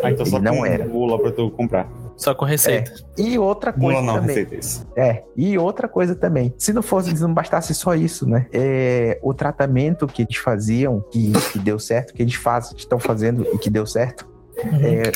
Ah, 0.02 0.10
então 0.10 0.26
só 0.26 0.36
Ele 0.36 0.44
não 0.44 0.56
com 0.58 0.66
era. 0.66 0.86
mula 0.86 1.18
pra 1.18 1.30
tu 1.32 1.50
comprar. 1.50 1.88
Só 2.22 2.34
com 2.34 2.44
receita. 2.44 2.92
E 3.18 3.38
outra 3.38 3.72
coisa 3.72 4.00
Mula 4.00 4.02
não, 4.02 4.14
também. 4.20 4.28
receita 4.36 4.54
isso. 4.54 4.86
É, 4.96 5.22
e 5.36 5.58
outra 5.58 5.88
coisa 5.88 6.14
também, 6.14 6.54
se 6.56 6.72
não 6.72 6.82
fosse, 6.82 7.16
se 7.16 7.22
não 7.22 7.34
bastasse 7.34 7.74
só 7.74 7.94
isso, 7.94 8.28
né? 8.28 8.46
É, 8.52 9.18
o 9.22 9.34
tratamento 9.34 10.06
que 10.06 10.22
eles 10.22 10.36
faziam, 10.36 11.00
que, 11.10 11.32
que 11.52 11.58
deu 11.58 11.78
certo, 11.78 12.14
que 12.14 12.22
eles 12.22 12.34
fazem, 12.34 12.74
que 12.74 12.80
estão 12.82 12.98
fazendo 12.98 13.46
e 13.52 13.58
que 13.58 13.68
deu 13.68 13.86
certo, 13.86 14.30
Uhum. 14.64 14.80
é, 14.82 15.12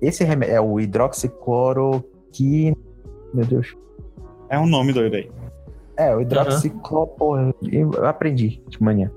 esse 0.00 0.24
remédio 0.24 0.54
é 0.54 0.60
o 0.60 0.78
hidroxicloroquina. 0.80 2.76
Meu 3.34 3.44
Deus. 3.44 3.76
É 4.48 4.58
um 4.58 4.66
nome 4.66 4.92
doido 4.92 5.16
aí. 5.16 5.30
É, 5.96 6.14
o 6.14 6.20
hidroxicloro, 6.20 7.08
porra, 7.08 7.54
eu 7.70 8.06
aprendi 8.06 8.62
de 8.68 8.82
manhã. 8.82 9.10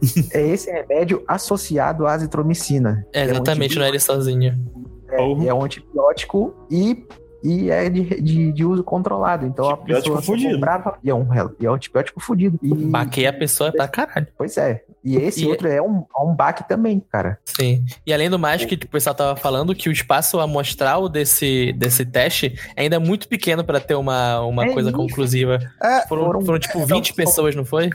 é 0.32 0.46
esse 0.48 0.70
remédio 0.70 1.22
associado 1.26 2.06
à 2.06 2.12
azitromicina. 2.12 3.06
É, 3.12 3.24
exatamente, 3.24 3.76
não 3.78 3.84
é 3.84 3.88
ele 3.88 3.98
sozinho. 3.98 4.54
É, 5.14 5.46
é 5.48 5.54
um 5.54 5.62
antibiótico 5.64 6.54
e, 6.70 7.06
e 7.42 7.70
é 7.70 7.88
de, 7.90 8.02
de, 8.22 8.52
de 8.52 8.64
uso 8.64 8.82
controlado. 8.82 9.46
Então 9.46 9.68
a 9.68 9.76
pessoa 9.76 10.20
fudido. 10.22 10.54
comprava 10.54 10.98
e 11.02 11.10
é 11.10 11.14
um, 11.14 11.26
e 11.60 11.66
é 11.66 11.70
um 11.70 11.74
antibiótico 11.74 12.20
fudido. 12.20 12.58
E, 12.62 12.74
Baquei 12.74 13.26
a 13.26 13.32
pessoa 13.32 13.70
pra 13.72 13.86
caralho. 13.88 14.26
Pois 14.36 14.56
é. 14.56 14.82
E 15.06 15.16
esse 15.16 15.44
E- 15.44 15.48
outro 15.48 15.68
é 15.68 15.82
um, 15.82 16.06
é 16.18 16.22
um 16.22 16.34
baque 16.34 16.66
também, 16.66 16.98
cara. 17.12 17.38
Sim. 17.44 17.84
E 18.06 18.14
além 18.14 18.30
do 18.30 18.38
mais, 18.38 18.64
que 18.64 18.74
tipo, 18.74 18.86
o 18.86 18.90
pessoal 18.90 19.14
tava 19.14 19.36
falando 19.36 19.74
que 19.74 19.90
o 19.90 19.92
espaço 19.92 20.40
amostral 20.40 21.10
desse, 21.10 21.74
desse 21.74 22.06
teste 22.06 22.58
ainda 22.74 22.96
é 22.96 22.98
muito 22.98 23.28
pequeno 23.28 23.62
pra 23.62 23.78
ter 23.80 23.96
uma, 23.96 24.40
uma 24.40 24.64
É 24.64 24.72
coisa 24.72 24.88
isso. 24.88 24.96
conclusiva. 24.98 25.58
É, 25.82 26.06
Foram, 26.08 26.24
Foram- 26.24 26.40
foram 26.46 26.58
tipo 26.58 26.78
é, 26.78 26.86
20 26.86 27.10
não, 27.10 27.16
pessoas, 27.16 27.54
não 27.54 27.66
foi? 27.66 27.90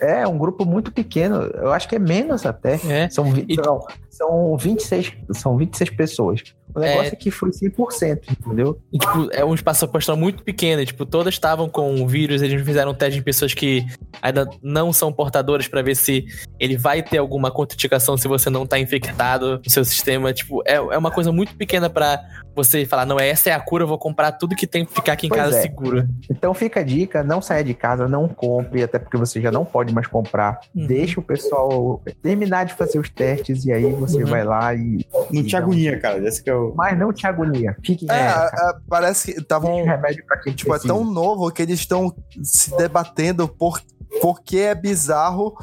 É 0.00 0.26
um 0.28 0.38
grupo 0.38 0.64
muito 0.64 0.92
pequeno. 0.92 1.42
Eu 1.42 1.72
acho 1.72 1.88
que 1.88 1.96
é 1.96 1.98
menos 1.98 2.46
até. 2.46 2.74
É. 2.88 3.08
São, 3.10 3.24
vi- 3.32 3.44
E- 3.48 3.56
não, 3.56 3.84
são, 4.18 4.56
26, 4.56 5.12
são 5.32 5.56
26 5.56 5.90
pessoas. 5.90 6.42
O 6.74 6.80
negócio 6.80 7.04
É. 7.04 7.06
é, 7.08 7.16
que 7.16 7.30
foi 7.30 7.50
100%, 7.50 8.20
entendeu? 8.30 8.78
E, 8.92 8.98
tipo, 8.98 9.28
é 9.32 9.42
um 9.44 9.54
espaço 9.54 9.86
amostral 9.86 10.16
muito 10.18 10.42
pequeno. 10.42 10.84
tipo, 10.84 11.06
todas 11.06 11.32
estavam 11.32 11.68
com 11.68 12.02
o 12.02 12.06
vírus, 12.06 12.42
eles 12.42 12.62
fizeram 12.62 12.92
teste 12.92 13.18
em 13.18 13.22
pessoas 13.22 13.54
que 13.54 13.86
ainda 14.20 14.48
não 14.62 14.92
são 14.92 15.10
portadores 15.12 15.66
pra 15.66 15.80
ver 15.80 15.96
se 15.96 16.26
ele 16.60 16.76
vai 16.76 17.02
ter 17.02 17.18
alguma 17.18 17.50
contraindicação 17.50 18.16
se 18.18 18.28
você 18.28 18.50
não 18.50 18.66
tá 18.66 18.78
infectado 18.78 19.60
no 19.64 19.70
seu 19.70 19.84
sistema. 19.84 20.32
Tipo, 20.32 20.62
é, 20.66 20.74
é 20.74 20.98
uma 20.98 21.10
coisa 21.10 21.32
muito 21.32 21.56
pequena 21.56 21.88
pra 21.88 22.20
você 22.54 22.84
falar, 22.84 23.06
não, 23.06 23.18
essa 23.18 23.48
é 23.50 23.52
a 23.52 23.60
cura, 23.60 23.84
eu 23.84 23.88
vou 23.88 23.98
comprar 23.98 24.32
tudo 24.32 24.54
que 24.56 24.66
tem 24.66 24.84
pra 24.84 24.94
ficar 24.94 25.12
aqui 25.12 25.26
em 25.26 25.30
Pois 25.30 25.40
casa 25.40 25.58
é. 25.58 25.62
seguro. 25.62 26.06
Então 26.30 26.52
fica 26.52 26.80
a 26.80 26.82
dica, 26.82 27.22
não 27.22 27.40
saia 27.40 27.62
de 27.64 27.72
casa, 27.72 28.06
não 28.08 28.28
compre, 28.28 28.82
até 28.82 28.98
porque 28.98 29.16
você 29.16 29.40
já 29.40 29.50
não 29.50 29.64
pode 29.64 29.94
mais 29.94 30.06
comprar. 30.06 30.60
Uhum. 30.74 30.86
Deixa 30.86 31.18
o 31.18 31.22
pessoal 31.22 32.02
terminar 32.22 32.64
de 32.64 32.74
fazer 32.74 32.98
os 32.98 33.08
testes 33.08 33.64
e 33.64 33.72
aí 33.72 33.90
você 33.92 34.07
Uhum. 34.16 34.26
vai 34.26 34.44
lá 34.44 34.74
e. 34.74 35.06
Não 35.30 35.44
te 35.44 35.56
agonia, 35.56 35.98
cara. 36.00 36.26
Esse 36.26 36.42
que 36.42 36.50
é 36.50 36.54
o. 36.54 36.72
Mas 36.74 36.98
não 36.98 37.12
te 37.12 37.26
agonia. 37.26 37.76
Fique 37.84 38.10
É, 38.10 38.14
é, 38.14 38.48
parece 38.88 39.32
que 39.32 39.40
estavam. 39.40 39.84
Remédio 39.84 40.24
pra 40.26 40.38
quem 40.38 40.54
Tipo, 40.54 40.70
é 40.70 40.78
precisa. 40.78 40.92
tão 40.94 41.04
novo 41.04 41.50
que 41.50 41.62
eles 41.62 41.80
estão 41.80 42.14
se 42.42 42.76
debatendo 42.76 43.46
por 43.48 43.80
porque 44.22 44.58
é 44.58 44.74
bizarro 44.74 45.54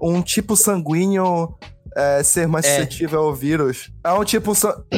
um 0.00 0.22
tipo 0.22 0.56
sanguíneo 0.56 1.54
é, 1.96 2.22
ser 2.22 2.46
mais 2.46 2.64
É. 2.64 2.76
suscetível 2.76 3.20
ao 3.20 3.34
vírus. 3.34 3.90
É 4.04 4.12
um 4.12 4.24
tipo. 4.24 4.54
sa- 4.54 4.80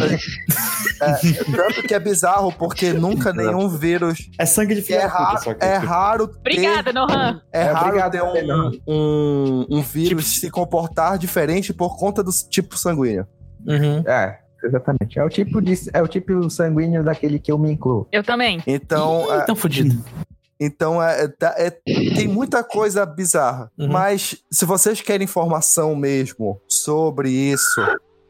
é, 1.01 1.45
tanto 1.57 1.83
que 1.87 1.95
é 1.95 1.99
bizarro 2.01 2.53
porque 2.53 2.93
nunca 2.93 3.33
nenhum 3.33 3.69
vírus. 3.69 4.31
É 4.39 4.45
sangue 4.47 4.75
de 4.75 4.83
filha 4.83 4.97
É 4.99 5.09
puta, 5.09 5.19
raro, 5.19 5.43
só 5.43 5.55
que. 5.55 5.65
é 5.65 5.75
tipo, 5.75 5.87
raro 5.87 6.29
ter, 6.29 6.39
Obrigada, 6.39 6.93
Nohan. 6.93 7.41
é 7.53 7.61
É, 7.61 7.65
raro 7.73 7.87
obrigado, 7.87 8.13
ter 8.13 8.23
um, 8.23 8.79
um, 8.87 9.67
um 9.71 9.83
vírus 9.83 10.39
se 10.41 10.51
comportar 10.51 11.19
diferente 11.19 11.73
por 11.73 11.97
conta 11.99 12.23
do 12.23 12.31
tipo 12.51 12.77
sanguíneo. 12.79 13.27
Uhum. 13.67 14.03
É, 14.07 14.39
exatamente. 14.65 15.19
É 15.19 15.25
o 15.25 15.29
tipo 15.29 15.61
de. 15.61 15.75
É 15.93 16.03
o 16.03 16.09
tipo 16.09 16.49
sanguíneo 16.51 17.03
daquele 17.05 17.39
que 17.39 17.51
eu 17.51 17.59
me 17.59 17.71
incluo. 17.73 18.07
Eu 18.13 18.23
também. 18.23 18.63
Então, 18.67 19.33
é, 19.33 19.43
Então 19.43 19.57
fudido. 19.57 20.03
Então 20.65 21.03
é, 21.03 21.27
tá- 21.29 21.55
é- 21.57 21.71
tem 21.71 22.29
muita 22.29 22.63
coisa 22.63 23.05
bizarra. 23.07 23.71
Uhum. 23.79 23.89
Mas 23.91 24.37
se 24.51 24.65
vocês 24.65 25.01
querem 25.01 25.25
informação 25.25 25.95
mesmo 25.97 26.61
sobre 26.69 27.31
isso, 27.31 27.81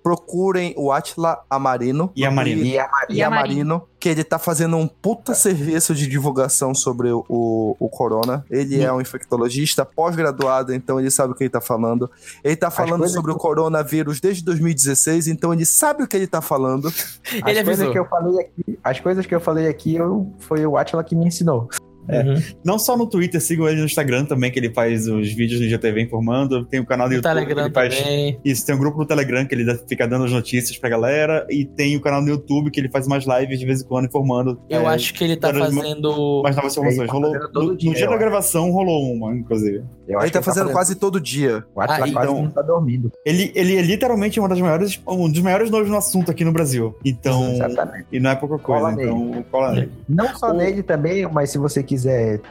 procurem 0.02 0.74
o 0.76 0.90
Atila 0.90 1.44
Amarino. 1.48 2.10
E 2.16 2.24
Amarino. 2.26 2.64
E 3.08 3.22
a 3.22 3.26
Amarino, 3.28 3.86
que 4.00 4.08
ele 4.08 4.24
tá 4.24 4.36
fazendo 4.36 4.76
um 4.76 4.88
puta 4.88 5.32
serviço 5.32 5.94
de 5.94 6.08
divulgação 6.08 6.74
sobre 6.74 7.08
o, 7.12 7.24
o, 7.28 7.76
o 7.78 7.88
corona. 7.88 8.44
Ele 8.50 8.82
é 8.82 8.92
um 8.92 9.00
infectologista 9.00 9.84
pós-graduado, 9.84 10.74
então 10.74 10.98
ele 10.98 11.08
sabe 11.08 11.32
o 11.32 11.36
que 11.36 11.44
ele 11.44 11.50
tá 11.50 11.60
falando. 11.60 12.10
Ele 12.42 12.56
tá 12.56 12.68
falando 12.68 12.98
coisas 12.98 13.14
sobre 13.14 13.30
que- 13.30 13.36
o 13.36 13.40
coronavírus 13.40 14.20
desde 14.20 14.42
2016, 14.44 15.28
então 15.28 15.52
ele 15.52 15.64
sabe 15.64 16.02
o 16.02 16.08
que 16.08 16.16
ele 16.16 16.26
tá 16.26 16.40
falando. 16.40 16.88
As 16.88 17.32
Ele 17.32 17.42
coisas 17.62 17.68
avisou. 17.86 17.92
que 17.92 17.98
eu 18.00 18.04
falei 18.06 18.40
aqui, 18.40 18.78
as 18.82 18.98
coisas 19.00 19.24
que 19.26 19.34
eu 19.34 19.40
falei 19.40 19.68
aqui 19.68 19.94
eu, 19.94 20.32
foi 20.40 20.66
o 20.66 20.76
Atila 20.76 21.04
que 21.04 21.14
me 21.14 21.26
ensinou. 21.26 21.68
Uhum. 22.08 22.42
Não 22.64 22.78
só 22.78 22.96
no 22.96 23.06
Twitter, 23.06 23.40
sigam 23.40 23.68
ele 23.68 23.80
no 23.80 23.86
Instagram 23.86 24.24
também, 24.24 24.50
que 24.50 24.58
ele 24.58 24.72
faz 24.72 25.06
os 25.08 25.32
vídeos 25.32 25.60
no 25.60 25.66
IGTV 25.66 26.02
informando. 26.02 26.64
Tem 26.64 26.80
o 26.80 26.86
canal 26.86 27.06
do 27.08 27.10
No 27.10 27.16
YouTube 27.16 27.30
que 27.32 27.38
Telegram 27.40 27.64
ele 27.66 27.74
faz. 27.74 27.98
também. 27.98 28.40
Isso, 28.44 28.66
tem 28.66 28.74
um 28.74 28.78
grupo 28.78 28.98
no 28.98 29.06
Telegram 29.06 29.46
que 29.46 29.54
ele 29.54 29.74
fica 29.88 30.06
dando 30.06 30.24
as 30.24 30.32
notícias 30.32 30.76
pra 30.76 30.88
galera. 30.90 31.46
E 31.50 31.64
tem 31.64 31.96
o 31.96 32.00
canal 32.00 32.20
no 32.22 32.28
YouTube 32.28 32.70
que 32.70 32.80
ele 32.80 32.88
faz 32.90 33.06
umas 33.06 33.24
lives 33.24 33.58
de 33.58 33.66
vez 33.66 33.82
em 33.82 33.84
quando 33.84 34.06
informando. 34.06 34.60
Eu 34.68 34.82
é, 34.82 34.94
acho 34.94 35.14
que 35.14 35.22
ele 35.24 35.36
tá 35.36 35.52
fazendo. 35.52 36.40
umas 36.40 36.56
novas 36.56 36.72
informações. 36.72 36.98
Ele 36.98 37.06
tá 37.06 37.12
Rolou, 37.12 37.32
no, 37.54 37.62
no 37.72 37.76
dia, 37.76 38.06
da 38.08 38.16
gravação 38.16 38.70
rolou 38.70 39.12
uma, 39.12 39.34
inclusive. 39.34 39.82
Eu 40.08 40.18
acho 40.18 40.26
Ele 40.26 40.32
tá 40.32 40.38
que 40.40 40.44
fazendo 40.44 40.72
quase 40.72 40.94
todo 40.96 41.20
dia. 41.20 41.64
O 41.74 41.80
Ah, 41.80 41.86
quase 41.86 42.10
então- 42.10 42.42
não 42.42 42.50
tá 42.50 42.62
dormindo. 42.62 43.10
Ele, 43.24 43.52
ele 43.54 43.76
é 43.76 43.82
literalmente 43.82 44.38
uma 44.40 44.48
das 44.48 44.60
maiores, 44.60 45.00
um 45.06 45.30
dos 45.30 45.40
maiores 45.40 45.70
nomes 45.70 45.88
no 45.88 45.96
assunto 45.96 46.30
aqui 46.30 46.44
no 46.44 46.52
Brasil. 46.52 46.96
Então. 47.04 47.54
Exatamente. 47.54 48.06
E 48.12 48.18
não 48.20 48.30
é 48.30 48.34
pouca 48.34 48.58
coisa. 48.58 48.80
Cola 48.82 48.92
então, 49.02 49.44
cola 49.50 49.72
nele. 49.72 49.92
Não 50.08 50.34
só 50.36 50.50
O- 50.50 50.54
nele 50.54 50.82
também, 50.82 51.26
mas 51.32 51.50
se 51.50 51.58
você 51.58 51.82
quiser 51.82 51.91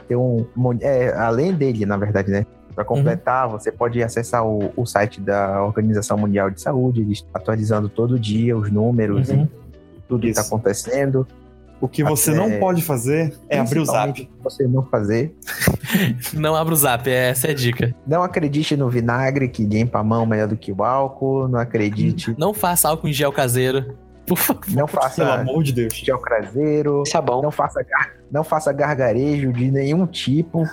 ter 0.08 0.16
um. 0.16 0.46
É, 0.80 1.12
além 1.16 1.52
dele, 1.52 1.84
na 1.86 1.96
verdade, 1.96 2.30
né? 2.30 2.46
Para 2.74 2.84
completar, 2.84 3.48
você 3.48 3.70
pode 3.70 4.02
acessar 4.02 4.46
o, 4.46 4.72
o 4.76 4.86
site 4.86 5.20
da 5.20 5.62
Organização 5.62 6.16
Mundial 6.16 6.50
de 6.50 6.60
Saúde, 6.60 7.02
eles 7.02 7.24
atualizando 7.34 7.88
todo 7.88 8.18
dia 8.18 8.56
os 8.56 8.70
números 8.70 9.28
Uhum. 9.28 9.42
e 9.98 10.00
tudo 10.08 10.22
que 10.22 10.28
está 10.28 10.40
Isso. 10.40 10.54
acontecendo. 10.54 11.26
O 11.80 11.88
que 11.88 12.02
você 12.04 12.30
Até- 12.30 12.38
não 12.38 12.58
pode 12.60 12.80
fazer 12.80 13.34
é 13.48 13.58
abrir 13.58 13.80
o 13.80 13.84
zap. 13.84 14.30
Você 14.44 14.66
não 14.68 14.84
fazer. 14.84 15.34
Não 16.32 16.54
abra 16.54 16.72
o 16.72 16.76
zap, 16.76 17.10
essa 17.10 17.48
é 17.48 17.50
a 17.50 17.54
dica. 17.54 17.94
Não 18.06 18.22
acredite 18.22 18.76
no 18.76 18.88
vinagre 18.88 19.48
que 19.48 19.64
limpa 19.66 19.98
a 19.98 20.04
mão 20.04 20.24
melhor 20.24 20.46
do 20.48 20.56
que 20.56 20.72
o 20.72 20.82
álcool. 20.84 21.48
Não 21.48 21.58
acredite. 21.58 22.34
Não 22.38 22.54
faça 22.54 22.88
álcool 22.88 23.08
em 23.08 23.12
gel 23.12 23.32
caseiro. 23.32 23.94
Por 24.26 24.38
favor. 24.38 24.62
Não 24.68 24.86
Pelo 24.86 24.88
faça 25.02 25.34
amor 25.34 25.62
de 25.62 25.72
Deus. 25.72 25.94
gel 25.94 26.18
caseiro. 26.18 27.02
Sabão. 27.06 27.42
Não 27.42 27.50
faça, 27.50 27.82
gar- 27.82 28.12
não 28.30 28.44
faça 28.44 28.72
gargarejo 28.72 29.52
de 29.52 29.70
nenhum 29.70 30.06
tipo. 30.06 30.64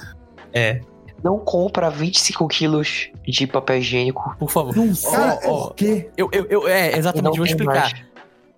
É, 0.53 0.81
Não 1.23 1.37
compra 1.37 1.89
25 1.89 2.47
quilos 2.47 3.09
de 3.27 3.45
papel 3.47 3.77
higiênico. 3.79 4.35
por 4.39 4.49
favor. 4.49 4.73
Cara, 5.11 5.39
Ó, 5.45 5.51
ó, 5.51 5.67
Por 5.67 5.75
quê? 5.75 6.09
eu, 6.15 6.29
eu, 6.31 6.45
eu- 6.49 6.67
é, 6.67 6.97
exatamente, 6.97 7.25
Não 7.31 7.33
vou 7.35 7.45
explicar. 7.45 7.91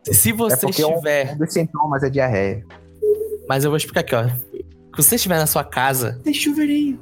Se 0.04 0.32
você 0.32 0.54
É 0.56 0.58
porque 0.58 0.82
é 0.82 0.86
um- 0.88 0.92
estiver. 0.92 1.34
Um 1.34 1.38
dos 1.38 1.54
sintomas 1.54 2.04
é 2.04 2.10
diarreia. 2.10 2.64
Mas 3.50 3.64
eu 3.64 3.72
vou 3.72 3.78
explicar 3.78 4.02
aqui, 4.02 4.16
ó. 4.16 4.28
Se 4.28 5.04
você 5.04 5.16
estiver 5.16 5.38
na 5.38 5.48
sua 5.48 5.64
casa, 5.64 6.20
Tem 6.24 6.34
chuveirinho. 6.34 7.00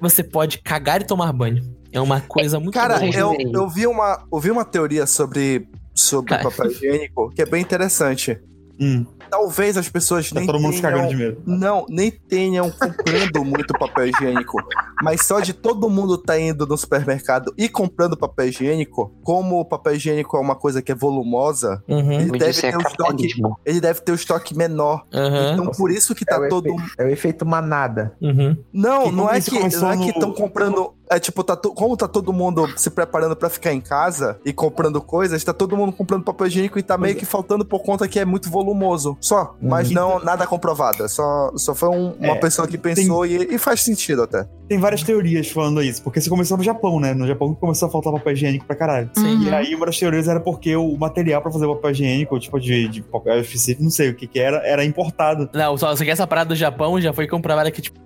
você 0.00 0.22
pode 0.22 0.58
cagar 0.58 1.00
e 1.00 1.04
tomar 1.06 1.32
banho. 1.32 1.62
É 1.90 2.00
uma 2.00 2.20
coisa 2.20 2.60
muito 2.60 2.74
Cara, 2.74 3.02
eu, 3.06 3.34
eu 3.52 3.68
vi 3.68 3.86
uma, 3.86 4.22
eu 4.30 4.38
vi 4.38 4.50
uma 4.50 4.64
teoria 4.64 5.06
sobre, 5.06 5.66
sobre 5.98 6.36
papel 6.38 6.70
higiênico 6.70 7.30
que 7.30 7.42
é 7.42 7.46
bem 7.46 7.62
interessante. 7.62 8.38
Hum, 8.80 9.04
Talvez 9.28 9.76
as 9.76 9.88
pessoas 9.88 10.30
tá 10.30 10.36
nem 10.38 10.46
todo 10.46 10.58
mundo 10.58 10.70
tenham, 10.70 10.82
cagando 10.82 11.08
de 11.08 11.16
medo. 11.16 11.42
não, 11.44 11.84
nem 11.90 12.10
tenham 12.10 12.70
comprando 12.70 13.44
muito 13.44 13.74
papel 13.78 14.06
higiênico, 14.06 14.56
mas 15.02 15.26
só 15.26 15.40
de 15.40 15.52
todo 15.52 15.90
mundo 15.90 16.16
tá 16.16 16.38
indo 16.40 16.64
no 16.66 16.78
supermercado 16.78 17.52
e 17.58 17.68
comprando 17.68 18.16
papel 18.16 18.46
higiênico, 18.48 19.12
como 19.22 19.60
o 19.60 19.64
papel 19.66 19.96
higiênico 19.96 20.36
é 20.36 20.40
uma 20.40 20.54
coisa 20.56 20.80
que 20.80 20.92
é 20.92 20.94
volumosa, 20.94 21.82
Uhum, 21.88 22.12
ele 22.20 22.38
deve 22.38 22.50
isso 22.52 22.64
é 22.66 22.70
ter 22.70 22.78
um 22.78 22.80
estoque, 22.80 23.28
ele 23.66 23.80
deve 23.80 24.00
ter 24.00 24.12
o 24.12 24.14
estoque 24.14 24.56
menor. 24.56 25.02
uhum, 25.12 25.52
Então 25.52 25.66
por 25.72 25.90
isso 25.90 26.14
que 26.14 26.24
tá 26.24 26.36
é, 26.36 26.38
o 26.38 26.48
todo 26.48 26.68
efeito, 26.68 26.92
é 26.98 27.04
o 27.04 27.08
efeito 27.08 27.44
manada. 27.44 28.14
uhum. 28.22 28.56
Não, 28.72 29.02
Que 29.02 29.10
não 29.10 29.24
como 29.26 29.30
é 29.36 29.40
que 29.40 29.76
não 29.76 29.90
é 29.92 29.96
que 29.98 30.10
estão 30.10 30.32
comprando. 30.32 30.94
É 31.10 31.18
tipo, 31.18 31.42
tá 31.42 31.56
to- 31.56 31.72
como 31.72 31.96
tá 31.96 32.06
todo 32.06 32.32
mundo 32.32 32.68
se 32.76 32.90
preparando 32.90 33.34
pra 33.34 33.48
ficar 33.48 33.72
em 33.72 33.80
casa 33.80 34.38
e 34.44 34.52
comprando 34.52 35.00
coisas, 35.00 35.42
tá 35.42 35.52
todo 35.52 35.76
mundo 35.76 35.92
comprando 35.92 36.22
papel 36.24 36.46
higiênico 36.48 36.78
e 36.78 36.82
tá 36.82 36.98
meio 36.98 37.16
que 37.16 37.24
faltando 37.24 37.64
por 37.64 37.80
conta 37.82 38.06
que 38.06 38.18
é 38.18 38.24
muito 38.24 38.50
volumoso. 38.50 39.16
Só. 39.20 39.54
Mas 39.60 39.90
não 39.90 40.18
nada 40.22 40.46
comprovado. 40.46 41.04
é 41.04 41.08
Só, 41.08 41.50
só 41.56 41.74
foi 41.74 41.88
um- 41.88 42.12
uma 42.12 42.32
É, 42.34 42.36
pessoa 42.36 42.66
que 42.68 42.76
pensou 42.78 43.24
e, 43.26 43.54
e 43.54 43.58
faz 43.58 43.80
sentido 43.80 44.22
até. 44.22 44.46
Tem 44.68 44.78
várias 44.78 45.02
teorias 45.02 45.48
falando 45.48 45.82
isso, 45.82 46.02
porque 46.02 46.18
isso 46.18 46.28
começou 46.28 46.58
no 46.58 46.62
Japão, 46.62 47.00
né? 47.00 47.14
No 47.14 47.26
Japão 47.26 47.54
que 47.54 47.60
começou 47.60 47.88
a 47.88 47.90
faltar 47.90 48.12
papel 48.12 48.34
higiênico 48.34 48.66
pra 48.66 48.76
caralho. 48.76 49.10
Sim. 49.16 49.44
E 49.44 49.50
aí 49.54 49.74
uma 49.74 49.86
das 49.86 49.98
teorias 49.98 50.28
era 50.28 50.40
porque 50.40 50.76
o 50.76 50.94
material 50.98 51.40
pra 51.40 51.50
fazer 51.50 51.64
o 51.64 51.74
papel 51.74 51.92
higiênico, 51.92 52.34
o 52.36 52.38
tipo 52.40 52.60
de, 52.60 52.86
de 52.88 53.02
papel 53.02 53.40
específico, 53.40 53.82
não 53.82 53.90
sei 53.90 54.10
o 54.10 54.14
que 54.14 54.26
que 54.26 54.38
era, 54.38 54.58
era 54.58 54.84
importado. 54.84 55.48
Não, 55.54 55.76
só 55.78 55.96
você 55.96 56.04
quer 56.04 56.10
essa 56.10 56.26
parada 56.26 56.50
do 56.50 56.56
Japão, 56.56 57.00
já 57.00 57.12
foi 57.14 57.26
comprovada 57.26 57.70
que, 57.70 57.80
tipo, 57.80 57.98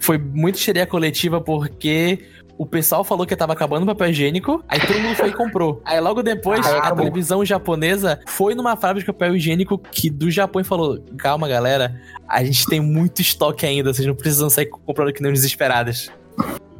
foi 0.00 0.18
muito 0.18 0.56
histeria 0.58 0.86
coletiva 0.86 1.40
porque 1.40 2.18
o 2.60 2.66
pessoal 2.66 3.02
falou 3.02 3.26
que 3.26 3.34
tava 3.34 3.54
acabando 3.54 3.84
o 3.84 3.86
papel 3.86 4.10
higiênico, 4.10 4.62
aí 4.68 4.78
todo 4.86 5.00
mundo 5.00 5.16
foi 5.16 5.30
e 5.30 5.32
comprou. 5.32 5.80
Aí 5.82 5.98
logo 5.98 6.22
depois, 6.22 6.66
Aí 6.66 6.78
a 6.78 6.94
televisão 6.94 7.42
japonesa 7.42 8.20
foi 8.26 8.54
numa 8.54 8.76
fábrica 8.76 9.10
de 9.10 9.18
papel 9.18 9.34
higiênico 9.34 9.78
que 9.78 10.10
do 10.10 10.30
Japão 10.30 10.60
e 10.60 10.64
falou: 10.64 11.02
calma, 11.16 11.48
galera, 11.48 11.98
a 12.28 12.44
gente 12.44 12.66
tem 12.66 12.78
muito 12.78 13.22
estoque 13.22 13.64
ainda, 13.64 13.94
vocês 13.94 14.06
não 14.06 14.14
precisam 14.14 14.50
sair 14.50 14.66
comprando 14.66 15.10
que 15.10 15.22
nem 15.22 15.32
uns 15.32 15.38
desesperados. 15.38 16.12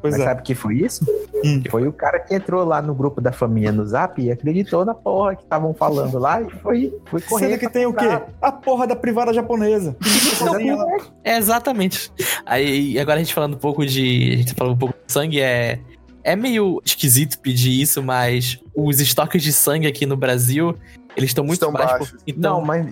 Pois 0.00 0.14
Mas 0.14 0.22
é. 0.22 0.24
sabe 0.24 0.40
o 0.40 0.44
que 0.44 0.54
foi 0.54 0.76
isso? 0.76 1.04
Hum. 1.44 1.62
Foi 1.70 1.86
o 1.86 1.92
cara 1.92 2.18
que 2.18 2.34
entrou 2.34 2.64
lá 2.64 2.80
no 2.80 2.94
grupo 2.94 3.20
da 3.20 3.32
família 3.32 3.70
no 3.70 3.84
Zap 3.86 4.20
e 4.20 4.30
acreditou 4.30 4.84
na 4.84 4.94
porra 4.94 5.36
que 5.36 5.42
estavam 5.42 5.74
falando 5.74 6.18
lá 6.18 6.40
e 6.40 6.48
foi, 6.48 6.94
foi 7.06 7.20
correndo. 7.20 7.50
Sendo 7.50 7.60
que 7.60 7.68
tem 7.68 7.86
o 7.86 7.92
quê? 7.92 8.06
A 8.40 8.52
porra 8.52 8.86
da 8.86 8.96
privada 8.96 9.32
japonesa. 9.32 9.96
É, 11.22 11.36
exatamente. 11.36 12.10
Aí, 12.46 12.98
agora 12.98 13.16
a 13.16 13.22
gente 13.22 13.34
falando 13.34 13.54
um 13.54 13.58
pouco 13.58 13.84
de. 13.84 14.32
A 14.32 14.36
gente 14.36 14.54
tá 14.54 14.58
falando 14.58 14.74
um 14.74 14.78
pouco 14.78 14.94
de 15.06 15.12
sangue, 15.12 15.40
é. 15.40 15.80
É 16.22 16.36
meio 16.36 16.80
esquisito 16.84 17.38
pedir 17.38 17.80
isso, 17.80 18.02
mas 18.02 18.58
os 18.74 19.00
estoques 19.00 19.42
de 19.42 19.52
sangue 19.52 19.86
aqui 19.86 20.04
no 20.04 20.16
Brasil, 20.16 20.76
eles 21.16 21.30
estão 21.30 21.44
muito 21.44 21.56
Estão 21.56 21.72
baixos. 21.72 22.10
baixos. 22.10 22.18
Então, 22.26 22.58
Não, 22.58 22.66
mas 22.66 22.86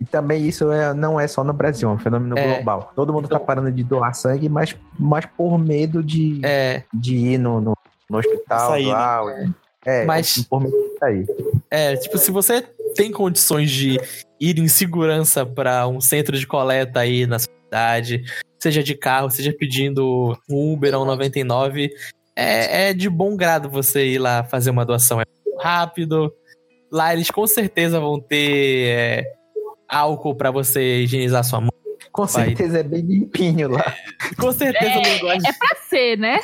e, 0.00 0.04
também 0.04 0.46
isso 0.46 0.70
é, 0.72 0.94
não 0.94 1.18
é 1.20 1.28
só 1.28 1.44
no 1.44 1.52
Brasil, 1.52 1.88
é 1.88 1.92
um 1.92 1.98
fenômeno 1.98 2.38
É. 2.38 2.54
global. 2.56 2.92
Todo 2.96 3.12
mundo 3.12 3.28
tá 3.28 3.36
Então- 3.36 3.46
parando 3.46 3.70
de 3.70 3.84
doar 3.84 4.14
sangue, 4.14 4.48
mas, 4.48 4.74
mas 4.98 5.26
por 5.26 5.58
medo 5.58 6.02
de, 6.02 6.40
é, 6.44 6.82
de 6.92 7.14
ir 7.16 7.38
no, 7.38 7.60
no, 7.60 7.76
no 8.08 8.18
hospital, 8.18 8.70
Sair, 8.70 8.86
né? 8.86 8.90
doar. 8.90 9.54
É, 9.86 10.04
Mas- 10.04 10.44
por 10.44 10.60
medo 10.60 10.72
de 10.76 10.98
sair. 10.98 11.26
é, 11.70 11.96
tipo, 11.96 12.18
se 12.18 12.30
você 12.30 12.60
tem 12.94 13.10
condições 13.12 13.70
de 13.70 13.98
ir 14.38 14.58
em 14.58 14.68
segurança 14.68 15.44
pra 15.46 15.86
um 15.88 16.00
centro 16.00 16.36
de 16.38 16.46
coleta 16.46 17.00
aí 17.00 17.26
na 17.26 17.38
cidade, 17.38 18.22
seja 18.58 18.82
de 18.82 18.94
carro, 18.94 19.30
seja 19.30 19.54
pedindo 19.58 20.36
um 20.50 20.72
Uber 20.74 20.94
ou 20.94 21.02
um 21.02 21.06
99, 21.06 21.90
é, 22.36 22.90
é 22.90 22.92
de 22.94 23.08
bom 23.08 23.36
grado 23.36 23.70
você 23.70 24.06
ir 24.06 24.18
lá 24.18 24.44
fazer 24.44 24.70
uma 24.70 24.84
doação. 24.84 25.20
É 25.20 25.24
rápido. 25.62 26.32
Lá 26.92 27.12
eles 27.12 27.30
com 27.30 27.46
certeza 27.46 28.00
vão 28.00 28.20
ter 28.20 28.88
é, 28.88 29.32
álcool 29.90 30.34
pra 30.34 30.50
você 30.50 31.02
higienizar 31.02 31.44
sua 31.44 31.60
mão. 31.60 31.70
Com 32.12 32.26
certeza 32.26 32.80
é 32.80 32.82
bem 32.82 33.02
limpinho 33.02 33.68
lá. 33.70 33.94
Com 34.38 34.52
certeza 34.52 34.94
eu 34.94 35.02
não 35.02 35.18
gosto. 35.20 35.46
É 35.46 35.52
pra 35.52 35.76
ser, 35.88 36.18
né? 36.18 36.40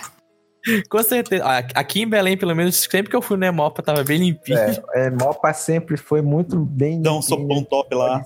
Com 0.88 1.02
certeza. 1.02 1.44
Aqui 1.74 2.02
em 2.02 2.08
Belém, 2.08 2.36
pelo 2.36 2.54
menos, 2.54 2.76
sempre 2.76 3.10
que 3.10 3.16
eu 3.16 3.22
fui 3.22 3.36
no 3.36 3.44
Emopa, 3.44 3.82
tava 3.82 4.02
bem 4.04 4.18
limpinho. 4.18 4.58
É, 4.58 4.82
É, 5.06 5.10
Mopa 5.10 5.52
sempre 5.52 5.96
foi 5.96 6.20
muito 6.22 6.56
bem 6.58 7.00
Dá 7.02 7.10
um 7.12 7.16
limpinho. 7.20 7.22
sopão 7.40 7.64
top 7.64 7.94
lá. 7.94 8.22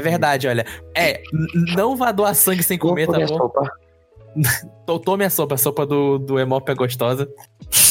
verdade, 0.00 0.46
olha. 0.48 0.64
É, 0.96 1.20
não 1.76 1.96
vá 1.96 2.10
doar 2.12 2.34
sangue 2.34 2.62
sem 2.62 2.78
comer, 2.78 3.06
tá 3.06 3.18
bom? 3.18 3.26
sopa. 3.26 3.70
Tome 5.04 5.24
a 5.24 5.30
sopa, 5.30 5.54
a 5.54 5.58
sopa 5.58 5.86
do, 5.86 6.18
do 6.18 6.38
Emopa 6.40 6.72
é 6.72 6.74
gostosa. 6.74 7.28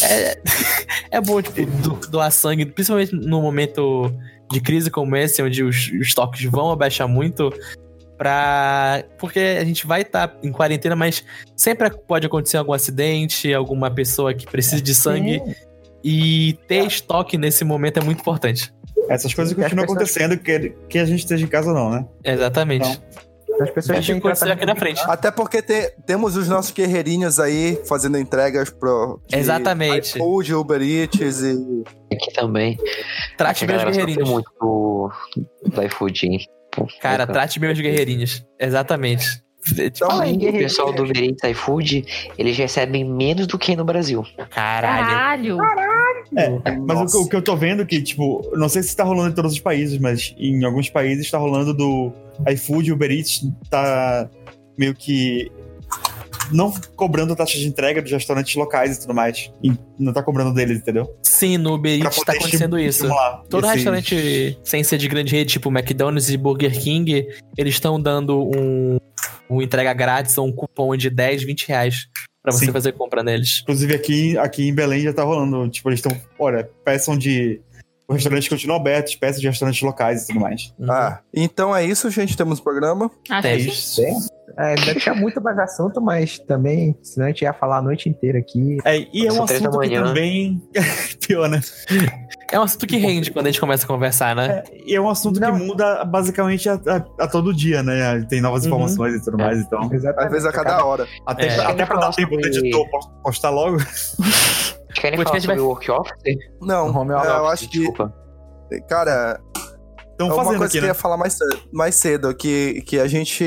É, 0.04 0.38
é 1.12 1.22
bom, 1.22 1.42
tipo, 1.42 1.66
do- 1.66 2.08
doar 2.10 2.32
sangue, 2.32 2.66
principalmente 2.66 3.14
no 3.16 3.42
momento 3.42 4.14
de 4.54 4.62
crise 4.62 4.90
como 4.90 5.16
esse, 5.16 5.42
onde 5.42 5.64
os, 5.64 5.88
os 5.88 6.08
estoques 6.08 6.44
vão 6.50 6.72
abaixar 6.72 7.08
muito. 7.08 7.52
Pra... 8.18 9.04
Porque 9.18 9.40
a 9.40 9.64
gente 9.66 9.86
vai 9.86 10.02
estar 10.02 10.38
em 10.44 10.52
quarentena, 10.52 10.96
mas 10.96 11.24
sempre 11.56 11.90
pode 11.90 12.28
acontecer 12.28 12.58
algum 12.58 12.74
acidente, 12.74 13.54
alguma 13.54 13.90
pessoa 13.92 14.34
que 14.34 14.46
precise 14.46 14.82
de 14.82 14.96
sangue. 14.96 15.42
E 16.04 16.58
ter 16.68 16.86
estoque 16.86 17.38
nesse 17.38 17.64
momento 17.64 17.98
é 17.98 18.04
muito 18.04 18.20
importante. 18.20 18.74
Essas 19.10 19.34
coisas 19.34 19.54
continuam 19.54 19.86
acontecendo, 19.86 20.38
que, 20.38 20.74
que 20.88 21.00
a 21.00 21.06
gente 21.06 21.20
esteja 21.20 21.44
em 21.44 21.48
casa 21.48 21.70
ou 21.70 21.76
não, 21.76 21.90
né? 21.90 22.06
Exatamente. 22.24 22.88
Então, 22.88 23.24
As 23.64 23.72
pessoas 23.72 23.98
Deixa 23.98 24.12
têm 24.12 24.20
acontecer 24.20 24.52
aqui 24.52 24.66
na 24.66 24.76
frente. 24.76 25.02
Até 25.08 25.32
porque 25.32 25.62
te- 25.62 25.94
temos 26.06 26.36
os 26.38 26.48
nossos 26.48 26.72
guerreirinhos 26.72 27.40
aí 27.40 27.82
fazendo 27.88 28.18
entregas 28.18 28.70
pro. 28.70 29.22
Exatamente. 29.32 30.18
iFood, 30.18 30.54
Uber 30.54 30.82
Eats 30.82 31.42
e. 31.42 31.84
Aqui 32.14 32.34
também. 32.34 32.78
Trate 33.38 33.62
sofre 33.62 33.78
guerreirinhos. 33.92 34.30
muito 34.30 34.52
do, 34.60 35.12
do 35.66 35.84
iFood, 35.84 36.26
hein? 36.28 36.40
Cara, 37.02 37.26
trate 37.28 37.60
os 37.60 37.80
guerreirinhos. 37.80 38.46
Exatamente. 38.60 39.42
Tipo, 39.64 39.98
Fala 40.08 40.28
em 40.28 40.46
aí, 40.46 40.50
o 40.50 40.58
pessoal 40.60 40.92
do 40.92 41.04
Uber 41.04 41.24
Eats 41.24 41.42
iFood, 41.52 42.06
eles 42.38 42.58
recebem 42.58 43.06
menos 43.06 43.48
do 43.48 43.58
que 43.58 43.76
no 43.78 43.86
Brasil. 43.86 44.22
caralho. 44.50 45.58
Caralho. 45.58 46.13
Mas 46.32 46.98
o, 46.98 47.02
Nossa. 47.04 47.18
que- 47.18 47.24
o 47.24 47.30
que 47.30 47.36
eu 47.36 47.42
tô 47.42 47.56
vendo 47.56 47.82
é 47.84 47.86
que, 47.86 48.02
tipo, 48.02 48.42
não 48.56 48.70
sei 48.70 48.82
se 48.84 48.96
tá 48.96 49.04
rolando 49.04 49.30
em 49.32 49.36
todos 49.36 49.54
os 49.54 49.60
países, 49.60 49.98
mas 50.00 50.34
em 50.38 50.64
alguns 50.64 50.90
países 50.90 51.30
tá 51.30 51.38
rolando 51.38 51.74
do 51.74 52.12
iFood, 52.50 52.92
Uber 52.92 53.12
Eats, 53.12 53.42
tá 53.70 54.30
meio 54.78 54.94
que 54.96 55.52
não 56.52 56.72
cobrando 56.96 57.36
taxa 57.36 57.58
de 57.58 57.68
entrega 57.68 58.02
dos 58.02 58.12
restaurantes 58.12 58.54
locais 58.56 58.98
e 58.98 59.02
tudo 59.02 59.14
mais. 59.14 59.52
E 59.64 59.72
não 59.98 60.12
tá 60.12 60.22
cobrando 60.22 60.54
deles, 60.54 60.78
entendeu? 60.80 61.16
Sim, 61.24 61.58
no 61.58 61.76
Uber 61.76 62.00
Eats 62.02 62.18
tá 62.24 62.34
acontecendo 62.34 62.78
isso. 62.80 63.08
Todo 63.50 63.66
esses- 63.66 63.76
restaurante 63.76 64.58
sem 64.64 64.84
ser 64.84 64.98
de 64.98 65.08
grande 65.08 65.36
rede, 65.36 65.52
tipo 65.54 65.70
McDonald's 65.70 66.30
e 66.30 66.38
Burger 66.38 66.78
King, 66.80 67.28
eles 67.58 67.74
estão 67.76 68.00
dando 68.02 68.42
um, 68.56 68.98
um 69.50 69.62
entrega 69.62 69.94
grátis 69.94 70.38
ou 70.38 70.48
um 70.48 70.52
cupom 70.52 70.96
de 70.98 71.10
10, 71.10 71.44
20 71.44 71.68
reais 71.68 72.08
pra 72.44 72.52
você 72.52 72.66
Sim. 72.66 72.72
fazer 72.72 72.92
compra 72.92 73.24
neles. 73.24 73.62
Inclusive 73.64 73.96
aqui, 73.96 74.38
aqui 74.38 74.68
em 74.68 74.76
Belém 74.76 75.02
já 75.02 75.14
tá 75.14 75.24
rolando. 75.24 75.70
Tipo, 75.70 75.90
eles 75.90 76.00
estão. 76.00 76.16
Olha, 76.38 76.70
peçam 76.84 77.18
de. 77.18 77.62
O 78.06 78.14
restaurante 78.14 78.50
continua 78.50 78.76
aberto, 78.76 79.18
peçam 79.18 79.40
de 79.40 79.48
restaurantes 79.48 79.82
locais 79.82 80.24
e 80.24 80.28
tudo 80.28 80.42
mais. 80.42 80.74
Uhum. 80.78 80.92
Ah, 80.92 81.22
então 81.34 81.74
é 81.74 81.86
isso, 81.86 82.12
gente. 82.12 82.36
Temos 82.36 82.60
um 82.60 82.64
programa. 82.64 83.10
Acho 83.30 83.48
É 83.48 83.56
isso. 83.56 84.02
É, 84.58 84.76
ainda 84.78 84.94
tinha 84.96 85.16
muito 85.16 85.42
mais 85.42 85.58
assunto, 85.58 86.00
mas 86.00 86.38
também, 86.38 86.96
senão 87.02 87.26
a 87.26 87.30
gente 87.30 87.42
ia 87.42 87.54
falar 87.54 87.78
a 87.78 87.82
noite 87.82 88.08
inteira 88.08 88.38
aqui. 88.38 88.78
É, 88.86 89.08
e 89.12 89.26
é 89.26 89.32
um 89.32 89.42
assunto 89.42 89.80
que 89.80 89.90
também. 89.90 90.62
Pior, 91.26 91.50
né? 91.50 91.62
É 92.54 92.60
um 92.60 92.64
assunto 92.64 92.86
que 92.86 92.98
rende 92.98 93.32
quando 93.32 93.48
a 93.48 93.50
gente 93.52 93.60
começa 93.60 93.84
a 93.84 93.88
conversar, 93.88 94.36
né? 94.36 94.64
E 94.86 94.96
é 94.96 95.02
um 95.02 95.10
assunto 95.10 95.40
Não. 95.40 95.58
que 95.58 95.64
muda 95.66 96.06
basicamente 96.06 96.70
a, 96.70 96.74
a- 96.76 97.24
a 97.24 97.28
todo 97.28 97.52
dia, 97.54 97.82
né? 97.82 98.24
Tem 98.30 98.40
novas 98.42 98.62
Uhum. 98.64 98.70
informações 98.70 99.16
e 99.16 99.24
tudo 99.24 99.38
mais, 99.40 99.58
então. 99.60 99.92
Exatamente. 99.92 100.26
Às 100.28 100.32
vezes 100.32 100.46
a 100.48 100.52
cada 100.52 100.86
hora. 100.86 101.08
Até, 101.26 101.48
É. 101.48 101.56
pra, 101.56 101.70
até 101.70 101.86
pra 101.86 102.00
dar 102.00 102.12
tempo 102.14 102.38
do 102.38 102.46
editor 102.48 102.86
postar 103.24 103.50
logo. 103.50 103.80
Vocês 103.80 104.78
querem 104.94 105.20
O 105.20 105.24
falar 105.24 105.40
sobre 105.42 105.56
vai- 105.56 105.66
o 105.66 105.68
work 105.68 105.92
office? 105.92 106.14
Não, 106.62 106.96
Home 106.96 107.12
é, 107.12 107.16
office, 107.16 107.30
eu 107.30 107.48
acho 107.48 107.70
que. 107.70 107.78
Desculpa. 107.80 108.14
Cara, 108.88 109.40
Estão 110.12 110.30
é 110.30 110.34
uma 110.34 110.46
coisa 110.46 110.64
aqui, 110.66 110.72
que 110.74 110.78
eu 110.78 110.82
né? 110.84 110.88
ia 110.90 110.94
falar 110.94 111.18
mais 111.18 111.34
cedo, 111.34 111.58
mais 111.72 111.96
cedo 111.96 112.36
que, 112.36 112.84
que 112.86 113.00
a 113.00 113.08
gente 113.08 113.44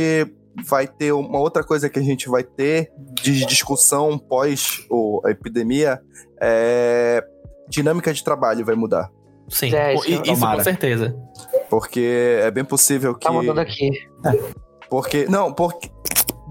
vai 0.69 0.87
ter 0.89 1.13
uma 1.13 1.39
outra 1.39 1.63
coisa 1.63 1.89
que 1.89 1.99
a 1.99 2.03
gente 2.03 2.29
vai 2.29 2.43
ter 2.43 2.91
de 3.23 3.45
discussão 3.47 4.19
pós 4.19 4.85
o- 4.91 5.21
a 5.25 5.31
epidemia 5.31 6.01
é 6.41 7.23
dinâmica 7.69 8.13
de 8.13 8.23
trabalho 8.23 8.65
vai 8.65 8.75
mudar. 8.75 9.11
Sim. 9.49 9.75
É, 9.75 9.95
E- 9.95 9.97
isso 9.99 10.09
isso, 10.33 10.41
com 10.41 10.61
certeza. 10.63 11.17
Porque 11.71 12.39
é 12.43 12.51
bem 12.51 12.65
possível 12.65 13.15
que 13.15 13.27
Tá 13.27 13.33
mandando 13.33 13.61
aqui. 13.61 13.91
Porque. 14.91 15.27
Não, 15.29 15.53
porque. 15.53 15.91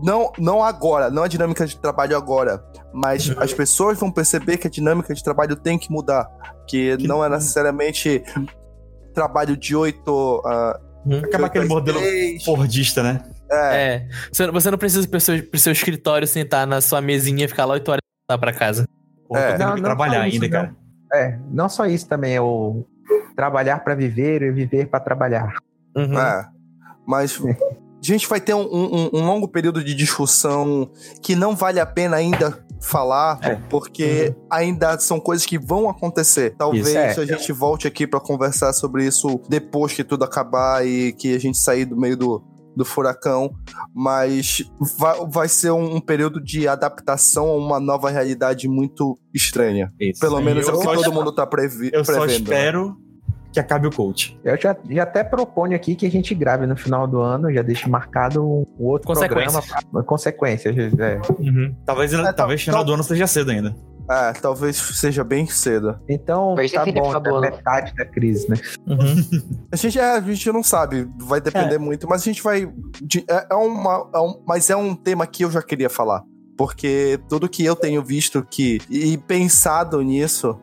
Não, 0.03 0.31
não 0.37 0.61
agora, 0.61 1.09
não 1.09 1.23
a 1.23 1.27
dinâmica 1.27 1.65
de 1.65 1.77
trabalho 1.79 2.17
agora. 2.17 2.61
Mas 2.93 3.29
as 3.37 3.53
pessoas 3.53 3.97
vão 3.97 4.11
perceber 4.11 4.57
que 4.57 4.67
a 4.67 4.69
dinâmica 4.69 5.13
de 5.13 5.23
trabalho 5.23 5.55
tem 5.55 5.77
que 5.79 5.89
mudar. 5.91 6.27
Que, 6.67 6.97
Que- 6.97 7.07
não 7.07 7.23
é 7.23 7.29
necessariamente 7.29 8.21
trabalho 9.13 9.55
de 9.55 9.75
8 9.75 10.41
a. 10.45 10.79
Uhum. 11.05 11.19
Acabar 11.19 11.47
aquele 11.47 11.65
modelo 11.67 11.99
Fordista, 12.43 13.03
né? 13.03 13.23
É, 13.51 13.75
É. 13.75 14.07
Você, 14.31 14.49
você 14.49 14.71
não 14.71 14.77
precisa 14.77 15.03
ir 15.03 15.07
pro 15.07 15.19
seu, 15.21 15.43
pro 15.43 15.59
seu 15.59 15.71
escritório 15.71 16.27
sentar 16.27 16.65
na 16.65 16.81
sua 16.81 16.99
mesinha 16.99 17.45
e 17.45 17.47
ficar 17.47 17.65
lá 17.65 17.73
8 17.75 17.87
horas 17.89 18.01
e 18.01 18.31
voltar 18.31 18.39
pra 18.41 18.51
casa. 18.53 18.85
Pô, 19.29 19.37
É. 19.37 19.57
Não, 19.57 19.75
que 19.75 19.81
não 19.81 19.83
trabalhar 19.83 20.21
só 20.21 20.27
isso, 20.27 20.43
ainda, 20.43 20.63
não. 20.63 20.84
É, 21.13 21.37
não 21.51 21.69
só 21.69 21.85
isso 21.85 22.07
também, 22.07 22.35
é 22.35 22.41
o 22.41 22.83
trabalhar 23.35 23.83
pra 23.83 23.95
viver 23.95 24.41
e 24.41 24.51
viver 24.51 24.87
pra 24.87 24.99
trabalhar. 24.99 25.53
Uhum. 25.95 26.17
é. 26.19 26.47
Mas. 27.05 27.39
A 27.41 28.05
gente 28.07 28.27
vai 28.27 28.39
ter 28.39 28.53
um, 28.53 28.61
um- 28.61 29.09
um 29.13 29.25
longo 29.25 29.47
período 29.47 29.83
de 29.83 29.95
discussão 29.95 30.91
que 31.23 31.35
não 31.35 31.55
vale 31.55 31.79
a 31.79 31.85
pena 31.87 32.17
ainda 32.17 32.63
falar, 32.79 33.39
É. 33.41 33.55
porque 33.67 34.35
ainda 34.47 34.99
são 34.99 35.19
coisas 35.19 35.43
que 35.43 35.57
vão 35.57 35.89
acontecer. 35.89 36.53
Talvez 36.55 36.85
Isso, 36.87 36.97
é. 36.97 37.09
a 37.23 37.25
gente 37.25 37.51
volte 37.51 37.87
aqui 37.87 38.05
pra 38.05 38.19
conversar 38.19 38.73
sobre 38.73 39.05
isso 39.07 39.41
depois 39.49 39.93
que 39.93 40.03
tudo 40.03 40.23
acabar 40.23 40.85
e 40.85 41.13
que 41.13 41.33
a 41.33 41.39
gente 41.39 41.57
sair 41.57 41.85
do 41.85 41.97
meio 41.97 42.15
do, 42.15 42.43
do 42.75 42.83
furacão. 42.85 43.53
Mas 43.93 44.63
vai, 44.99 45.25
vai 45.27 45.47
ser 45.47 45.71
um, 45.71 45.95
um 45.95 46.01
período 46.01 46.41
de 46.41 46.67
adaptação 46.67 47.47
a 47.47 47.55
uma 47.57 47.79
nova 47.79 48.09
realidade 48.09 48.67
muito 48.67 49.17
estranha. 49.33 49.91
Isso. 49.99 50.19
Pelo 50.19 50.41
menos 50.41 50.67
é 50.67 50.71
eu 50.71 50.75
o 50.75 50.79
que 50.79 50.85
todo 50.87 51.11
mundo 51.13 51.31
tá 51.33 51.45
previ 51.45 51.89
Eu 51.93 52.03
só 52.03 52.11
prevendo. 52.13 52.29
né? 52.29 52.35
espero 52.35 52.97
que 53.53 53.59
acabe 53.61 53.87
o 53.87 53.91
coach. 53.91 54.37
Eu 54.43 54.59
já, 54.59 54.75
já 54.89 55.03
até 55.03 55.23
proponho 55.23 55.75
aqui 55.77 55.95
que 55.95 56.05
a 56.05 56.11
gente 56.11 56.35
grave 56.35 56.65
no 56.67 56.75
final 56.75 57.07
do 57.07 57.21
ano, 57.21 57.49
já 57.53 57.61
deixo 57.61 57.89
marcado 57.89 58.43
um 58.43 58.65
outro 58.77 59.07
Consequência. 59.07 59.61
programa. 59.61 59.83
Pra, 59.91 60.03
consequência. 60.03 60.69
É. 60.69 61.21
Uhum. 61.41 61.73
Talvez, 61.85 62.11
É, 62.13 62.33
talvez 62.33 62.65
tal- 62.65 62.73
final 62.73 62.83
do 62.83 62.93
ano 62.93 63.03
seja 63.03 63.25
cedo 63.27 63.51
ainda. 63.51 63.73
É, 64.09 64.33
talvez 64.33 64.75
seja 64.77 65.23
bem 65.23 65.47
cedo. 65.47 65.99
Então, 66.07 66.55
Vai 66.55 66.69
tá 66.69 66.85
bom, 66.85 67.11
é 67.13 67.17
ano. 67.29 67.41
metade 67.41 67.95
da 67.95 68.05
crise, 68.05 68.47
né? 68.49 68.55
Uhum. 68.87 69.65
A 69.71 69.75
gente, 69.75 69.99
é, 69.99 70.11
a 70.11 70.21
gente 70.21 70.51
não 70.51 70.61
sabe, 70.63 71.07
vai 71.17 71.41
depender 71.41 71.77
muito, 71.77 72.07
mas 72.07 72.21
a 72.21 72.25
gente 72.25 72.41
vai. 72.43 72.71
de- 73.01 73.25
é, 73.29 73.47
é 73.51 73.55
uma, 73.55 74.09
é 74.13 74.19
um- 74.19 74.41
mas 74.47 74.69
é 74.69 74.75
um 74.75 74.95
tema 74.95 75.25
que 75.25 75.43
eu 75.43 75.51
já 75.51 75.61
queria 75.61 75.89
falar. 75.89 76.23
Porque 76.57 77.19
tudo 77.27 77.49
que 77.49 77.65
eu 77.65 77.75
tenho 77.75 78.01
visto 78.03 78.45
que. 78.49 78.79
e 78.89 79.17
pensado 79.17 80.01
nisso, 80.01 80.57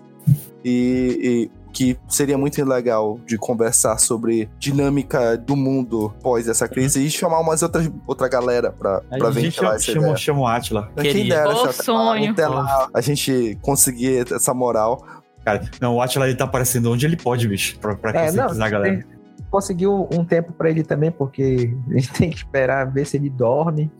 e, 0.64 1.51
e 1.51 1.61
que 1.73 1.99
seria 2.09 2.36
muito 2.36 2.62
legal 2.65 3.19
de 3.27 3.36
conversar 3.39 3.99
sobre 3.99 4.49
dinâmica 4.59 5.36
do 5.36 5.57
mundo 5.57 6.12
pós 6.23 6.49
essa 6.49 6.69
crise 6.69 7.05
e 7.05 7.11
chamar 7.11 7.40
umas 7.40 7.62
outras 7.62 7.90
outra 8.07 8.28
galera 8.28 8.70
pra, 8.70 9.01
pra 9.01 9.28
a 9.28 9.32
gente 9.32 9.44
ventilar 9.44 9.70
chama, 9.70 9.74
essa 9.77 9.85
chama, 9.85 10.01
ideia. 10.03 10.16
chama 10.16 10.40
o 10.40 10.47
Atila. 10.47 10.90
Quem 10.97 11.05
Queria. 11.12 11.35
dera 11.36 11.51
até 11.51 11.61
lá, 11.62 11.73
sonho. 11.73 12.31
até 12.32 12.49
lá 12.49 12.89
a 12.93 13.01
gente 13.01 13.59
conseguir 13.62 14.32
essa 14.32 14.53
moral. 14.55 15.05
Cara, 15.44 15.61
não, 15.81 15.97
o 15.97 16.03
Atila 16.03 16.28
ele 16.28 16.36
tá 16.36 16.44
aparecendo 16.44 16.93
onde 16.93 17.05
ele 17.05 17.16
pode, 17.16 17.49
bicho. 17.49 17.78
Pra, 17.81 17.97
pra 17.97 18.11
É, 18.12 18.31
não, 18.31 18.57
galera. 18.57 19.05
Conseguiu 19.53 20.09
um 20.11 20.24
tempo 20.24 20.51
pra 20.55 20.70
ele 20.70 20.83
também, 20.83 21.11
porque 21.11 21.77
a 21.91 21.93
gente 21.93 22.11
tem 22.15 22.31
que 22.31 22.37
esperar 22.37 22.91
ver 22.91 23.05
se 23.05 23.19
ele 23.19 23.29
dorme. 23.29 23.91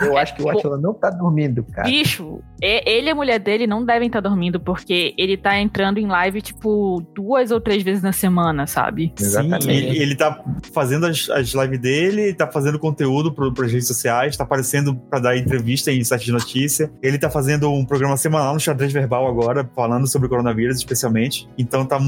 Eu 0.00 0.16
acho 0.16 0.34
que 0.34 0.42
o 0.42 0.48
Atila 0.50 0.76
não 0.76 0.92
tá 0.92 1.10
dormindo, 1.10 1.62
cara. 1.62 1.88
Bicho, 1.88 2.40
e- 2.60 2.82
ele 2.84 3.06
e 3.06 3.10
a 3.10 3.14
mulher 3.14 3.38
dele 3.38 3.68
não 3.68 3.84
devem 3.84 4.08
estar 4.08 4.20
dormindo, 4.20 4.58
porque 4.58 5.14
ele 5.16 5.36
tá 5.36 5.56
entrando 5.60 5.98
em 5.98 6.06
live, 6.06 6.42
tipo, 6.42 7.00
duas 7.14 7.52
ou 7.52 7.60
três 7.60 7.84
vezes 7.84 8.02
na 8.02 8.12
semana, 8.12 8.66
sabe? 8.66 9.12
Sim, 9.16 9.24
Exatamente. 9.24 9.68
ele, 9.68 9.98
ele 10.02 10.16
tá 10.16 10.42
fazendo 10.72 11.06
as, 11.06 11.30
as 11.30 11.54
lives 11.54 11.78
dele, 11.78 12.34
tá 12.34 12.50
fazendo 12.50 12.78
conteúdo 12.80 13.32
pro, 13.32 13.54
pras 13.54 13.70
redes 13.70 13.86
sociais, 13.86 14.36
tá 14.36 14.42
aparecendo 14.42 14.96
pra 14.96 15.20
dar 15.20 15.36
entrevista 15.36 15.92
em 15.92 16.02
site 16.02 16.24
de 16.24 16.32
notícia. 16.32 16.90
Ele 17.00 17.16
tá 17.16 17.30
fazendo 17.30 17.70
um 17.70 17.84
programa 17.84 18.16
semanal 18.16 18.54
no 18.54 18.60
xadrez 18.60 18.92
verbal 18.92 19.28
agora, 19.28 19.70
falando 19.76 20.08
sobre 20.08 20.26
o 20.26 20.28
coronavírus 20.30 20.78
especialmente. 20.78 21.48
Então 21.56 21.86
tá, 21.86 22.00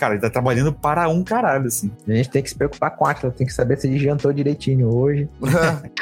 cara, 0.00 0.14
ele 0.14 0.22
tá 0.22 0.30
trabalhando 0.30 0.72
para 0.72 1.06
um 1.08 1.22
caralho, 1.22 1.66
assim. 1.66 1.90
A 2.08 2.12
gente 2.12 2.30
tem 2.30 2.42
que 2.42 2.48
se 2.48 2.54
preocupar 2.56 2.90
com 2.96 3.04
o 3.04 3.08
Atila, 3.08 3.30
tem 3.30 3.46
que 3.46 3.52
saber 3.52 3.76
se 3.78 3.86
ele 3.86 3.98
jantou 3.98 4.32
direitinho 4.32 4.88
hoje. 4.96 5.28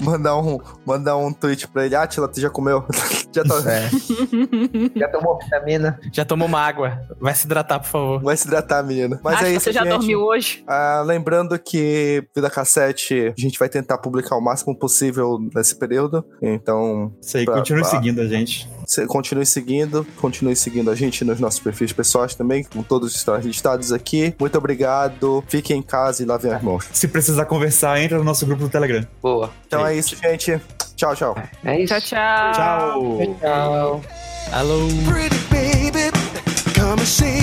Mandar 0.00 0.36
um, 0.38 0.58
mandar 0.84 1.16
um 1.16 1.32
tweet 1.32 1.66
pra 1.68 1.86
ele. 1.86 1.94
Atila, 1.94 2.28
tu 2.28 2.38
já 2.40 2.50
comeu? 2.50 2.84
já 3.32 3.42
tá. 3.44 3.54
É. 3.70 3.88
Já 4.98 5.08
tomou 5.08 5.38
vitamina? 5.38 5.98
Já 6.12 6.24
tomou 6.24 6.46
uma 6.48 6.60
água. 6.60 7.00
Vai 7.20 7.34
se 7.34 7.46
hidratar, 7.46 7.78
por 7.80 7.86
favor. 7.88 8.22
Vai 8.22 8.36
se 8.36 8.46
hidratar, 8.46 8.82
menina. 8.82 9.18
Mas 9.22 9.36
Acho 9.36 9.44
é 9.46 9.50
isso, 9.52 9.60
você 9.64 9.72
já 9.72 9.82
gente. 9.84 9.92
dormiu 9.92 10.20
hoje? 10.20 10.62
Ah, 10.66 11.02
lembrando 11.06 11.58
que 11.58 12.26
Vida 12.34 12.50
Cassete, 12.50 13.32
a 13.36 13.40
gente 13.40 13.58
vai 13.58 13.68
tentar 13.68 13.98
publicar 13.98 14.36
o 14.36 14.40
máximo 14.40 14.74
possível 14.76 15.38
nesse 15.54 15.74
período. 15.78 16.24
Então, 16.42 17.12
Isso 17.22 17.36
aí, 17.38 17.44
Pra- 17.44 17.54
continue 17.54 17.82
pra- 17.82 17.90
seguindo 17.90 18.20
a 18.20 18.26
gente. 18.26 18.68
Continue 19.06 19.46
seguindo, 19.46 20.06
continue 20.20 20.56
seguindo 20.56 20.90
a 20.90 20.94
gente 20.94 21.24
nos 21.24 21.40
nossos 21.40 21.60
perfis 21.60 21.92
pessoais 21.92 22.34
também, 22.34 22.64
com 22.64 22.82
todos 22.82 23.14
estão 23.14 23.36
listados 23.36 23.92
aqui. 23.92 24.34
Muito 24.38 24.56
obrigado, 24.58 25.44
fiquem 25.48 25.78
em 25.78 25.82
casa 25.82 26.22
e 26.22 26.26
lavem 26.26 26.52
as 26.52 26.62
mãos. 26.62 26.86
Se 26.92 27.08
precisar 27.08 27.44
conversar, 27.44 28.00
entra 28.00 28.18
no 28.18 28.24
nosso 28.24 28.44
grupo 28.46 28.62
do 28.62 28.68
Telegram. 28.68 29.06
Boa. 29.22 29.50
Então 29.66 29.86
é 29.86 29.96
isso, 29.96 30.16
gente. 30.16 30.60
Tchau, 30.96 31.14
tchau. 31.14 31.36
É 31.64 31.80
isso. 31.80 31.94
Tchau, 31.94 32.00
tchau. 32.00 32.52
Tchau! 32.52 33.36
Tchau. 33.40 34.02
Alô. 34.52 34.88
Pretty 35.08 35.38
baby, 35.50 36.10
come 36.74 37.00
and 37.00 37.06
save 37.06 37.39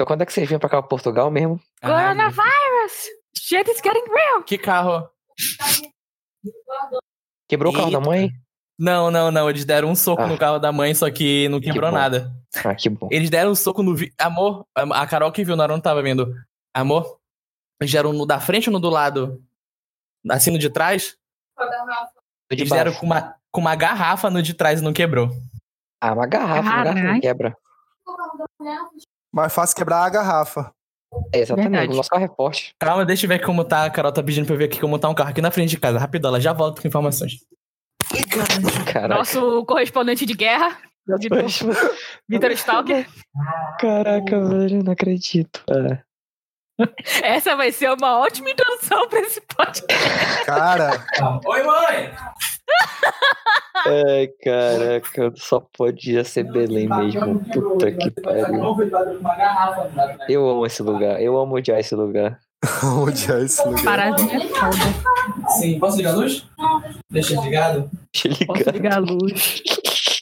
Então, 0.00 0.06
quando 0.06 0.22
é 0.22 0.24
que 0.24 0.32
vocês 0.32 0.48
vêm 0.48 0.58
pra 0.58 0.66
cá, 0.66 0.80
pra 0.80 0.88
Portugal 0.88 1.30
mesmo? 1.30 1.60
Coronavirus! 1.82 3.10
Shit 3.36 3.70
is 3.70 3.82
getting 3.84 4.10
real! 4.10 4.42
Que 4.46 4.56
carro? 4.56 5.06
Quebrou 7.46 7.70
o 7.70 7.76
carro 7.76 7.90
da 7.90 8.00
mãe? 8.00 8.30
Não, 8.78 9.10
não, 9.10 9.30
não. 9.30 9.50
Eles 9.50 9.66
deram 9.66 9.90
um 9.90 9.94
soco 9.94 10.22
Ah. 10.22 10.26
no 10.26 10.38
carro 10.38 10.58
da 10.58 10.72
mãe, 10.72 10.94
só 10.94 11.10
que 11.10 11.50
não 11.50 11.60
quebrou 11.60 11.90
bom. 11.90 11.98
nada. 11.98 12.32
Ah, 12.64 12.74
que 12.74 12.88
bom. 12.88 13.08
Eles 13.10 13.28
deram 13.28 13.50
um 13.50 13.54
soco 13.54 13.82
no. 13.82 13.94
Vi... 13.94 14.10
Amor, 14.18 14.66
a 14.74 15.06
Carol 15.06 15.30
que 15.32 15.44
viu, 15.44 15.54
na 15.54 15.64
hora 15.64 15.74
não 15.74 15.82
tava 15.82 16.00
vendo. 16.00 16.34
Amor, 16.72 17.18
eles 17.78 17.92
deram 17.92 18.14
no 18.14 18.24
da 18.24 18.40
frente 18.40 18.70
ou 18.70 18.72
no 18.72 18.80
do 18.80 18.88
lado? 18.88 19.44
Assim 20.30 20.50
no 20.50 20.58
de 20.58 20.70
trás? 20.70 21.14
De 22.50 22.56
Eles 22.62 22.70
deram 22.70 22.94
com 22.94 23.04
uma, 23.04 23.36
com 23.52 23.60
uma 23.60 23.76
garrafa 23.76 24.30
no 24.30 24.42
de 24.42 24.54
trás 24.54 24.80
e 24.80 24.82
não 24.82 24.94
quebrou. 24.94 25.28
Ah, 26.00 26.14
uma 26.14 26.26
garrafa, 26.26 26.60
uma 26.62 26.84
garrafa 26.84 27.02
não 27.02 27.20
quebra. 27.20 27.54
Mais 29.32 29.52
fácil 29.52 29.76
quebrar 29.76 30.04
a 30.04 30.10
garrafa. 30.10 30.72
É, 31.32 31.40
exatamente, 31.40 31.70
Verdade. 31.70 31.92
o 31.92 31.96
nosso 31.96 32.10
carro 32.10 32.24
é 32.24 32.28
forte. 32.28 32.74
Calma, 32.78 33.04
deixa 33.04 33.26
eu 33.26 33.28
ver 33.28 33.44
como 33.44 33.64
tá. 33.64 33.84
A 33.84 33.90
Carol 33.90 34.12
tá 34.12 34.22
pedindo 34.22 34.46
pra 34.46 34.54
eu 34.54 34.58
ver 34.58 34.64
aqui 34.66 34.80
como 34.80 34.98
tá 34.98 35.08
um 35.08 35.14
carro 35.14 35.30
aqui 35.30 35.40
na 35.40 35.50
frente 35.50 35.70
de 35.70 35.78
casa. 35.78 35.98
Rapidão, 35.98 36.28
ela 36.30 36.40
já 36.40 36.52
volta 36.52 36.80
com 36.80 36.86
informações. 36.86 37.40
Caraca. 38.86 39.08
Nosso 39.16 39.64
correspondente 39.66 40.24
de 40.24 40.34
guerra, 40.34 40.78
Vitor, 42.28 42.50
Stalker. 42.52 43.06
Caraca, 43.78 44.48
velho, 44.48 44.82
não 44.84 44.92
acredito. 44.92 45.62
É. 45.70 45.98
Essa 47.22 47.56
vai 47.56 47.72
ser 47.72 47.90
uma 47.92 48.18
ótima 48.18 48.50
introdução 48.50 49.08
pra 49.08 49.20
esse 49.20 49.40
podcast. 49.40 50.44
Cara, 50.46 51.04
Oi, 51.46 51.62
mãe! 51.62 52.12
Ai, 53.86 54.28
caraca, 54.44 55.32
só 55.36 55.60
podia 55.76 56.24
ser 56.24 56.44
Belém 56.44 56.88
mesmo. 56.88 57.40
Puta 57.52 57.90
que 57.90 58.10
pariu. 58.10 58.76
Eu 60.28 60.48
amo 60.48 60.66
esse 60.66 60.82
lugar, 60.82 61.20
eu 61.20 61.38
amo 61.38 61.56
odiar 61.56 61.78
esse 61.78 61.94
lugar. 61.94 62.38
onde 62.84 63.32
é 63.32 63.40
esse 63.42 63.66
lugar? 63.66 63.84
Paradinha 63.84 64.36
é 64.36 64.48
foda. 64.48 65.48
Sim, 65.58 65.78
posso 65.78 65.96
ligar 65.96 66.12
a 66.12 66.16
luz? 66.16 66.46
Deixa 67.10 67.40
ligado. 67.40 67.90
Deixa 68.12 68.28
eu 68.42 68.46
Posso 68.46 68.58
ligar. 68.58 68.72
ligar 68.74 68.96
a 68.96 68.98
luz. 68.98 69.62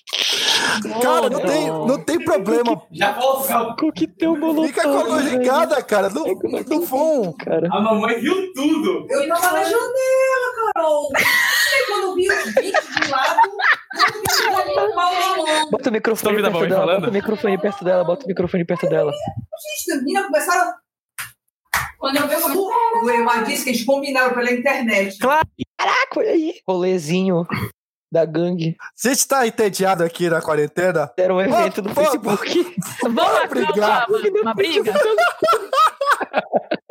Cara, 1.02 1.30
não 1.30 1.40
tem, 1.40 1.66
não 1.68 1.98
tem 2.04 2.24
problema. 2.24 2.82
Já 2.92 3.12
volto, 3.12 3.48
calma. 3.48 3.76
Coquetel 3.76 4.36
molotov. 4.36 4.66
Fica 4.68 4.82
com 4.82 4.98
a 4.98 5.02
luz 5.02 5.24
velho. 5.24 5.38
ligada, 5.38 5.82
cara. 5.82 6.08
No, 6.10 6.24
no 6.24 6.82
fundo. 6.86 7.34
Cara, 7.38 7.68
A 7.72 7.80
mamãe 7.80 8.20
viu 8.20 8.52
tudo. 8.52 9.06
Eu 9.08 9.28
tava 9.28 9.52
na 9.52 9.64
janela, 9.64 10.72
Carol. 10.74 11.08
Quando 11.88 12.14
vi 12.14 12.28
os 12.30 12.54
bichos 12.54 12.88
de 13.00 13.10
lado, 13.10 13.38
eu 13.96 15.64
vi 15.64 15.70
bota 15.70 15.88
o 15.88 15.92
microfone 15.92 16.36
a 16.36 16.40
perto 16.42 16.52
mamãe 16.52 16.68
dela, 16.68 16.80
falando? 16.80 17.00
bota 17.00 17.10
o 17.10 17.14
microfone 17.14 17.58
perto 17.58 17.84
dela, 17.84 18.04
bota 18.04 18.24
o 18.24 18.28
microfone 18.28 18.64
perto 18.64 18.88
dela. 18.88 19.12
Gente, 19.12 19.92
as 19.96 19.98
meninas 20.04 20.26
começaram. 20.26 20.72
Quando 21.98 22.16
eu 22.16 22.28
vejo 22.28 22.46
o 23.02 23.10
Emar 23.10 23.44
disse 23.44 23.64
que 23.64 23.70
eles 23.70 23.84
combinaram 23.84 24.32
pela 24.34 24.52
internet. 24.52 25.18
Caraca, 25.18 26.18
olha 26.18 26.30
aí. 26.30 26.54
Rolezinho 26.68 27.44
da 28.10 28.24
gangue. 28.24 28.76
A 28.80 29.08
gente 29.08 29.28
tá 29.28 29.46
entediado 29.46 30.02
aqui 30.02 30.28
na 30.28 30.40
quarentena. 30.40 31.10
Era 31.16 31.34
um 31.34 31.40
evento 31.40 31.82
pô, 31.82 31.94
Facebook. 31.94 32.76
Vamos 33.02 33.48
brigar. 33.48 34.06
uma, 34.08 34.42
uma 34.42 34.54
briga? 34.54 34.94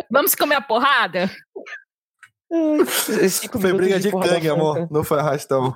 Vamos 0.10 0.36
comer 0.36 0.56
a 0.56 0.62
porrada? 0.62 1.30
Foi 3.60 3.74
briga 3.74 4.00
de 4.00 4.10
gangue, 4.10 4.50
amor. 4.50 4.88
Não 4.90 5.04
foi 5.04 5.20
arrastão. 5.20 5.76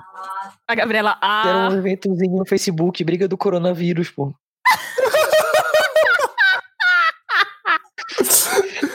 A 0.68 0.76
Gabriela, 0.76 1.18
Era 1.22 1.66
ah, 1.66 1.70
um 1.70 1.78
eventozinho 1.78 2.38
no 2.38 2.46
Facebook, 2.46 3.04
briga 3.04 3.28
do 3.28 3.38
coronavírus, 3.38 4.10
pô. 4.10 4.34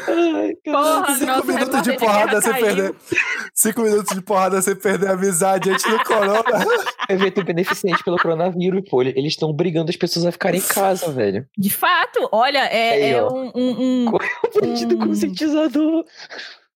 Ai, 0.09 0.55
porra, 0.65 1.15
Cinco 1.17 1.47
minutos 1.47 1.83
de 1.83 1.99
porrada 1.99 2.41
caiu. 2.41 2.65
perder. 2.65 2.95
Cinco 3.59 3.81
minutos 3.81 4.15
de 4.15 4.21
porrada 4.21 4.61
sem 4.61 4.77
perder 4.77 5.09
a 5.09 5.13
amizade 5.15 5.71
antes 5.71 5.85
do 5.91 5.99
corona. 6.05 6.43
evento 7.09 7.43
beneficente 7.43 8.05
pelo 8.05 8.19
coronavírus, 8.19 8.83
pô. 8.89 9.01
Eles 9.03 9.33
estão 9.33 9.51
brigando 9.53 9.89
as 9.91 9.97
pessoas 9.97 10.27
a 10.27 10.33
ficarem 10.33 10.61
em 10.61 10.63
casa, 10.63 11.11
velho. 11.11 11.47
De 11.57 11.71
fato, 11.71 12.29
olha, 12.33 12.59
é, 12.67 12.91
Aí, 12.93 13.03
é 13.13 13.23
um, 13.25 13.51
um, 13.55 13.71
um, 14.05 14.07
O 14.55 14.61
bandido 14.61 14.95
Hum. 14.97 15.07
conscientizador. 15.09 16.05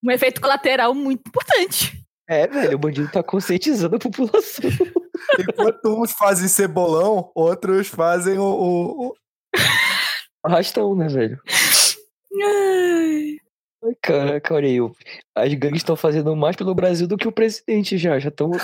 um 0.02 0.10
efeito 0.10 0.40
colateral 0.40 0.94
muito 0.94 1.22
importante. 1.28 2.00
É, 2.26 2.46
velho, 2.46 2.76
o 2.76 2.78
bandido 2.78 3.10
tá 3.10 3.22
conscientizando 3.22 3.96
a 3.96 3.98
população. 3.98 4.70
Enquanto 5.38 6.02
uns 6.02 6.12
fazem 6.12 6.48
cebolão, 6.48 7.30
outros 7.34 7.88
fazem 7.88 8.38
o. 8.38 8.42
o- 8.44 9.06
o- 9.08 9.14
Arrastão, 10.42 10.94
né, 10.96 11.08
velho? 11.08 11.38
Ai. 12.42 13.36
Ai, 13.82 13.94
Caraca, 14.02 14.54
olha 14.54 14.68
aí. 14.68 14.78
As 15.34 15.54
gangues 15.54 15.78
estão 15.80 15.96
fazendo 15.96 16.36
mais 16.36 16.54
pelo 16.54 16.74
Brasil 16.74 17.06
do 17.06 17.16
que 17.16 17.26
o 17.26 17.32
presidente 17.32 17.96
já. 17.96 18.18
Já 18.18 18.28
estão. 18.28 18.50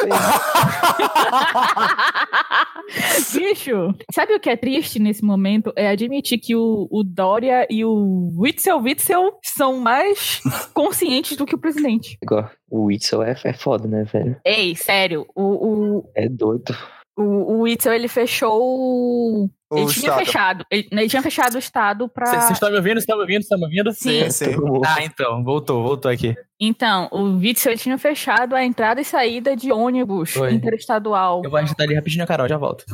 Bicho, 3.32 3.94
sabe 4.12 4.34
o 4.34 4.40
que 4.40 4.50
é 4.50 4.56
triste 4.56 4.98
nesse 4.98 5.24
momento? 5.24 5.72
É 5.74 5.88
admitir 5.88 6.38
que 6.38 6.54
o, 6.54 6.86
o 6.90 7.02
Dória 7.02 7.66
e 7.70 7.84
o 7.84 8.30
Witzel 8.36 8.78
Witzel 8.78 9.38
são 9.42 9.78
mais 9.78 10.40
conscientes 10.74 11.36
do 11.36 11.46
que 11.46 11.54
o 11.54 11.58
presidente. 11.58 12.18
Igual, 12.22 12.50
o 12.70 12.84
Whitson 12.84 13.22
é, 13.22 13.34
é 13.44 13.52
foda, 13.52 13.88
né, 13.88 14.04
velho? 14.04 14.36
Ei, 14.44 14.76
sério, 14.76 15.26
o, 15.34 15.42
o, 15.42 16.10
É 16.14 16.28
doido. 16.28 16.76
o, 17.16 17.22
o 17.22 17.60
Witzel, 17.62 17.94
ele 17.94 18.08
fechou... 18.08 19.50
o- 19.70 19.74
o 19.76 19.78
ele 19.78 19.86
tinha 19.92 20.10
Estado. 20.10 20.18
fechado. 20.24 20.64
Ele, 20.70 20.88
ele 20.92 21.08
tinha 21.08 21.22
fechado 21.22 21.54
o 21.54 21.58
Estado 21.58 22.08
pra... 22.08 22.26
Vocês 22.26 22.50
estão 22.52 22.70
me 22.70 22.76
ouvindo? 22.76 22.94
Vocês 22.94 23.02
estão 23.04 23.16
me 23.16 23.22
ouvindo? 23.22 23.40
Estão 23.42 23.58
me 23.58 23.64
ouvindo? 23.64 23.92
Sim. 23.92 24.30
Sim, 24.30 24.52
sim. 24.52 24.56
Ah, 24.86 25.02
então. 25.02 25.42
Voltou, 25.44 25.82
voltou 25.82 26.10
aqui. 26.10 26.34
Então, 26.60 27.08
o 27.12 27.22
Witzel 27.38 27.72
ele 27.72 27.80
tinha 27.80 27.98
fechado 27.98 28.54
a 28.54 28.64
entrada 28.64 29.00
e 29.00 29.04
saída 29.04 29.54
de 29.56 29.72
ônibus 29.72 30.34
Oi. 30.36 30.52
interestadual 30.54 31.42
Eu 31.44 31.50
vou 31.50 31.58
agitar 31.58 31.84
ali 31.86 31.94
rapidinho, 31.94 32.26
Carol, 32.26 32.48
já 32.48 32.56
volto. 32.56 32.84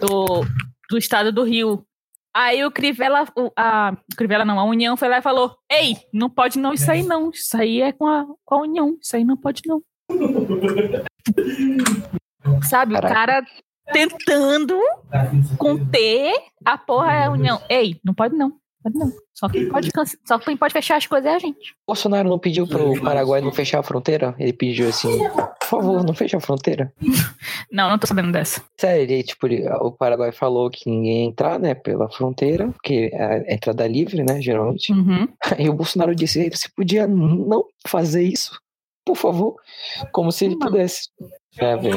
do, 0.00 0.44
do 0.90 0.98
estado 0.98 1.32
do 1.32 1.42
Rio. 1.44 1.84
Aí 2.36 2.64
o 2.64 2.70
Crivella, 2.70 3.24
o- 3.36 3.50
a 3.56 3.96
Crivella 4.16 4.44
não, 4.44 4.60
a 4.60 4.64
União 4.64 4.96
foi 4.96 5.08
lá 5.08 5.18
e 5.18 5.22
falou: 5.22 5.56
Ei, 5.72 5.96
não 6.12 6.28
pode 6.30 6.58
não 6.58 6.72
isso 6.74 6.88
aí 6.90 7.02
não. 7.02 7.30
Isso 7.30 7.56
aí 7.56 7.80
é 7.80 7.90
com 7.90 8.06
a, 8.06 8.26
com 8.44 8.54
a 8.54 8.60
União. 8.62 8.96
Isso 9.02 9.16
aí 9.16 9.24
não 9.24 9.36
pode 9.36 9.62
não. 9.66 9.82
Sabe, 12.68 12.94
o 12.94 13.00
Caraca. 13.00 13.14
cara 13.14 13.44
tentando 13.92 14.78
conter 15.56 16.32
a 16.64 16.76
porra 16.78 17.24
da 17.24 17.30
União. 17.30 17.60
Ei, 17.68 18.00
não 18.04 18.14
pode 18.14 18.34
não. 18.36 18.52
Pode 18.82 18.96
não. 18.96 19.12
Só 19.34 19.48
quem 19.48 19.68
pode, 19.68 19.90
só 20.24 20.38
quem 20.38 20.56
pode 20.56 20.72
fechar 20.72 20.96
as 20.96 21.06
coisas 21.06 21.30
é 21.30 21.34
a 21.34 21.38
gente. 21.38 21.72
O 21.86 21.92
Bolsonaro 21.92 22.28
não 22.28 22.38
pediu 22.38 22.66
pro 22.66 23.00
Paraguai 23.00 23.40
não 23.40 23.52
fechar 23.52 23.80
a 23.80 23.82
fronteira? 23.82 24.34
Ele 24.38 24.52
pediu 24.52 24.88
assim, 24.88 25.18
por 25.60 25.66
favor, 25.66 26.04
não 26.04 26.14
feche 26.14 26.36
a 26.36 26.40
fronteira. 26.40 26.92
Não, 27.70 27.90
não 27.90 27.98
tô 27.98 28.06
sabendo 28.06 28.32
dessa. 28.32 28.62
Sério, 28.80 29.02
ele, 29.02 29.22
tipo, 29.22 29.46
o 29.46 29.92
Paraguai 29.92 30.32
falou 30.32 30.70
que 30.70 30.88
ninguém 30.88 31.24
ia 31.24 31.28
entrar, 31.28 31.58
né, 31.58 31.74
pela 31.74 32.08
fronteira, 32.08 32.68
porque 32.68 33.10
é 33.12 33.52
a 33.52 33.54
entrada 33.54 33.86
livre, 33.86 34.24
né, 34.24 34.40
geralmente. 34.40 34.90
Uhum. 34.90 35.28
Aí 35.44 35.68
o 35.68 35.74
Bolsonaro 35.74 36.14
disse, 36.14 36.48
você 36.48 36.66
podia 36.74 37.06
não 37.06 37.66
fazer 37.86 38.22
isso, 38.22 38.58
por 39.08 39.16
favor, 39.16 39.56
como 40.12 40.30
se 40.30 40.44
ele 40.44 40.58
pudesse. 40.58 41.08
É, 41.58 41.76
velho. 41.76 41.96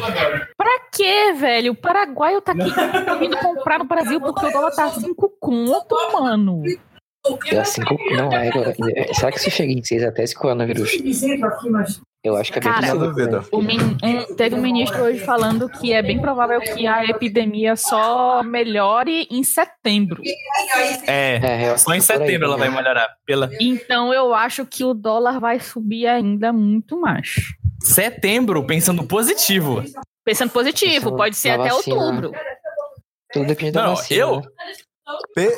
Pra 0.57 0.79
quê, 0.91 1.33
velho? 1.33 1.73
O 1.73 1.75
paraguaio 1.75 2.41
tá 2.41 2.53
aqui 2.53 2.63
indo 3.25 3.37
comprar 3.37 3.79
no 3.79 3.85
Brasil 3.85 4.19
porque 4.21 4.45
o 4.45 4.51
dólar 4.51 4.71
tá 4.71 4.89
5 4.89 5.33
conto, 5.39 5.95
mano. 6.13 6.63
É 7.51 7.59
assim. 7.59 7.81
Não, 8.15 8.31
é 8.31 8.47
agora. 8.47 8.73
é- 8.95 9.13
Será 9.13 9.31
que 9.31 9.39
se 9.39 9.51
chega 9.51 9.71
em 9.73 9.83
6 9.83 10.03
até 10.03 10.23
esse 10.23 10.33
coronavírus? 10.33 10.91
Eu 12.23 12.35
acho 12.35 12.51
que 12.51 12.59
é 12.59 12.61
bem 12.61 12.71
Cara, 12.71 12.95
possível? 12.95 13.43
O 13.51 13.61
min- 13.63 13.97
um- 14.03 14.35
teve 14.35 14.55
um 14.55 14.61
ministro 14.61 15.01
hoje 15.01 15.19
falando 15.21 15.67
que 15.67 15.91
é 15.91 16.03
bem 16.03 16.19
provável 16.21 16.59
que 16.61 16.85
a 16.85 17.03
epidemia 17.05 17.75
só 17.75 18.43
melhore 18.43 19.27
em 19.31 19.43
setembro. 19.43 20.21
É. 21.07 21.37
É, 21.37 21.69
acho 21.71 21.83
Só 21.83 21.95
em 21.95 21.99
que 21.99 22.05
por 22.05 22.13
aí, 22.13 22.19
setembro 22.19 22.47
ela 22.47 22.57
né? 22.57 22.65
vai 22.69 22.75
melhorar. 22.75 23.07
Pela... 23.25 23.49
Então 23.59 24.13
eu 24.13 24.35
acho 24.35 24.65
que 24.67 24.83
o 24.83 24.93
dólar 24.93 25.39
vai 25.39 25.59
subir 25.59 26.05
ainda 26.05 26.53
muito 26.53 26.99
mais. 27.01 27.37
Setembro, 27.81 28.63
pensando 28.67 29.03
positivo. 29.03 29.83
Pensando 30.23 30.51
positivo, 30.51 30.93
Pensando 30.93 31.17
pode 31.17 31.35
ser 31.35 31.49
até 31.49 31.69
vacina. 31.69 31.95
outubro. 31.95 32.31
Tudo 33.33 33.47
depende 33.47 33.71
da 33.71 33.81
Não, 33.87 33.95
vacina, 33.95 34.19
eu- 34.19 34.41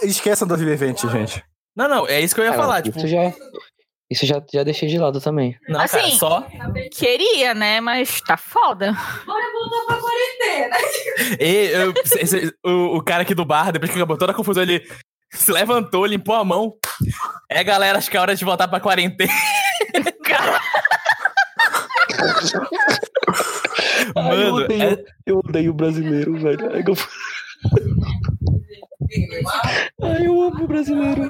Esqueça 0.03 0.45
2020, 0.45 1.09
gente. 1.09 1.43
Não, 1.75 1.89
não, 1.89 2.07
é 2.07 2.21
isso 2.21 2.33
que 2.33 2.39
eu 2.39 2.45
ia 2.45 2.51
Ah, 2.51 2.55
falar. 2.55 2.81
Tipo, 2.81 3.05
já... 3.05 3.33
Isso 4.13 4.25
já, 4.27 4.41
já 4.53 4.63
deixei 4.63 4.87
de 4.87 4.97
lado 4.99 5.19
também. 5.19 5.57
não, 5.67 5.79
cara, 5.85 5.85
Assim, 5.85 6.11
só. 6.17 6.45
Queria, 6.91 7.53
né? 7.55 7.81
Mas 7.81 8.21
tá 8.21 8.37
foda. 8.37 8.93
bora 9.25 9.43
voltar 9.51 9.85
pra 9.87 9.97
quarentena. 9.99 10.77
E, 11.39 11.67
eu- 11.71 11.93
esse- 12.19 12.53
o, 12.65 12.97
o 12.97 13.03
cara 13.03 13.23
aqui 13.23 13.33
do 13.33 13.43
bar, 13.45 13.71
depois 13.71 13.89
que 13.91 13.97
acabou 13.97 14.17
toda 14.17 14.31
a 14.31 14.35
confusão, 14.35 14.61
ele 14.63 14.85
se 15.31 15.51
levantou, 15.51 16.05
limpou 16.05 16.35
a 16.35 16.43
mão. 16.45 16.75
É, 17.49 17.63
galera, 17.63 17.97
acho 17.97 18.09
que 18.11 18.15
é 18.17 18.19
hora 18.19 18.35
de 18.35 18.45
voltar 18.45 18.67
pra 18.67 18.79
quarentena. 18.79 19.31
Ai, 24.15 24.43
eu, 24.45 24.51
Mano, 24.53 24.55
odeio, 24.65 24.83
é- 24.83 25.03
eu 25.25 25.37
odeio 25.39 25.71
o 25.71 25.73
brasileiro, 25.73 26.33
velho. 26.39 26.71
Ai, 26.73 26.83
eu... 26.87 26.93
Ai, 30.03 30.25
eu 30.27 30.41
amo 30.41 30.63
o 30.63 30.67
brasileiro. 30.67 31.29